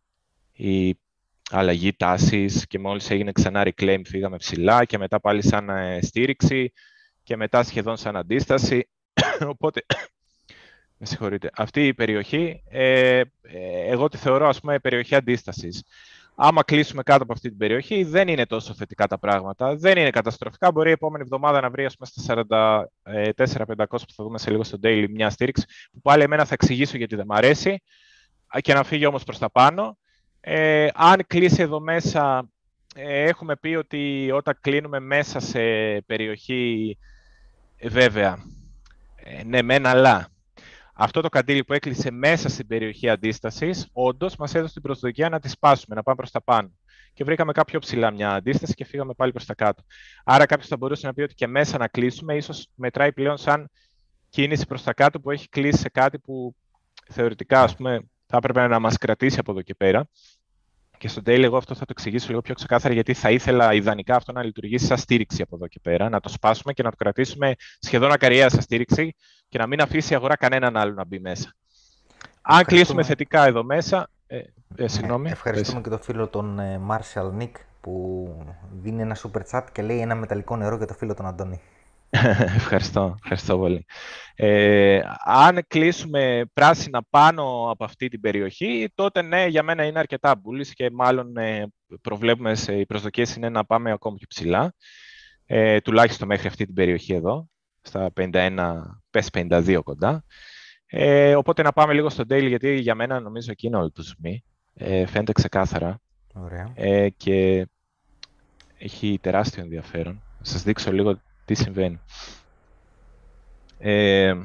ή 0.54 1.00
αλλαγή 1.50 1.94
τάσης 1.94 2.68
και 2.68 2.80
μόλις 2.80 3.10
έγινε 3.10 3.32
ξανά 3.32 3.64
reclaim 3.66 4.02
φύγαμε 4.06 4.38
ψηλά 4.38 4.86
και 4.86 4.98
μετά 4.98 5.20
πάλι 5.20 5.44
σαν 5.44 5.70
ε, 5.70 6.00
στήριξη 6.02 6.72
και 7.24 7.36
μετά 7.36 7.64
σχεδόν 7.64 7.98
σαν 7.98 8.16
αντίσταση. 8.16 8.90
Οπότε, 9.54 9.86
με 10.98 11.06
συγχωρείτε, 11.06 11.50
αυτή 11.54 11.88
η 11.88 11.94
περιοχή, 11.94 12.64
ε, 12.70 13.20
ε, 13.20 13.26
εγώ 13.88 14.08
τη 14.08 14.18
θεωρώ 14.18 14.48
ας 14.48 14.60
πούμε 14.60 14.80
περιοχή 14.80 15.16
αντίστασης. 15.16 15.84
Άμα 16.40 16.64
κλείσουμε 16.64 17.04
κάτω 17.04 17.24
από 17.24 17.34
αυτή 17.34 17.50
την 17.50 17.58
περιοχή, 17.58 18.04
δεν 18.04 18.28
είναι 18.28 18.46
τόσο 18.46 18.74
θετικά 18.74 19.08
τα 19.08 19.18
πράγματα. 19.20 19.76
Δεν 19.76 19.98
είναι 19.98 20.10
καταστροφικά. 20.10 20.72
Μπορεί 20.72 20.90
η 20.90 20.92
επόμενη 20.92 21.24
εβδομάδα 21.24 21.62
να 21.62 21.70
βρει 21.70 21.86
ας 21.86 21.96
πούμε, 21.96 22.10
στα 22.14 22.90
44-500 23.66 23.86
που 23.90 24.14
θα 24.16 24.24
δούμε 24.24 24.38
σε 24.38 24.50
λίγο 24.50 24.64
στο 24.64 24.78
daily 24.84 25.06
μια 25.10 25.30
στήριξη, 25.30 25.66
που 25.92 26.02
πάλι 26.02 26.24
εμένα 26.24 26.46
θα 26.46 26.54
εξηγήσω 26.54 26.98
γιατί 26.98 27.16
δεν 27.16 27.26
μ' 27.26 27.34
αρέσει 27.34 27.82
και 28.58 28.74
να 28.74 28.84
φύγει 28.84 29.06
όμως 29.06 29.24
προς 29.24 29.38
τα 29.38 29.52
πάνω. 29.52 29.98
Ε, 30.40 30.88
αν 30.94 31.24
κλείσει 31.28 31.62
εδώ 31.62 31.80
μέσα, 31.80 32.50
ε, 32.96 33.24
έχουμε 33.24 33.56
πει 33.56 33.76
ότι 33.76 34.32
όταν 34.34 34.58
κλείνουμε 34.62 35.00
μέσα 35.00 35.40
σε 35.40 35.60
περιοχή, 36.02 36.98
ε, 37.78 37.90
βέβαια, 37.90 38.38
ε, 39.16 39.44
ναι 39.44 39.62
μεν 39.62 39.86
αλλά, 39.86 40.28
αυτό 41.00 41.22
το 41.22 41.30
καντήλι 41.30 41.64
που 41.64 41.74
έκλεισε 41.74 42.12
μέσα 42.12 42.50
στην 42.50 42.68
περιοχή 42.68 43.10
αντίστασης, 43.10 43.88
όντως 43.92 44.36
μας 44.36 44.56
έδωσε 44.56 44.74
την 44.74 44.82
προσδοκία 44.82 45.30
να 45.30 45.40
τη 45.40 45.50
σπάσουμε, 45.50 45.96
να 45.96 46.04
πάμε 46.04 46.18
προς 46.18 46.32
τα 46.32 46.42
πάνω. 46.42 46.72
Και 47.14 47.24
βρήκαμε 47.24 47.52
κάποιο 47.52 47.80
ψηλά 47.80 48.12
μια 48.12 48.34
αντίσταση 48.34 48.74
και 48.74 48.86
φύγαμε 48.86 49.14
πάλι 49.14 49.32
προς 49.32 49.46
τα 49.46 49.56
κάτω. 49.56 49.84
Άρα 50.24 50.46
κάποιος 50.46 50.68
θα 50.68 50.78
μπορούσε 50.78 51.08
να 51.08 51.14
πει 51.14 51.22
ότι 51.22 51.34
και 51.34 51.48
μέσα 51.48 51.78
να 51.78 51.88
κλείσουμε, 51.88 52.36
ίσως 52.36 52.68
μετράει 52.76 53.14
πλέον 53.14 53.38
σαν 53.38 53.70
κίνηση 54.30 54.66
προς 54.66 54.84
τα 54.84 54.94
κάτω 54.94 55.20
που 55.20 55.32
έχει 55.32 55.50
κλείσει 55.50 55.80
σε 55.80 55.90
κάτι 55.90 56.20
που 56.20 56.56
θεωρητικά 57.10 57.62
ας 57.62 57.76
πούμε, 57.76 58.02
θα 58.26 58.38
έπρεπε 58.38 58.68
να 58.68 58.80
μας 58.80 58.98
κρατήσει 58.98 59.40
από 59.40 59.52
εδώ 59.52 59.62
και 59.62 59.76
πέρα. 59.76 60.10
Και 60.98 61.08
στο 61.08 61.22
τέλο, 61.22 61.46
εγώ 61.46 61.58
αυτό 61.58 61.74
θα 61.74 61.86
το 61.86 61.94
εξηγήσω 61.98 62.28
λίγο 62.30 62.42
πιο 62.42 62.54
ξεκάθαρα, 62.54 62.94
γιατί 62.94 63.14
θα 63.14 63.32
ήθελα 63.32 63.74
ιδανικά 63.74 64.16
αυτό 64.16 64.32
να 64.32 64.44
λειτουργήσει 64.44 64.86
σαν 64.86 64.98
στήριξη 64.98 65.42
από 65.42 65.56
εδώ 65.56 65.68
και 65.68 65.80
πέρα, 65.82 66.10
να 66.10 66.20
το 66.20 66.30
σπάσουμε 66.30 66.74
και 66.74 66.84
να 66.84 66.90
το 66.90 66.96
κρατήσουμε 66.96 67.56
σχεδόν 67.80 68.12
ακαριέα 68.12 68.50
σαν 68.50 68.62
στήριξη 68.62 69.16
και 69.50 69.58
να 69.58 69.68
μην 69.68 69.82
αφήσει 69.82 70.14
η 70.14 70.16
αγορά 70.16 70.36
κανέναν 70.36 70.78
άλλο 70.78 70.94
να 70.94 71.06
μπει 71.06 71.20
μέσα. 71.20 71.56
Αν 72.42 72.64
κλείσουμε 72.64 73.04
θετικά 73.04 73.46
εδώ 73.46 73.64
μέσα. 73.64 74.10
Ε, 74.28 74.42
ε, 74.76 74.88
συγγνώμη, 74.88 75.30
Ευχαριστούμε 75.30 75.82
και 75.82 75.90
το 75.90 75.98
φίλο 75.98 76.28
τον 76.28 76.60
ε, 76.60 76.82
Marshall 76.90 77.42
Nick 77.42 77.52
που 77.82 78.28
δίνει 78.82 79.02
ένα 79.02 79.18
super 79.24 79.42
chat 79.52 79.64
και 79.72 79.82
λέει 79.82 80.00
ένα 80.00 80.16
μεταλλικό 80.16 80.56
νερό 80.56 80.76
για 80.78 80.88
το 80.88 80.94
φίλο 80.94 81.14
τον 81.14 81.26
Αντώνη. 81.26 81.62
Ευχαριστώ, 82.56 83.16
ευχαριστώ 83.24 83.58
πολύ. 83.58 83.86
Ε, 84.36 85.00
αν 85.24 85.60
κλείσουμε 85.68 86.46
πράσινα 86.54 87.02
πάνω 87.10 87.72
από 87.72 87.84
αυτή 87.84 88.08
την 88.08 88.20
περιοχή, 88.20 88.92
τότε 88.96 89.22
ναι, 89.22 89.46
για 89.46 89.64
μένα 89.64 89.84
είναι 89.84 90.00
αρκετά 90.00 90.36
bullish 90.36 90.68
και 90.74 90.90
μάλλον 90.92 91.38
ε, 91.38 91.68
προβλέπουμε, 92.02 92.56
σε, 92.56 92.74
οι 92.80 92.86
προσδοκίες 92.86 93.36
είναι 93.36 93.50
να 93.50 93.66
πάμε 93.66 93.92
ακόμη 93.92 94.18
πιο 94.18 94.28
ψηλά, 94.30 94.74
ε, 95.46 95.82
τουλάχιστον 95.82 96.28
μέχρι 96.28 96.48
αυτή 96.48 96.66
την 96.66 96.74
περιοχή 96.74 97.14
εδώ, 97.14 97.48
στα 97.82 98.12
51, 98.16 98.82
πες 99.10 99.30
52 99.34 99.80
κοντά. 99.84 100.24
Ε, 100.90 101.36
οπότε 101.36 101.62
να 101.62 101.72
πάμε 101.72 101.94
λίγο 101.94 102.10
στο 102.10 102.24
daily, 102.30 102.48
γιατί 102.48 102.80
για 102.80 102.96
μένα 102.96 103.20
νομίζω 103.20 103.52
εκεί 103.52 103.68
είναι 103.68 103.78
όλο 103.78 103.92
το 103.92 104.04
zoom. 104.08 104.36
Ε, 104.74 105.06
φαίνεται 105.06 105.32
ξεκάθαρα. 105.32 106.00
Ωραία. 106.34 106.72
Ε, 106.76 107.10
και 107.10 107.68
έχει 108.78 109.20
τεράστιο 109.22 109.64
ενδιαφέρον. 109.64 110.22
Θα 110.38 110.46
σας 110.46 110.64
δείξω 110.64 110.92
λίγο 110.92 111.22
τι 111.48 111.56
συμβαίνει. 111.56 112.00
Ε, 113.80 114.36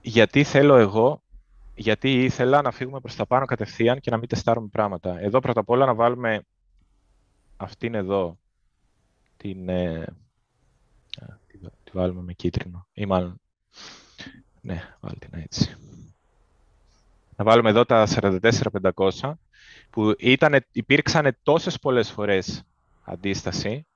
γιατί 0.00 0.44
θέλω 0.44 0.76
εγώ, 0.76 1.22
γιατί 1.74 2.24
ήθελα 2.24 2.62
να 2.62 2.70
φύγουμε 2.70 3.00
προς 3.00 3.16
τα 3.16 3.26
πάνω 3.26 3.44
κατευθείαν 3.44 4.00
και 4.00 4.10
να 4.10 4.16
μην 4.16 4.28
τεστάρουμε 4.28 4.68
πράγματα. 4.72 5.20
Εδώ 5.20 5.40
πρώτα 5.40 5.60
απ' 5.60 5.70
όλα 5.70 5.86
να 5.86 5.94
βάλουμε 5.94 6.42
αυτήν 7.56 7.94
εδώ 7.94 8.38
την... 9.36 9.68
Ε, 9.68 10.14
τη, 11.84 11.90
βάλουμε 11.92 12.22
με 12.22 12.32
κίτρινο 12.32 12.86
ή 12.92 13.06
μάλλον... 13.06 13.40
Ναι, 14.60 14.96
βάλτε 15.00 15.26
την 15.26 15.38
έτσι. 15.40 15.76
Να 17.36 17.44
βάλουμε 17.44 17.70
εδώ 17.70 17.84
τα 17.84 18.06
44-500 18.08 19.32
που 19.90 20.14
ήταν, 20.18 20.64
υπήρξαν 20.72 21.36
τόσες 21.42 21.78
πολλές 21.78 22.10
φορές 22.10 22.62
αντίσταση 23.02 23.86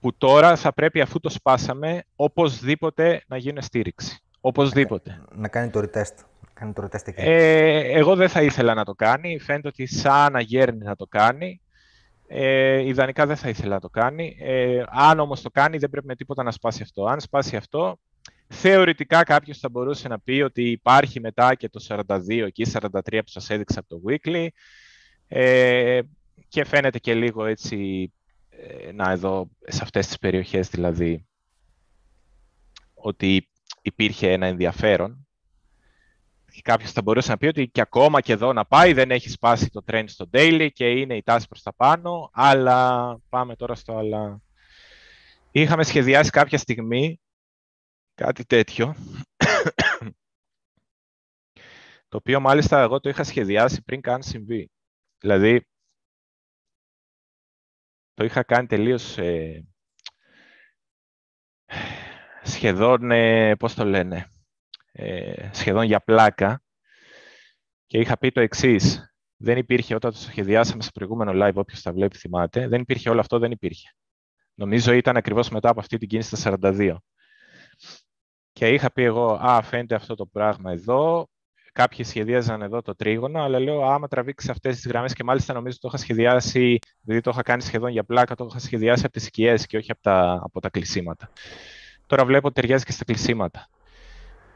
που 0.00 0.16
τώρα 0.16 0.56
θα 0.56 0.72
πρέπει 0.72 1.00
αφού 1.00 1.20
το 1.20 1.28
σπάσαμε, 1.28 2.02
οπωσδήποτε 2.16 3.22
να 3.26 3.36
γίνει 3.36 3.62
στήριξη. 3.62 4.18
Οπωσδήποτε. 4.40 5.22
Να 5.34 5.48
κάνει 5.48 5.70
το 5.70 5.80
retest. 5.80 6.24
Κάνει 6.54 6.72
το 6.72 6.82
retest 6.84 7.08
εκεί. 7.08 7.20
Ε, 7.20 7.98
εγώ 7.98 8.16
δεν 8.16 8.28
θα 8.28 8.42
ήθελα 8.42 8.74
να 8.74 8.84
το 8.84 8.94
κάνει. 8.94 9.38
Φαίνεται 9.38 9.68
ότι 9.68 9.86
σαν 9.86 10.32
να 10.32 10.40
γέρνει 10.40 10.84
να 10.84 10.96
το 10.96 11.06
κάνει. 11.06 11.60
Ε, 12.26 12.86
ιδανικά 12.86 13.26
δεν 13.26 13.36
θα 13.36 13.48
ήθελα 13.48 13.74
να 13.74 13.80
το 13.80 13.88
κάνει. 13.88 14.36
Ε, 14.40 14.82
αν 14.88 15.20
όμως 15.20 15.42
το 15.42 15.50
κάνει, 15.50 15.78
δεν 15.78 15.90
πρέπει 15.90 16.06
με 16.06 16.14
τίποτα 16.14 16.42
να 16.42 16.50
σπάσει 16.50 16.82
αυτό. 16.82 17.04
Αν 17.04 17.20
σπάσει 17.20 17.56
αυτό, 17.56 17.98
θεωρητικά 18.46 19.22
κάποιος 19.22 19.58
θα 19.58 19.68
μπορούσε 19.68 20.08
να 20.08 20.20
πει 20.20 20.40
ότι 20.40 20.70
υπάρχει 20.70 21.20
μετά 21.20 21.54
και 21.54 21.68
το 21.68 21.84
42 21.88 22.44
εκεί, 22.46 22.66
43 22.72 22.90
που 23.10 23.30
σας 23.30 23.50
έδειξα 23.50 23.80
από 23.80 23.88
το 23.88 24.00
weekly. 24.08 24.46
Ε, 25.28 26.00
και 26.48 26.64
φαίνεται 26.64 26.98
και 26.98 27.14
λίγο 27.14 27.44
έτσι 27.44 28.10
ε, 28.12 28.19
να 28.94 29.10
εδώ, 29.10 29.50
σε 29.60 29.80
αυτές 29.82 30.06
τις 30.06 30.18
περιοχές 30.18 30.68
δηλαδή, 30.68 31.26
ότι 32.94 33.48
υπήρχε 33.82 34.32
ένα 34.32 34.46
ενδιαφέρον. 34.46 35.24
Και 36.52 36.60
κάποιος 36.62 36.92
θα 36.92 37.02
μπορούσε 37.02 37.30
να 37.30 37.36
πει 37.36 37.46
ότι 37.46 37.68
και 37.68 37.80
ακόμα 37.80 38.20
και 38.20 38.32
εδώ 38.32 38.52
να 38.52 38.64
πάει 38.64 38.92
δεν 38.92 39.10
έχει 39.10 39.28
σπάσει 39.28 39.70
το 39.70 39.84
trend 39.86 40.04
στο 40.06 40.28
daily 40.32 40.68
και 40.72 40.90
είναι 40.90 41.16
η 41.16 41.22
τάση 41.22 41.48
προς 41.48 41.62
τα 41.62 41.74
πάνω, 41.74 42.30
αλλά 42.32 43.18
πάμε 43.28 43.56
τώρα 43.56 43.74
στο 43.74 43.96
αλλά. 43.96 44.40
Είχαμε 45.50 45.84
σχεδιάσει 45.84 46.30
κάποια 46.30 46.58
στιγμή 46.58 47.20
κάτι 48.14 48.44
τέτοιο, 48.44 48.94
το 52.08 52.16
οποίο 52.16 52.40
μάλιστα 52.40 52.80
εγώ 52.80 53.00
το 53.00 53.08
είχα 53.08 53.24
σχεδιάσει 53.24 53.82
πριν 53.82 54.00
καν 54.00 54.22
συμβεί. 54.22 54.70
Δηλαδή, 55.18 55.66
το 58.20 58.26
είχα 58.26 58.42
κάνει 58.42 58.66
τελείως 58.66 59.18
ε, 59.18 59.64
σχεδόν, 62.42 63.10
ε, 63.10 63.56
πώς 63.56 63.74
το 63.74 63.84
λένε, 63.84 64.26
ε, 64.92 65.48
σχεδόν 65.52 65.84
για 65.84 66.00
πλάκα 66.00 66.62
και 67.86 67.98
είχα 67.98 68.18
πει 68.18 68.30
το 68.30 68.40
εξής. 68.40 69.14
Δεν 69.36 69.56
υπήρχε 69.56 69.94
όταν 69.94 70.12
το 70.12 70.18
σχεδιάσαμε 70.18 70.82
σε 70.82 70.90
προηγούμενο 70.94 71.32
live, 71.34 71.54
όποιος 71.54 71.82
τα 71.82 71.92
βλέπει 71.92 72.16
θυμάται, 72.16 72.68
δεν 72.68 72.80
υπήρχε 72.80 73.10
όλο 73.10 73.20
αυτό, 73.20 73.38
δεν 73.38 73.50
υπήρχε. 73.50 73.88
Νομίζω 74.54 74.92
ήταν 74.92 75.16
ακριβώς 75.16 75.48
μετά 75.48 75.68
από 75.68 75.80
αυτή 75.80 75.98
την 75.98 76.08
κίνηση 76.08 76.36
στα 76.36 76.58
42. 76.60 76.96
Και 78.52 78.68
είχα 78.68 78.92
πει 78.92 79.02
εγώ, 79.02 79.32
α, 79.32 79.62
φαίνεται 79.62 79.94
αυτό 79.94 80.14
το 80.14 80.26
πράγμα 80.26 80.72
εδώ, 80.72 81.28
κάποιοι 81.72 82.04
σχεδίαζαν 82.04 82.62
εδώ 82.62 82.82
το 82.82 82.94
τρίγωνο, 82.94 83.42
αλλά 83.42 83.58
λέω 83.58 83.84
άμα 83.84 84.08
τραβήξεις 84.08 84.50
αυτές 84.50 84.74
τις 84.74 84.86
γραμμές 84.86 85.12
και 85.12 85.24
μάλιστα 85.24 85.52
νομίζω 85.52 85.78
το 85.80 85.88
είχα 85.88 85.96
σχεδιάσει, 85.96 86.78
δηλαδή 87.00 87.22
το 87.22 87.30
είχα 87.32 87.42
κάνει 87.42 87.62
σχεδόν 87.62 87.90
για 87.90 88.04
πλάκα, 88.04 88.34
το 88.34 88.46
είχα 88.50 88.58
σχεδιάσει 88.58 89.04
από 89.04 89.12
τις 89.12 89.24
σκιές 89.24 89.66
και 89.66 89.76
όχι 89.76 89.90
από 89.90 90.02
τα, 90.02 90.40
από 90.42 90.60
τα 90.60 90.70
κλεισίματα. 90.70 91.30
Τώρα 92.06 92.24
βλέπω 92.24 92.46
ότι 92.46 92.60
ταιριάζει 92.60 92.84
και 92.84 92.92
στα 92.92 93.04
κλεισίματα. 93.04 93.68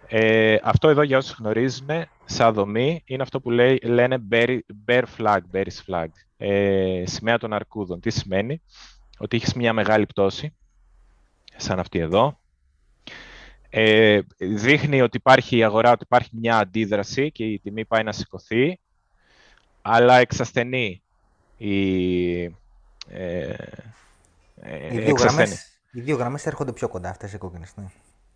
Ε, 0.07 0.57
αυτό 0.63 0.89
εδώ 0.89 1.03
για 1.03 1.19
όσους 1.19 1.37
γνωρίζουν, 1.39 1.87
σαν 2.25 2.53
δομή, 2.53 3.03
είναι 3.07 3.23
αυτό 3.23 3.41
που 3.41 3.51
λέει, 3.51 3.81
λένε 3.83 4.19
bear, 4.31 4.59
bear 4.87 5.03
flag, 5.19 5.39
bearish 5.53 5.85
flag, 5.87 6.07
ε, 6.37 7.03
σημαία 7.07 7.39
των 7.39 7.53
αρκούδων. 7.53 8.01
Τι 8.01 8.11
σημαίνει; 8.11 8.63
Ότι 9.19 9.37
έχεις 9.37 9.55
μια 9.55 9.73
μεγάλη 9.73 10.07
πτώση, 10.07 10.57
σαν 11.57 11.79
αυτή 11.79 11.99
εδώ, 11.99 12.39
ε, 13.77 14.21
δείχνει 14.39 15.03
ότι 15.03 15.17
υπάρχει 15.17 15.57
η 15.57 15.65
αγορά, 15.65 15.91
ότι 15.91 16.05
υπάρχει 16.05 16.29
μια 16.33 16.59
αντίδραση 16.59 17.31
και 17.31 17.45
η 17.45 17.59
τιμή 17.59 17.85
πάει 17.85 18.03
να 18.03 18.13
σηκωθεί, 18.13 18.79
αλλά 19.83 20.19
εξασθενεί 20.19 21.03
η... 21.57 22.43
Ε, 22.45 23.55
ε, 24.61 24.95
οι, 24.95 24.99
δύο 24.99 25.15
γραμμές, 25.19 25.81
οι 25.93 26.01
δύο 26.01 26.17
γραμμές 26.17 26.47
έρχονται 26.47 26.73
πιο 26.73 26.89
κοντά 26.89 27.09
αυτές 27.09 27.33
οι 27.33 27.39
κόκκινες. 27.39 27.73
Ναι. 27.77 27.85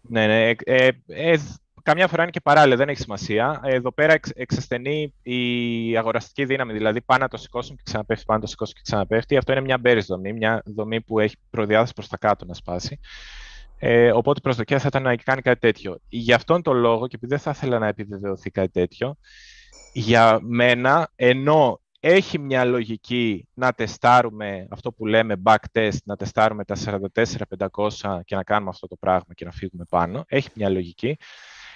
Ναι, 0.01 0.27
ναι. 0.27 0.51
Ε, 0.65 0.89
ε, 1.07 1.37
καμιά 1.83 2.09
φορά 2.09 2.23
είναι 2.23 2.31
και 2.31 2.41
παράλληλα, 2.41 2.77
δεν 2.77 2.89
έχει 2.89 3.01
σημασία. 3.01 3.61
Εδώ 3.65 3.93
πέρα 3.93 4.13
εξ, 4.13 4.31
εξασθενεί 4.35 5.15
η 5.23 5.97
αγοραστική 5.97 6.45
δύναμη, 6.45 6.73
δηλαδή 6.73 7.01
πάνω 7.01 7.23
να 7.23 7.29
το 7.29 7.37
σηκώσουν 7.37 7.77
και 7.77 7.83
ξαναπέφτει, 7.85 8.25
πάνω 8.25 8.39
να 8.39 8.45
το 8.45 8.51
σηκώσουν 8.51 8.75
και 8.75 8.83
ξαναπέφτει. 8.85 9.37
Αυτό 9.37 9.53
είναι 9.53 9.61
μια 9.61 9.79
μπέρι 9.79 10.01
δομή, 10.01 10.33
μια 10.33 10.63
δομή 10.65 11.01
που 11.01 11.19
έχει 11.19 11.37
προδιάθεση 11.51 11.93
προς 11.95 12.09
τα 12.09 12.17
κάτω 12.17 12.45
να 12.45 12.55
σπάσει. 12.55 12.99
Ε, 13.79 14.13
οπότε 14.13 14.39
η 14.39 14.43
προσδοκία 14.43 14.79
θα 14.79 14.87
ήταν 14.89 15.03
να 15.03 15.17
κάνει 15.17 15.43
κάτι 15.43 15.61
τέτοιο. 15.61 15.99
Γι' 16.09 16.33
αυτόν 16.33 16.63
τον 16.63 16.77
λόγο, 16.77 17.07
και 17.07 17.17
επειδή 17.17 17.35
δεν 17.35 17.43
θα 17.43 17.51
ήθελα 17.51 17.79
να 17.79 17.87
επιβεβαιωθεί 17.87 18.51
κάτι 18.51 18.71
τέτοιο, 18.71 19.17
για 19.93 20.39
μένα, 20.43 21.11
ενώ 21.15 21.81
έχει 22.01 22.39
μια 22.39 22.65
λογική 22.65 23.49
να 23.55 23.73
τεστάρουμε 23.73 24.67
αυτό 24.71 24.93
που 24.93 25.07
λέμε 25.07 25.35
back 25.45 25.57
test, 25.73 25.97
να 26.05 26.17
τεστάρουμε 26.17 26.65
τα 26.65 26.77
44-500 26.85 28.21
και 28.25 28.35
να 28.35 28.43
κάνουμε 28.43 28.71
αυτό 28.71 28.87
το 28.87 28.97
πράγμα 28.97 29.35
και 29.35 29.45
να 29.45 29.51
φύγουμε 29.51 29.85
πάνω. 29.89 30.25
Έχει 30.29 30.49
μια 30.55 30.69
λογική. 30.69 31.17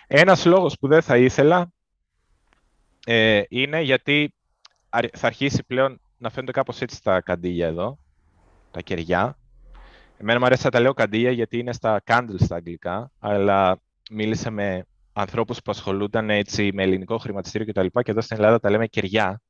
Ένας 0.07 0.45
λόγος 0.45 0.79
που 0.79 0.89
δεν 0.89 1.03
θα 1.03 1.17
ήθελα 1.17 1.73
ε, 3.07 3.43
είναι 3.49 3.81
γιατί 3.81 4.35
θα 5.13 5.27
αρχίσει 5.27 5.65
πλέον 5.65 6.01
να 6.19 6.31
φαίνονται 6.31 6.53
κάπως 6.53 6.81
έτσι 6.81 7.03
τα 7.03 7.21
καντήλια 7.21 7.67
εδώ, 7.67 7.99
τα 8.71 8.81
κεριά. 8.81 9.37
Εμένα 10.23 10.39
μου 10.39 10.45
αρέσει 10.45 10.63
να 10.65 10.71
τα 10.71 10.81
λέω 10.81 10.93
καντήλια 10.93 11.31
γιατί 11.31 11.59
είναι 11.59 11.73
στα 11.73 12.03
candles 12.07 12.41
στα 12.41 12.57
αγγλικά, 12.57 13.11
αλλά 13.19 13.81
μίλησα 14.11 14.51
με 14.51 14.87
ανθρώπους 15.13 15.63
που 15.63 15.71
ασχολούνταν 15.71 16.31
έτσι 16.31 16.71
με 16.73 16.83
ελληνικό 16.83 17.19
χρηματιστήριο 17.19 17.67
κτλ. 17.67 17.87
Και, 17.87 18.03
και 18.03 18.11
εδώ 18.11 18.21
στην 18.21 18.37
Ελλάδα 18.37 18.61
τα 18.61 18.71
λέμε 18.71 18.87
κεριά. 18.87 19.41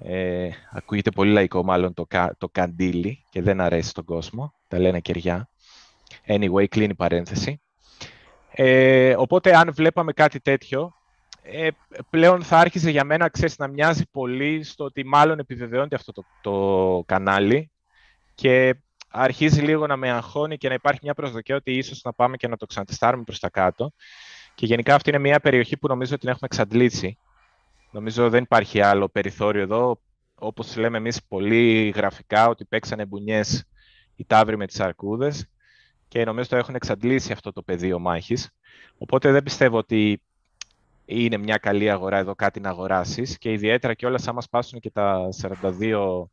Ε, 0.00 0.48
ακούγεται 0.70 1.10
πολύ 1.10 1.32
λαϊκό 1.32 1.64
μάλλον 1.64 1.94
το, 1.94 2.06
το 2.38 2.48
καντήλι 2.48 3.24
και 3.30 3.42
δεν 3.42 3.60
αρέσει 3.60 3.88
στον 3.88 4.04
κόσμο. 4.04 4.54
Τα 4.68 4.78
λένε 4.78 5.00
κεριά. 5.00 5.48
Anyway, 6.26 6.68
κλείνει 6.68 6.90
η 6.90 6.94
παρένθεση. 6.94 7.60
Ε, 8.50 9.14
οπότε 9.16 9.56
αν 9.56 9.72
βλέπαμε 9.74 10.12
κάτι 10.12 10.40
τέτοιο, 10.40 10.94
ε, 11.42 11.68
πλέον 12.10 12.42
θα 12.42 12.58
άρχιζε 12.58 12.90
για 12.90 13.04
μένα 13.04 13.28
ξέρεις, 13.28 13.58
να 13.58 13.68
μοιάζει 13.68 14.10
πολύ 14.10 14.62
στο 14.62 14.84
ότι 14.84 15.04
μάλλον 15.04 15.38
επιβεβαιώνεται 15.38 15.94
αυτό 15.94 16.12
το, 16.12 16.24
το 16.40 17.02
κανάλι 17.06 17.70
και 18.34 18.74
αρχίζει 19.10 19.60
λίγο 19.60 19.86
να 19.86 19.96
με 19.96 20.10
αγχώνει 20.10 20.56
και 20.56 20.68
να 20.68 20.74
υπάρχει 20.74 21.00
μια 21.02 21.14
προσδοκία 21.14 21.56
ότι 21.56 21.72
ίσως 21.72 22.00
να 22.04 22.12
πάμε 22.12 22.36
και 22.36 22.48
να 22.48 22.56
το 22.56 22.66
ξανατεστάρουμε 22.66 23.22
προς 23.22 23.38
τα 23.38 23.50
κάτω. 23.50 23.92
Και 24.54 24.66
γενικά 24.66 24.94
αυτή 24.94 25.08
είναι 25.08 25.18
μια 25.18 25.40
περιοχή 25.40 25.76
που 25.76 25.88
νομίζω 25.88 26.12
ότι 26.12 26.20
την 26.20 26.30
έχουμε 26.30 26.48
εξαντλήσει. 26.52 27.18
Νομίζω 27.90 28.30
δεν 28.30 28.42
υπάρχει 28.42 28.80
άλλο 28.80 29.08
περιθώριο 29.08 29.62
εδώ. 29.62 30.00
Όπως 30.34 30.76
λέμε 30.76 30.96
εμείς 30.96 31.24
πολύ 31.28 31.88
γραφικά 31.88 32.48
ότι 32.48 32.64
παίξανε 32.64 33.04
μπουνιές 33.04 33.64
οι 34.16 34.24
τάβροι 34.24 34.56
με 34.56 34.66
τις 34.66 34.80
αρκούδες 34.80 35.48
και 36.08 36.24
νομίζω 36.24 36.48
ότι 36.50 36.56
έχουν 36.56 36.74
εξαντλήσει 36.74 37.32
αυτό 37.32 37.52
το 37.52 37.62
πεδίο 37.62 37.98
μάχης. 37.98 38.50
Οπότε 38.98 39.32
δεν 39.32 39.42
πιστεύω 39.42 39.78
ότι 39.78 40.22
είναι 41.04 41.36
μια 41.36 41.56
καλή 41.56 41.90
αγορά 41.90 42.16
εδώ 42.18 42.34
κάτι 42.34 42.60
να 42.60 42.68
αγοράσεις 42.68 43.38
και 43.38 43.52
ιδιαίτερα 43.52 43.94
και 43.94 44.06
όλα 44.06 44.20
άμα 44.26 44.40
σπάσουν 44.40 44.80
και 44.80 44.90
τα 44.90 45.28
42 45.42 46.24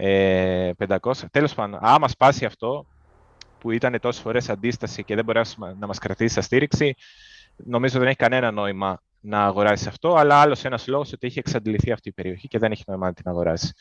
ε, 0.00 0.70
500. 0.88 1.12
Τέλος 1.30 1.54
πάντων, 1.54 1.78
άμα 1.82 2.08
σπάσει 2.08 2.44
αυτό 2.44 2.86
που 3.58 3.70
ήταν 3.70 4.00
τόσες 4.00 4.22
φορές 4.22 4.48
αντίσταση 4.48 5.04
και 5.04 5.14
δεν 5.14 5.24
μπορεί 5.24 5.40
να 5.78 5.86
μας 5.86 5.98
κρατήσει 5.98 6.32
στα 6.32 6.40
στήριξη, 6.40 6.94
νομίζω 7.56 7.98
δεν 7.98 8.08
έχει 8.08 8.16
κανένα 8.16 8.50
νόημα 8.50 9.02
να 9.20 9.44
αγοράσει 9.44 9.88
αυτό, 9.88 10.14
αλλά 10.14 10.40
άλλος 10.40 10.64
ένας 10.64 10.86
λόγος 10.86 11.12
ότι 11.12 11.26
έχει 11.26 11.38
εξαντληθεί 11.38 11.92
αυτή 11.92 12.08
η 12.08 12.12
περιοχή 12.12 12.48
και 12.48 12.58
δεν 12.58 12.72
έχει 12.72 12.82
νόημα 12.86 13.06
να 13.06 13.12
την 13.12 13.28
αγοράσει. 13.28 13.72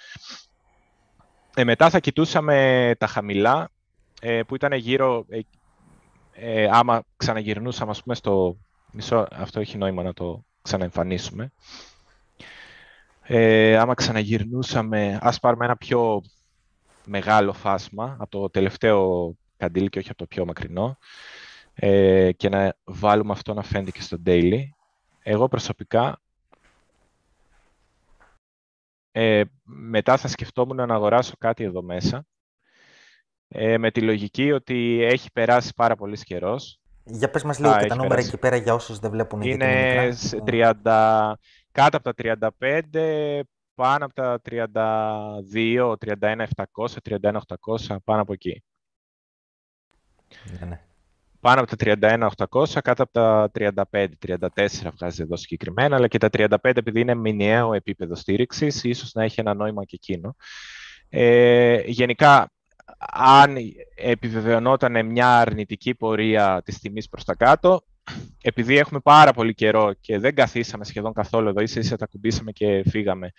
Ε, 1.56 1.64
μετά 1.64 1.90
θα 1.90 2.00
κοιτούσαμε 2.00 2.96
τα 2.98 3.08
χαμηλά, 3.08 3.70
ε, 4.22 4.42
που 4.44 4.56
ήταν 4.56 4.74
γύρω, 4.74 5.26
ε, 5.30 5.40
ε, 6.32 6.70
άμα 6.72 7.04
ξαναγυρνούσαμε, 7.18 7.92
ας 7.92 8.04
πούμε, 8.04 8.16
στο 8.16 8.58
μισό, 8.92 9.28
αυτό 9.32 9.60
έχει 9.60 9.78
νόημα 9.78 10.04
να 10.04 10.14
το 10.14 10.44
ξαναεμφανίσουμε. 10.62 11.52
Ε, 13.30 13.78
άμα 13.78 13.94
ξαναγυρνούσαμε, 13.94 15.18
ας 15.22 15.40
πάρουμε 15.40 15.66
ένα 15.66 15.78
πιο 15.78 16.22
μεγάλο 17.06 17.54
φάσμα 17.54 18.18
από 18.20 18.40
το 18.40 18.50
τελευταίο 18.50 19.34
καντήλ 19.58 19.90
και 19.90 20.00
όχι 20.00 20.10
από 20.10 20.18
το 20.18 20.26
πιο 20.26 20.46
μακρινό 20.46 20.98
ε, 21.74 22.32
και 22.32 22.50
να 22.50 22.76
βάλουμε 22.84 23.32
αυτό 23.32 23.54
να 23.54 23.64
φαίνεται 23.64 23.92
και 23.92 24.02
στο 24.02 24.18
daily. 24.26 24.62
Εγώ 25.24 25.48
προσωπικά 25.48 26.22
ε, 29.12 29.44
μετά 29.64 30.18
θα 30.18 30.28
σκεφτόμουν 30.28 30.88
να 30.88 30.96
αγοράσω 30.96 31.34
κάτι 31.38 31.64
εδώ 31.64 31.82
μέσα 31.82 32.26
ε, 33.48 33.78
με 33.78 33.92
τη 33.92 34.02
λογική 34.02 34.52
ότι 34.52 35.04
έχει 35.04 35.32
περάσει 35.32 35.74
πάρα 35.76 35.96
πολύς 35.96 36.24
καιρός. 36.24 36.80
Για 37.04 37.30
πες 37.30 37.44
μας 37.44 37.60
λίγο 37.60 37.78
και 37.78 37.86
τα 37.86 37.96
νούμερα 37.96 38.10
περάσει. 38.10 38.28
εκεί 38.28 38.38
πέρα 38.38 38.56
για 38.56 38.74
όσους 38.74 39.00
δεν 39.00 39.12
βλέπουν. 39.12 39.42
Είναι 39.42 40.10
30, 40.46 41.34
κάτω 41.82 41.98
από 41.98 42.14
τα 42.14 42.38
35, 42.60 43.42
πάνω 43.76 44.06
από 44.06 44.14
τα 44.14 44.42
32, 44.50 45.94
31.700, 46.20 46.46
31.800, 47.04 47.96
πάνω 48.04 48.22
από 48.22 48.34
εκεί. 48.34 48.64
Ναι, 50.60 50.66
ναι 50.66 50.82
πάνω 51.40 51.62
από 51.62 51.76
τα 51.76 51.98
31.800, 52.50 52.80
κάτω 52.84 53.04
από 53.04 53.12
τα 53.12 53.52
35, 53.92 54.08
34 54.28 54.38
βγάζει 54.94 55.22
εδώ 55.22 55.36
συγκεκριμένα, 55.36 55.96
αλλά 55.96 56.08
και 56.08 56.18
τα 56.18 56.30
35 56.32 56.58
επειδή 56.62 57.00
είναι 57.00 57.16
μηνιαίο 57.16 57.74
επίπεδο 57.74 58.16
στήριξης, 58.16 58.84
ίσως 58.84 59.14
να 59.14 59.24
έχει 59.24 59.40
ένα 59.40 59.54
νόημα 59.54 59.84
και 59.84 59.96
εκείνο. 59.96 60.36
Ε, 61.10 61.82
γενικά, 61.86 62.52
αν 63.14 63.56
επιβεβαιωνόταν 63.96 65.06
μια 65.06 65.38
αρνητική 65.38 65.96
πορεία 65.96 66.62
της 66.66 66.80
τιμής 66.80 67.10
προς 67.10 67.24
τα 67.24 67.36
κάτω, 67.36 67.84
επειδή 68.42 68.78
έχουμε 68.78 69.00
πάρα 69.00 69.34
πολύ 69.34 69.54
καιρό 69.54 69.94
και 70.02 70.20
δεν 70.20 70.36
καθίσαμε 70.36 70.86
σχεδόν 70.86 71.14
καθόλου 71.14 71.48
εδώ, 71.48 71.62
ίσα 71.62 71.80
ίσα 71.80 71.96
τα 71.96 72.06
κουμπίσαμε 72.06 72.52
και 72.52 72.84
φύγαμε, 72.90 73.32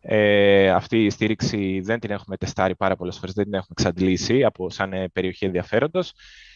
ε, 0.00 0.70
αυτή 0.70 1.04
η 1.04 1.10
στήριξη 1.10 1.80
δεν 1.84 2.00
την 2.00 2.10
έχουμε 2.10 2.36
τεστάρει 2.36 2.76
πάρα 2.76 2.96
πολλές 2.96 3.18
φορές, 3.18 3.34
δεν 3.34 3.44
την 3.44 3.54
έχουμε 3.54 3.74
εξαντλήσει 3.78 4.44
από 4.44 4.70
σαν 4.70 4.92
περιοχή 5.12 5.44
ενδιαφέροντος 5.44 6.12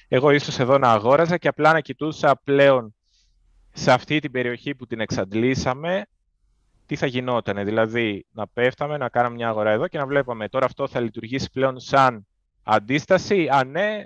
εγώ 0.08 0.30
ίσως 0.30 0.58
εδώ 0.58 0.78
να 0.78 0.92
αγόραζα 0.92 1.36
και 1.36 1.48
απλά 1.48 1.72
να 1.72 1.80
κοιτούσα 1.80 2.40
πλέον 2.44 2.94
σε 3.72 3.92
αυτή 3.92 4.18
την 4.18 4.30
περιοχή 4.30 4.74
που 4.74 4.86
την 4.86 5.00
εξαντλήσαμε, 5.00 6.06
τι 6.86 6.96
θα 6.96 7.06
γινόταν. 7.06 7.64
Δηλαδή, 7.64 8.26
να 8.32 8.46
πέφταμε, 8.48 8.96
να 8.96 9.08
κάναμε 9.08 9.34
μια 9.34 9.48
αγορά 9.48 9.70
εδώ 9.70 9.88
και 9.88 9.98
να 9.98 10.06
βλέπαμε 10.06 10.48
τώρα 10.48 10.66
αυτό 10.66 10.88
θα 10.88 11.00
λειτουργήσει 11.00 11.50
πλέον 11.52 11.80
σαν 11.80 12.26
αντίσταση. 12.62 13.48
Αν 13.50 13.70
ναι, 13.70 14.04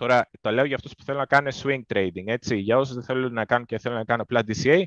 τώρα 0.00 0.28
το 0.40 0.50
λέω 0.50 0.64
για 0.64 0.76
αυτούς 0.76 0.94
που 0.94 1.02
θέλουν 1.04 1.20
να 1.20 1.26
κάνουν 1.26 1.52
swing 1.62 1.94
trading, 1.94 2.26
έτσι. 2.26 2.56
Για 2.56 2.78
όσους 2.78 2.94
δεν 2.94 3.04
θέλουν 3.04 3.32
να 3.32 3.44
κάνουν 3.44 3.66
και 3.66 3.78
θέλουν 3.78 3.98
να 3.98 4.04
κάνουν 4.04 4.20
απλά 4.22 4.40
DCA, 4.46 4.82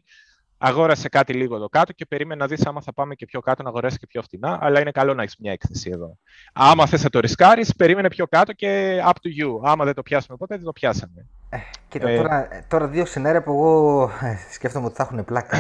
αγόρασε 0.58 1.10
κάτι 1.10 1.34
λίγο 1.34 1.56
εδώ 1.56 1.70
κάτω 1.70 1.94
και 1.94 2.06
περίμενε 2.06 2.42
να 2.42 2.48
δεις 2.48 2.66
άμα 2.66 2.82
θα 2.82 2.94
πάμε 2.94 3.16
και 3.16 3.26
πιο 3.26 3.40
κάτω 3.40 3.64
να 3.64 3.70
αγοράσει 3.70 3.98
και 3.98 4.08
πιο 4.08 4.22
φτηνά. 4.22 4.58
Αλλά 4.62 4.80
είναι 4.80 4.92
καλό 4.92 5.14
να 5.14 5.22
έχεις 5.22 5.36
μια 5.40 5.52
έκθεση 5.52 5.90
εδώ. 5.94 6.18
Άμα 6.54 6.86
θες 6.86 7.04
να 7.04 7.10
το 7.10 7.20
ρισκάρεις, 7.20 7.76
περίμενε 7.76 8.08
πιο 8.08 8.28
κάτω 8.28 8.54
και 8.54 9.02
up 9.06 9.10
to 9.10 9.44
you. 9.44 9.60
Άμα 9.64 9.86
δεν 9.86 9.94
το 9.94 10.02
πιάσουμε 10.02 10.38
ποτέ, 10.38 10.56
δεν 10.56 10.66
το 10.66 10.72
πιάσαμε. 10.72 11.28
Ε, 11.50 11.58
κοίτα, 11.88 12.10
ε, 12.10 12.18
τώρα, 12.18 12.48
τώρα 12.68 12.88
δύο 12.88 13.06
σενάρια 13.06 13.44
που 13.44 13.52
εγώ 13.52 14.04
ε, 14.22 14.38
σκέφτομαι 14.54 14.86
ότι 14.86 14.96
θα 14.96 15.04
έχουν 15.04 15.26
πλάκα. 15.26 15.58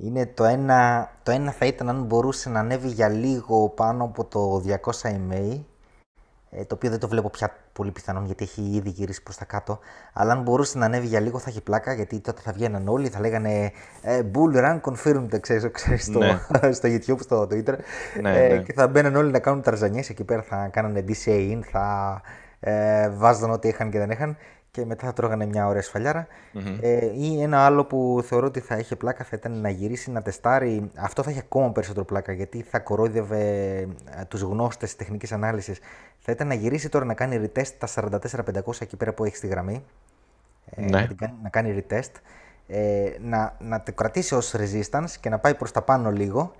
Είναι 0.00 0.26
το 0.26 0.44
ένα, 0.44 1.10
το 1.22 1.30
ένα 1.30 1.50
θα 1.50 1.66
ήταν 1.66 1.88
αν 1.88 2.04
μπορούσε 2.04 2.50
να 2.50 2.60
ανέβει 2.60 2.88
για 2.88 3.08
λίγο 3.08 3.68
πάνω 3.68 4.04
από 4.04 4.24
το 4.24 4.62
200 5.02 5.08
EMA 5.10 5.32
ε, 5.32 5.60
το 6.50 6.74
οποίο 6.74 6.90
δεν 6.90 6.98
το 6.98 7.08
βλέπω 7.08 7.30
πια 7.30 7.50
πολύ 7.72 7.90
πιθανόν 7.90 8.24
γιατί 8.24 8.44
έχει 8.44 8.62
ήδη 8.62 8.88
γυρίσει 8.88 9.22
προς 9.22 9.36
τα 9.36 9.44
κάτω. 9.44 9.78
Αλλά 10.12 10.32
αν 10.32 10.42
μπορούσε 10.42 10.78
να 10.78 10.84
ανέβει 10.84 11.06
για 11.06 11.20
λίγο 11.20 11.38
θα 11.38 11.50
έχει 11.50 11.60
πλάκα 11.60 11.92
γιατί 11.92 12.20
τότε 12.20 12.40
θα 12.44 12.52
βγαίναν 12.52 12.88
όλοι, 12.88 13.08
θα 13.08 13.20
λέγανε 13.20 13.72
ε, 14.02 14.20
Bull 14.34 14.56
Run 14.56 14.80
confirmed, 14.80 15.40
ξέρεις, 15.40 15.70
ξέρεις 15.72 16.04
στο, 16.04 16.18
ναι. 16.18 16.38
στο 16.78 16.88
YouTube, 16.88 17.20
στο 17.20 17.42
Twitter. 17.42 17.74
Ναι, 18.20 18.44
ε, 18.44 18.54
ναι. 18.54 18.62
Και 18.62 18.72
θα 18.72 18.88
μπαίναν 18.88 19.16
όλοι 19.16 19.30
να 19.30 19.38
κάνουν 19.38 19.62
ταρζανιές 19.62 20.08
εκεί 20.08 20.24
πέρα, 20.24 20.42
θα 20.42 20.68
κάνανε 20.72 21.04
DCA 21.08 21.52
in, 21.52 21.60
θα 21.70 22.20
ε, 22.60 23.08
βάζαν 23.08 23.50
ό,τι 23.50 23.68
είχαν 23.68 23.90
και 23.90 23.98
δεν 23.98 24.10
είχαν 24.10 24.36
και 24.78 24.84
μετά 24.84 25.06
θα 25.06 25.12
τρώγανε 25.12 25.46
μια 25.46 25.66
ωραία 25.66 25.82
Ε, 26.80 27.06
ή 27.14 27.42
ένα 27.42 27.64
άλλο 27.64 27.84
που 27.84 28.20
θεωρώ 28.24 28.46
ότι 28.46 28.60
θα 28.60 28.76
είχε 28.78 28.96
πλάκα 28.96 29.24
θα 29.24 29.36
ήταν 29.36 29.60
να 29.60 29.68
γυρίσει 29.68 30.10
να 30.10 30.22
τεστάρει. 30.22 30.90
Αυτό 30.96 31.22
θα 31.22 31.30
είχε 31.30 31.38
ακόμα 31.38 31.72
περισσότερο 31.72 32.04
πλάκα 32.04 32.32
γιατί 32.32 32.62
θα 32.62 32.78
κορόιδευε 32.78 33.38
ε, 34.18 34.24
τους 34.28 34.40
γνώστες 34.40 34.88
της 34.88 34.98
τεχνικής 34.98 35.32
ανάλυσης. 35.32 35.78
Θα 36.18 36.32
ήταν 36.32 36.46
να 36.46 36.54
γυρίσει 36.54 36.88
τώρα 36.88 37.04
να 37.04 37.14
κάνει 37.14 37.40
retest 37.44 37.68
τα 37.78 37.88
44-500 37.94 38.80
εκεί 38.80 38.96
πέρα 38.96 39.12
που 39.12 39.24
έχει 39.24 39.36
στη 39.36 39.46
γραμμή. 39.46 39.84
Ε, 40.70 40.80
ναι. 40.80 40.88
να, 40.90 41.06
κάνει, 41.06 41.34
να 41.42 41.48
κάνει 41.48 41.84
retest. 41.88 42.12
Ε, 42.66 43.10
να, 43.20 43.56
να 43.60 43.82
το 43.82 43.92
κρατήσει 43.92 44.34
ως 44.34 44.54
resistance 44.56 45.10
και 45.20 45.28
να 45.28 45.38
πάει 45.38 45.54
προς 45.54 45.72
τα 45.72 45.82
πάνω 45.82 46.10
λίγο. 46.10 46.52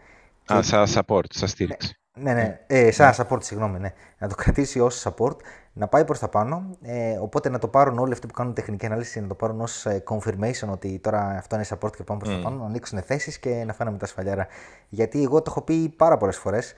Α, 0.52 0.62
σαν 0.62 0.86
support, 0.94 1.26
σαν 1.28 1.48
στήριξη. 1.48 1.98
Ναι, 2.22 2.34
ναι, 2.34 2.60
ε, 2.66 2.90
σαν 2.90 3.12
support, 3.16 3.42
συγγνώμη, 3.42 3.78
ναι. 3.78 3.92
Να 4.18 4.28
το 4.28 4.34
κρατήσει 4.34 4.80
ως 4.80 5.06
support 5.06 5.36
να 5.72 5.88
πάει 5.88 6.04
προς 6.04 6.18
τα 6.18 6.28
πάνω. 6.28 6.76
Ε, 6.82 7.16
οπότε 7.20 7.48
να 7.48 7.58
το 7.58 7.68
πάρουν 7.68 7.98
όλοι 7.98 8.12
αυτοί 8.12 8.26
που 8.26 8.32
κάνουν 8.32 8.54
τεχνική 8.54 8.86
ανάλυση, 8.86 9.20
να 9.20 9.26
το 9.26 9.34
πάρουν 9.34 9.60
ως 9.60 9.86
ε, 9.86 10.02
confirmation 10.08 10.68
ότι 10.70 10.98
τώρα 10.98 11.20
αυτό 11.38 11.54
είναι 11.54 11.64
support 11.68 11.96
και 11.96 12.02
πάμε 12.02 12.20
προς 12.20 12.32
mm. 12.32 12.36
τα 12.36 12.42
πάνω, 12.42 12.56
να 12.56 12.66
ανοίξουν 12.66 13.02
θέσεις 13.02 13.38
και 13.38 13.62
να 13.66 13.72
φάνε 13.72 13.96
τα 13.96 14.06
σφαλιάρα. 14.06 14.46
Γιατί 14.88 15.22
εγώ 15.22 15.42
το 15.42 15.50
έχω 15.50 15.62
πει 15.62 15.88
πάρα 15.88 16.16
πολλές 16.16 16.36
φορές. 16.36 16.74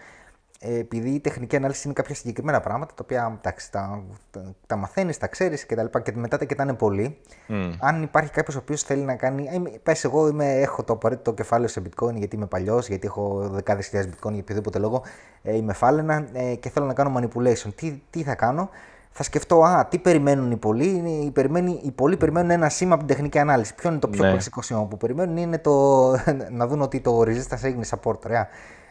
Ε, 0.63 0.79
επειδή 0.79 1.11
η 1.11 1.21
τεχνική 1.21 1.57
ανάλυση 1.57 1.83
είναι 1.85 1.95
κάποια 1.95 2.15
συγκεκριμένα 2.15 2.61
πράγματα, 2.61 2.95
τα 2.95 3.03
οποία 3.05 3.37
εντάξει, 3.39 3.71
τα, 3.71 4.03
τα, 4.31 4.55
τα 4.67 4.77
μαθαίνεις, 4.77 5.19
τα 5.19 5.27
ξέρεις 5.27 5.67
και 5.67 5.75
τα 5.75 5.83
λοιπά 5.83 6.01
και 6.01 6.13
μετά 6.15 6.39
τα 6.39 6.45
κοιτάνε 6.45 6.75
πολύ. 6.75 7.19
Mm. 7.49 7.75
Αν 7.81 8.03
υπάρχει 8.03 8.31
κάποιος 8.31 8.57
ο 8.57 8.59
οποίος 8.59 8.83
θέλει 8.83 9.03
να 9.03 9.15
κάνει. 9.15 9.49
Ε, 9.53 9.79
Πες, 9.83 10.05
εγώ 10.05 10.29
είμαι, 10.29 10.53
έχω 10.53 10.83
το 10.83 10.93
απαραίτητο 10.93 11.33
κεφάλαιο 11.33 11.69
σε 11.69 11.83
bitcoin 11.85 12.15
γιατί 12.15 12.37
είμαι 12.37 12.47
παλιός, 12.47 12.89
γιατί 12.89 13.07
έχω 13.07 13.49
δεκάδες 13.51 13.87
χιλιάδες 13.87 14.13
bitcoin 14.15 14.31
για 14.33 14.41
οποιοδήποτε 14.41 14.79
λόγο. 14.79 15.03
Ε, 15.43 15.57
είμαι 15.57 15.73
φάλαινα 15.73 16.27
ε, 16.33 16.55
και 16.55 16.71
θέλω 16.71 16.87
να 16.87 16.95
κάνω 16.95 17.19
manipulation. 17.19 17.75
Τι, 17.75 18.03
τι 18.11 18.23
θα 18.23 18.35
κάνω, 18.35 18.71
θα 19.11 19.23
σκεφτώ, 19.23 19.63
α, 19.63 19.87
τι 19.87 19.99
περιμένουν 19.99 20.51
οι 20.51 20.57
πολλοί. 20.57 21.21
Οι, 21.25 21.31
περιμένουν, 21.31 21.81
οι 21.83 21.91
πολλοί 21.91 22.17
περιμένουν 22.17 22.51
ένα 22.51 22.69
σήμα 22.69 22.95
από 22.95 23.05
την 23.05 23.15
τεχνική 23.15 23.39
ανάλυση. 23.39 23.75
Ποιο 23.75 23.91
είναι 23.91 23.99
το 23.99 24.09
πιο 24.09 24.25
ναι. 24.25 24.31
κλασικό 24.31 24.63
σήμα 24.63 24.85
που 24.85 24.97
περιμένουν, 24.97 25.37
είναι 25.37 25.59
το, 25.59 26.11
να 26.59 26.67
δουν 26.67 26.81
ότι 26.81 27.01
το 27.01 27.21
resistance 27.21 27.63
έγινε 27.63 27.85
support. 27.91 28.25
Ωραία. 28.25 28.49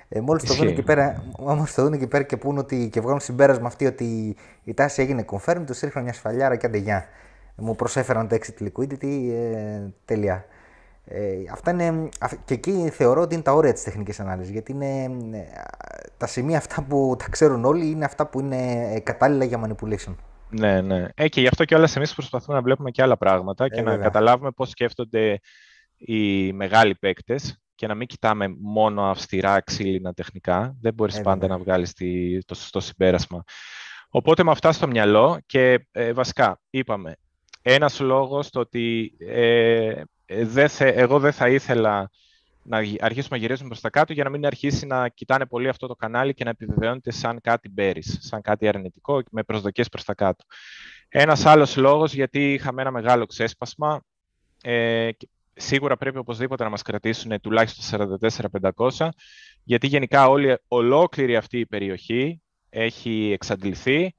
Ε, 0.09 0.19
Μόλις 0.19 0.43
το, 0.43 0.53
δουν 0.53 0.67
εκεί 0.67 0.81
πέρα, 0.81 1.23
το 1.75 1.83
δουν 1.83 1.93
εκεί 1.93 2.07
πέρα 2.07 2.23
και 2.23 2.37
πούν 2.37 2.57
ότι 2.57 2.89
και 2.91 3.01
βγάλουν 3.01 3.19
συμπέρασμα 3.19 3.67
αυτή 3.67 3.85
ότι 3.85 4.35
η 4.63 4.73
τάση 4.73 5.01
έγινε 5.01 5.25
confirmed, 5.31 5.63
τους 5.65 5.79
ρίχνουν 5.79 6.03
μια 6.03 6.13
σφαλιάρα 6.13 6.55
και 6.55 6.65
αντεγιά. 6.65 7.05
Μου 7.55 7.75
προσέφεραν 7.75 8.27
το 8.27 8.37
exit 8.39 8.63
liquidity, 8.63 9.29
ε, 9.31 9.81
τέλεια. 10.05 10.45
Ε, 11.05 11.33
αυτά 11.51 11.71
είναι, 11.71 12.09
και 12.45 12.53
εκεί 12.53 12.89
θεωρώ 12.89 13.21
ότι 13.21 13.33
είναι 13.33 13.43
τα 13.43 13.51
όρια 13.53 13.73
της 13.73 13.83
τεχνικής 13.83 14.19
ανάλυσης. 14.19 14.51
Γιατί 14.51 14.71
είναι, 14.71 15.03
ε, 15.31 15.43
τα 16.17 16.27
σημεία 16.27 16.57
αυτά 16.57 16.83
που 16.83 17.15
τα 17.19 17.29
ξέρουν 17.29 17.65
όλοι 17.65 17.89
είναι 17.89 18.05
αυτά 18.05 18.27
που 18.27 18.39
είναι 18.39 18.91
ε, 18.93 18.99
κατάλληλα 18.99 19.45
για 19.45 19.61
manipulation. 19.65 20.15
Ναι, 20.49 20.81
ναι. 20.81 21.07
Ε, 21.15 21.27
και 21.27 21.41
γι' 21.41 21.47
αυτό 21.47 21.65
και 21.65 21.75
όλα 21.75 21.89
εμείς 21.95 22.13
προσπαθούμε 22.13 22.57
να 22.57 22.63
βλέπουμε 22.63 22.91
και 22.91 23.01
άλλα 23.01 23.17
πράγματα 23.17 23.65
ε, 23.65 23.69
και 23.69 23.81
να 23.81 23.97
καταλάβουμε 23.97 24.51
πώς 24.51 24.69
σκέφτονται 24.69 25.39
οι 25.97 26.53
μεγάλοι 26.53 26.95
παίκτες 26.95 27.59
και 27.79 27.87
να 27.87 27.95
μην 27.95 28.07
κοιτάμε 28.07 28.55
μόνο 28.59 29.09
αυστηρά 29.09 29.61
ξύλινα 29.61 30.13
τεχνικά. 30.13 30.75
Δεν 30.81 30.93
μπορείς 30.93 31.17
ε, 31.17 31.21
πάντα 31.21 31.47
να 31.47 31.57
βγάλεις 31.57 31.93
το 32.45 32.55
σωστό 32.55 32.79
συμπέρασμα. 32.79 33.43
Οπότε 34.09 34.43
με 34.43 34.51
αυτά 34.51 34.71
στο 34.71 34.87
μυαλό 34.87 35.39
και 35.45 35.87
ε, 35.91 36.13
βασικά 36.13 36.59
είπαμε 36.69 37.15
ένας 37.61 37.99
λόγος 37.99 38.49
το 38.49 38.59
ότι 38.59 39.15
ε, 39.19 40.01
εγώ 40.77 41.19
δεν 41.19 41.31
θα 41.31 41.49
ήθελα 41.49 42.09
να 42.63 42.77
αρχίσουμε 42.77 43.27
να 43.29 43.37
γυρίζουμε 43.37 43.67
προς 43.67 43.81
τα 43.81 43.89
κάτω 43.89 44.13
για 44.13 44.23
να 44.23 44.29
μην 44.29 44.45
αρχίσει 44.45 44.85
να 44.85 45.07
κοιτάνε 45.07 45.45
πολύ 45.45 45.67
αυτό 45.67 45.87
το 45.87 45.95
κανάλι 45.95 46.33
και 46.33 46.43
να 46.43 46.49
επιβεβαιώνεται 46.49 47.11
σαν 47.11 47.41
κάτι 47.41 47.69
μπέρις, 47.69 48.17
σαν 48.21 48.41
κάτι 48.41 48.67
αρνητικό 48.67 49.21
με 49.31 49.43
προσδοκίες 49.43 49.89
προς 49.89 50.03
τα 50.03 50.13
κάτω. 50.13 50.43
Ένας 51.09 51.45
άλλος 51.45 51.75
λόγος 51.75 52.13
γιατί 52.13 52.53
είχαμε 52.53 52.81
ένα 52.81 52.91
μεγάλο 52.91 53.25
ξέσπασμα 53.25 54.01
ε, 54.63 55.09
σίγουρα 55.59 55.97
πρέπει 55.97 56.17
οπωσδήποτε 56.17 56.63
να 56.63 56.69
μας 56.69 56.81
κρατήσουν 56.81 57.41
τουλάχιστον 57.41 58.09
44-500, 58.75 59.09
γιατί 59.63 59.87
γενικά 59.87 60.27
όλη, 60.27 60.57
ολόκληρη 60.67 61.35
αυτή 61.35 61.59
η 61.59 61.65
περιοχή 61.65 62.41
έχει 62.69 63.31
εξαντληθεί 63.33 64.15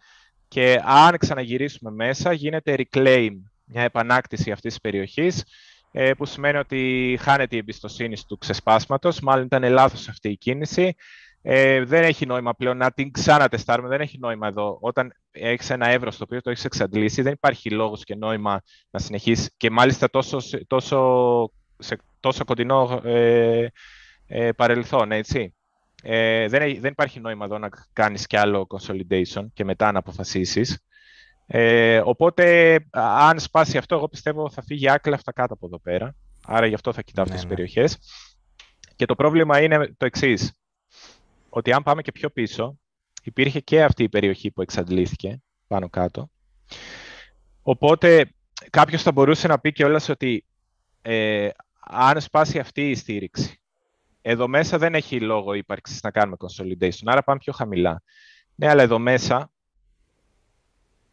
και 0.49 0.81
αν 0.85 1.19
ξαναγυρίσουμε 1.19 1.91
μέσα 1.91 2.33
γίνεται 2.33 2.75
reclaim, 2.79 3.31
μια 3.65 3.83
επανάκτηση 3.83 4.51
αυτής 4.51 4.71
της 4.73 4.81
περιοχής, 4.81 5.45
ε, 5.93 6.12
που 6.12 6.27
σημαίνει 6.27 6.59
ότι 6.59 7.19
χάνεται 7.21 7.57
η 7.57 7.59
εμπιστοσύνη 7.59 8.17
του 8.27 8.39
ξεσπάσματος, 8.39 9.21
μάλλον 9.21 9.45
ήταν 9.45 9.73
λάθος 9.73 10.09
αυτή 10.09 10.29
η 10.29 10.37
κίνηση 10.37 10.95
ε, 11.43 11.85
δεν 11.85 12.03
έχει 12.03 12.27
νόημα 12.27 12.55
πλέον 12.55 12.77
να 12.77 12.93
την 12.93 13.11
ξανατεστάρουμε. 13.11 13.89
Δεν 13.89 14.01
έχει 14.01 14.19
νόημα 14.19 14.47
εδώ. 14.47 14.79
Όταν 14.81 15.12
έχεις 15.31 15.71
ένα 15.71 15.89
εύρος 15.89 16.17
το 16.17 16.25
οποίο 16.25 16.41
το 16.41 16.51
έχεις 16.51 16.65
εξαντλήσει, 16.65 17.23
δεν 17.23 17.33
υπάρχει 17.33 17.71
λόγος 17.71 18.05
και 18.05 18.15
νόημα 18.15 18.62
να 18.91 19.01
συνεχίσεις. 19.01 19.51
Και 19.57 19.71
μάλιστα 19.71 20.11
τόσο, 20.11 20.39
τόσο, 20.67 21.51
σε 21.79 21.99
τόσο 22.21 22.45
κοντινό 22.45 23.01
ε, 23.05 23.67
ε, 24.27 24.53
παρελθόν, 24.53 25.12
έτσι. 25.12 25.55
Ε, 26.03 26.49
δεν, 26.49 26.81
δεν 26.81 26.91
υπάρχει 26.91 27.21
νόημα 27.21 27.45
εδώ 27.45 27.59
να 27.59 27.69
κάνεις 27.93 28.27
κι 28.27 28.37
άλλο 28.37 28.67
consolidation 28.69 29.47
και 29.53 29.65
μετά 29.65 29.93
να 29.93 29.99
αποφασίσεις. 29.99 30.85
Ε, 31.47 32.01
οπότε, 32.05 32.77
αν 32.91 33.39
σπάσει 33.39 33.79
αυτό, 33.79 33.95
εγώ 33.95 34.09
πιστεύω 34.09 34.51
θα 34.51 34.62
φύγει 34.62 34.91
άκλα 34.91 35.19
κάτω 35.35 35.55
από 35.55 35.67
εδώ 35.67 35.81
πέρα. 35.81 36.15
Άρα 36.47 36.67
γι' 36.67 36.75
αυτό 36.75 36.93
θα 36.93 37.03
κοιτάω 37.03 37.25
αυτές 37.25 37.43
ναι, 37.43 37.49
τις 37.49 37.59
ναι. 37.59 37.65
περιοχές. 37.65 37.99
Και 38.97 39.07
το 39.07 39.15
πρόβλημα 39.15 39.62
είναι 39.62 39.95
το 39.97 40.07
εξής 40.07 40.60
ότι 41.51 41.72
αν 41.72 41.82
πάμε 41.82 42.02
και 42.02 42.12
πιο 42.12 42.31
πίσω, 42.31 42.78
υπήρχε 43.22 43.60
και 43.60 43.82
αυτή 43.85 44.02
η 44.02 44.09
περιοχή 44.09 44.51
που 44.51 44.62
εξαντλήθηκε 44.62 45.43
πάνω 45.66 45.89
κάτω. 45.89 46.31
Οπότε 47.62 48.31
κάποιος 48.70 49.02
θα 49.02 49.12
μπορούσε 49.12 49.48
να 49.48 49.59
πει 49.59 49.72
και 49.72 49.85
όλας 49.85 50.09
ότι 50.09 50.44
ε, 51.02 51.48
αν 51.81 52.20
σπάσει 52.20 52.59
αυτή 52.59 52.90
η 52.90 52.94
στήριξη, 52.94 53.60
εδώ 54.22 54.48
μέσα 54.48 54.78
δεν 54.78 54.94
έχει 54.94 55.20
λόγο 55.20 55.55
ύπαρξης 55.55 56.02
να 56.02 56.10
κάνουμε 56.10 56.36
consolidation, 56.39 57.02
άρα 57.05 57.22
πάμε 57.22 57.39
πιο 57.39 57.52
χαμηλά. 57.52 58.02
Ναι, 58.55 58.68
αλλά 58.68 58.82
εδώ 58.82 58.98
μέσα 58.98 59.51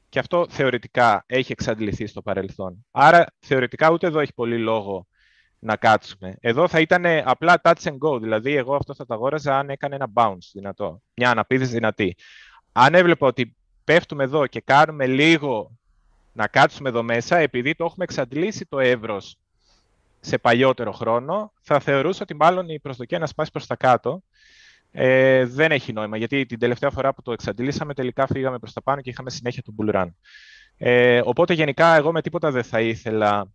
και 0.10 0.20
αυτό 0.20 0.46
θεωρητικά 0.50 1.24
έχει 1.28 1.52
εξαντληθεί 1.52 2.06
στο 2.06 2.22
παρελθόν. 2.22 2.86
Άρα 2.92 3.26
θεωρητικά 3.40 3.92
ούτε 3.92 4.08
εδώ 4.08 4.20
έχει 4.20 4.34
πολύ 4.34 4.58
λόγο 4.58 5.08
να 5.68 5.76
κάτσουμε. 5.76 6.38
Εδώ 6.40 6.68
θα 6.68 6.80
ήταν 6.80 7.06
απλά 7.24 7.62
touch 7.64 7.84
and 7.84 7.98
go, 7.98 8.22
δηλαδή 8.22 8.56
εγώ 8.56 8.76
αυτό 8.76 8.96
θα 8.96 9.06
το 9.06 9.14
αγόραζα 9.14 9.58
αν 9.58 9.70
έκανε 9.70 9.96
ένα 9.96 10.08
bounce 10.14 10.50
δυνατό, 10.54 11.02
μια 11.14 11.30
αναπήδηση 11.30 11.72
δυνατή. 11.72 12.16
Αν 12.72 12.94
έβλεπα 12.94 13.28
ότι 13.28 13.56
πέφτουμε 13.84 14.24
εδώ 14.24 14.48
και 14.48 14.62
κάνουμε 14.62 15.08
λίγο 15.08 15.78
να 16.34 16.48
κάτσουμε 16.48 16.90
εδώ 16.90 17.04
μέσα, 17.04 17.38
επειδή 17.38 17.76
το 17.76 17.84
έχουμε 17.84 18.04
εξαντλήσει 18.04 18.66
το 18.66 18.80
εύρος 18.80 19.38
σε 20.20 20.38
παλιότερο 20.38 20.92
χρόνο, 20.92 21.54
θα 21.62 21.80
θεωρούσα 21.80 22.20
ότι 22.24 22.36
μάλλον 22.36 22.70
η 22.70 22.80
προσδοκία 22.80 23.20
να 23.20 23.26
σπάσει 23.26 23.52
προς 23.52 23.68
τα 23.68 23.76
κάτω 23.76 24.24
ε, 24.92 25.46
δεν 25.46 25.72
έχει 25.72 25.94
νόημα, 25.94 26.18
γιατί 26.18 26.46
την 26.46 26.60
τελευταία 26.60 26.90
φορά 26.90 27.14
που 27.14 27.22
το 27.22 27.32
εξαντλήσαμε 27.32 27.94
τελικά 27.94 28.28
φύγαμε 28.28 28.60
προς 28.60 28.74
τα 28.74 28.82
πάνω 28.82 29.02
και 29.02 29.10
είχαμε 29.10 29.30
συνέχεια 29.30 29.64
τον 29.64 29.76
bull 29.78 29.96
run. 29.96 30.08
Ε, 30.78 31.22
οπότε 31.24 31.54
γενικά 31.54 31.96
εγώ 31.96 32.12
με 32.12 32.22
τίποτα 32.22 32.52
δεν 32.52 32.64
θα 32.64 32.82
ήθελα 32.82 33.48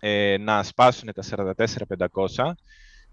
ε, 0.00 0.36
να 0.38 0.62
σπάσουν 0.62 1.12
τα 1.14 1.22
44-500. 2.34 2.52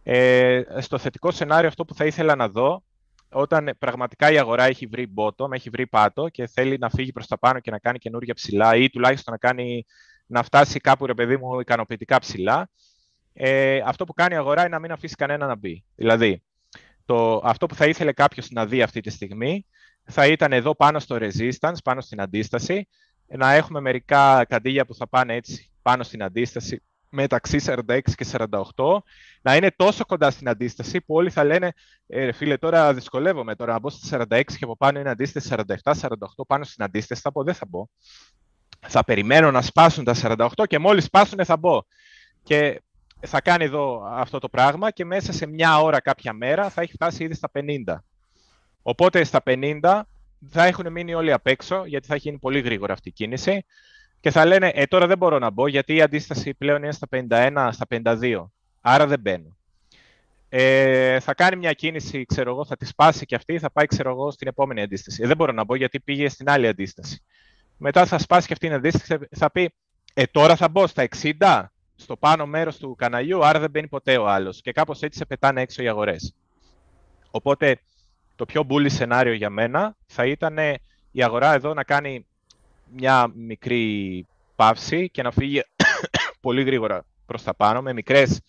Ε, 0.04 0.62
στο 0.80 0.98
θετικό 0.98 1.32
σενάριο 1.32 1.68
αυτό 1.68 1.86
που 1.86 1.96
θα 1.96 2.06
ήθελα 2.06 2.36
να 2.36 2.50
δω, 2.50 2.84
όταν 3.30 3.76
πραγματικά 3.80 4.32
η 4.32 4.38
αγορά 4.38 4.64
έχει 4.64 4.86
βρει 4.86 5.14
bottom, 5.16 5.52
έχει 5.52 5.70
βρει 5.70 5.88
πάτο 5.88 6.30
και 6.30 6.48
θέλει 6.48 6.78
να 6.78 6.90
φύγει 6.90 7.12
προς 7.12 7.28
τα 7.28 7.40
πάνω 7.40 7.60
και 7.60 7.72
να 7.72 7.80
κάνει 7.80 7.98
καινούργια 7.98 8.34
ψηλά 8.34 8.76
ή 8.76 8.90
τουλάχιστον 8.90 9.34
να, 9.34 9.48
κάνει, 9.48 9.86
να 10.26 10.44
φτάσει 10.44 10.80
κάπου, 10.80 11.06
ρε 11.06 11.14
παιδί 11.14 11.38
μου, 11.38 11.60
ικανοποιητικά 11.60 12.20
ψηλά, 12.20 12.70
ε, 13.34 13.80
αυτό 13.86 14.06
που 14.06 14.14
κάνει 14.14 14.34
η 14.34 14.38
αγορά 14.38 14.62
είναι 14.62 14.70
να 14.70 14.80
μην 14.80 14.92
αφήσει 14.92 15.16
κανένα 15.16 15.48
να 15.48 15.56
μπει. 15.56 15.84
Δηλαδή, 15.96 16.44
το, 17.06 17.42
αυτό 17.44 17.66
που 17.66 17.76
θα 17.76 17.86
ήθελε 17.86 18.12
κάποιος 18.12 18.50
να 18.50 18.66
δει 18.66 18.82
αυτή 18.82 19.02
τη 19.02 19.10
στιγμή 19.10 19.66
θα 20.04 20.28
ήταν 20.28 20.54
εδώ 20.54 20.76
πάνω 20.76 21.00
στο 21.00 21.18
resistance, 21.20 21.78
πάνω 21.84 22.02
στην 22.02 22.22
αντίσταση, 22.22 22.88
να 23.38 23.54
έχουμε 23.54 23.80
μερικά 23.80 24.46
καντήλια 24.46 24.86
που 24.86 24.96
θα 24.96 25.08
πάνε 25.08 25.36
έτσι 25.36 25.72
πάνω 25.82 26.04
στην 26.04 26.24
αντίσταση 26.24 26.82
μεταξύ 27.10 27.60
46 27.66 28.00
και 28.16 28.26
48, 28.32 28.50
να 29.42 29.56
είναι 29.56 29.72
τόσο 29.76 30.06
κοντά 30.06 30.32
στην 30.32 30.50
αντίσταση 30.50 31.02
που 31.02 31.16
όλοι 31.16 31.30
θα 31.30 31.44
λένε 31.44 31.72
ε, 32.08 32.32
φίλε 32.32 32.58
τώρα 32.58 32.94
δυσκολεύομαι 32.94 33.56
τώρα 33.56 33.72
να 33.74 33.80
μπω 33.80 33.90
στα 33.90 34.26
46 34.30 34.44
και 34.46 34.64
από 34.64 34.78
πάνω 34.78 35.00
είναι 35.00 35.10
αντίσταση 35.10 35.56
47-48 35.92 36.08
πάνω 36.48 36.64
στην 36.64 36.84
αντίσταση, 36.84 37.22
θα 37.22 37.32
πω 37.32 37.44
δεν 37.44 37.54
θα 37.54 37.66
μπω. 37.70 37.88
Θα 38.88 39.04
περιμένω 39.04 39.52
να 39.52 39.62
σπάσουν 39.62 40.04
τα 40.04 40.14
48 40.22 40.48
και 40.68 40.80
μόλις 40.80 41.04
σπάσουν 41.04 41.46
θα 41.46 41.58
μπω. 41.58 41.82
Και 42.44 42.82
θα 43.20 43.42
κάνει 43.42 43.64
εδώ 43.64 44.04
αυτό 44.12 44.40
το 44.40 44.50
πράγμα 44.50 44.92
και 44.92 45.06
μέσα 45.06 45.34
σε 45.34 45.46
μια 45.46 45.82
ώρα 45.82 46.02
κάποια 46.02 46.34
μέρα 46.34 46.70
θα 46.70 46.82
έχει 46.82 46.92
φτάσει 46.92 47.24
ήδη 47.24 47.34
στα 47.34 47.52
50. 47.54 47.96
Οπότε 48.82 49.24
στα 49.24 49.42
50 49.46 50.02
θα 50.50 50.66
έχουν 50.66 50.92
μείνει 50.92 51.14
όλοι 51.14 51.32
απ' 51.32 51.48
έξω, 51.48 51.86
γιατί 51.86 52.08
θα 52.08 52.14
έχει 52.14 52.28
γίνει 52.28 52.40
πολύ 52.40 52.60
γρήγορα 52.60 52.94
αυτή 52.94 53.10
η 53.10 53.12
κίνηση 53.12 53.66
και 54.24 54.32
θα 54.32 54.46
λένε 54.46 54.72
ε, 54.74 54.86
τώρα 54.86 55.08
δεν 55.08 55.18
μπορώ 55.18 55.40
να 55.40 55.50
μπω 55.50 55.68
γιατί 55.68 55.96
η 55.96 56.02
αντίσταση 56.02 56.54
πλέον 56.54 56.84
είναι 56.84 56.92
στα 56.92 57.08
51, 57.12 57.70
στα 57.72 57.86
52, 57.90 58.46
άρα 58.82 59.08
δεν 59.08 59.20
μπαίνω. 59.20 59.58
Ε, 60.50 61.20
θα 61.20 61.34
κάνει 61.34 61.56
μια 61.56 61.74
κίνηση, 61.74 62.26
ξέρω 62.26 62.52
εγώ, 62.52 62.66
θα 62.66 62.78
τη 62.78 62.86
σπάσει 62.86 63.26
και 63.26 63.36
αυτή, 63.36 63.60
θα 63.60 63.72
πάει, 63.72 63.86
ξέρω 63.86 64.10
εγώ, 64.10 64.32
στην 64.32 64.48
επόμενη 64.48 64.82
αντίσταση. 64.82 65.24
Ε, 65.24 65.28
δεν 65.28 65.38
μπορώ 65.38 65.52
να 65.52 65.64
μπω 65.64 65.76
γιατί 65.76 66.00
πήγε 66.00 66.30
στην 66.30 66.50
άλλη 66.50 66.68
αντίσταση. 66.68 67.24
Μετά 67.78 68.06
θα 68.06 68.18
σπάσει 68.18 68.48
και 68.48 68.54
αυτή 68.54 68.68
την 68.68 68.76
αντίσταση, 68.76 69.28
θα 69.36 69.52
πει, 69.52 69.74
ε, 70.14 70.26
τώρα 70.26 70.56
θα 70.56 70.70
μπω 70.70 70.88
στα 70.88 71.08
60, 71.40 71.64
στο 71.96 72.16
πάνω 72.18 72.46
μέρος 72.46 72.78
του 72.78 72.96
καναλιού, 72.96 73.46
άρα 73.46 73.60
δεν 73.60 73.70
μπαίνει 73.70 73.88
ποτέ 73.88 74.18
ο 74.18 74.28
άλλος. 74.28 74.62
Και 74.62 74.72
κάπως 74.72 75.02
έτσι 75.02 75.18
σε 75.18 75.26
πετάνε 75.26 75.62
έξω 75.62 75.84
οι 75.84 75.88
αγορές. 75.88 76.36
Οπότε, 77.32 77.80
το 78.36 78.46
πιο 78.46 78.66
bully 78.70 78.90
σενάριο 78.90 79.34
για 79.34 79.50
μένα 79.50 79.96
θα 80.06 80.26
ήταν 80.26 80.58
η 81.12 81.24
αγορά 81.24 81.54
εδώ 81.54 81.74
να 81.74 81.84
κάνει 81.84 82.26
μια 82.92 83.32
μικρή 83.36 84.28
παύση 84.56 85.10
και 85.10 85.22
να 85.22 85.32
φύγει 85.32 85.62
πολύ 86.42 86.64
γρήγορα 86.64 87.06
προς 87.26 87.44
τα 87.44 87.56
πάνω 87.56 87.82
με 87.82 87.94
μικρές 87.94 88.42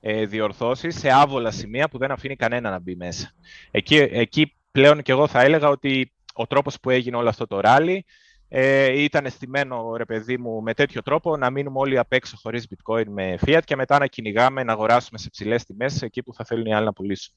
ε, 0.00 0.26
διορθώσεις 0.26 0.98
σε 0.98 1.10
άβολα 1.10 1.50
σημεία 1.50 1.88
που 1.88 1.98
δεν 1.98 2.10
αφήνει 2.10 2.36
κανένα 2.36 2.70
να 2.70 2.78
μπει 2.78 2.96
μέσα. 2.96 3.32
Εκεί, 3.70 3.96
εκεί 3.96 4.54
πλέον 4.72 5.02
και 5.02 5.12
εγώ 5.12 5.26
θα 5.26 5.42
έλεγα 5.42 5.68
ότι 5.68 6.12
ο 6.34 6.46
τρόπος 6.46 6.80
που 6.80 6.90
έγινε 6.90 7.16
όλο 7.16 7.28
αυτό 7.28 7.46
το 7.46 7.60
ράλι 7.60 8.04
ε, 8.48 9.02
ήταν 9.02 9.30
στημένο, 9.30 9.96
ρε 9.96 10.04
παιδί 10.04 10.38
μου, 10.38 10.62
με 10.62 10.74
τέτοιο 10.74 11.02
τρόπο 11.02 11.36
να 11.36 11.50
μείνουμε 11.50 11.78
όλοι 11.78 11.98
απ' 11.98 12.12
έξω 12.12 12.36
χωρίς 12.36 12.66
bitcoin 12.68 13.04
με 13.06 13.38
fiat 13.46 13.60
και 13.64 13.76
μετά 13.76 13.98
να 13.98 14.06
κυνηγάμε, 14.06 14.62
να 14.62 14.72
αγοράσουμε 14.72 15.18
σε 15.18 15.30
ψηλές 15.30 15.64
τιμές 15.64 16.02
εκεί 16.02 16.22
που 16.22 16.34
θα 16.34 16.44
θέλουν 16.44 16.66
οι 16.66 16.74
άλλοι 16.74 16.84
να 16.84 16.92
πουλήσουν. 16.92 17.34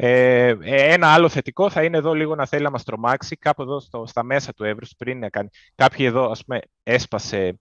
Ε, 0.00 0.56
ένα 0.62 1.12
άλλο 1.12 1.28
θετικό 1.28 1.70
θα 1.70 1.84
είναι 1.84 1.96
εδώ 1.96 2.14
λίγο 2.14 2.34
να 2.34 2.46
θέλει 2.46 2.62
να 2.62 2.70
μας 2.70 2.84
τρομάξει 2.84 3.36
κάπου 3.36 3.62
εδώ 3.62 3.80
στο, 3.80 4.06
στα 4.06 4.22
μέσα 4.22 4.54
του 4.54 4.64
εύρους 4.64 4.92
πριν 4.96 5.18
να 5.18 5.28
κάνει. 5.28 5.48
Κάποιοι 5.74 6.06
εδώ 6.08 6.30
ας 6.30 6.44
πούμε 6.44 6.60
έσπασε 6.82 7.60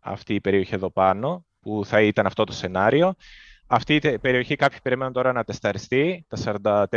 αυτή 0.00 0.34
η 0.34 0.40
περιοχή 0.40 0.74
εδώ 0.74 0.90
πάνω 0.90 1.46
που 1.60 1.82
θα 1.84 2.00
ήταν 2.00 2.26
αυτό 2.26 2.44
το 2.44 2.52
σενάριο. 2.52 3.14
Αυτή 3.66 3.94
η 3.94 4.18
περιοχή 4.18 4.56
κάποιοι 4.56 4.78
περιμένουν 4.82 5.12
τώρα 5.12 5.32
να 5.32 5.44
τεσταριστεί, 5.44 6.26
τα 6.28 6.88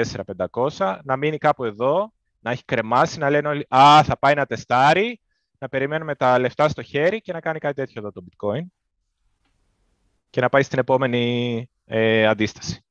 44-500, 0.51 0.99
να 1.03 1.15
μείνει 1.15 1.37
κάπου 1.37 1.63
εδώ, 1.63 2.13
να 2.39 2.51
έχει 2.51 2.65
κρεμάσει, 2.65 3.19
να 3.19 3.29
λένε 3.29 3.47
όλοι 3.47 3.65
«Α, 3.69 4.03
θα 4.03 4.17
πάει 4.19 4.33
να 4.33 4.45
τεστάρει», 4.45 5.19
να 5.57 5.69
περιμένουμε 5.69 6.15
τα 6.15 6.39
λεφτά 6.39 6.69
στο 6.69 6.81
χέρι 6.81 7.21
και 7.21 7.33
να 7.33 7.39
κάνει 7.39 7.59
κάτι 7.59 7.73
τέτοιο 7.73 8.01
εδώ 8.01 8.11
το 8.11 8.23
bitcoin 8.29 8.61
και 10.29 10.41
να 10.41 10.49
πάει 10.49 10.63
στην 10.63 10.79
επόμενη 10.79 11.69
ε, 11.85 12.27
αντίσταση. 12.27 12.85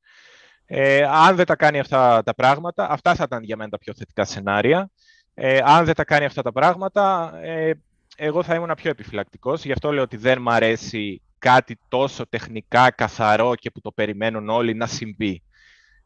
Ε, 0.73 1.03
αν 1.03 1.35
δεν 1.35 1.45
τα 1.45 1.55
κάνει 1.55 1.79
αυτά 1.79 2.23
τα 2.23 2.35
πράγματα, 2.35 2.89
αυτά 2.89 3.15
θα 3.15 3.23
ήταν 3.23 3.43
για 3.43 3.57
μένα 3.57 3.69
τα 3.69 3.77
πιο 3.77 3.93
θετικά 3.93 4.25
σενάρια. 4.25 4.89
Ε, 5.33 5.59
αν 5.63 5.85
δεν 5.85 5.95
τα 5.95 6.03
κάνει 6.03 6.25
αυτά 6.25 6.41
τα 6.41 6.51
πράγματα, 6.51 7.33
ε, 7.41 7.71
εγώ 8.15 8.43
θα 8.43 8.55
ήμουν 8.55 8.73
πιο 8.75 8.89
επιφυλακτικός. 8.89 9.65
Γι' 9.65 9.71
αυτό 9.71 9.91
λέω 9.91 10.03
ότι 10.03 10.17
δεν 10.17 10.41
μ' 10.41 10.49
αρέσει 10.49 11.21
κάτι 11.39 11.77
τόσο 11.87 12.27
τεχνικά 12.27 12.91
καθαρό 12.91 13.55
και 13.55 13.71
που 13.71 13.81
το 13.81 13.91
περιμένουν 13.91 14.49
όλοι 14.49 14.73
να 14.73 14.87
συμβεί. 14.87 15.43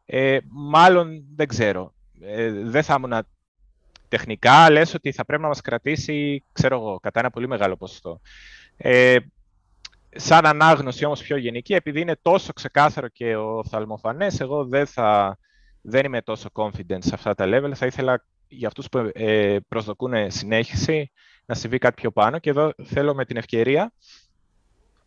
Ε, 0.06 0.38
μάλλον 0.48 1.24
δεν 1.36 1.46
ξέρω. 1.46 1.94
Ε, 2.20 2.50
δεν 2.50 2.82
θα 2.82 2.94
ήμουν 2.98 3.26
τεχνικά, 4.08 4.70
λες 4.70 4.94
ότι 4.94 5.12
θα 5.12 5.24
πρέπει 5.24 5.42
να 5.42 5.48
μας 5.48 5.60
κρατήσει, 5.60 6.44
ξέρω 6.52 6.76
εγώ, 6.76 6.98
κατά 7.00 7.20
ένα 7.20 7.30
πολύ 7.30 7.48
μεγάλο 7.48 7.76
ποσοστό. 7.76 8.20
Ε, 8.76 9.16
σαν 10.16 10.46
ανάγνωση 10.46 11.04
όμως 11.04 11.22
πιο 11.22 11.36
γενική, 11.36 11.74
επειδή 11.74 12.00
είναι 12.00 12.16
τόσο 12.22 12.52
ξεκάθαρο 12.52 13.08
και 13.08 13.36
ο 13.36 13.58
οφθαλμοφανές, 13.58 14.40
εγώ 14.40 14.64
δεν, 14.64 14.86
θα, 14.86 15.38
δεν 15.80 16.04
είμαι 16.04 16.22
τόσο 16.22 16.48
confident 16.52 16.98
σε 16.98 17.10
αυτά 17.12 17.34
τα 17.34 17.44
level. 17.48 17.70
Θα 17.74 17.86
ήθελα 17.86 18.24
για 18.48 18.68
αυτούς 18.68 18.88
που 18.88 19.10
ε, 19.14 19.56
προσδοκούν 19.68 20.30
συνέχιση 20.30 21.10
να 21.46 21.54
συμβεί 21.54 21.78
κάτι 21.78 21.94
πιο 21.94 22.10
πάνω. 22.10 22.38
Και 22.38 22.50
εδώ 22.50 22.72
θέλω 22.84 23.14
με 23.14 23.24
την 23.24 23.36
ευκαιρία 23.36 23.92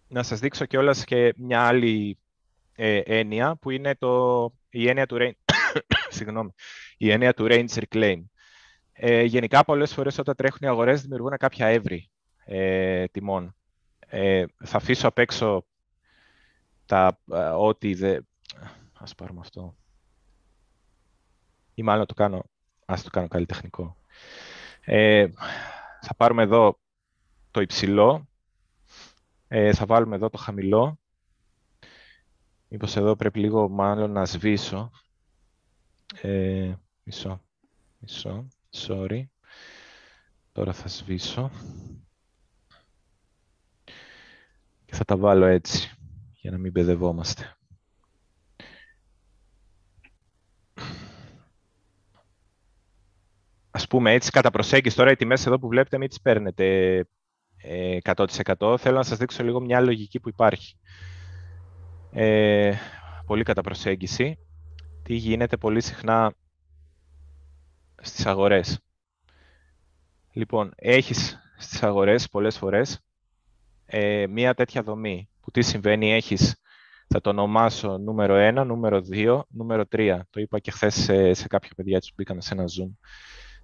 να 0.07 0.23
σας 0.23 0.39
δείξω 0.39 0.65
και 0.65 0.77
και 1.05 1.33
μια 1.37 1.61
άλλη 1.61 2.17
ε, 2.75 2.97
έννοια, 2.97 3.55
που 3.55 3.69
είναι 3.69 3.95
το, 3.95 4.43
η, 4.69 4.87
έννοια 4.87 5.05
του 5.05 5.17
range, 5.19 5.53
συγγνώμη, 6.15 6.49
η 6.97 7.11
έννοια 7.11 7.33
του 7.33 7.47
range 7.49 7.83
reclaim. 7.83 8.21
Ε, 8.93 9.23
γενικά, 9.23 9.63
πολλές 9.63 9.93
φορές 9.93 10.17
όταν 10.17 10.35
τρέχουν 10.35 10.59
οι 10.61 10.67
αγορές 10.67 11.01
δημιουργούν 11.01 11.37
κάποια 11.37 11.67
εύρη 11.67 12.09
ε, 12.45 13.05
τιμών. 13.07 13.55
Ε, 14.11 14.45
θα 14.63 14.77
αφήσω 14.77 15.07
απ' 15.07 15.17
έξω 15.17 15.65
τα, 16.85 17.19
ε, 17.31 17.39
ό,τι 17.39 17.93
δεν... 17.93 18.27
Ας 18.93 19.15
πάρουμε 19.15 19.39
αυτό. 19.39 19.75
Ή 21.73 21.83
μάλλον 21.83 22.05
το 22.05 22.13
κάνω, 22.13 22.43
ας 22.85 23.03
το 23.03 23.09
κάνω 23.09 23.27
καλλιτεχνικό. 23.27 23.97
Ε, 24.81 25.27
θα 26.01 26.15
πάρουμε 26.17 26.43
εδώ 26.43 26.79
το 27.51 27.61
υψηλό, 27.61 28.27
ε, 29.47 29.73
θα 29.73 29.85
βάλουμε 29.85 30.15
εδώ 30.15 30.29
το 30.29 30.37
χαμηλό. 30.37 30.99
Μήπως 32.67 32.95
εδώ 32.95 33.15
πρέπει 33.15 33.39
λίγο 33.39 33.69
μάλλον 33.69 34.11
να 34.11 34.25
σβήσω. 34.25 34.91
Ε, 36.21 36.73
μισό, 37.03 37.41
μισό, 37.99 38.47
sorry. 38.71 39.23
Τώρα 40.51 40.73
θα 40.73 40.87
σβήσω. 40.87 41.51
Και 44.89 44.95
θα 44.95 45.05
τα 45.05 45.17
βάλω 45.17 45.45
έτσι, 45.45 45.97
για 46.33 46.51
να 46.51 46.57
μην 46.57 46.71
μπεδευόμαστε. 46.71 47.57
Ας 53.71 53.87
πούμε 53.87 54.11
έτσι, 54.13 54.31
κατά 54.31 54.51
προσέγγιση 54.51 54.95
τώρα 54.95 55.11
οι 55.11 55.15
τιμές 55.15 55.45
εδώ 55.45 55.59
που 55.59 55.67
βλέπετε 55.67 55.97
μην 55.97 56.09
τις 56.09 56.21
παίρνετε 56.21 57.05
100%. 58.03 58.77
Θέλω 58.77 58.97
να 58.97 59.03
σας 59.03 59.17
δείξω 59.17 59.43
λίγο 59.43 59.59
μια 59.59 59.79
λογική 59.79 60.19
που 60.19 60.29
υπάρχει. 60.29 60.75
Ε, 62.11 62.75
πολύ 63.25 63.43
κατά 63.43 63.61
προσέγγιση. 63.61 64.37
Τι 65.03 65.13
γίνεται 65.13 65.57
πολύ 65.57 65.81
συχνά 65.81 66.33
στις 68.01 68.25
αγορές. 68.25 68.79
Λοιπόν, 70.31 70.73
έχεις 70.75 71.39
στις 71.57 71.83
αγορές 71.83 72.29
πολλές 72.29 72.57
φορές 72.57 73.03
ε, 73.89 74.27
μία 74.27 74.53
τέτοια 74.53 74.81
δομή. 74.81 75.29
Που 75.41 75.51
τι 75.51 75.61
συμβαίνει, 75.61 76.13
έχεις, 76.13 76.55
θα 77.07 77.21
το 77.21 77.29
ονομάσω 77.29 77.97
νούμερο 77.97 78.61
1, 78.61 78.65
νούμερο 78.65 79.01
2, 79.11 79.41
νούμερο 79.49 79.83
3. 79.91 80.19
Το 80.29 80.39
είπα 80.39 80.59
και 80.59 80.71
χθες 80.71 80.95
σε, 80.95 81.33
σε 81.33 81.47
κάποια 81.47 81.71
παιδιά 81.75 81.99
που 81.99 82.13
μπήκαμε 82.15 82.41
σε 82.41 82.53
ένα 82.53 82.63
Zoom. 82.63 82.91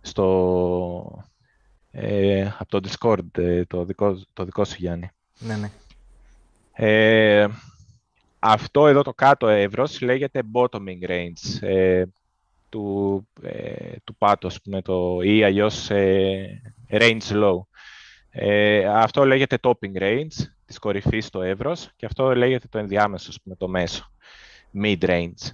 Στο, 0.02 1.24
ε, 1.92 2.48
από 2.58 2.82
το 2.82 2.90
Discord, 2.90 3.38
ε, 3.38 3.66
το 3.66 3.86
δικό, 3.86 4.22
το 4.34 4.44
δικό 4.46 4.66
σου 4.66 4.76
Γιάννη. 4.78 5.10
Ναι, 5.40 5.56
ναι. 5.56 5.70
Ε, 6.74 7.48
αυτό 8.40 8.88
εδώ 8.88 9.02
το 9.02 9.14
κάτω 9.14 9.48
εύρος 9.48 10.02
λέγεται 10.02 10.42
bottoming 10.54 11.10
range 11.10 11.62
ε, 11.62 12.04
του, 12.70 13.28
ε, 13.42 13.96
του 14.04 14.16
πάτου, 14.16 14.50
πούμε, 14.64 14.82
το, 14.82 15.20
ή 15.22 15.44
αλλιώς 15.44 15.90
ε, 15.90 16.62
range 16.90 17.32
low. 17.32 17.60
Ε, 18.38 18.86
αυτό 18.86 19.26
λέγεται 19.26 19.58
topping 19.62 19.98
range 20.00 20.48
της 20.66 20.80
κορυφής 20.80 21.26
στο 21.26 21.42
εύρος 21.42 21.90
και 21.96 22.06
αυτό 22.06 22.36
λέγεται 22.36 22.68
το 22.68 22.78
ενδιάμεσο, 22.78 23.32
πούμε, 23.44 23.56
το 23.56 23.68
μέσο, 23.68 24.12
mid 24.84 24.98
range. 25.00 25.52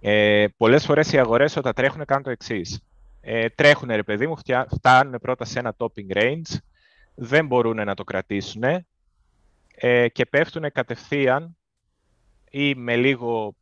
Ε, 0.00 0.46
πολλές 0.56 0.84
φορές 0.84 1.12
οι 1.12 1.18
αγορές 1.18 1.56
όταν 1.56 1.72
τρέχουν 1.72 2.04
κάνουν 2.04 2.22
το 2.22 2.30
εξής 2.30 2.80
ε, 3.20 3.48
τρέχουν 3.48 3.88
ρε 3.88 4.02
παιδί 4.02 4.26
μου, 4.26 4.36
φτάνουν 4.70 5.18
πρώτα 5.20 5.44
σε 5.44 5.58
ένα 5.58 5.76
topping 5.76 6.16
range, 6.16 6.56
δεν 7.14 7.46
μπορούν 7.46 7.84
να 7.84 7.94
το 7.94 8.04
κρατήσουν 8.04 8.62
ε, 9.74 10.08
και 10.08 10.26
πέφτουν 10.26 10.72
κατευθείαν 10.72 11.56
ή 12.50 12.74
με 12.74 12.96
λίγο 12.96 13.54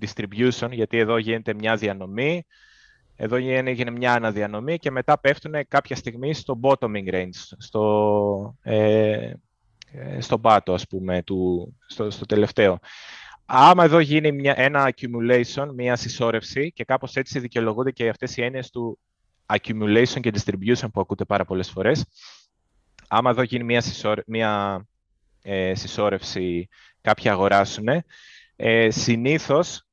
distribution, 0.00 0.68
γιατί 0.70 0.98
εδώ 0.98 1.18
γίνεται 1.18 1.54
μια 1.54 1.76
διανομή, 1.76 2.46
εδώ 3.22 3.36
γίνεται 3.36 3.90
μια 3.90 4.12
αναδιανομή 4.12 4.78
και 4.78 4.90
μετά 4.90 5.18
πέφτουν 5.18 5.54
κάποια 5.68 5.96
στιγμή 5.96 6.34
στο 6.34 6.60
bottoming 6.62 7.14
range, 7.14 7.52
στο, 7.58 8.56
ε, 8.62 9.32
ε 9.92 10.20
στο 10.20 10.38
πάτο, 10.38 10.72
ας 10.72 10.86
πούμε, 10.86 11.22
του, 11.22 11.72
στο, 11.86 12.10
στο 12.10 12.26
τελευταίο. 12.26 12.78
Άμα 13.44 13.84
εδώ 13.84 13.98
γίνει 13.98 14.32
μια, 14.32 14.54
ένα 14.56 14.92
accumulation, 14.92 15.68
μια 15.74 15.96
συσσόρευση 15.96 16.72
και 16.72 16.84
κάπως 16.84 17.16
έτσι 17.16 17.38
δικαιολογούνται 17.38 17.90
και 17.90 18.08
αυτές 18.08 18.36
οι 18.36 18.42
έννοιες 18.42 18.70
του 18.70 18.98
accumulation 19.46 20.20
και 20.20 20.32
distribution 20.34 20.88
που 20.92 21.00
ακούτε 21.00 21.24
πάρα 21.24 21.44
πολλές 21.44 21.70
φορές. 21.70 22.06
Άμα 23.08 23.30
εδώ 23.30 23.42
γίνει 23.42 23.64
μια, 23.64 23.82
μια 24.26 24.84
ε, 25.42 25.74
συσσόρευση, 25.74 26.68
κάποιοι 27.00 27.30
αγοράσουν, 27.30 27.88
ε, 28.56 28.90
συνήθως 28.90 29.84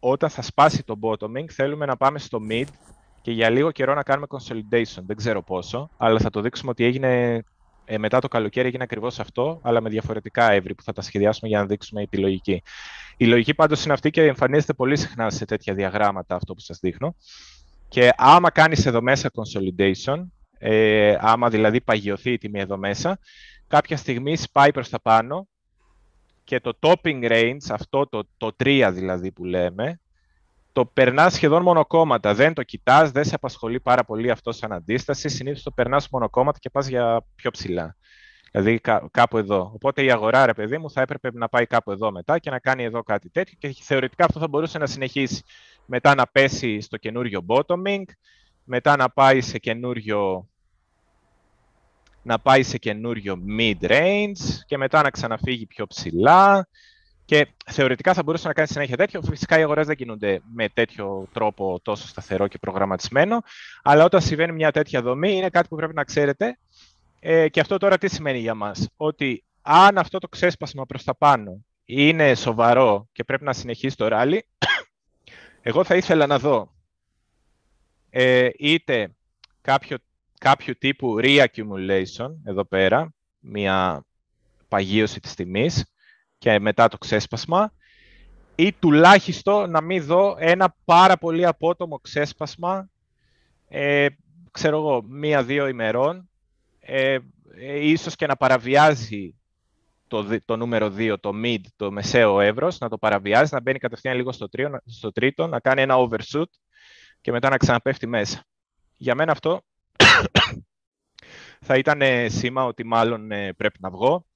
όταν 0.00 0.30
θα 0.30 0.42
σπάσει 0.42 0.82
το 0.84 0.98
bottoming 1.02 1.48
θέλουμε 1.50 1.86
να 1.86 1.96
πάμε 1.96 2.18
στο 2.18 2.38
mid 2.50 2.66
και 3.22 3.32
για 3.32 3.50
λίγο 3.50 3.70
καιρό 3.70 3.94
να 3.94 4.02
κάνουμε 4.02 4.26
consolidation. 4.30 5.02
Δεν 5.06 5.16
ξέρω 5.16 5.42
πόσο, 5.42 5.90
αλλά 5.96 6.18
θα 6.18 6.30
το 6.30 6.40
δείξουμε 6.40 6.70
ότι 6.70 6.84
έγινε 6.84 7.42
ε, 7.84 7.98
μετά 7.98 8.20
το 8.20 8.28
καλοκαίρι 8.28 8.66
έγινε 8.66 8.82
ακριβώς 8.82 9.20
αυτό, 9.20 9.60
αλλά 9.62 9.80
με 9.80 9.88
διαφορετικά 9.88 10.52
εύρη 10.52 10.74
που 10.74 10.82
θα 10.82 10.92
τα 10.92 11.02
σχεδιάσουμε 11.02 11.48
για 11.48 11.58
να 11.58 11.66
δείξουμε 11.66 12.06
τη 12.06 12.16
λογική. 12.16 12.62
Η 13.16 13.26
λογική 13.26 13.54
πάντως 13.54 13.84
είναι 13.84 13.92
αυτή 13.92 14.10
και 14.10 14.22
εμφανίζεται 14.22 14.72
πολύ 14.72 14.96
συχνά 14.96 15.30
σε 15.30 15.44
τέτοια 15.44 15.74
διαγράμματα 15.74 16.34
αυτό 16.34 16.54
που 16.54 16.60
σας 16.60 16.78
δείχνω. 16.78 17.14
Και 17.88 18.10
άμα 18.16 18.50
κάνεις 18.50 18.86
εδώ 18.86 19.02
μέσα 19.02 19.30
consolidation, 19.34 20.26
ε, 20.58 21.16
άμα 21.20 21.48
δηλαδή 21.48 21.80
παγιωθεί 21.80 22.32
η 22.32 22.38
τιμή 22.38 22.60
εδώ 22.60 22.76
μέσα, 22.76 23.18
κάποια 23.66 23.96
στιγμή 23.96 24.36
σπάει 24.36 24.72
προς 24.72 24.88
τα 24.88 25.00
πάνω 25.00 25.48
και 26.48 26.60
το 26.60 26.78
topping 26.80 27.30
range, 27.30 27.66
αυτό 27.70 28.06
το, 28.06 28.22
το 28.36 28.56
3 28.64 28.90
δηλαδή 28.92 29.32
που 29.32 29.44
λέμε, 29.44 30.00
το 30.72 30.84
περνάς 30.84 31.34
σχεδόν 31.34 31.62
μονοκόμματα. 31.62 32.34
Δεν 32.34 32.54
το 32.54 32.62
κοιτάς, 32.62 33.10
δεν 33.10 33.24
σε 33.24 33.34
απασχολεί 33.34 33.80
πάρα 33.80 34.04
πολύ 34.04 34.30
αυτό 34.30 34.52
σαν 34.52 34.72
αντίσταση. 34.72 35.28
Συνήθως 35.28 35.62
το 35.62 35.70
περνάς 35.70 36.08
μονοκόμματα 36.08 36.58
και 36.58 36.70
πας 36.70 36.86
για 36.86 37.24
πιο 37.34 37.50
ψηλά. 37.50 37.96
Δηλαδή 38.50 38.80
κάπου 39.10 39.38
εδώ. 39.38 39.70
Οπότε 39.74 40.04
η 40.04 40.10
αγορά, 40.10 40.46
ρε 40.46 40.54
παιδί 40.54 40.78
μου, 40.78 40.90
θα 40.90 41.00
έπρεπε 41.00 41.30
να 41.32 41.48
πάει 41.48 41.66
κάπου 41.66 41.90
εδώ 41.90 42.12
μετά 42.12 42.38
και 42.38 42.50
να 42.50 42.58
κάνει 42.58 42.84
εδώ 42.84 43.02
κάτι 43.02 43.30
τέτοιο 43.30 43.56
και 43.58 43.74
θεωρητικά 43.82 44.24
αυτό 44.24 44.40
θα 44.40 44.48
μπορούσε 44.48 44.78
να 44.78 44.86
συνεχίσει. 44.86 45.42
Μετά 45.86 46.14
να 46.14 46.26
πέσει 46.26 46.80
στο 46.80 46.96
καινούριο 46.96 47.44
bottoming, 47.48 48.04
μετά 48.64 48.96
να 48.96 49.10
πάει 49.10 49.40
σε 49.40 49.58
καινούριο 49.58 50.48
να 52.22 52.38
πάει 52.38 52.62
σε 52.62 52.78
καινούριο 52.78 53.38
mid-range 53.58 54.62
και 54.66 54.76
μετά 54.76 55.02
να 55.02 55.10
ξαναφύγει 55.10 55.66
πιο 55.66 55.86
ψηλά 55.86 56.68
και 57.24 57.48
θεωρητικά 57.66 58.14
θα 58.14 58.22
μπορούσε 58.22 58.46
να 58.46 58.52
κάνει 58.52 58.68
συνέχεια 58.68 58.96
τέτοιο. 58.96 59.22
Φυσικά 59.22 59.58
οι 59.58 59.62
αγορές 59.62 59.86
δεν 59.86 59.96
κινούνται 59.96 60.40
με 60.54 60.68
τέτοιο 60.68 61.28
τρόπο 61.32 61.80
τόσο 61.82 62.06
σταθερό 62.06 62.48
και 62.48 62.58
προγραμματισμένο. 62.58 63.40
Αλλά 63.82 64.04
όταν 64.04 64.20
συμβαίνει 64.20 64.52
μια 64.52 64.70
τέτοια 64.70 65.02
δομή, 65.02 65.32
είναι 65.32 65.48
κάτι 65.48 65.68
που 65.68 65.76
πρέπει 65.76 65.94
να 65.94 66.04
ξέρετε. 66.04 66.58
Ε, 67.20 67.48
και 67.48 67.60
αυτό 67.60 67.76
τώρα 67.76 67.98
τι 67.98 68.08
σημαίνει 68.08 68.38
για 68.38 68.54
μας, 68.54 68.88
Ότι 68.96 69.44
αν 69.62 69.98
αυτό 69.98 70.18
το 70.18 70.28
ξέσπασμα 70.28 70.86
προς 70.86 71.04
τα 71.04 71.16
πάνω 71.16 71.64
είναι 71.84 72.34
σοβαρό 72.34 73.08
και 73.12 73.24
πρέπει 73.24 73.44
να 73.44 73.52
συνεχίσει 73.52 73.96
το 73.96 74.08
ράλι, 74.08 74.46
Εγώ 75.68 75.84
θα 75.84 75.96
ήθελα 75.96 76.26
να 76.26 76.38
δω 76.38 76.74
ε, 78.10 78.48
είτε 78.58 79.14
κάποιο, 79.60 79.96
κάποιο 80.38 80.76
τύπου 80.76 81.16
re-accumulation 81.22 82.30
εδώ 82.44 82.64
πέρα, 82.64 83.12
μια 83.38 84.04
παγίωση 84.68 85.20
της 85.20 85.34
τιμής 85.34 85.92
και 86.38 86.58
μετά 86.58 86.88
το 86.88 86.98
ξέσπασμα, 86.98 87.72
ή 88.54 88.72
τουλάχιστον 88.72 89.70
να 89.70 89.80
μην 89.80 90.04
δω 90.04 90.36
ένα 90.38 90.76
πάρα 90.84 91.16
πολύ 91.16 91.46
απότομο 91.46 91.98
ξέσπασμα, 91.98 92.90
ε, 93.68 94.06
ξέρω 94.50 94.78
εγώ, 94.78 95.02
μία-δύο 95.02 95.66
ημερών, 95.66 96.30
ε, 96.80 97.18
ε, 97.54 97.88
ίσως 97.88 98.14
και 98.16 98.26
να 98.26 98.36
παραβιάζει 98.36 99.34
το, 100.08 100.38
το 100.44 100.56
νούμερο 100.56 100.92
2, 100.96 101.14
το 101.20 101.32
mid, 101.44 101.60
το 101.76 101.90
μεσαίο 101.90 102.40
εύρος, 102.40 102.78
να 102.78 102.88
το 102.88 102.98
παραβιάζει, 102.98 103.54
να 103.54 103.60
μπαίνει 103.60 103.78
κατευθείαν 103.78 104.16
λίγο 104.16 104.32
στο, 104.32 104.48
τρίο, 104.48 104.80
στο 104.86 105.12
τρίτο, 105.12 105.46
να 105.46 105.60
κάνει 105.60 105.82
ένα 105.82 105.94
overshoot 105.98 106.50
και 107.20 107.32
μετά 107.32 107.48
να 107.48 107.56
ξαναπέφτει 107.56 108.06
μέσα. 108.06 108.44
Για 108.96 109.14
μένα 109.14 109.32
αυτό 109.32 109.62
θα 111.60 111.76
ήταν 111.76 112.02
σήμα 112.30 112.64
ότι 112.64 112.84
μάλλον 112.84 113.30
ε, 113.30 113.52
πρέπει 113.52 113.78
να 113.80 113.90
βγω 113.90 114.26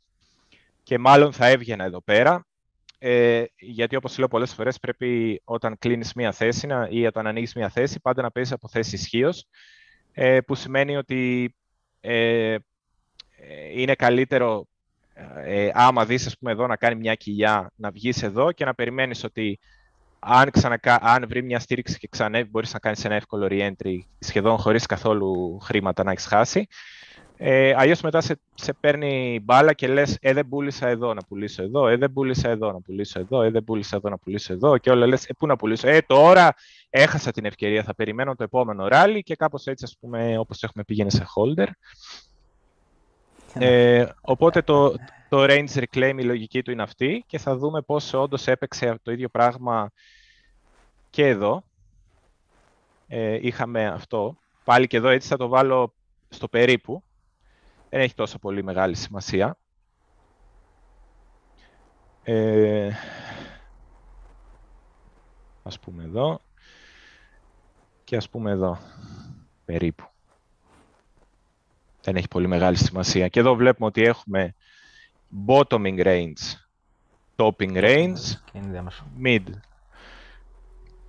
και 0.82 0.99
μάλλον 0.99 1.32
θα 1.32 1.47
έβγαινα 1.47 1.85
εδώ 1.85 2.03
πέρα. 2.03 2.47
Ε, 2.99 3.44
γιατί 3.59 3.97
όπως 3.97 4.19
λέω 4.19 4.28
πολλές 4.28 4.55
φορές 4.55 4.78
πρέπει 4.78 5.40
όταν 5.44 5.78
κλείνεις 5.78 6.12
μία 6.15 6.32
θέση 6.32 6.69
ή 6.89 7.07
όταν 7.07 7.27
ανοίγεις 7.27 7.55
μία 7.55 7.69
θέση 7.69 8.01
πάντα 8.01 8.23
να 8.23 8.31
παίζεις 8.31 8.53
από 8.53 8.69
θέση 8.69 8.94
ισχύως, 8.94 9.47
ε, 10.12 10.40
που 10.40 10.55
σημαίνει 10.55 10.97
ότι 10.97 11.55
ε, 12.01 12.57
είναι 13.74 13.94
καλύτερο 13.94 14.66
ε, 15.44 15.70
άμα 15.73 16.05
δεις 16.05 16.27
ας 16.27 16.39
πούμε, 16.39 16.53
εδώ 16.53 16.66
να 16.66 16.77
κάνει 16.77 16.94
μια 16.94 17.15
κοιλιά, 17.15 17.73
να 17.77 17.90
βγεις 17.90 18.23
εδώ 18.23 18.53
και 18.53 18.65
να 18.65 18.74
περιμένεις 18.74 19.24
ότι 19.24 19.59
αν, 20.24 20.51
ξανακα... 20.51 20.99
αν 21.03 21.24
βρει 21.28 21.43
μια 21.43 21.59
στήριξη 21.59 21.99
και 21.99 22.09
ξανέβει, 22.11 22.49
μπορείς 22.51 22.73
να 22.73 22.78
κάνεις 22.78 23.05
ένα 23.05 23.15
εύκολο 23.15 23.47
re-entry 23.51 23.99
σχεδόν 24.19 24.57
χωρίς 24.59 24.86
καθόλου 24.86 25.59
χρήματα 25.59 26.05
να 26.05 26.11
έχεις 26.11 26.27
χάσει. 26.27 26.66
Ε, 27.36 27.74
Αλλιώς 27.77 28.01
μετά 28.01 28.20
σε, 28.20 28.40
σε 28.55 28.73
παίρνει 28.73 29.40
μπάλα 29.43 29.73
και 29.73 29.89
λες 29.89 30.19
«Ε, 30.20 30.32
δεν 30.32 30.49
πούλησα 30.49 30.89
εδώ 30.89 31.15
να 31.15 31.23
πουλήσω 31.28 31.62
εδώ, 31.62 31.86
ε, 31.89 31.97
δεν 31.97 32.12
πούλησα 32.12 32.49
εδώ 32.49 32.73
να 32.73 32.81
πουλήσω 32.81 33.20
εδώ, 33.20 33.43
ε, 33.43 33.51
δεν 33.51 33.65
πούλησα 33.65 33.97
εδώ 33.97 34.09
να 34.09 34.19
πουλήσω 34.19 34.53
εδώ» 34.53 34.78
και 34.78 34.90
όλα 34.90 35.07
λες 35.07 35.27
«Ε, 35.27 35.35
πού 35.39 35.47
να 35.47 35.57
πουλήσω, 35.57 35.89
ε, 35.89 36.01
τώρα 36.07 36.55
έχασα 36.90 37.31
την 37.31 37.44
ευκαιρία, 37.44 37.82
θα 37.82 37.94
περιμένω 37.94 38.35
το 38.35 38.43
επόμενο 38.44 38.89
ράλι» 38.89 39.23
και 39.23 39.36
κάπως 39.36 39.66
έτσι, 39.66 39.85
ας 39.85 39.97
πούμε, 40.01 40.39
όπως 40.39 40.62
έχουμε 40.62 40.85
πήγαινε 40.85 41.11
σε 41.11 41.27
holder. 41.35 41.66
Ε, 43.55 44.07
οπότε 44.20 44.62
το, 44.62 44.94
το 45.32 45.44
range 45.48 45.68
reclaim 45.74 46.14
η 46.18 46.22
λογική 46.22 46.62
του 46.62 46.70
είναι 46.70 46.82
αυτή 46.82 47.24
και 47.26 47.38
θα 47.38 47.56
δούμε 47.56 47.82
πώς 47.82 48.12
όντως 48.12 48.46
έπαιξε 48.46 48.98
το 49.02 49.12
ίδιο 49.12 49.28
πράγμα 49.28 49.90
και 51.10 51.26
εδώ. 51.26 51.64
Ε, 53.09 53.38
είχαμε 53.42 53.86
αυτό. 53.86 54.36
Πάλι 54.64 54.86
και 54.86 54.96
εδώ 54.96 55.09
έτσι 55.09 55.28
θα 55.28 55.36
το 55.36 55.48
βάλω 55.48 55.94
στο 56.28 56.48
περίπου. 56.48 57.02
Δεν 57.88 58.00
έχει 58.00 58.14
τόσο 58.14 58.38
πολύ 58.38 58.62
μεγάλη 58.62 58.94
σημασία. 58.94 59.56
Ε, 62.22 62.90
ας 65.62 65.78
πούμε 65.78 66.04
εδώ 66.04 66.40
και 68.04 68.16
ας 68.16 68.28
πούμε 68.28 68.50
εδώ, 68.50 68.78
περίπου 69.64 70.04
δεν 72.02 72.16
έχει 72.16 72.28
πολύ 72.28 72.46
μεγάλη 72.46 72.76
σημασία. 72.76 73.28
Και 73.28 73.40
εδώ 73.40 73.54
βλέπουμε 73.54 73.86
ότι 73.86 74.02
έχουμε 74.02 74.54
bottoming 75.46 76.04
range, 76.04 76.56
topping 77.36 77.74
range, 77.76 78.20
mid. 79.24 79.42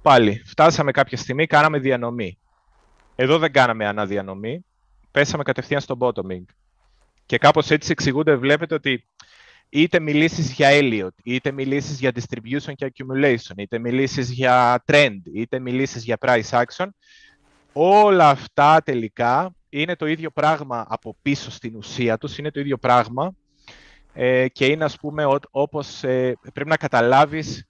Πάλι, 0.01 0.41
φτάσαμε 0.45 0.91
κάποια 0.91 1.17
στιγμή, 1.17 1.45
κάναμε 1.45 1.79
διανομή. 1.79 2.37
Εδώ 3.15 3.37
δεν 3.37 3.51
κάναμε 3.51 3.87
αναδιανομή, 3.87 4.65
πέσαμε 5.11 5.43
κατευθείαν 5.43 5.81
στο 5.81 5.97
bottoming. 5.99 6.43
Και 7.25 7.37
κάπως 7.37 7.71
έτσι 7.71 7.91
εξηγούνται, 7.91 8.35
βλέπετε 8.35 8.73
ότι 8.73 9.07
είτε 9.69 9.99
μιλήσεις 9.99 10.51
για 10.51 10.69
Elliot, 10.71 11.15
είτε 11.23 11.51
μιλήσεις 11.51 11.99
για 11.99 12.11
distribution 12.15 12.73
και 12.75 12.93
accumulation, 12.93 13.57
είτε 13.57 13.79
μιλήσεις 13.79 14.31
για 14.31 14.83
trend, 14.85 15.17
ite 15.35 15.59
μιλήσεις 15.59 16.03
για 16.03 16.17
price 16.19 16.49
action, 16.49 16.87
όλα 17.73 18.29
αυτά 18.29 18.81
τελικά 18.83 19.55
είναι 19.69 19.95
το 19.95 20.05
ίδιο 20.05 20.31
πράγμα 20.31 20.85
από 20.89 21.17
πίσω 21.21 21.51
στην 21.51 21.75
ουσία 21.75 22.17
τους, 22.17 22.37
είναι 22.37 22.51
το 22.51 22.59
ίδιο 22.59 22.77
πράγμα 22.77 23.35
ε, 24.13 24.47
και 24.47 24.65
είναι 24.65 24.83
ας 24.83 24.97
πούμε 24.97 25.25
όπως 25.51 26.03
ε, 26.03 26.37
πρέπει 26.53 26.69
να 26.69 26.77
καταλάβεις 26.77 27.65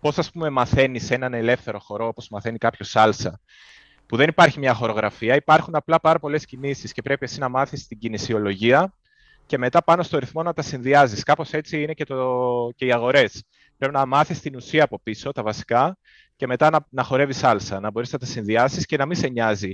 πώς 0.00 0.18
ας 0.18 0.30
πούμε 0.30 0.50
μαθαίνεις 0.50 1.10
έναν 1.10 1.34
ελεύθερο 1.34 1.78
χορό 1.78 2.06
όπως 2.06 2.28
μαθαίνει 2.28 2.58
κάποιος 2.58 2.90
σάλσα 2.90 3.40
που 4.06 4.16
δεν 4.16 4.28
υπάρχει 4.28 4.58
μια 4.58 4.74
χορογραφία, 4.74 5.34
υπάρχουν 5.34 5.74
απλά 5.74 6.00
πάρα 6.00 6.18
πολλές 6.18 6.44
κινήσεις 6.46 6.92
και 6.92 7.02
πρέπει 7.02 7.24
εσύ 7.24 7.38
να 7.38 7.48
μάθεις 7.48 7.86
την 7.86 7.98
κινησιολογία 7.98 8.92
και 9.46 9.58
μετά 9.58 9.84
πάνω 9.84 10.02
στο 10.02 10.18
ρυθμό 10.18 10.42
να 10.42 10.52
τα 10.52 10.62
συνδυάζεις. 10.62 11.22
Κάπως 11.22 11.52
έτσι 11.52 11.82
είναι 11.82 11.92
και, 11.92 12.04
το, 12.04 12.70
και 12.76 12.86
οι 12.86 12.92
αγορές. 12.92 13.44
Πρέπει 13.78 13.94
να 13.94 14.06
μάθεις 14.06 14.40
την 14.40 14.56
ουσία 14.56 14.84
από 14.84 15.00
πίσω, 15.02 15.32
τα 15.32 15.42
βασικά, 15.42 15.98
και 16.36 16.46
μετά 16.46 16.70
να, 16.70 16.86
να 16.90 17.02
χορεύεις 17.02 17.36
σάλσα, 17.36 17.80
να 17.80 17.90
μπορείς 17.90 18.12
να 18.12 18.18
τα 18.18 18.26
συνδυάσεις 18.26 18.86
και 18.86 18.96
να 18.96 19.06
μην 19.06 19.16
σε 19.16 19.28
νοιάζει 19.28 19.72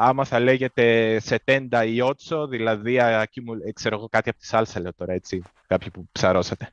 άμα 0.00 0.24
θα 0.24 0.40
λέγεται 0.40 1.18
σε 1.20 1.38
τέντα 1.44 1.84
ή 1.84 2.00
ότσο, 2.00 2.46
δηλαδή 2.46 2.98
ξέρω 3.74 3.96
εγώ 3.96 4.08
κάτι 4.08 4.28
από 4.28 4.38
τη 4.38 4.46
σάλσα 4.46 4.80
λέω 4.80 4.94
τώρα 4.94 5.12
έτσι, 5.12 5.42
κάποιοι 5.66 5.90
που 5.90 6.08
ψαρώσατε. 6.12 6.68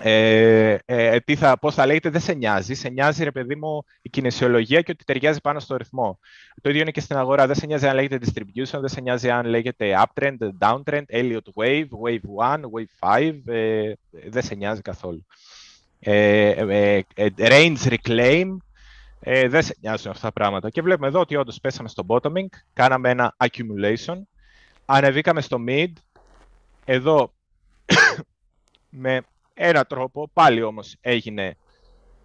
Ε, 0.00 0.78
ε, 0.84 1.20
τι 1.20 1.36
θα, 1.36 1.58
πώς 1.58 1.74
θα 1.74 1.86
λέγεται, 1.86 2.10
δεν 2.10 2.20
σε 2.20 2.32
νοιάζει. 2.32 2.74
Σε 2.74 2.88
νοιάζει, 2.88 3.24
ρε 3.24 3.30
παιδί 3.30 3.56
μου, 3.56 3.84
η 4.02 4.08
κινησιολογία 4.08 4.80
και 4.80 4.90
ότι 4.90 5.04
ταιριάζει 5.04 5.40
πάνω 5.40 5.60
στο 5.60 5.76
ρυθμό. 5.76 6.18
Το 6.62 6.68
ίδιο 6.68 6.80
είναι 6.80 6.90
και 6.90 7.00
στην 7.00 7.16
αγορά. 7.16 7.46
Δεν 7.46 7.56
σε 7.56 7.66
νοιάζει 7.66 7.86
αν 7.86 7.94
λέγεται 7.94 8.18
distribution, 8.24 8.78
δεν 8.80 8.88
σε 8.88 9.00
νοιάζει 9.00 9.30
αν 9.30 9.46
λέγεται 9.46 10.04
uptrend, 10.04 10.36
downtrend, 10.58 11.04
Elliott 11.12 11.46
wave, 11.54 11.86
wave 12.04 12.56
1, 12.56 12.60
wave 12.60 13.18
5. 13.18 13.32
Ε, 13.46 13.92
δεν 14.28 14.42
σε 14.42 14.54
νοιάζει 14.54 14.80
καθόλου. 14.80 15.26
Ε, 16.00 16.48
ε, 16.48 17.02
ε 17.14 17.28
range 17.36 17.96
reclaim, 17.96 18.56
ε, 19.26 19.48
δεν 19.48 19.62
σε 19.62 19.76
νοιάζουν 19.80 20.10
αυτά 20.10 20.26
τα 20.26 20.32
πράγματα. 20.32 20.70
Και 20.70 20.82
βλέπουμε 20.82 21.06
εδώ 21.06 21.20
ότι 21.20 21.36
όντως 21.36 21.60
πέσαμε 21.60 21.88
στο 21.88 22.04
bottoming, 22.08 22.46
κάναμε 22.72 23.10
ένα 23.10 23.36
accumulation, 23.36 24.16
ανεβήκαμε 24.84 25.40
στο 25.40 25.58
mid, 25.68 25.92
εδώ 26.84 27.32
με 29.04 29.20
ένα 29.54 29.84
τρόπο, 29.84 30.30
πάλι 30.32 30.62
όμως 30.62 30.96
έγινε 31.00 31.56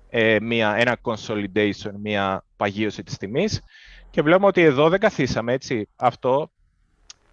ε, 0.10 0.38
μια, 0.42 0.76
ένα 0.76 0.98
consolidation, 1.02 1.92
μια 2.02 2.44
παγίωση 2.58 3.04
της 3.04 3.18
τιμής 3.18 3.62
και 4.10 4.22
βλέπουμε 4.22 4.48
ότι 4.48 4.62
εδώ 4.62 4.90
δεν 4.90 5.00
καθίσαμε, 5.00 5.54
έτσι. 5.54 5.88
Αυτό 5.96 6.52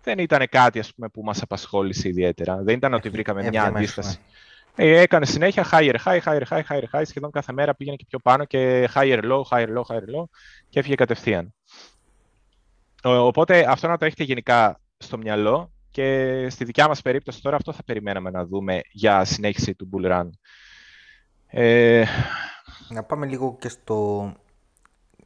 δεν 0.03 0.19
ήταν 0.19 0.47
κάτι 0.51 0.79
ας 0.79 0.95
πούμε, 0.95 1.09
που 1.09 1.23
μας 1.23 1.43
απασχόλησε 1.43 2.09
ιδιαίτερα. 2.09 2.63
Δεν 2.63 2.77
ήταν 2.77 2.95
ότι 2.95 3.09
βρήκαμε 3.09 3.49
μια 3.49 3.65
αντίσταση. 3.65 4.19
Ε, 4.79 5.01
έκανε 5.01 5.27
συνέχεια 5.27 5.67
higher 5.71 5.95
high, 6.05 6.21
higher 6.21 6.43
high, 6.49 6.63
higher 6.69 6.85
high, 6.93 7.03
σχεδόν 7.05 7.31
κάθε 7.31 7.53
μέρα 7.53 7.75
πήγαινε 7.75 7.97
και 7.97 8.05
πιο 8.09 8.19
πάνω 8.19 8.45
και 8.45 8.89
higher 8.95 9.23
low, 9.23 9.43
higher 9.51 9.69
low, 9.77 9.83
higher 9.89 10.17
low 10.17 10.25
και 10.69 10.79
έφυγε 10.79 10.95
κατευθείαν. 10.95 11.55
Οπότε 13.03 13.65
αυτό 13.69 13.89
να 13.89 13.97
το 13.97 14.05
έχετε 14.05 14.25
γενικά 14.25 14.81
στο 14.97 15.19
μυαλό 15.19 15.73
και 15.91 16.47
στη 16.51 16.65
δικιά 16.65 16.89
μας 16.89 17.03
περίπτωση 17.03 17.43
τώρα 17.43 17.57
αυτό 17.57 17.73
θα 17.73 17.83
περιμέναμε 17.85 18.31
να 18.31 18.47
δούμε 18.47 18.81
για 18.91 19.25
συνέχιση 19.25 19.75
του 19.75 19.89
bull 19.93 20.13
run. 20.13 20.29
Ε... 21.47 22.05
Να 22.89 23.03
πάμε 23.03 23.27
λίγο 23.27 23.57
και 23.61 23.69
στο, 23.69 24.33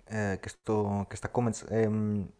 ε, 0.04 0.36
και, 0.40 0.48
στο, 0.48 1.06
και 1.08 1.16
στα 1.16 1.30
comments. 1.32 1.68
Ε, 1.68 1.88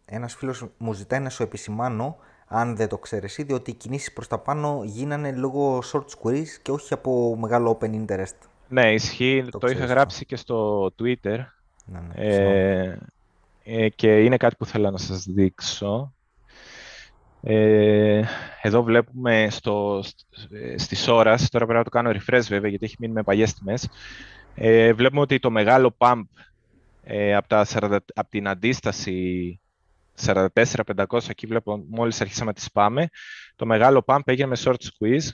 ένας 0.05 0.35
φίλος 0.35 0.65
μου 0.77 0.93
ζητάει 0.93 1.19
να 1.19 1.29
σου 1.29 1.43
επισημάνω 1.43 2.17
αν 2.53 2.75
δεν 2.75 2.87
το 2.87 2.97
ξέρεις 2.97 3.37
ήδη, 3.37 3.53
ότι 3.53 3.71
οι 3.71 3.73
κινήσεις 3.73 4.13
προς 4.13 4.27
τα 4.27 4.37
πάνω 4.37 4.81
γίνανε 4.85 5.31
λόγω 5.31 5.83
short 5.91 6.05
squeeze 6.17 6.59
και 6.61 6.71
όχι 6.71 6.93
από 6.93 7.35
μεγάλο 7.39 7.77
open 7.79 8.05
interest. 8.05 8.35
Ναι, 8.67 8.93
ισχύει. 8.93 9.45
Το, 9.59 9.67
είχα 9.67 9.85
γράψει 9.85 10.25
και 10.25 10.35
στο 10.35 10.85
Twitter. 10.99 11.37
Ναι, 11.85 11.99
ναι, 11.99 12.13
ε, 12.15 12.97
ε, 13.63 13.89
και 13.89 14.23
είναι 14.23 14.37
κάτι 14.37 14.55
που 14.55 14.65
θέλω 14.65 14.91
να 14.91 14.97
σας 14.97 15.25
δείξω. 15.25 16.13
Ε, 17.43 18.21
εδώ 18.61 18.83
βλέπουμε 18.83 19.47
στο, 19.49 20.03
στις 20.75 21.07
ώρες, 21.07 21.49
τώρα 21.49 21.65
πρέπει 21.65 21.79
να 21.79 21.83
το 21.83 21.89
κάνω 21.89 22.09
refresh 22.09 22.45
βέβαια 22.47 22.69
γιατί 22.69 22.85
έχει 22.85 22.95
μείνει 22.99 23.13
με 23.13 23.23
παλιές 23.23 23.53
τιμές, 23.53 23.89
ε, 24.55 24.93
βλέπουμε 24.93 25.21
ότι 25.21 25.39
το 25.39 25.51
μεγάλο 25.51 25.95
pump 25.97 26.21
ε, 27.03 27.35
από, 27.35 27.47
τα, 27.47 27.65
από 28.13 28.29
την 28.29 28.47
αντίσταση 28.47 29.59
44-500, 30.25 31.29
εκεί 31.29 31.47
βλέπω 31.47 31.83
μόλις 31.89 32.21
αρχίσαμε 32.21 32.45
να 32.45 32.53
τις 32.53 32.71
πάμε. 32.71 33.07
Το 33.55 33.65
μεγάλο 33.65 34.03
pump 34.05 34.19
έγινε 34.25 34.47
με 34.47 34.57
short 34.63 34.73
squeeze 34.73 35.27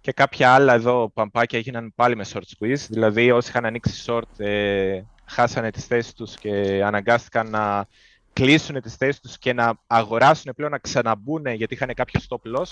και 0.00 0.12
κάποια 0.12 0.54
άλλα 0.54 0.72
εδώ 0.72 1.10
παμπάκια 1.14 1.58
έγιναν 1.58 1.92
πάλι 1.94 2.16
με 2.16 2.24
short 2.32 2.42
squeeze, 2.58 2.86
δηλαδή 2.88 3.30
όσοι 3.30 3.48
είχαν 3.48 3.64
ανοίξει 3.64 4.04
short 4.06 4.40
ε, 4.44 5.00
χάσανε 5.24 5.70
τις 5.70 5.86
θέσεις 5.86 6.12
τους 6.12 6.36
και 6.36 6.82
αναγκάστηκαν 6.84 7.50
να 7.50 7.86
κλείσουν 8.32 8.80
τις 8.80 8.94
θέσεις 8.94 9.20
τους 9.20 9.38
και 9.38 9.52
να 9.52 9.78
αγοράσουν 9.86 10.52
πλέον 10.56 10.70
να 10.70 10.78
ξαναμπούν 10.78 11.46
γιατί 11.46 11.74
είχαν 11.74 11.94
κάποιο 11.94 12.20
stop 12.28 12.56
loss. 12.56 12.66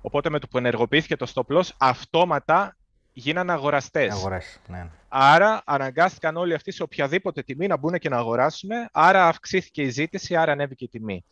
Οπότε 0.00 0.30
με 0.30 0.38
το 0.38 0.46
που 0.46 0.58
ενεργοποιήθηκε 0.58 1.16
το 1.16 1.32
stop 1.34 1.56
loss, 1.56 1.68
αυτόματα 1.78 2.76
γίνανε 3.18 3.52
αγοραστές. 3.52 4.12
Αγορές, 4.12 4.60
ναι. 4.66 4.90
Άρα 5.08 5.62
αναγκάστηκαν 5.64 6.36
όλοι 6.36 6.54
αυτοί 6.54 6.70
σε 6.70 6.82
οποιαδήποτε 6.82 7.42
τιμή 7.42 7.66
να 7.66 7.76
μπουν 7.76 7.98
και 7.98 8.08
να 8.08 8.16
αγοράσουν, 8.16 8.70
άρα 8.92 9.28
αυξήθηκε 9.28 9.82
η 9.82 9.88
ζήτηση, 9.88 10.36
άρα 10.36 10.52
ανέβηκε 10.52 10.84
η 10.84 10.88
τιμή. 10.88 11.24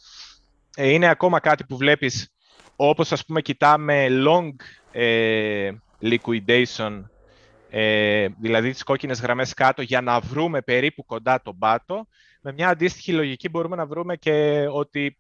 Ε, 0.77 0.89
είναι 0.89 1.09
ακόμα 1.09 1.41
κάτι 1.41 1.65
που 1.65 1.77
βλέπεις, 1.77 2.33
όπως 2.77 3.13
ας 3.13 3.25
πούμε 3.25 3.41
κοιτάμε 3.41 4.07
long 4.11 4.51
ε, 4.93 5.71
liquidation, 6.03 7.05
ε, 7.71 8.27
δηλαδή 8.41 8.71
τις 8.71 8.83
κόκκινες 8.83 9.21
γραμμές 9.21 9.55
κάτω 9.55 9.83
για 9.83 10.01
να 10.01 10.21
βρούμε 10.21 10.63
περίπου 10.63 11.05
κοντά 11.05 11.43
τον 11.43 11.59
πάτο, 11.59 12.07
με 12.41 12.53
μια 12.53 12.69
αντίστοιχη 12.69 13.13
λογική 13.13 13.49
μπορούμε 13.49 13.77
να 13.77 13.87
βρούμε 13.87 14.17
και 14.17 14.67
ότι 14.71 15.19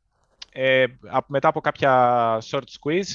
ε, 0.53 0.85
μετά 1.27 1.49
από 1.49 1.61
κάποια 1.61 2.39
short 2.51 2.69
squeeze 2.81 3.13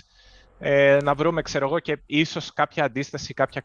ε, 0.61 0.97
να 1.03 1.13
βρούμε, 1.13 1.41
ξέρω 1.41 1.65
εγώ, 1.65 1.79
και 1.79 1.97
ίσως 2.05 2.53
κάποια 2.53 2.83
αντίσταση, 2.83 3.33
κάποια 3.33 3.63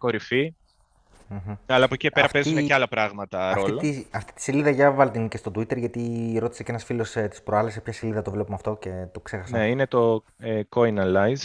Αλλά 1.66 1.84
από 1.84 1.94
εκεί 1.94 2.10
πέρα 2.10 2.28
παίζουν 2.28 2.66
και 2.66 2.74
άλλα 2.74 2.88
πράγματα 2.88 3.48
αυτή 3.48 3.60
ρόλο. 3.60 3.76
Τη, 3.76 4.04
αυτή 4.10 4.32
τη 4.32 4.42
σελίδα 4.42 4.70
για 4.70 4.92
βάλτε 4.92 5.18
την 5.18 5.28
και 5.28 5.36
στο 5.36 5.50
Twitter, 5.54 5.76
γιατί 5.76 6.36
ρώτησε 6.40 6.62
και 6.62 6.70
ένας 6.70 6.84
φίλος 6.84 7.16
ε, 7.16 7.28
της 7.28 7.42
προάλλης 7.42 7.72
σε 7.72 7.80
ποια 7.80 7.92
σελίδα 7.92 8.22
το 8.22 8.30
βλέπουμε 8.30 8.54
αυτό 8.54 8.76
και 8.76 9.06
το 9.12 9.20
ξέχασα. 9.20 9.58
Ναι, 9.58 9.68
είναι 9.68 9.86
το 9.86 10.22
ε, 10.38 10.60
CoinAlyze. 10.76 11.44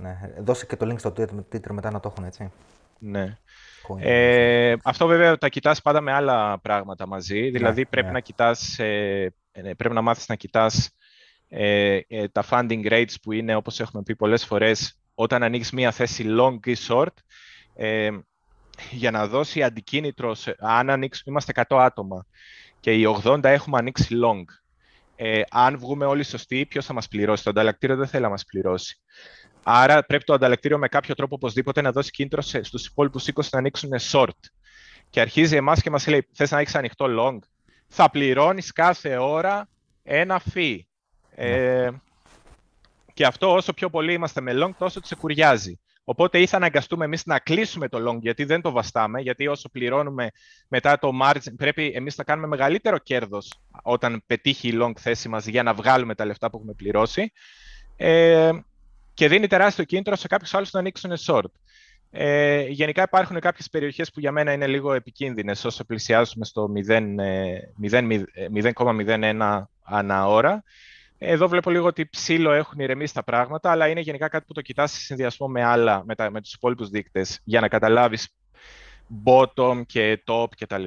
Ναι. 0.00 0.18
Δώσε 0.38 0.66
και 0.66 0.76
το 0.76 0.90
link 0.90 0.98
στο 0.98 1.12
Twitter 1.16 1.70
μετά 1.70 1.90
να 1.90 2.00
το 2.00 2.08
έχουν, 2.12 2.24
έτσι. 2.24 2.52
Ναι. 2.98 3.38
Ε, 3.98 4.74
αυτό 4.84 5.06
βέβαια 5.06 5.38
τα 5.38 5.48
κοιτάς 5.48 5.82
πάντα 5.82 6.00
με 6.00 6.12
άλλα 6.12 6.58
πράγματα 6.58 7.06
μαζί. 7.06 7.40
Ναι, 7.40 7.50
δηλαδή 7.50 7.86
πρέπει, 7.86 8.06
ναι. 8.06 8.12
να 8.12 8.20
κοιτάς, 8.20 8.78
ε, 8.78 9.32
ε, 9.52 9.74
πρέπει 9.74 9.94
να 9.94 10.02
μάθεις 10.02 10.28
να 10.28 10.34
κοιτάς 10.34 10.90
ε, 11.56 12.00
ε, 12.08 12.28
τα 12.28 12.44
funding 12.50 12.86
rates 12.90 13.14
που 13.22 13.32
είναι, 13.32 13.54
όπως 13.54 13.80
έχουμε 13.80 14.02
πει 14.02 14.16
πολλές 14.16 14.44
φορές, 14.44 14.98
όταν 15.14 15.42
ανοίγεις 15.42 15.70
μία 15.70 15.90
θέση 15.90 16.24
long 16.28 16.66
ή 16.66 16.76
short, 16.88 17.14
ε, 17.74 18.10
για 18.90 19.10
να 19.10 19.26
δώσει 19.26 19.62
αντικίνητρο, 19.62 20.36
αν 20.58 20.90
ανοίξουμε, 20.90 21.30
είμαστε 21.30 21.52
100 21.68 21.78
άτομα 21.78 22.26
και 22.80 22.92
οι 22.92 23.06
80 23.24 23.44
έχουμε 23.44 23.78
ανοίξει 23.78 24.20
long. 24.22 24.44
Ε, 25.16 25.40
αν 25.50 25.78
βγούμε 25.78 26.04
όλοι 26.04 26.24
σωστοί, 26.24 26.66
ποιος 26.66 26.86
θα 26.86 26.92
μας 26.92 27.08
πληρώσει. 27.08 27.44
Το 27.44 27.50
ανταλλακτήριο 27.50 27.96
δεν 27.96 28.06
θέλει 28.06 28.22
να 28.22 28.28
μας 28.28 28.44
πληρώσει. 28.44 29.00
Άρα 29.62 30.04
πρέπει 30.04 30.24
το 30.24 30.32
ανταλλακτήριο 30.32 30.78
με 30.78 30.88
κάποιο 30.88 31.14
τρόπο 31.14 31.34
οπωσδήποτε 31.34 31.80
να 31.80 31.92
δώσει 31.92 32.10
κίνητρο 32.10 32.40
στους 32.42 32.86
υπόλοιπους 32.86 33.26
20 33.34 33.42
να 33.50 33.58
ανοίξουν 33.58 33.90
short. 34.10 34.38
Και 35.10 35.20
αρχίζει 35.20 35.56
εμάς 35.56 35.82
και 35.82 35.90
μας 35.90 36.06
λέει: 36.06 36.28
Θες 36.32 36.50
να 36.50 36.58
έχεις 36.58 36.74
ανοιχτό 36.74 37.06
long. 37.08 37.38
Θα 37.88 38.10
πληρώνεις 38.10 38.72
κάθε 38.72 39.16
ώρα 39.16 39.68
ένα 40.02 40.42
fee. 40.54 40.78
Ε, 41.34 41.90
και 43.14 43.26
αυτό 43.26 43.54
όσο 43.54 43.72
πιο 43.72 43.90
πολύ 43.90 44.12
είμαστε 44.12 44.40
με 44.40 44.52
long, 44.54 44.70
τόσο 44.78 45.00
ξεκουριάζει. 45.00 45.78
Οπότε 46.04 46.40
ή 46.40 46.46
θα 46.46 46.56
αναγκαστούμε 46.56 47.04
εμείς 47.04 47.26
να 47.26 47.38
κλείσουμε 47.38 47.88
το 47.88 48.10
long, 48.10 48.18
γιατί 48.20 48.44
δεν 48.44 48.60
το 48.60 48.70
βαστάμε, 48.70 49.20
γιατί 49.20 49.46
όσο 49.46 49.68
πληρώνουμε 49.68 50.30
μετά 50.68 50.98
το 50.98 51.10
margin, 51.22 51.52
πρέπει 51.56 51.92
εμείς 51.94 52.16
να 52.16 52.24
κάνουμε 52.24 52.46
μεγαλύτερο 52.46 52.98
κέρδος 52.98 53.52
όταν 53.82 54.22
πετύχει 54.26 54.68
η 54.68 54.78
long 54.80 54.92
θέση 54.98 55.28
μας 55.28 55.46
για 55.46 55.62
να 55.62 55.74
βγάλουμε 55.74 56.14
τα 56.14 56.24
λεφτά 56.24 56.50
που 56.50 56.56
έχουμε 56.56 56.72
πληρώσει. 56.72 57.32
Ε, 57.96 58.50
και 59.14 59.28
δίνει 59.28 59.46
τεράστιο 59.46 59.84
κίνητρο 59.84 60.16
σε 60.16 60.26
κάποιους 60.26 60.54
άλλους 60.54 60.70
να 60.70 60.80
ανοίξουν 60.80 61.12
short. 61.26 61.50
Ε, 62.10 62.60
γενικά 62.60 63.02
υπάρχουν 63.02 63.40
κάποιες 63.40 63.68
περιοχές 63.70 64.10
που 64.10 64.20
για 64.20 64.32
μένα 64.32 64.52
είναι 64.52 64.66
λίγο 64.66 64.92
επικίνδυνες 64.92 65.64
όσο 65.64 65.84
πλησιάζουμε 65.84 66.44
στο 66.44 66.72
0,01 66.88 67.18
ε, 69.18 69.64
ανά 69.82 70.26
ώρα. 70.26 70.62
Εδώ 71.26 71.48
βλέπω 71.48 71.70
λίγο 71.70 71.86
ότι 71.86 72.06
ψήλο 72.06 72.52
έχουν 72.52 72.78
ηρεμήσει 72.78 73.14
τα 73.14 73.24
πράγματα, 73.24 73.70
αλλά 73.70 73.88
είναι 73.88 74.00
γενικά 74.00 74.28
κάτι 74.28 74.44
που 74.46 74.52
το 74.52 74.60
κοιτάς 74.60 74.92
σε 74.92 75.00
συνδυασμό 75.00 75.48
με 75.48 75.64
άλλα, 75.64 76.02
με, 76.04 76.14
τα, 76.14 76.30
με 76.30 76.40
τους 76.40 76.52
υπόλοιπους 76.52 76.88
δείκτες, 76.88 77.40
για 77.44 77.60
να 77.60 77.68
καταλάβεις 77.68 78.34
bottom 79.24 79.82
και 79.86 80.22
top 80.26 80.46
κτλ. 80.58 80.84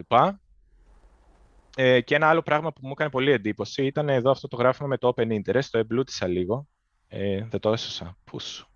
Ε, 1.75 2.01
και 2.01 2.15
ένα 2.15 2.29
άλλο 2.29 2.41
πράγμα 2.41 2.73
που 2.73 2.79
μου 2.83 2.91
έκανε 2.91 3.09
πολύ 3.09 3.31
εντύπωση 3.31 3.85
ήταν 3.85 4.09
εδώ 4.09 4.31
αυτό 4.31 4.47
το 4.47 4.55
γράφημα 4.55 4.87
με 4.87 4.97
το 4.97 5.13
open 5.15 5.27
interest, 5.31 5.65
το 5.71 5.77
εμπλούτησα 5.77 6.27
λίγο. 6.27 6.67
Ε, 7.07 7.45
δεν 7.49 7.59
το 7.59 7.71
έσωσα. 7.71 8.17
Πούς. 8.23 8.69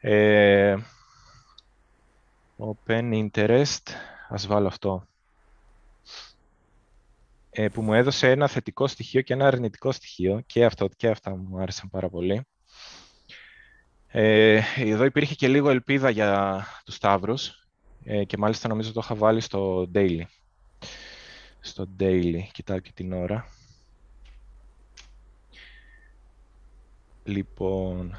Ε, 0.00 0.76
open 2.58 3.28
interest, 3.30 3.82
ας 4.28 4.46
βάλω 4.46 4.66
αυτό. 4.66 5.06
Ε, 7.58 7.68
που 7.68 7.82
μου 7.82 7.94
έδωσε 7.94 8.30
ένα 8.30 8.48
θετικό 8.48 8.86
στοιχείο 8.86 9.20
και 9.20 9.32
ένα 9.32 9.46
αρνητικό 9.46 9.92
στοιχείο 9.92 10.42
και 10.46 10.64
αυτό 10.64 10.88
και 10.96 11.08
αυτά 11.08 11.36
μου 11.36 11.58
άρεσαν 11.58 11.90
πάρα 11.90 12.08
πολύ. 12.08 12.46
Ε, 14.06 14.60
εδώ 14.76 15.04
υπήρχε 15.04 15.34
και 15.34 15.48
λίγο 15.48 15.70
ελπίδα 15.70 16.10
για 16.10 16.62
τους 16.84 16.94
Σταύρους 16.94 17.68
ε, 18.04 18.24
και 18.24 18.36
μάλιστα 18.36 18.68
νομίζω 18.68 18.92
το 18.92 19.00
είχα 19.04 19.14
βάλει 19.14 19.40
στο 19.40 19.90
daily. 19.94 20.22
Στο 21.60 21.88
daily, 22.00 22.40
κοιτάω 22.52 22.78
και 22.78 22.92
την 22.94 23.12
ώρα. 23.12 23.46
Λοιπόν... 27.24 28.16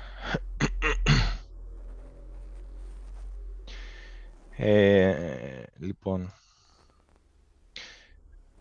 Ε, 4.60 5.64
λοιπόν, 5.78 6.34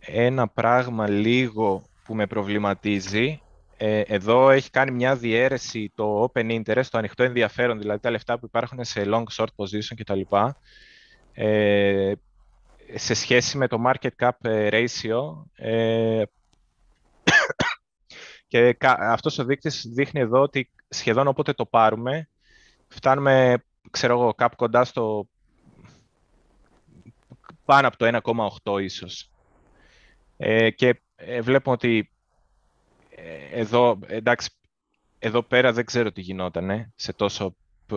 ένα 0.07 0.49
πράγμα 0.49 1.09
λίγο 1.09 1.83
που 2.05 2.15
με 2.15 2.27
προβληματίζει. 2.27 3.41
Ε, 3.77 4.01
εδώ 4.01 4.51
έχει 4.51 4.71
κάνει 4.71 4.91
μια 4.91 5.17
διαίρεση 5.17 5.93
το 5.95 6.31
open 6.33 6.63
interest, 6.63 6.85
το 6.91 6.99
ανοιχτό 6.99 7.23
ενδιαφέρον, 7.23 7.79
δηλαδή 7.79 8.01
τα 8.01 8.11
λεφτά 8.11 8.39
που 8.39 8.47
υπάρχουν 8.47 8.85
σε 8.85 9.03
long 9.07 9.25
short 9.37 9.49
position 9.57 9.95
κτλ. 9.97 10.21
Ε, 11.33 12.13
σε 12.95 13.15
σχέση 13.15 13.59
με 13.59 13.67
το 13.69 13.83
market 13.87 14.11
cap 14.19 14.31
ε, 14.41 14.69
ratio. 14.73 15.45
Ε, 15.55 16.23
και 18.49 18.77
αυτός 18.81 19.39
ο 19.39 19.45
δείκτης 19.45 19.87
δείχνει 19.95 20.21
εδώ 20.21 20.41
ότι 20.41 20.71
σχεδόν 20.89 21.27
όποτε 21.27 21.53
το 21.53 21.67
πάρουμε, 21.67 22.29
φτάνουμε, 22.89 23.65
ξέρω 23.91 24.21
εγώ, 24.21 24.35
κάπου 24.35 24.57
κοντά 24.57 24.85
στο 24.85 25.29
πάνω 27.65 27.89
από 27.89 27.97
το 27.97 28.21
1,8 28.65 28.83
ίσως. 28.83 29.31
Ε, 30.37 30.71
και 30.71 31.01
ε, 31.17 31.41
βλέπουμε 31.41 31.75
ότι 31.75 32.11
ε, 33.11 33.61
εδώ, 33.61 33.99
εντάξει, 34.07 34.51
εδώ 35.19 35.43
πέρα 35.43 35.73
δεν 35.73 35.85
ξέρω 35.85 36.13
τι 36.13 36.21
γινόταν 36.21 36.93
σε 36.95 37.13
τόσο 37.13 37.57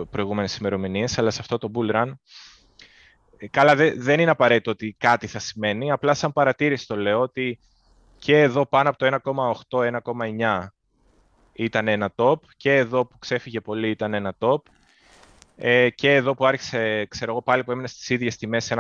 προηγούμενες 0.10 0.58
ημερομηνίες, 0.58 1.18
αλλά 1.18 1.30
σε 1.30 1.42
αυτό 1.42 1.58
το 1.58 1.72
bull 1.76 1.96
run 1.96 2.14
Καλά, 3.50 3.76
δεν 3.96 4.20
είναι 4.20 4.32
απαραίτητο 4.32 4.72
ότι 4.72 4.96
κάτι 5.00 5.28
θα 5.28 5.40
σημαίνει, 5.40 5.92
απλά 5.92 6.14
σαν 6.14 6.34
παρατήρηση 6.34 6.88
το 6.88 6.96
λέω 6.96 7.20
ότι 7.20 7.60
και 8.18 8.42
εδώ 8.42 8.66
πάνω 8.66 8.90
από 8.90 8.98
το 8.98 9.20
1,8-1,9 9.70 10.66
ήταν 11.54 11.88
ένα 11.88 12.14
top 12.16 12.36
και 12.58 12.76
εδώ 12.76 13.06
που 13.06 13.18
ξέφυγε 13.18 13.62
πολύ 13.62 13.90
ήταν 13.90 14.14
ένα 14.14 14.36
top 14.40 14.58
και 15.96 16.16
εδώ 16.16 16.34
που 16.34 16.46
άρχισε, 16.46 17.06
ξέρω 17.06 17.32
εγώ 17.32 17.42
πάλι 17.42 17.64
που 17.64 17.72
έμεινε 17.72 17.88
στις 17.88 18.10
ίδιες 18.10 18.38
τιμές 18.38 18.74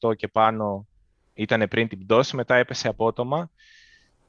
1,8 0.00 0.16
και 0.16 0.28
πάνω 0.28 0.86
ήταν 1.34 1.68
πριν 1.68 1.88
την 1.88 1.98
πτώση, 1.98 2.36
μετά 2.36 2.56
έπεσε 2.56 2.88
απότομα. 2.88 3.50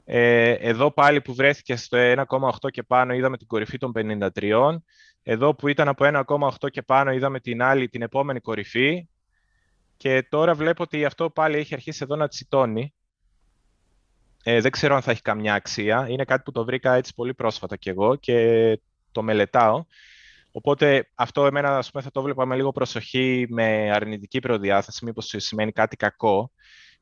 Ε, 0.04 0.50
εδώ 0.50 0.90
πάλι 0.90 1.20
που 1.20 1.34
βρέθηκε 1.34 1.76
στο 1.76 1.98
1,8 2.00 2.70
και 2.70 2.82
πάνω 2.82 3.14
είδαμε 3.14 3.36
την 3.36 3.46
κορυφή 3.46 3.78
των 3.78 3.92
53. 3.96 4.76
Εδώ 5.22 5.54
που 5.54 5.68
ήταν 5.68 5.88
από 5.88 6.04
1,8 6.28 6.70
και 6.70 6.82
πάνω 6.82 7.12
είδαμε 7.12 7.40
την 7.40 7.62
άλλη, 7.62 7.88
την 7.88 8.02
επόμενη 8.02 8.40
κορυφή. 8.40 9.08
Και 9.96 10.26
τώρα 10.28 10.54
βλέπω 10.54 10.82
ότι 10.82 11.04
αυτό 11.04 11.30
πάλι 11.30 11.56
έχει 11.56 11.74
αρχίσει 11.74 12.00
εδώ 12.02 12.16
να 12.16 12.28
τσιτώνει. 12.28 12.94
Ε, 14.42 14.60
δεν 14.60 14.70
ξέρω 14.70 14.94
αν 14.94 15.02
θα 15.02 15.10
έχει 15.10 15.22
καμιά 15.22 15.54
αξία. 15.54 16.06
Είναι 16.08 16.24
κάτι 16.24 16.42
που 16.42 16.52
το 16.52 16.64
βρήκα 16.64 16.94
έτσι 16.94 17.14
πολύ 17.14 17.34
πρόσφατα 17.34 17.76
κι 17.76 17.88
εγώ 17.88 18.14
και 18.16 18.78
το 19.12 19.22
μελετάω. 19.22 19.84
Οπότε 20.52 21.10
αυτό 21.14 21.46
εμένα 21.46 21.76
ας 21.76 21.90
πούμε, 21.90 22.02
θα 22.02 22.10
το 22.10 22.22
βλέπα 22.22 22.46
με 22.46 22.56
λίγο 22.56 22.72
προσοχή, 22.72 23.46
με 23.48 23.90
αρνητική 23.92 24.38
προδιάθεση, 24.38 25.04
μήπως 25.04 25.34
σημαίνει 25.36 25.72
κάτι 25.72 25.96
κακό. 25.96 26.52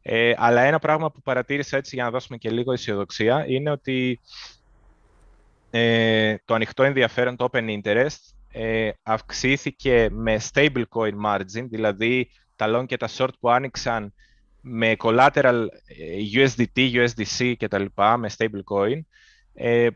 Ε, 0.07 0.33
αλλά 0.37 0.61
ένα 0.63 0.79
πράγμα 0.79 1.11
που 1.11 1.23
παρατήρησα 1.23 1.77
έτσι 1.77 1.95
για 1.95 2.05
να 2.05 2.11
δώσουμε 2.11 2.37
και 2.37 2.51
λίγο 2.51 2.73
αισιοδοξία 2.73 3.45
είναι 3.49 3.71
ότι 3.71 4.21
ε, 5.71 6.37
το 6.45 6.55
ανοιχτό 6.55 6.83
ενδιαφέρον, 6.83 7.37
το 7.37 7.49
open 7.53 7.81
interest, 7.81 8.19
ε, 8.53 8.91
αυξήθηκε 9.03 10.09
με 10.11 10.41
stablecoin 10.53 11.13
margin, 11.27 11.67
δηλαδή 11.71 12.31
τα 12.57 12.67
long 12.69 12.87
και 12.87 12.97
τα 12.97 13.09
short 13.17 13.29
που 13.41 13.51
άνοιξαν 13.51 14.15
με 14.61 14.97
collateral 14.99 15.67
ε, 15.87 16.45
USDT, 16.45 17.07
USDC 17.07 17.55
και 17.57 17.69
τα 17.69 17.79
λοιπά, 17.79 18.17
με 18.17 18.31
stablecoin, 18.37 19.01
ε, 19.55 19.89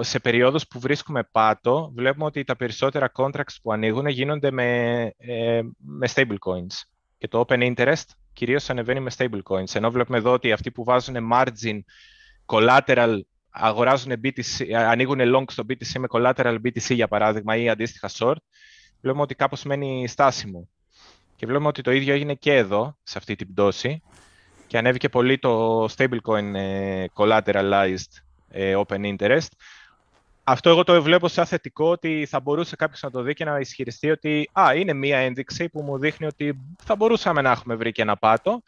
σε 0.00 0.18
περίοδους 0.18 0.66
που 0.66 0.80
βρίσκουμε 0.80 1.28
πάτο, 1.32 1.92
βλέπουμε 1.94 2.24
ότι 2.24 2.44
τα 2.44 2.56
περισσότερα 2.56 3.12
contracts 3.16 3.56
που 3.62 3.72
ανοίγουν 3.72 4.06
γίνονται 4.06 4.50
με, 4.50 5.00
ε, 5.18 5.62
με 5.78 6.08
stablecoins. 6.14 6.82
Και 7.18 7.28
το 7.28 7.44
open 7.48 7.74
interest 7.74 8.04
κυρίως 8.38 8.70
ανεβαίνει 8.70 9.00
με 9.00 9.10
stablecoins. 9.16 9.74
Ενώ 9.74 9.90
βλέπουμε 9.90 10.18
εδώ 10.18 10.32
ότι 10.32 10.52
αυτοί 10.52 10.70
που 10.70 10.84
βάζουν 10.84 11.16
margin, 11.32 11.78
collateral, 12.46 13.20
αγοράζουν 13.50 14.12
BTC, 14.22 14.72
ανοίγουν 14.72 15.18
long 15.20 15.44
στο 15.48 15.64
BTC 15.68 15.98
με 15.98 16.06
collateral 16.10 16.56
BTC 16.64 16.94
για 16.94 17.08
παράδειγμα 17.08 17.56
ή 17.56 17.68
αντίστοιχα 17.68 18.10
short, 18.12 18.36
βλέπουμε 19.00 19.22
ότι 19.22 19.34
κάπως 19.34 19.62
μένει 19.62 20.08
στάσιμο. 20.08 20.68
Και 21.36 21.46
βλέπουμε 21.46 21.68
ότι 21.68 21.82
το 21.82 21.90
ίδιο 21.90 22.14
έγινε 22.14 22.34
και 22.34 22.54
εδώ, 22.54 22.96
σε 23.02 23.18
αυτή 23.18 23.36
την 23.36 23.52
πτώση. 23.52 24.02
Και 24.66 24.78
ανέβηκε 24.78 25.08
πολύ 25.08 25.38
το 25.38 25.84
stablecoin 25.84 26.54
ε, 26.54 27.04
collateralized 27.14 28.12
ε, 28.48 28.74
open 28.86 29.16
interest. 29.16 29.48
Αυτό 30.50 30.70
εγώ 30.70 30.84
το 30.84 31.02
βλέπω 31.02 31.28
σαν 31.28 31.46
θετικό 31.46 31.90
ότι 31.90 32.26
θα 32.28 32.40
μπορούσε 32.40 32.76
κάποιος 32.76 33.02
να 33.02 33.10
το 33.10 33.22
δει 33.22 33.34
και 33.34 33.44
να 33.44 33.58
ισχυριστεί 33.58 34.10
ότι 34.10 34.50
α, 34.52 34.74
είναι 34.74 34.92
μία 34.92 35.18
ένδειξη 35.18 35.68
που 35.68 35.82
μου 35.82 35.98
δείχνει 35.98 36.26
ότι 36.26 36.58
θα 36.84 36.96
μπορούσαμε 36.96 37.40
να 37.40 37.50
έχουμε 37.50 37.74
βρει 37.74 37.92
και 37.92 38.02
ένα 38.02 38.16
πάτο. 38.16 38.62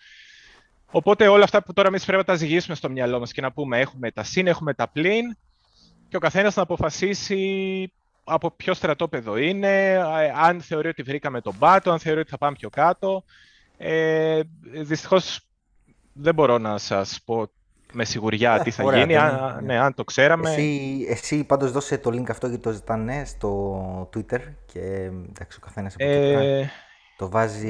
Οπότε 0.91 1.29
όλα 1.29 1.45
αυτά 1.45 1.63
που 1.63 1.73
τώρα 1.73 1.89
εμείς 1.89 2.05
πρέπει 2.05 2.19
να 2.19 2.25
τα 2.25 2.35
ζυγίσουμε 2.35 2.77
στο 2.77 2.91
μυαλό 2.91 3.19
μας 3.19 3.33
και 3.33 3.41
να 3.41 3.53
πούμε 3.53 3.79
έχουμε 3.79 4.11
τα 4.11 4.23
συν, 4.23 4.47
έχουμε 4.47 4.75
τα 4.75 4.89
πλήν 4.89 5.37
και 6.09 6.17
ο 6.17 6.19
καθένας 6.19 6.57
να 6.57 6.63
αποφασίσει 6.63 7.93
από 8.25 8.51
ποιο 8.51 8.75
στρατόπεδο 8.75 9.37
είναι, 9.37 10.03
αν 10.35 10.61
θεωρεί 10.61 10.89
ότι 10.89 11.03
βρήκαμε 11.03 11.41
τον 11.41 11.59
πάτο, 11.59 11.91
αν 11.91 11.99
θεωρεί 11.99 12.21
ότι 12.21 12.31
θα 12.31 12.39
πάμε 12.39 12.57
πιο 12.59 12.69
κάτω. 12.69 13.25
Ε, 13.77 14.41
δυστυχώς 14.73 15.41
δεν 16.13 16.35
μπορώ 16.35 16.59
να 16.59 16.79
σας 16.79 17.21
πω 17.25 17.51
με 17.93 18.05
σιγουριά 18.05 18.55
ε, 18.55 18.63
τι 18.63 18.71
θα 18.71 18.99
γίνει, 18.99 19.17
αν, 19.17 19.65
ναι, 19.65 19.79
αν 19.79 19.95
το 19.95 20.05
ξέραμε. 20.05 20.51
Εσύ, 20.51 21.07
εσύ 21.09 21.45
πάντως 21.45 21.73
δώσε 21.73 21.99
το 21.99 22.11
link 22.11 22.31
αυτό 22.31 22.47
γιατί 22.47 22.63
το 22.63 22.71
ζητάνε 22.71 23.25
στο 23.25 24.11
Twitter 24.15 24.41
και 24.67 25.11
εντάξει 25.29 25.59
ο 25.63 25.65
καθένας 25.65 25.95
από 25.95 26.05
ε, 26.05 26.71
το 27.17 27.31
βάζει 27.31 27.69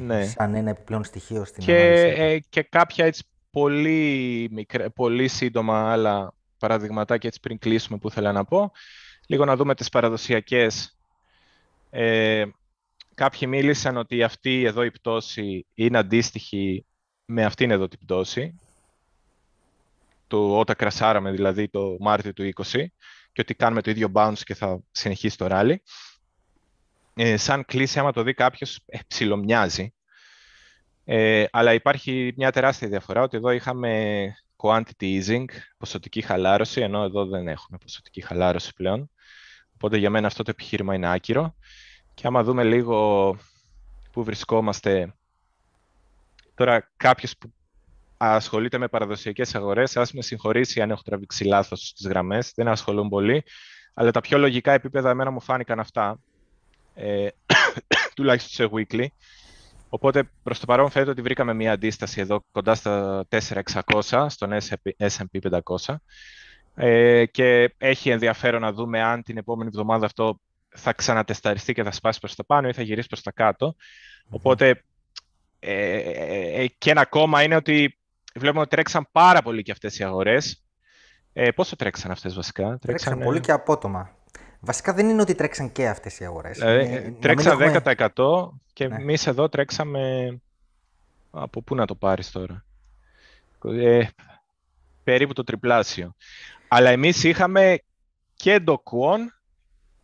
ναι. 0.00 0.24
σαν 0.24 0.54
ένα 0.54 0.70
επιπλέον 0.70 1.04
στοιχείο 1.04 1.44
στην 1.44 1.64
και, 1.64 1.76
ε, 2.16 2.38
και 2.38 2.62
κάποια 2.62 3.06
έτσι 3.06 3.24
πολύ, 3.50 4.48
μικρέ, 4.52 4.88
πολύ 4.88 5.28
σύντομα 5.28 5.92
άλλα 5.92 6.32
παραδειγματάκια 6.58 7.28
έτσι 7.28 7.40
πριν 7.40 7.58
κλείσουμε 7.58 7.98
που 7.98 8.08
ήθελα 8.08 8.32
να 8.32 8.44
πω. 8.44 8.72
Λίγο 9.26 9.44
να 9.44 9.56
δούμε 9.56 9.74
τις 9.74 9.88
παραδοσιακές. 9.88 10.98
Ε, 11.90 12.44
κάποιοι 13.14 13.48
μίλησαν 13.50 13.96
ότι 13.96 14.22
αυτή 14.22 14.64
εδώ 14.64 14.82
η 14.82 14.90
πτώση 14.90 15.66
είναι 15.74 15.98
αντίστοιχη 15.98 16.86
με 17.24 17.44
αυτήν 17.44 17.70
εδώ 17.70 17.88
την 17.88 17.98
πτώση, 17.98 18.60
το, 20.26 20.58
όταν 20.58 20.76
κρασάραμε 20.76 21.30
δηλαδή 21.30 21.68
το 21.68 21.96
Μάρτιο 22.00 22.32
του 22.32 22.50
20 22.54 22.62
και 23.32 23.40
ότι 23.40 23.54
κάνουμε 23.54 23.82
το 23.82 23.90
ίδιο 23.90 24.10
bounce 24.14 24.38
και 24.44 24.54
θα 24.54 24.80
συνεχίσει 24.90 25.36
το 25.36 25.46
rally. 25.50 25.74
Ε, 27.14 27.36
σαν 27.36 27.64
κλίση, 27.64 27.98
άμα 27.98 28.12
το 28.12 28.22
δει 28.22 28.34
κάποιος, 28.34 28.80
ε, 28.86 28.98
ψιλομοιάζει. 29.06 29.94
Ε, 31.04 31.44
αλλά 31.50 31.72
υπάρχει 31.72 32.32
μια 32.36 32.52
τεράστια 32.52 32.88
διαφορά, 32.88 33.22
ότι 33.22 33.36
εδώ 33.36 33.50
είχαμε 33.50 34.24
quantity 34.56 35.20
easing, 35.20 35.44
ποσοτική 35.76 36.20
χαλάρωση, 36.20 36.80
ενώ 36.80 37.02
εδώ 37.02 37.26
δεν 37.26 37.48
έχουμε 37.48 37.78
ποσοτική 37.78 38.20
χαλάρωση 38.20 38.74
πλέον. 38.74 39.10
Οπότε 39.74 39.96
για 39.96 40.10
μένα 40.10 40.26
αυτό 40.26 40.42
το 40.42 40.50
επιχείρημα 40.50 40.94
είναι 40.94 41.12
άκυρο. 41.12 41.54
Και 42.14 42.26
άμα 42.26 42.42
δούμε 42.42 42.64
λίγο 42.64 43.36
πού 44.12 44.24
βρισκόμαστε 44.24 45.14
Τώρα, 46.54 46.92
κάποιος 46.96 47.36
που 47.38 47.52
ασχολείται 48.32 48.78
με 48.78 48.88
παραδοσιακές 48.88 49.54
αγορές, 49.54 49.96
ας 49.96 50.12
με 50.12 50.22
συγχωρήσει 50.22 50.80
αν 50.80 50.90
έχω 50.90 51.02
τραβήξει 51.04 51.44
λάθος 51.44 51.88
στις 51.88 52.06
γραμμές, 52.06 52.52
δεν 52.54 52.68
ασχολούν 52.68 53.08
πολύ, 53.08 53.44
αλλά 53.94 54.10
τα 54.10 54.20
πιο 54.20 54.38
λογικά 54.38 54.72
επίπεδα 54.72 55.10
εμένα 55.10 55.30
μου 55.30 55.40
φάνηκαν 55.40 55.80
αυτά, 55.80 56.18
ε, 56.94 57.28
τουλάχιστον 58.16 58.68
σε 58.68 58.72
weekly. 58.74 59.06
Οπότε 59.88 60.30
προς 60.42 60.60
το 60.60 60.66
παρόν 60.66 60.90
φαίνεται 60.90 61.10
ότι 61.10 61.22
βρήκαμε 61.22 61.54
μια 61.54 61.72
αντίσταση 61.72 62.20
εδώ 62.20 62.44
κοντά 62.52 62.74
στα 62.74 63.24
4600 64.02 64.26
στον 64.28 64.50
S&P 64.98 65.60
500 65.86 65.94
ε, 66.74 67.26
και 67.26 67.74
έχει 67.78 68.10
ενδιαφέρον 68.10 68.60
να 68.60 68.72
δούμε 68.72 69.02
αν 69.02 69.22
την 69.22 69.36
επόμενη 69.36 69.70
εβδομάδα 69.72 70.06
αυτό 70.06 70.38
θα 70.68 70.92
ξανατεσταριστεί 70.92 71.72
και 71.72 71.82
θα 71.82 71.90
σπάσει 71.90 72.20
προς 72.20 72.34
τα 72.34 72.44
πάνω 72.44 72.68
ή 72.68 72.72
θα 72.72 72.82
γυρίσει 72.82 73.08
προς 73.08 73.22
τα 73.22 73.32
κάτω. 73.32 73.74
Οπότε 74.28 74.82
ε, 75.66 75.96
ε, 75.96 76.62
ε, 76.62 76.66
και 76.78 76.90
ένα 76.90 77.00
ακόμα 77.00 77.42
είναι 77.42 77.56
ότι 77.56 77.98
βλέπουμε 78.38 78.60
ότι 78.60 78.70
τρέξαν 78.70 79.08
πάρα 79.12 79.42
πολύ 79.42 79.62
και 79.62 79.72
αυτές 79.72 79.98
οι 79.98 80.04
αγορές. 80.04 80.64
Ε, 81.32 81.50
πόσο 81.50 81.76
τρέξαν 81.76 82.10
αυτές 82.10 82.34
βασικά; 82.34 82.62
Τρέξαν, 82.62 82.80
τρέξαν 82.80 83.18
πολύ 83.18 83.40
και 83.40 83.52
απότομα. 83.52 84.10
Βασικά 84.60 84.92
δεν 84.92 85.08
είναι 85.08 85.20
ότι 85.20 85.34
τρέξαν 85.34 85.72
και 85.72 85.88
αυτές 85.88 86.18
οι 86.18 86.24
αγορές. 86.24 86.60
Ε, 86.60 87.14
τρέξαν 87.20 87.58
10% 87.58 88.50
και 88.72 88.88
ναι. 88.88 88.94
εμείς 88.94 89.26
εδώ 89.26 89.48
τρέξαμε... 89.48 90.28
Από 91.30 91.62
πού 91.62 91.74
να 91.74 91.86
το 91.86 91.94
πάρεις 91.94 92.30
τώρα; 92.30 92.64
Ε, 93.64 94.06
περίπου 95.04 95.32
το 95.32 95.44
τριπλάσιο. 95.44 96.14
Αλλά 96.68 96.90
εμείς 96.90 97.24
είχαμε 97.24 97.78
και 98.34 98.58
ντοκουόν 98.58 99.34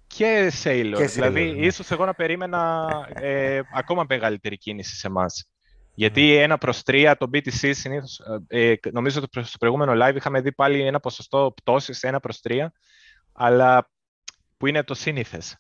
και 0.07 0.53
Sailor. 0.63 1.07
δηλαδή, 1.07 1.53
ναι. 1.53 1.67
ίσως 1.67 1.91
εγώ 1.91 2.05
να 2.05 2.15
περίμενα 2.15 2.89
ε, 3.15 3.61
ακόμα 3.75 4.05
μεγαλύτερη 4.09 4.59
κίνηση 4.59 4.97
σε 4.97 5.07
εμάς. 5.07 5.49
Γιατί 5.95 6.23
ναι. 6.23 6.43
ένα 6.43 6.59
προς 6.59 6.83
τρία 6.83 7.17
το 7.17 7.31
BTC 7.33 7.71
συνήθως. 7.75 8.21
Ε, 8.47 8.75
νομίζω 8.93 9.21
ότι 9.23 9.47
στο 9.47 9.59
προηγούμενο 9.59 10.07
live 10.07 10.15
είχαμε 10.17 10.41
δει 10.41 10.53
πάλι 10.53 10.81
ένα 10.83 11.01
ποσοστό 11.01 11.55
πτώσης 11.63 12.03
ένα 12.03 12.21
προς 12.21 12.41
τρία, 12.41 12.73
αλλά 13.33 13.91
που 14.57 14.67
είναι 14.67 14.85
το 14.85 14.95
σύνηθες. 14.95 15.57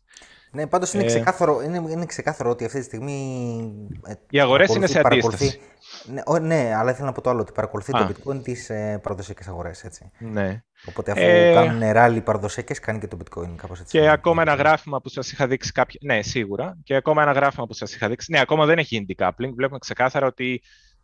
Ναι, 0.52 0.66
πάντως 0.66 0.92
είναι, 0.92 1.02
ε, 1.02 1.06
ξεκάθαρο, 1.06 1.62
είναι, 1.62 1.76
είναι 1.90 2.06
ξεκάθαρο 2.06 2.50
ότι 2.50 2.64
αυτή 2.64 2.78
τη 2.78 2.84
στιγμή. 2.84 3.72
Ε, 4.06 4.12
Οι 4.30 4.40
αγορές 4.40 4.74
είναι 4.74 4.86
σε 4.86 5.00
αντίσταση. 5.04 5.60
Ναι, 6.04 6.22
ο, 6.26 6.38
ναι, 6.38 6.74
αλλά 6.76 6.90
ήθελα 6.90 7.06
να 7.06 7.12
πω 7.12 7.20
το 7.20 7.30
άλλο, 7.30 7.40
ότι 7.40 7.52
παρακολουθεί 7.52 7.96
Α. 7.96 8.06
το 8.06 8.14
bitcoin 8.14 8.42
τις 8.42 8.70
ε, 8.70 8.98
παραδοσιακές 9.02 9.48
αγορές. 9.48 9.84
Ναι. 10.18 10.62
Οπότε 10.88 11.10
αφού 11.10 11.20
ε... 11.22 11.52
κάνουν 11.52 11.92
ράλι 11.92 12.20
παραδοσιακές, 12.20 12.78
κάνει 12.78 12.98
και 12.98 13.06
το 13.06 13.16
bitcoin 13.24 13.54
κάπως 13.56 13.80
έτσι. 13.80 13.98
Και 13.98 14.08
ακόμα 14.08 14.42
ένα 14.42 14.54
γράφημα 14.54 15.00
που 15.00 15.08
σας 15.08 15.32
είχα 15.32 15.46
δείξει. 15.46 15.72
Κάποια... 15.72 16.00
Ναι, 16.02 16.22
σίγουρα. 16.22 16.78
Και 16.84 16.94
ακόμα 16.94 17.22
ένα 17.22 17.32
γράφημα 17.32 17.66
που 17.66 17.74
σας 17.74 17.94
είχα 17.94 18.08
δείξει. 18.08 18.32
Ναι, 18.32 18.40
ακόμα 18.40 18.66
δεν 18.66 18.78
έχει 18.78 18.94
γίνει 18.94 19.14
decoupling. 19.16 19.52
Βλέπουμε 19.54 19.78
ξεκάθαρα 19.78 20.26
ότι 20.26 20.62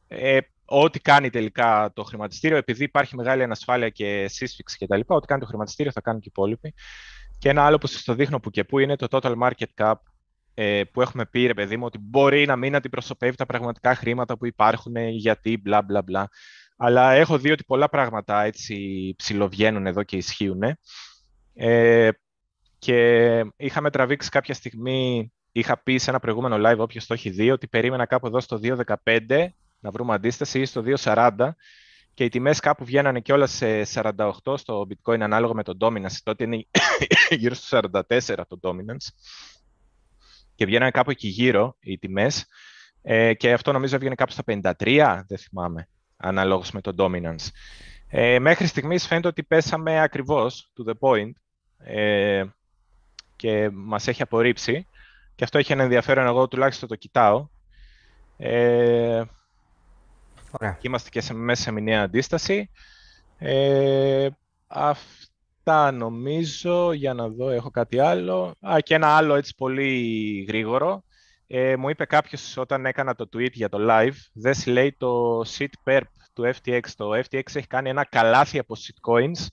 ε, 0.09 0.39
ό,τι 0.65 1.01
κάνει 1.01 1.31
τελικά 1.31 1.91
το 1.95 2.03
χρηματιστήριο, 2.03 2.57
επειδή 2.57 2.85
υπάρχει 2.85 3.17
μεγάλη 3.17 3.43
ανασφάλεια 3.43 3.89
και 3.89 4.27
σύσφυξη 4.29 4.79
κτλ., 4.79 5.01
ό,τι 5.07 5.27
κάνει 5.27 5.41
το 5.41 5.47
χρηματιστήριο 5.47 5.93
θα 5.93 6.01
κάνουν 6.01 6.21
και 6.21 6.29
οι 6.29 6.33
υπόλοιποι. 6.35 6.75
Και 7.47 7.53
ένα 7.53 7.65
άλλο 7.65 7.79
που 7.79 7.87
σας 7.87 8.05
το 8.05 8.15
δείχνω 8.15 8.41
που 8.41 8.51
και 8.51 8.65
που 8.65 8.79
είναι 8.79 8.97
το 8.97 9.07
total 9.11 9.35
market 9.43 9.67
cap 9.75 9.95
ε, 10.55 10.83
που 10.93 11.01
έχουμε 11.01 11.27
πει, 11.27 11.47
ρε 11.47 11.55
παιδί 11.55 11.77
μου, 11.77 11.85
ότι 11.85 11.99
μπορεί 11.99 12.47
να 12.47 12.57
μην 12.57 12.75
αντιπροσωπεύει 12.75 13.37
τα 13.37 13.47
πραγματικά 13.47 13.95
χρήματα 13.95 14.39
που 14.39 14.47
υπάρχουν, 14.47 14.97
γιατί 14.97 15.59
μπλα 15.63 15.83
μπλα 15.83 16.03
μπλα. 16.03 16.29
Αλλά 16.77 17.13
έχω 17.13 17.39
δει 17.39 17.51
ότι 17.51 17.65
πολλά 17.65 17.89
πράγματα 17.89 18.43
έτσι 18.43 19.15
ψιλοβγαίνουν 19.17 19.87
εδώ 19.87 20.03
και 20.03 20.17
ισχύουν. 20.17 20.63
Ε, 21.55 22.09
και 22.79 23.41
είχαμε 23.57 23.91
τραβήξει 23.91 24.29
κάποια 24.29 24.55
στιγμή, 24.55 25.33
είχα 25.53 25.83
πει 25.83 25.99
σε 25.99 26.11
ένα 26.11 26.19
προηγούμενο 26.19 26.71
live, 26.71 26.79
όποιος 26.79 27.07
το 27.07 27.15
έχει 27.15 27.31
δει, 27.31 27.51
ότι 27.51 27.69
περίμενα 27.69 28.07
κάπου 28.07 28.27
εδώ 28.27 28.41
στο 28.41 28.61
2.15 28.63 29.47
να 29.81 29.91
βρούμε 29.91 30.15
αντίσταση 30.15 30.61
ή 30.61 30.65
στο 30.65 30.83
2.40 30.87 31.49
και 32.17 32.25
οι 32.25 32.29
τιμές 32.29 32.61
κάπου 32.61 32.85
βγαίνανε 32.85 33.21
και 33.21 33.33
όλα 33.33 33.47
σε 33.47 33.83
48 33.93 34.31
στο 34.55 34.87
bitcoin 34.89 35.21
ανάλογα 35.21 35.55
με 35.55 35.63
το 35.63 35.77
dominance. 35.81 36.17
Τότε 36.23 36.45
είναι 36.45 36.67
γύρω 37.41 37.55
στο 37.55 37.81
44 37.93 38.21
το 38.49 38.59
dominance 38.63 39.09
και 40.55 40.67
βγαίνανε 40.67 40.91
κάπου 40.91 41.11
εκεί 41.11 41.29
γύρω 41.29 41.77
οι 41.81 41.99
τιμές 41.99 42.47
ε, 43.03 43.35
και 43.35 43.53
αυτό 43.53 43.73
νομίζω 43.73 43.99
βγαίνει 43.99 44.15
κάπου 44.15 44.33
στα 44.33 44.43
53, 44.47 45.23
δεν 45.27 45.39
θυμάμαι, 45.39 45.89
αναλόγως 46.17 46.71
με 46.71 46.81
το 46.81 46.95
dominance. 46.99 47.49
Ε, 48.09 48.39
μέχρι 48.39 48.67
στιγμής 48.67 49.07
φαίνεται 49.07 49.29
ότι 49.29 49.43
πέσαμε 49.43 50.01
ακριβώς, 50.01 50.73
to 50.77 50.91
the 50.91 50.95
point, 51.01 51.31
ε, 51.79 52.45
και 53.37 53.71
μας 53.73 54.09
έχει 54.09 54.23
απορρίψει. 54.23 54.87
Και 55.35 55.45
αυτό 55.45 55.59
έχει 55.59 55.73
ένα 55.73 55.83
ενδιαφέρον, 55.83 56.27
εγώ 56.27 56.49
τουλάχιστον 56.49 56.89
το 56.89 56.95
κοιτάω. 56.95 57.49
Ε, 58.37 59.23
Ωραία. 60.51 60.79
είμαστε 60.81 61.09
και 61.09 61.21
σε, 61.21 61.35
μέσα 61.35 61.63
σε 61.63 61.71
μια 61.71 62.03
αντίσταση. 62.03 62.71
Ε, 63.39 64.29
Αυτά 64.67 65.91
νομίζω, 65.93 66.93
για 66.93 67.15
να 67.15 67.29
δω, 67.29 67.51
έχω 67.51 67.71
κάτι 67.71 67.99
άλλο. 67.99 68.55
Α, 68.61 68.77
και 68.81 68.95
ένα 68.95 69.07
άλλο 69.17 69.35
έτσι 69.35 69.55
πολύ 69.55 70.45
γρήγορο. 70.49 71.05
Ε, 71.47 71.77
μου 71.77 71.89
είπε 71.89 72.05
κάποιος 72.05 72.57
όταν 72.57 72.87
έκανα 72.87 73.15
το 73.15 73.29
tweet 73.33 73.53
για 73.53 73.69
το 73.69 73.79
live, 73.81 74.17
δεν 74.33 74.55
λέει 74.67 74.93
το 74.99 75.41
sit 75.41 75.69
perp 75.85 76.01
του 76.33 76.53
FTX. 76.55 76.81
Το 76.97 77.11
FTX 77.11 77.55
έχει 77.55 77.67
κάνει 77.67 77.89
ένα 77.89 78.05
καλάθι 78.05 78.59
από 78.59 78.75
shitcoins, 78.77 79.47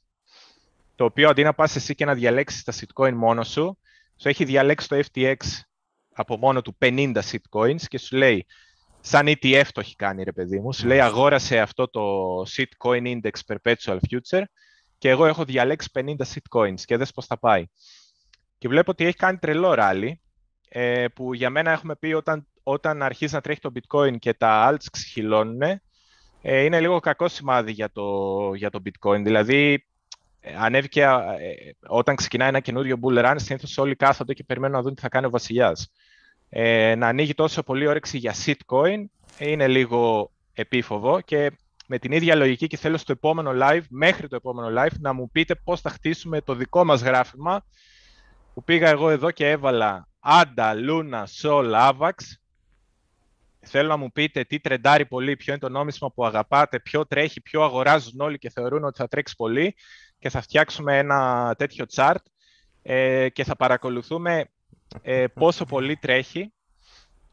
το 0.96 1.06
οποίο 1.06 1.30
αντί 1.30 1.44
να 1.44 1.54
πας 1.54 1.76
εσύ 1.76 1.96
και 1.96 2.06
να 2.06 2.14
διαλέξεις 2.14 2.64
τα 2.64 2.74
shitcoin 2.74 3.14
μόνος 3.14 3.50
σου, 3.50 3.78
σου 4.18 4.30
έχει 4.30 4.46
διαλέξει 4.46 4.88
το 4.88 5.00
FTX 5.14 5.36
από 6.14 6.38
μόνο 6.38 6.62
του 6.62 6.78
50 6.82 7.14
shitcoins 7.32 7.82
και 7.88 7.98
σου 7.98 8.16
λέει, 8.16 8.46
σαν 9.06 9.26
ETF 9.28 9.66
το 9.72 9.80
έχει 9.80 9.96
κάνει 9.96 10.24
ρε 10.24 10.32
παιδί 10.32 10.60
μου, 10.60 10.74
σου 10.74 10.88
λέει 10.88 11.00
αγόρασε 11.00 11.60
αυτό 11.60 11.90
το 11.90 12.02
shitcoin 12.42 13.02
index 13.02 13.54
perpetual 13.54 13.98
future 14.10 14.44
και 14.98 15.10
εγώ 15.10 15.26
έχω 15.26 15.44
διαλέξει 15.44 15.90
50 15.94 16.04
shitcoins 16.04 16.82
και 16.86 16.98
δες 16.98 17.12
πώς 17.12 17.26
θα 17.26 17.40
πάει. 17.40 17.66
Και 18.58 18.68
βλέπω 18.68 18.92
ότι 18.92 19.06
έχει 19.06 19.16
κάνει 19.16 19.38
τρελό 19.38 19.74
ράλι, 19.74 20.22
ε, 20.70 21.08
που 21.08 21.34
για 21.34 21.50
μένα 21.50 21.72
έχουμε 21.72 21.96
πει 21.96 22.14
όταν, 22.14 22.48
όταν 22.64 23.04
αρχίζει 23.04 23.34
να 23.34 23.42
τρέχει 23.42 23.60
το 23.60 23.72
bitcoin 23.76 24.20
και 24.20 24.34
τα 24.34 24.72
alts 24.72 24.86
ξεχυλώνουν, 24.92 25.62
ε, 26.42 26.64
είναι 26.64 26.80
λίγο 26.80 27.00
κακό 27.00 27.28
σημάδι 27.28 27.72
για 27.72 27.92
το, 27.92 28.04
για 28.54 28.70
το 28.70 28.82
bitcoin. 28.86 29.24
Δηλαδή, 29.24 29.86
ε, 30.40 30.56
ανέβηκε, 30.58 31.02
ε, 31.02 31.72
όταν 31.88 32.16
ξεκινάει 32.16 32.48
ένα 32.48 32.60
καινούριο 32.60 33.00
bull 33.02 33.26
run, 33.26 33.36
συνήθως 33.36 33.78
όλοι 33.78 33.96
κάθονται 33.96 34.34
και 34.34 34.44
περιμένουν 34.44 34.76
να 34.76 34.82
δουν 34.82 34.96
τι 34.96 35.02
θα 35.02 35.10
κάνει 35.10 35.26
ο 35.26 35.30
βασιλιάς. 35.30 35.92
Ε, 36.56 36.96
να 36.96 37.08
ανοίγει 37.08 37.34
τόσο 37.34 37.64
πολύ 37.64 37.88
όρεξη 37.88 38.18
για 38.18 38.36
shitcoin 38.46 39.06
είναι 39.38 39.68
λίγο 39.68 40.32
επίφοβο 40.54 41.22
και 41.22 41.52
με 41.88 42.00
την 42.00 42.12
ίδια 42.12 42.36
λογική 42.36 42.68
και 42.68 42.78
θέλω 42.78 42.98
στο 42.98 43.12
επόμενο 43.12 43.52
live, 43.62 43.84
μέχρι 43.90 44.28
το 44.28 44.36
επόμενο 44.36 44.82
live, 44.82 45.00
να 45.00 45.14
μου 45.14 45.30
πείτε 45.32 45.56
πώς 45.56 45.82
θα 45.82 45.90
χτίσουμε 45.90 46.42
το 46.42 46.56
δικό 46.56 46.84
μας 46.84 47.02
γράφημα 47.02 47.66
που 48.54 48.64
πήγα 48.64 48.90
εγώ 48.90 49.10
εδώ 49.10 49.32
και 49.32 49.50
έβαλα 49.50 50.08
Άντα, 50.20 50.74
Λούνα, 50.74 51.26
Σολ, 51.26 51.74
Άβαξ. 51.74 52.42
Θέλω 53.60 53.88
να 53.88 53.98
μου 53.98 54.12
πείτε 54.12 54.44
τι 54.44 54.60
τρεντάρει 54.60 55.06
πολύ, 55.06 55.36
ποιο 55.36 55.54
είναι 55.54 55.62
το 55.62 55.70
νόμισμα 55.70 56.12
που 56.12 56.26
αγαπάτε, 56.26 56.80
ποιο 56.80 57.08
τρέχει, 57.08 57.42
ποιο 57.42 57.64
αγοράζουν 57.64 58.20
όλοι 58.20 58.38
και 58.38 58.50
θεωρούν 58.50 58.84
ότι 58.84 58.98
θα 58.98 59.08
τρέξει 59.08 59.36
πολύ 59.36 59.76
και 60.20 60.30
θα 60.30 60.42
φτιάξουμε 60.42 60.98
ένα 60.98 61.54
τέτοιο 61.58 61.86
chart 61.96 62.24
ε, 62.82 63.30
και 63.30 63.44
θα 63.44 63.56
παρακολουθούμε 63.56 64.48
ε, 65.02 65.28
πόσο 65.28 65.66
πολύ 65.66 65.96
τρέχει 65.96 66.54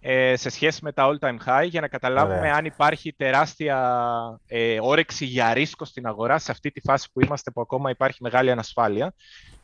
ε, 0.02 0.36
σε 0.36 0.48
σχέση 0.50 0.84
με 0.84 0.92
τα 0.92 1.10
all-time 1.10 1.36
high 1.46 1.66
για 1.68 1.80
να 1.80 1.88
καταλάβουμε 1.88 2.50
αν 2.50 2.64
υπάρχει 2.64 3.12
τεράστια 3.12 4.40
ε, 4.46 4.78
όρεξη 4.80 5.24
για 5.24 5.52
ρίσκο 5.52 5.84
στην 5.84 6.06
αγορά 6.06 6.38
σε 6.38 6.50
αυτή 6.50 6.70
τη 6.70 6.80
φάση 6.80 7.08
που 7.12 7.20
είμαστε 7.20 7.50
που 7.50 7.60
ακόμα 7.60 7.90
υπάρχει 7.90 8.22
μεγάλη 8.22 8.50
ανασφάλεια 8.50 9.14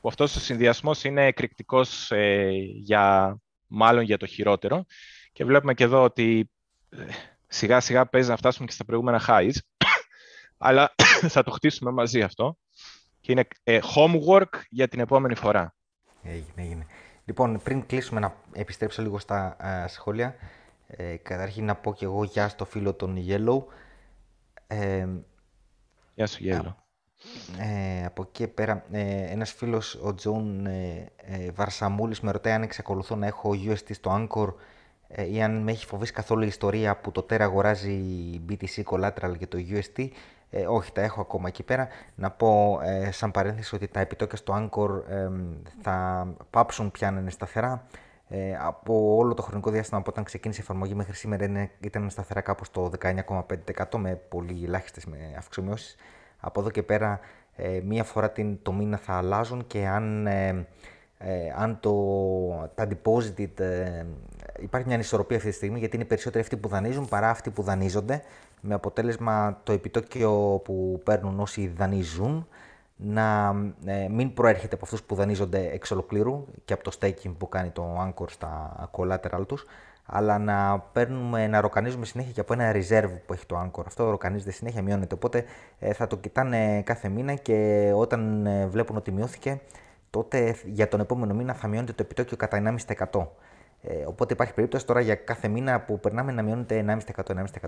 που 0.00 0.08
αυτός 0.08 0.36
ο 0.36 0.40
συνδυασμός 0.40 1.04
είναι 1.04 1.26
εκρηκτικός 1.26 2.10
ε, 2.10 2.48
για, 2.82 3.36
μάλλον 3.66 4.02
για 4.02 4.16
το 4.16 4.26
χειρότερο 4.26 4.84
και 5.32 5.44
βλέπουμε 5.44 5.74
και 5.74 5.84
εδώ 5.84 6.02
ότι 6.02 6.50
ε, 6.88 6.96
σιγά 7.46 7.80
σιγά 7.80 8.06
παίζει 8.06 8.28
να 8.28 8.36
φτάσουμε 8.36 8.66
και 8.66 8.72
στα 8.72 8.84
προηγούμενα 8.84 9.22
highs 9.26 9.56
αλλά 10.66 10.94
θα 11.34 11.42
το 11.42 11.50
χτίσουμε 11.50 11.90
μαζί 11.90 12.22
αυτό 12.22 12.56
και 13.20 13.32
είναι 13.32 13.46
ε, 13.62 13.78
homework 13.94 14.60
για 14.68 14.88
την 14.88 15.00
επόμενη 15.00 15.34
φορά. 15.34 15.74
Έγινε, 16.22 16.62
έγινε. 16.62 16.86
Λοιπόν, 17.28 17.60
πριν 17.62 17.86
κλείσουμε 17.86 18.20
να 18.20 18.34
επιστρέψω 18.52 19.02
λίγο 19.02 19.18
στα 19.18 19.56
σχόλια, 19.88 20.34
ε, 20.86 21.16
καταρχήν 21.16 21.64
να 21.64 21.74
πω 21.74 21.94
και 21.94 22.04
εγώ 22.04 22.24
γεια 22.24 22.48
στο 22.48 22.64
φίλο 22.64 22.94
τον 22.94 23.16
Yellow. 23.28 23.62
Ε, 24.66 25.06
γεια 26.14 26.26
σου 26.26 26.38
Yellow. 26.44 26.74
Ε, 27.58 28.04
από 28.04 28.22
εκεί 28.22 28.46
πέρα, 28.46 28.84
ε, 28.90 29.32
ένας 29.32 29.52
φίλος, 29.52 29.94
ο 30.02 30.14
Τζον 30.14 30.66
ε, 30.66 31.12
ε, 31.16 31.50
Βαρσαμούλης, 31.50 32.20
με 32.20 32.30
ρωτάει 32.30 32.52
αν 32.52 32.62
εξακολουθώ 32.62 33.16
να 33.16 33.26
έχω 33.26 33.50
UST 33.66 33.90
στο 33.90 34.28
Anchor 34.28 34.54
ε, 35.08 35.32
ή 35.32 35.42
αν 35.42 35.62
με 35.62 35.70
έχει 35.72 35.86
φοβήσει 35.86 36.12
καθόλου 36.12 36.42
η 36.42 36.46
ιστορία 36.46 36.96
που 36.96 37.10
το 37.10 37.26
Terra 37.30 37.40
αγοράζει 37.40 38.00
BTC 38.48 38.82
Collateral 38.84 39.36
για 39.38 39.48
το 39.48 39.58
UST. 39.70 40.08
Ε, 40.58 40.66
όχι, 40.66 40.92
τα 40.92 41.02
έχω 41.02 41.20
ακόμα 41.20 41.48
εκεί 41.48 41.62
πέρα. 41.62 41.88
Να 42.14 42.30
πω 42.30 42.80
ε, 42.82 43.10
σαν 43.10 43.30
παρένθεση 43.30 43.74
ότι 43.74 43.88
τα 43.88 44.00
επιτόκια 44.00 44.36
στο 44.36 44.54
Anchor 44.56 45.02
θα 45.82 46.26
πάψουν 46.50 46.90
πια 46.90 47.10
να 47.10 47.20
είναι 47.20 47.30
σταθερά. 47.30 47.86
Ε, 48.28 48.56
από 48.60 49.16
όλο 49.16 49.34
το 49.34 49.42
χρονικό 49.42 49.70
διάστημα 49.70 49.98
από 50.00 50.10
όταν 50.10 50.24
ξεκίνησε 50.24 50.60
η 50.60 50.62
εφαρμογή 50.64 50.94
μέχρι 50.94 51.14
σήμερα 51.14 51.44
είναι, 51.44 51.70
ήταν 51.80 52.10
σταθερά 52.10 52.40
κάπου 52.40 52.64
στο 52.64 52.90
19,5% 53.02 53.98
με 53.98 54.14
πολύ 54.28 54.64
ελάχιστες 54.64 55.06
αυξομοιώσεις. 55.38 55.96
Από 56.40 56.60
εδώ 56.60 56.70
και 56.70 56.82
πέρα 56.82 57.20
ε, 57.56 57.80
μία 57.84 58.04
φορά 58.04 58.30
την, 58.30 58.58
το 58.62 58.72
μήνα 58.72 58.96
θα 58.96 59.12
αλλάζουν 59.12 59.66
και 59.66 59.86
αν, 59.86 60.26
ε, 60.26 60.66
ε 61.18 61.52
αν 61.56 61.80
το, 61.80 61.94
τα 62.74 62.88
deposited 62.88 63.62
υπάρχει 64.60 64.86
μια 64.86 64.96
ανισορροπία 64.96 65.36
αυτή 65.36 65.48
τη 65.48 65.54
στιγμή 65.54 65.78
γιατί 65.78 65.96
είναι 65.96 66.04
περισσότεροι 66.04 66.42
αυτοί 66.42 66.56
που 66.56 66.68
δανείζουν 66.68 67.06
παρά 67.08 67.30
αυτοί 67.30 67.50
που 67.50 67.62
δανείζονται 67.62 68.22
με 68.60 68.74
αποτέλεσμα 68.74 69.60
το 69.62 69.72
επιτόκιο 69.72 70.60
που 70.64 71.00
παίρνουν 71.04 71.40
όσοι 71.40 71.68
δανείζουν 71.68 72.46
να 72.96 73.54
ε, 73.84 74.08
μην 74.08 74.34
προέρχεται 74.34 74.74
από 74.74 74.84
αυτούς 74.84 75.02
που 75.02 75.14
δανείζονται 75.14 75.70
εξ 75.72 75.90
ολοκλήρου 75.90 76.44
και 76.64 76.72
από 76.72 76.84
το 76.84 76.98
staking 77.00 77.34
που 77.38 77.48
κάνει 77.48 77.70
το 77.70 77.96
Anchor 78.00 78.30
στα 78.30 78.90
collateral 78.92 79.46
τους, 79.46 79.66
αλλά 80.06 80.38
να, 80.38 80.78
παίρνουμε, 80.78 81.46
να 81.46 81.60
ροκανίζουμε 81.60 82.06
συνέχεια 82.06 82.32
και 82.32 82.40
από 82.40 82.52
ένα 82.52 82.72
reserve 82.72 83.12
που 83.26 83.32
έχει 83.32 83.46
το 83.46 83.62
Anchor. 83.62 83.82
Αυτό 83.86 84.10
ροκανίζεται 84.10 84.50
συνέχεια, 84.50 84.82
μειώνεται. 84.82 85.14
Οπότε 85.14 85.44
ε, 85.78 85.92
θα 85.92 86.06
το 86.06 86.16
κοιτάνε 86.16 86.82
κάθε 86.82 87.08
μήνα 87.08 87.34
και 87.34 87.90
όταν 87.94 88.46
ε, 88.46 88.66
βλέπουν 88.66 88.96
ότι 88.96 89.10
μειώθηκε, 89.10 89.60
τότε 90.10 90.56
για 90.64 90.88
τον 90.88 91.00
επόμενο 91.00 91.34
μήνα 91.34 91.54
θα 91.54 91.68
μειώνεται 91.68 91.92
το 91.92 92.02
επιτόκιο 92.02 92.36
κατά 92.36 92.76
1,5%. 93.12 93.26
Ε, 93.88 94.04
οπότε 94.06 94.32
υπάρχει 94.32 94.54
περίπτωση 94.54 94.86
τώρα 94.86 95.00
για 95.00 95.14
κάθε 95.14 95.48
μήνα 95.48 95.80
που 95.80 96.00
περνάμε 96.00 96.32
να 96.32 96.42
μειώνεται 96.42 96.84
1,5%, 97.16 97.22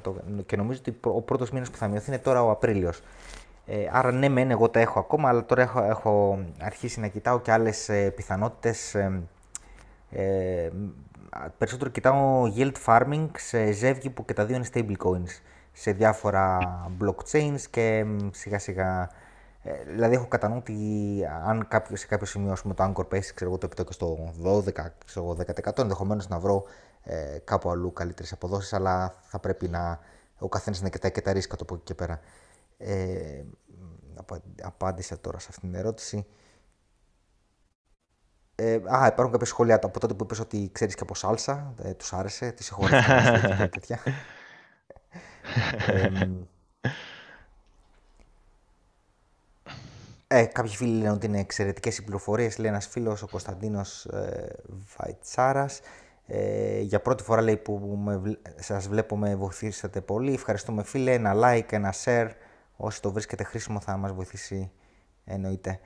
1,5% 0.04 0.12
και 0.46 0.56
νομίζω 0.56 0.80
ότι 0.80 0.98
ο 1.02 1.22
πρώτος 1.22 1.50
μήνας 1.50 1.70
που 1.70 1.76
θα 1.76 1.88
μειωθεί 1.88 2.10
είναι 2.10 2.18
τώρα 2.18 2.42
ο 2.42 2.50
Απρίλιος. 2.50 3.02
Ε, 3.66 3.88
άρα 3.92 4.12
ναι, 4.12 4.28
μεν 4.28 4.50
εγώ 4.50 4.68
τα 4.68 4.80
έχω 4.80 4.98
ακόμα, 4.98 5.28
αλλά 5.28 5.44
τώρα 5.44 5.62
έχω, 5.62 5.82
έχω 5.82 6.38
αρχίσει 6.60 7.00
να 7.00 7.06
κοιτάω 7.06 7.40
και 7.40 7.52
άλλες 7.52 7.88
ε, 7.88 8.10
πιθανότητες. 8.10 8.94
Ε, 8.94 9.22
ε, 10.10 10.70
περισσότερο 11.58 11.90
κοιτάω 11.90 12.52
yield 12.56 12.72
farming 12.86 13.28
σε 13.36 13.70
ζεύγη 13.70 14.10
που 14.10 14.24
και 14.24 14.34
τα 14.34 14.44
δύο 14.44 14.56
είναι 14.56 14.66
stable 14.72 15.06
coins 15.06 15.40
σε 15.72 15.92
διάφορα 15.92 16.58
blockchains 17.00 17.60
και 17.70 18.06
σιγά 18.30 18.58
σιγά 18.58 19.02
ε, 19.02 19.08
δηλαδή, 19.86 20.14
έχω 20.14 20.26
κατά 20.26 20.48
νου 20.48 20.56
ότι 20.58 20.74
αν 21.44 21.68
κάποιο, 21.68 21.96
σε 21.96 22.06
κάποιο 22.06 22.26
σημείο 22.26 22.56
πούμε, 22.62 22.74
το 22.74 22.84
Anchor 22.84 23.08
πέσει 23.08 23.34
ξέρω, 23.34 23.58
το 23.58 23.66
επιτόκιο 23.66 23.92
στο 23.92 24.32
12, 24.44 24.72
ξέρω, 25.04 25.36
10%, 25.64 25.78
ενδεχομένως 25.78 26.28
να 26.28 26.38
βρω 26.38 26.64
ε, 27.02 27.38
κάπου 27.44 27.70
αλλού 27.70 27.92
καλύτερες 27.92 28.32
αποδόσεις, 28.32 28.72
αλλά 28.72 29.14
θα 29.20 29.38
πρέπει 29.38 29.68
να, 29.68 29.98
ο 30.38 30.48
καθένας 30.48 30.82
να 30.82 30.88
κοιτάει 30.88 31.10
και 31.10 31.20
τα 31.20 31.32
ρίσκα 31.32 31.56
το 31.56 31.62
από 31.62 31.74
εκεί 31.74 31.84
και 31.84 31.94
πέρα. 31.94 32.20
Ε, 32.78 33.42
απάντησα 34.62 35.20
τώρα 35.20 35.38
σε 35.38 35.46
αυτήν 35.50 35.70
την 35.70 35.78
ερώτηση. 35.78 36.26
Ε, 38.54 38.74
α, 38.74 39.06
υπάρχουν 39.06 39.32
κάποια 39.32 39.46
σχόλια 39.46 39.74
από 39.82 40.00
τότε 40.00 40.14
που 40.14 40.24
είπες 40.24 40.38
ότι 40.38 40.70
ξέρεις 40.72 40.94
και 40.94 41.02
από 41.02 41.14
σάλσα. 41.14 41.74
Ε, 41.82 41.94
τους 41.94 42.12
άρεσε, 42.12 42.52
τη 42.52 42.64
συγχωρείτε 42.64 43.68
τέτοια. 43.74 43.98
ε, 45.86 46.28
Ε, 50.30 50.44
κάποιοι 50.44 50.74
φίλοι 50.76 50.96
λένε 50.96 51.10
ότι 51.10 51.26
είναι 51.26 51.38
εξαιρετικές 51.38 51.98
οι 51.98 52.02
πληροφορίες. 52.02 52.58
Λέει 52.58 52.70
ένας 52.70 52.86
φίλος, 52.86 53.22
ο 53.22 53.28
Κωνσταντίνος 53.28 54.04
ε, 54.04 54.56
Βαϊτσάρας. 54.96 55.80
Ε, 56.26 56.80
για 56.80 57.00
πρώτη 57.00 57.22
φορά 57.22 57.42
λέει 57.42 57.56
που 57.56 58.00
σας 58.56 58.88
βλέπω 58.88 59.16
με 59.16 59.36
βοηθήσατε 59.36 60.00
πολύ. 60.00 60.32
Ευχαριστούμε 60.32 60.82
φίλε. 60.82 61.12
Ένα 61.12 61.32
like, 61.34 61.72
ένα 61.72 61.94
share. 62.04 62.28
Όσοι 62.76 63.02
το 63.02 63.12
βρίσκετε 63.12 63.42
χρήσιμο 63.42 63.80
θα 63.80 63.96
μας 63.96 64.12
βοηθήσει 64.12 64.70
εννοείται. 65.24 65.80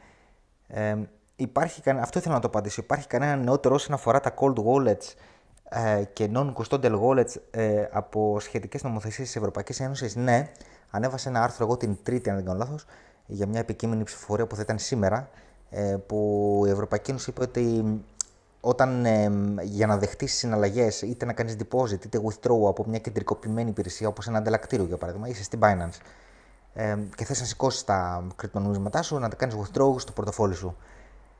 Ε, 0.66 0.96
υπάρχει, 1.36 1.82
αυτό 1.90 2.18
ήθελα 2.18 2.34
να 2.34 2.40
το 2.40 2.46
απαντήσω. 2.46 2.80
Υπάρχει 2.80 3.06
κανένα 3.06 3.36
νεότερο 3.36 3.74
όσον 3.74 3.94
αφορά 3.94 4.20
τα 4.20 4.34
cold 4.36 4.54
wallets 4.64 5.14
ε, 5.68 6.04
και 6.12 6.30
non-custodial 6.34 7.00
wallets 7.00 7.34
ε, 7.50 7.84
από 7.90 8.40
σχετικές 8.40 8.82
νομοθεσίες 8.82 9.26
της 9.26 9.36
Ευρωπαϊκής 9.36 9.80
Ένωσης; 9.80 10.16
Ναι, 10.16 10.52
ανέβασε 10.90 11.28
ένα 11.28 11.42
άρθρο 11.42 11.64
εγώ 11.64 11.76
την 11.76 11.98
Τρίτη, 12.02 12.30
αν 12.30 12.36
δεν 12.36 12.44
κάνω 12.44 12.58
λάθος, 12.58 12.84
για 13.26 13.46
μια 13.46 13.60
επικείμενη 13.60 14.04
ψηφοφορία 14.04 14.46
που 14.46 14.56
θα 14.56 14.62
ήταν 14.62 14.78
σήμερα, 14.78 15.30
ε, 15.70 15.96
που 16.06 16.62
η 16.66 16.70
Ευρωπαϊκή 16.70 17.10
Ένωση 17.10 17.30
είπε 17.30 17.42
ότι 17.42 17.84
όταν 18.60 19.04
ε, 19.04 19.30
για 19.62 19.86
να 19.86 19.96
δεχτείς 19.98 20.32
συναλλαγές, 20.34 21.02
είτε 21.02 21.24
να 21.24 21.32
κάνεις 21.32 21.56
deposit 21.58 22.04
είτε 22.04 22.20
withdraw 22.24 22.68
από 22.68 22.84
μια 22.86 22.98
κεντρικοποιημένη 22.98 23.70
υπηρεσία 23.70 24.08
όπως 24.08 24.26
ένα 24.26 24.38
ανταλλακτήριο 24.38 24.84
για 24.84 24.96
παράδειγμα, 24.96 25.28
είσαι 25.28 25.42
στην 25.42 25.60
Binance 25.62 25.98
ε, 26.74 26.98
και 27.16 27.24
θες 27.24 27.40
να 27.40 27.46
σηκώσεις 27.46 27.84
τα 27.84 28.26
κρυπτονομίσματά 28.36 29.02
σου, 29.02 29.18
να 29.18 29.28
τα 29.28 29.36
κάνεις 29.36 29.56
withdraw 29.56 30.00
στο 30.00 30.12
πορτοφόλι 30.12 30.54
σου. 30.54 30.76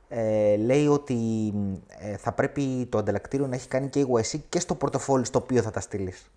Ε, 0.09 0.57
λέει 0.57 0.87
ότι 0.87 1.17
ε, 1.99 2.17
θα 2.17 2.33
πρέπει 2.33 2.87
το 2.91 2.99
ανταλλακτήριο 2.99 3.47
να 3.47 3.55
έχει 3.55 3.69
κάνει 3.69 3.89
KYC 3.95 4.39
και 4.49 4.61
στο 4.61 4.75
πορτοφόλι 4.75 5.25
στο 5.25 5.39
οποίο 5.39 5.63
θα 5.63 5.71
τα 5.71 5.81
στείλεις. 5.81 6.31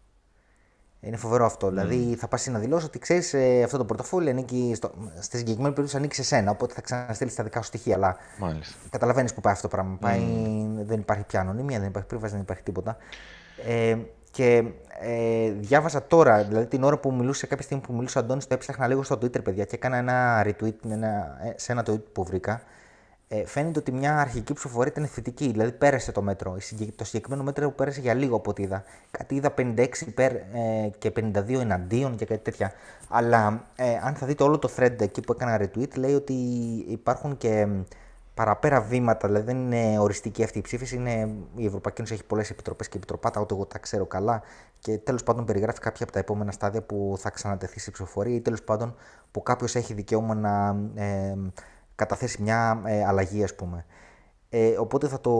Είναι 1.00 1.18
φοβερό 1.18 1.46
αυτό. 1.46 1.68
Mm. 1.68 1.70
Δηλαδή 1.70 2.16
θα 2.16 2.28
πας 2.28 2.48
να 2.48 2.60
δηλώσει 2.60 2.86
ότι 2.86 3.00
ξέρεις 3.00 3.34
ε, 3.34 3.64
αυτό 3.64 3.78
το 3.78 3.86
πορτοφόλι 3.86 4.30
ανήκει. 4.30 4.74
Στο, 4.76 4.92
στη 5.20 5.38
συγκεκριμένη 5.38 5.74
περίπτωση 5.74 5.98
ανήκει 5.98 6.16
σε 6.16 6.24
σένα. 6.24 6.52
Οπότε 6.52 6.74
θα 6.74 6.82
ξαναστείλεις 6.82 7.36
τα 7.36 7.44
δικά 7.44 7.62
σου 7.62 7.68
στοιχεία. 7.68 7.96
Αλλά 7.96 8.18
καταλαβαίνεις 8.90 9.34
που 9.34 9.42
πάει 9.42 9.54
αυτό 9.54 9.68
το 9.68 9.76
πράγμα. 9.76 9.96
Mm. 9.96 10.00
Πάει, 10.00 10.22
δεν 10.84 11.00
υπάρχει 11.00 11.24
πια 11.24 11.40
ανωνυμία, 11.40 11.80
δεν 11.80 11.88
υπάρχει 11.88 12.08
πρίβαση, 12.08 12.34
δεν 12.34 12.42
υπάρχει 12.42 12.64
τίποτα. 12.64 12.98
Ε, 13.66 13.98
και 14.32 14.64
ε, 15.00 15.52
διάβασα 15.52 16.04
τώρα, 16.04 16.44
δηλαδή 16.44 16.66
την 16.66 16.84
ώρα 16.84 16.98
που 16.98 17.14
μιλούσε, 17.14 17.48
κάποια 17.48 17.64
στιγμή 17.64 17.84
που 17.84 17.94
μιλούσε 17.94 18.18
ο 18.18 18.22
Αντώνης, 18.22 18.48
το 18.48 18.54
έψαχνα 18.54 18.88
λίγο 18.88 19.04
στο 19.04 19.16
Twitter, 19.16 19.44
παιδιά, 19.44 19.66
και 19.66 19.76
έκανα 19.76 19.98
ένα 19.98 20.46
retweet 20.46 20.74
ένα, 20.90 21.08
ε, 21.44 21.54
σε 21.56 21.72
ένα 21.72 21.84
tweet 21.88 22.04
που 22.14 22.24
βρήκα 22.24 22.62
ε, 23.28 23.46
φαίνεται 23.46 23.80
ότι 23.80 23.92
μια 23.92 24.18
αρχική 24.18 24.54
ψηφοφορία 24.54 24.92
ήταν 24.92 25.08
θετική, 25.08 25.52
δηλαδή 25.52 25.72
πέρασε 25.72 26.12
το 26.12 26.22
μέτρο. 26.22 26.58
Το 26.96 27.04
συγκεκριμένο 27.04 27.44
μέτρο 27.44 27.72
πέρασε 27.72 28.00
για 28.00 28.14
λίγο 28.14 28.36
από 28.36 28.50
ό,τι 28.50 28.64
είδα. 28.64 28.84
Κάτι 29.12 29.36
είδα 29.36 29.54
56 29.58 29.88
υπέρ 30.08 30.32
ε, 30.32 30.42
και 30.98 31.12
52 31.16 31.60
εναντίον 31.60 32.16
και 32.16 32.26
κάτι 32.26 32.44
τέτοια. 32.44 32.72
Αλλά 33.10 33.64
ε, 33.76 33.98
αν 34.04 34.16
θα 34.16 34.26
δείτε 34.26 34.44
όλο 34.44 34.60
το 34.60 34.70
thread 34.78 35.02
εκεί 35.02 35.22
που 35.22 35.32
έκανα 35.32 35.62
retweet, 35.62 35.98
λέει 35.98 36.14
ότι 36.14 36.34
υπάρχουν 36.88 37.38
και 37.38 37.68
παραπέρα 38.34 38.82
βήματα, 38.82 39.28
δηλαδή 39.28 39.46
δεν 39.46 39.58
είναι 39.58 40.00
οριστική 40.00 40.44
αυτή 40.44 40.58
η 40.58 40.62
ψήφιση. 40.62 40.96
Είναι, 40.96 41.36
η 41.56 41.66
Ευρωπαϊκή 41.66 42.00
Ένωση 42.00 42.14
έχει 42.14 42.24
πολλές 42.24 42.50
επιτροπές 42.50 42.90
και 42.90 42.98
επιτροπάτα, 42.98 43.42
ούτε 43.42 43.54
εγώ 43.54 43.66
τα 43.66 43.78
ξέρω 43.80 44.06
καλά. 44.06 44.42
Και 44.80 44.98
τέλος 44.98 45.24
πάντων 45.24 45.46
περιγράφει 45.46 45.80
κάποια 45.80 46.04
από 46.04 46.12
τα 46.12 46.20
επόμενα 46.20 46.52
στάδια 46.52 46.82
που 46.82 47.16
θα 47.18 47.30
ξανατεθεί 47.30 47.80
σε 47.80 47.92
ψηφοφορία 47.92 48.36
ή 48.36 48.42
τέλος 48.42 48.62
πάντων 48.62 48.96
που 49.32 49.44
κάποιος 49.44 49.76
έχει 49.76 49.94
δικαίωμα 49.94 50.36
να. 50.36 50.76
Ε, 51.04 51.36
καταθέσει 51.96 52.42
μια 52.42 52.82
ε, 52.86 53.06
αλλαγή, 53.06 53.44
ας 53.44 53.56
πούμε. 53.56 53.86
Ε, 54.50 54.78
οπότε 54.78 55.08
θα 55.08 55.22
το 55.22 55.34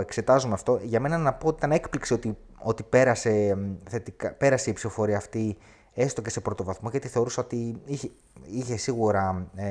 εξετάζουμε 0.00 0.54
αυτό. 0.54 0.80
Για 0.82 1.00
μένα 1.00 1.18
να 1.18 1.32
πω 1.34 1.46
ότι 1.46 1.56
ήταν 1.56 1.72
έκπληξη 1.72 2.12
ότι, 2.12 2.36
ότι 2.58 2.82
πέρασε, 2.82 3.58
θετικά, 3.88 4.32
πέρασε 4.32 4.70
η 4.70 4.72
ψηφοφορία 4.72 5.16
αυτή 5.16 5.56
έστω 5.94 6.22
και 6.22 6.30
σε 6.30 6.40
πρώτο 6.40 6.64
βαθμό, 6.64 6.88
γιατί 6.90 7.08
θεωρούσα 7.08 7.42
ότι 7.42 7.80
είχε, 7.84 8.10
είχε 8.46 8.76
σίγουρα 8.76 9.50
ε, 9.54 9.64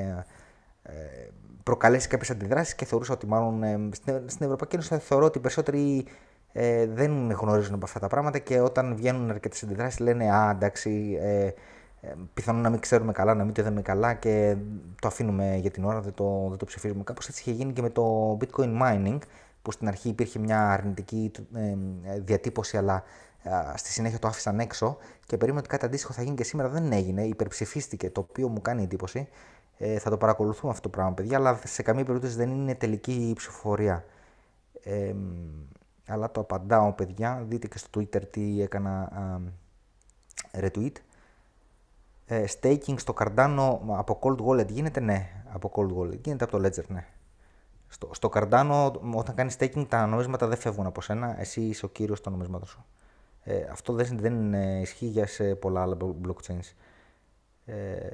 ε, 0.83 0.93
προκαλέσει 1.63 2.07
κάποιες 2.07 2.29
αντιδράσεις 2.29 2.75
και 2.75 2.85
θεωρούσα 2.85 3.13
ότι 3.13 3.27
μάλλον 3.27 3.63
ε, 3.63 3.89
στην, 4.25 4.45
Ευρωπαϊκή 4.45 4.75
Ένωση 4.75 4.97
θεωρώ 4.97 5.25
ότι 5.25 5.37
οι 5.37 5.41
περισσότεροι 5.41 6.05
ε, 6.51 6.85
δεν 6.85 7.31
γνωρίζουν 7.31 7.73
από 7.73 7.85
αυτά 7.85 7.99
τα 7.99 8.07
πράγματα 8.07 8.39
και 8.39 8.59
όταν 8.59 8.95
βγαίνουν 8.95 9.29
αρκετές 9.29 9.63
αντιδράσεις 9.63 9.99
λένε 9.99 10.31
Α, 10.31 10.49
εντάξει, 10.49 11.17
ε, 11.21 11.45
ε, 11.45 11.53
πιθανόν 12.33 12.61
να 12.61 12.69
μην 12.69 12.79
ξέρουμε 12.79 13.11
καλά, 13.11 13.33
να 13.33 13.43
μην 13.43 13.53
το 13.53 13.61
είδαμε 13.61 13.81
καλά 13.81 14.13
και 14.13 14.57
το 15.01 15.07
αφήνουμε 15.07 15.55
για 15.55 15.71
την 15.71 15.83
ώρα, 15.83 16.01
δεν 16.01 16.13
το, 16.13 16.45
δεν 16.49 16.57
το 16.57 16.65
ψηφίζουμε. 16.65 17.03
Κάπως 17.03 17.27
έτσι 17.27 17.41
είχε 17.41 17.51
γίνει 17.51 17.73
και 17.73 17.81
με 17.81 17.89
το 17.89 18.37
bitcoin 18.41 18.81
mining, 18.81 19.17
που 19.61 19.71
στην 19.71 19.87
αρχή 19.87 20.09
υπήρχε 20.09 20.39
μια 20.39 20.69
αρνητική 20.69 21.31
ε, 21.53 21.75
διατύπωση, 22.19 22.77
αλλά 22.77 23.03
στη 23.75 23.91
συνέχεια 23.91 24.19
το 24.19 24.27
άφησαν 24.27 24.59
έξω 24.59 24.97
και 25.25 25.37
περίμενα 25.37 25.59
ότι 25.59 25.69
κάτι 25.69 25.85
αντίστοιχο 25.85 26.13
θα 26.13 26.21
γίνει 26.21 26.35
και 26.35 26.43
σήμερα. 26.43 26.69
Δεν 26.69 26.91
έγινε, 26.91 27.23
υπερψηφίστηκε, 27.23 28.09
το 28.09 28.25
οποίο 28.29 28.47
μου 28.47 28.61
κάνει 28.61 28.83
εντύπωση. 28.83 29.27
Ε, 29.77 29.99
θα 29.99 30.09
το 30.09 30.17
παρακολουθούμε 30.17 30.71
αυτό 30.71 30.81
το 30.81 30.89
πράγμα, 30.89 31.13
παιδιά, 31.13 31.37
αλλά 31.37 31.59
σε 31.63 31.81
καμία 31.81 32.05
περίπτωση 32.05 32.35
δεν 32.35 32.49
είναι 32.49 32.75
τελική 32.75 33.33
ψηφοφορία. 33.35 34.05
Ε, 34.83 35.13
αλλά 36.07 36.31
το 36.31 36.39
απαντάω, 36.39 36.93
παιδιά. 36.93 37.45
Δείτε 37.47 37.67
και 37.67 37.77
στο 37.77 37.89
Twitter 37.95 38.29
τι 38.29 38.61
έκανα 38.61 38.99
α, 38.99 39.39
retweet. 40.61 40.91
Ε, 42.29 42.45
staking 42.59 42.99
στο 42.99 43.13
Cardano 43.17 43.79
από 43.87 44.19
Cold 44.21 44.45
Wallet 44.45 44.67
γίνεται, 44.67 44.99
ναι. 44.99 45.43
Από 45.49 45.71
Cold 45.75 45.97
Wallet 45.97 46.19
γίνεται 46.23 46.43
από 46.43 46.57
το 46.57 46.67
Ledger, 46.67 46.87
ναι. 46.87 47.07
Στο, 47.87 48.09
στο 48.13 48.29
Cardano, 48.33 48.91
όταν 49.13 49.35
κάνεις 49.35 49.55
staking, 49.59 49.85
τα 49.87 50.05
νομίσματα 50.05 50.47
δεν 50.47 50.57
φεύγουν 50.57 50.85
από 50.85 51.01
σένα. 51.01 51.39
Εσύ 51.39 51.61
είσαι 51.61 51.85
ο 51.85 51.89
κύριος 51.89 52.21
των 52.21 52.31
νομισμάτων 52.31 52.67
σου. 52.67 52.85
Ε, 53.43 53.61
αυτό 53.71 53.93
δεν, 53.93 54.17
δεν 54.19 54.53
ισχύει 54.81 55.05
για 55.05 55.27
σε 55.27 55.55
πολλά 55.55 55.81
άλλα 55.81 55.97
blockchains. 55.99 56.73
Ε, 57.65 58.07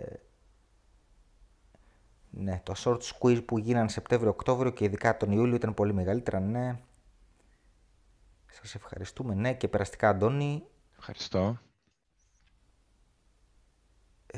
ναι, 2.30 2.62
το 2.64 2.74
short 2.78 3.00
squeeze 3.00 3.46
που 3.46 3.58
γίνανε 3.58 3.90
Σεπτέμβριο-Οκτώβριο 3.90 4.72
και 4.72 4.84
ειδικά 4.84 5.18
τον 5.18 5.32
Ιούλιο 5.32 5.56
ήταν 5.56 5.74
πολύ 5.74 5.94
μεγαλύτερα, 5.94 6.40
ναι. 6.40 6.80
Σας 8.52 8.76
ευχαριστούμε, 8.76 9.34
ναι, 9.34 9.54
και 9.54 9.68
περαστικά 9.68 10.10
Αντώνη. 10.10 10.64
Ευχαριστώ. 10.98 11.58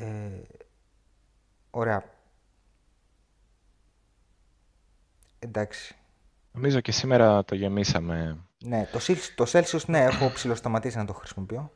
Ε, 0.00 0.04
ωραία. 1.70 2.04
Εντάξει. 5.38 5.94
Νομίζω 6.52 6.80
και 6.80 6.92
σήμερα 6.92 7.44
το 7.44 7.54
γεμίσαμε. 7.54 8.38
Ναι, 8.64 8.88
το, 8.92 8.98
το 9.34 9.44
Celsius, 9.52 9.84
ναι, 9.86 10.04
έχω 10.04 10.30
ψηλοσταματήσει 10.30 10.96
να 10.96 11.04
το 11.04 11.12
χρησιμοποιώ. 11.12 11.72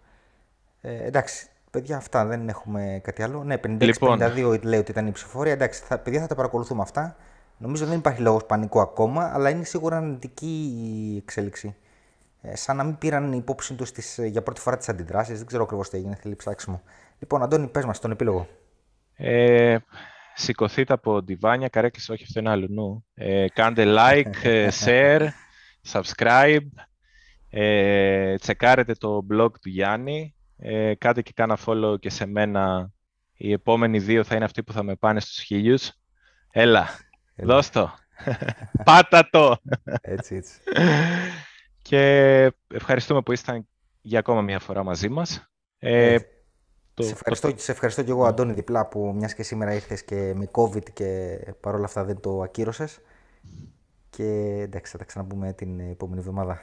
Ε, 0.80 1.04
εντάξει, 1.06 1.48
παιδιά, 1.70 1.96
αυτά 1.96 2.24
δεν 2.24 2.48
έχουμε 2.48 3.00
κάτι 3.02 3.22
άλλο. 3.22 3.44
Ναι, 3.44 3.54
56-52 3.54 3.78
λοιπόν. 3.80 4.60
λέει 4.62 4.78
ότι 4.78 4.90
ήταν 4.90 5.06
η 5.06 5.12
ψηφοφορία. 5.12 5.52
Εντάξει, 5.52 5.82
θα, 5.82 5.98
παιδιά, 5.98 6.20
θα 6.20 6.26
τα 6.26 6.34
παρακολουθούμε 6.34 6.82
αυτά. 6.82 7.16
Νομίζω 7.58 7.86
δεν 7.86 7.98
υπάρχει 7.98 8.20
λόγος 8.20 8.44
πανικού 8.44 8.80
ακόμα, 8.80 9.30
αλλά 9.34 9.50
είναι 9.50 9.64
σίγουρα 9.64 9.96
αρνητική 9.96 10.72
η 10.82 11.16
εξέλιξη. 11.16 11.76
Ε, 12.42 12.56
σαν 12.56 12.76
να 12.76 12.84
μην 12.84 12.98
πήραν 12.98 13.32
υπόψη 13.32 13.74
τους 13.74 14.18
ε, 14.18 14.26
για 14.26 14.42
πρώτη 14.42 14.60
φορά 14.60 14.76
τις 14.76 14.88
αντιδράσεις. 14.88 15.38
Δεν 15.38 15.46
ξέρω 15.46 15.62
ακριβώς 15.62 15.88
τι 15.88 15.96
έγινε, 15.96 16.14
θέλει 16.14 16.36
ψάξιμο. 16.36 16.82
Λοιπόν, 17.20 17.42
Αντώνη, 17.42 17.68
πες 17.68 17.84
μας 17.84 18.00
τον 18.00 18.10
επίλογο. 18.10 18.48
Ε, 19.16 19.76
σηκωθείτε 20.34 20.92
από 20.92 21.20
διβάνια, 21.20 21.68
καρέκλες, 21.68 22.08
όχι 22.08 22.22
αυτό 22.22 22.40
είναι 22.40 22.50
άλλο 22.50 22.66
νου. 22.70 23.04
Ε, 23.14 23.46
κάντε 23.48 23.84
like, 23.86 24.44
ε, 24.44 24.68
share, 24.84 25.28
subscribe. 25.92 26.66
Ε, 27.50 28.34
τσεκάρετε 28.34 28.94
το 28.94 29.26
blog 29.32 29.50
του 29.60 29.68
Γιάννη. 29.68 30.34
Ε, 30.56 30.94
κάντε 30.94 31.22
και 31.22 31.32
κάνα 31.34 31.58
follow 31.66 32.00
και 32.00 32.10
σε 32.10 32.26
μένα. 32.26 32.92
Οι 33.36 33.52
επόμενοι 33.52 33.98
δύο 33.98 34.24
θα 34.24 34.34
είναι 34.34 34.44
αυτοί 34.44 34.62
που 34.62 34.72
θα 34.72 34.82
με 34.82 34.94
πάνε 34.94 35.20
στους 35.20 35.42
χίλιους. 35.42 35.92
Έλα, 36.50 36.88
Έλα. 37.34 37.54
δώσ' 37.54 37.70
το. 37.70 37.94
Πάτα 38.84 39.28
το. 39.30 39.56
Έτσι, 40.00 40.34
έτσι. 40.34 40.58
Και 41.82 42.52
ευχαριστούμε 42.74 43.22
που 43.22 43.32
ήσταν 43.32 43.68
για 44.00 44.18
ακόμα 44.18 44.42
μια 44.42 44.58
φορά 44.58 44.82
μαζί 44.82 45.08
μας. 45.08 45.50
Ε, 45.78 46.18
το, 47.00 47.06
σε, 47.06 47.12
ευχαριστώ, 47.12 47.52
το... 47.52 47.58
σε 47.58 47.72
ευχαριστώ 47.72 48.02
και 48.02 48.10
εγώ, 48.10 48.24
Αντώνη, 48.24 48.52
διπλά, 48.52 48.86
που 48.86 49.12
μιας 49.16 49.34
και 49.34 49.42
σήμερα 49.42 49.74
ήρθες 49.74 50.04
και 50.04 50.32
με 50.36 50.48
COVID 50.52 50.90
και 50.92 51.38
παρόλα 51.60 51.84
αυτά 51.84 52.04
δεν 52.04 52.20
το 52.20 52.42
ακύρωσες. 52.42 53.00
Και 54.10 54.58
εντάξει, 54.60 54.92
θα 54.92 54.98
τα 54.98 55.04
ξαναπούμε 55.04 55.52
την 55.52 55.80
επόμενη 55.80 56.20
εβδομάδα. 56.20 56.60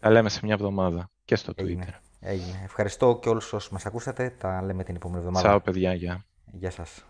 Τα 0.00 0.10
λέμε 0.10 0.28
σε 0.28 0.40
μια 0.42 0.54
εβδομάδα 0.54 1.10
και 1.24 1.36
στο 1.36 1.52
Twitter. 1.56 1.94
Έγινε. 2.20 2.60
Ευχαριστώ 2.64 3.18
και 3.22 3.28
όλους 3.28 3.52
όσους 3.52 3.70
μας 3.70 3.86
ακούσατε. 3.86 4.34
Τα 4.38 4.62
λέμε 4.62 4.84
την 4.84 4.94
επόμενη 4.94 5.18
εβδομάδα. 5.18 5.48
Τσάω, 5.48 5.60
παιδιά. 5.60 5.94
Γεια. 5.94 6.24
Γεια 6.52 6.70
σας. 6.70 7.04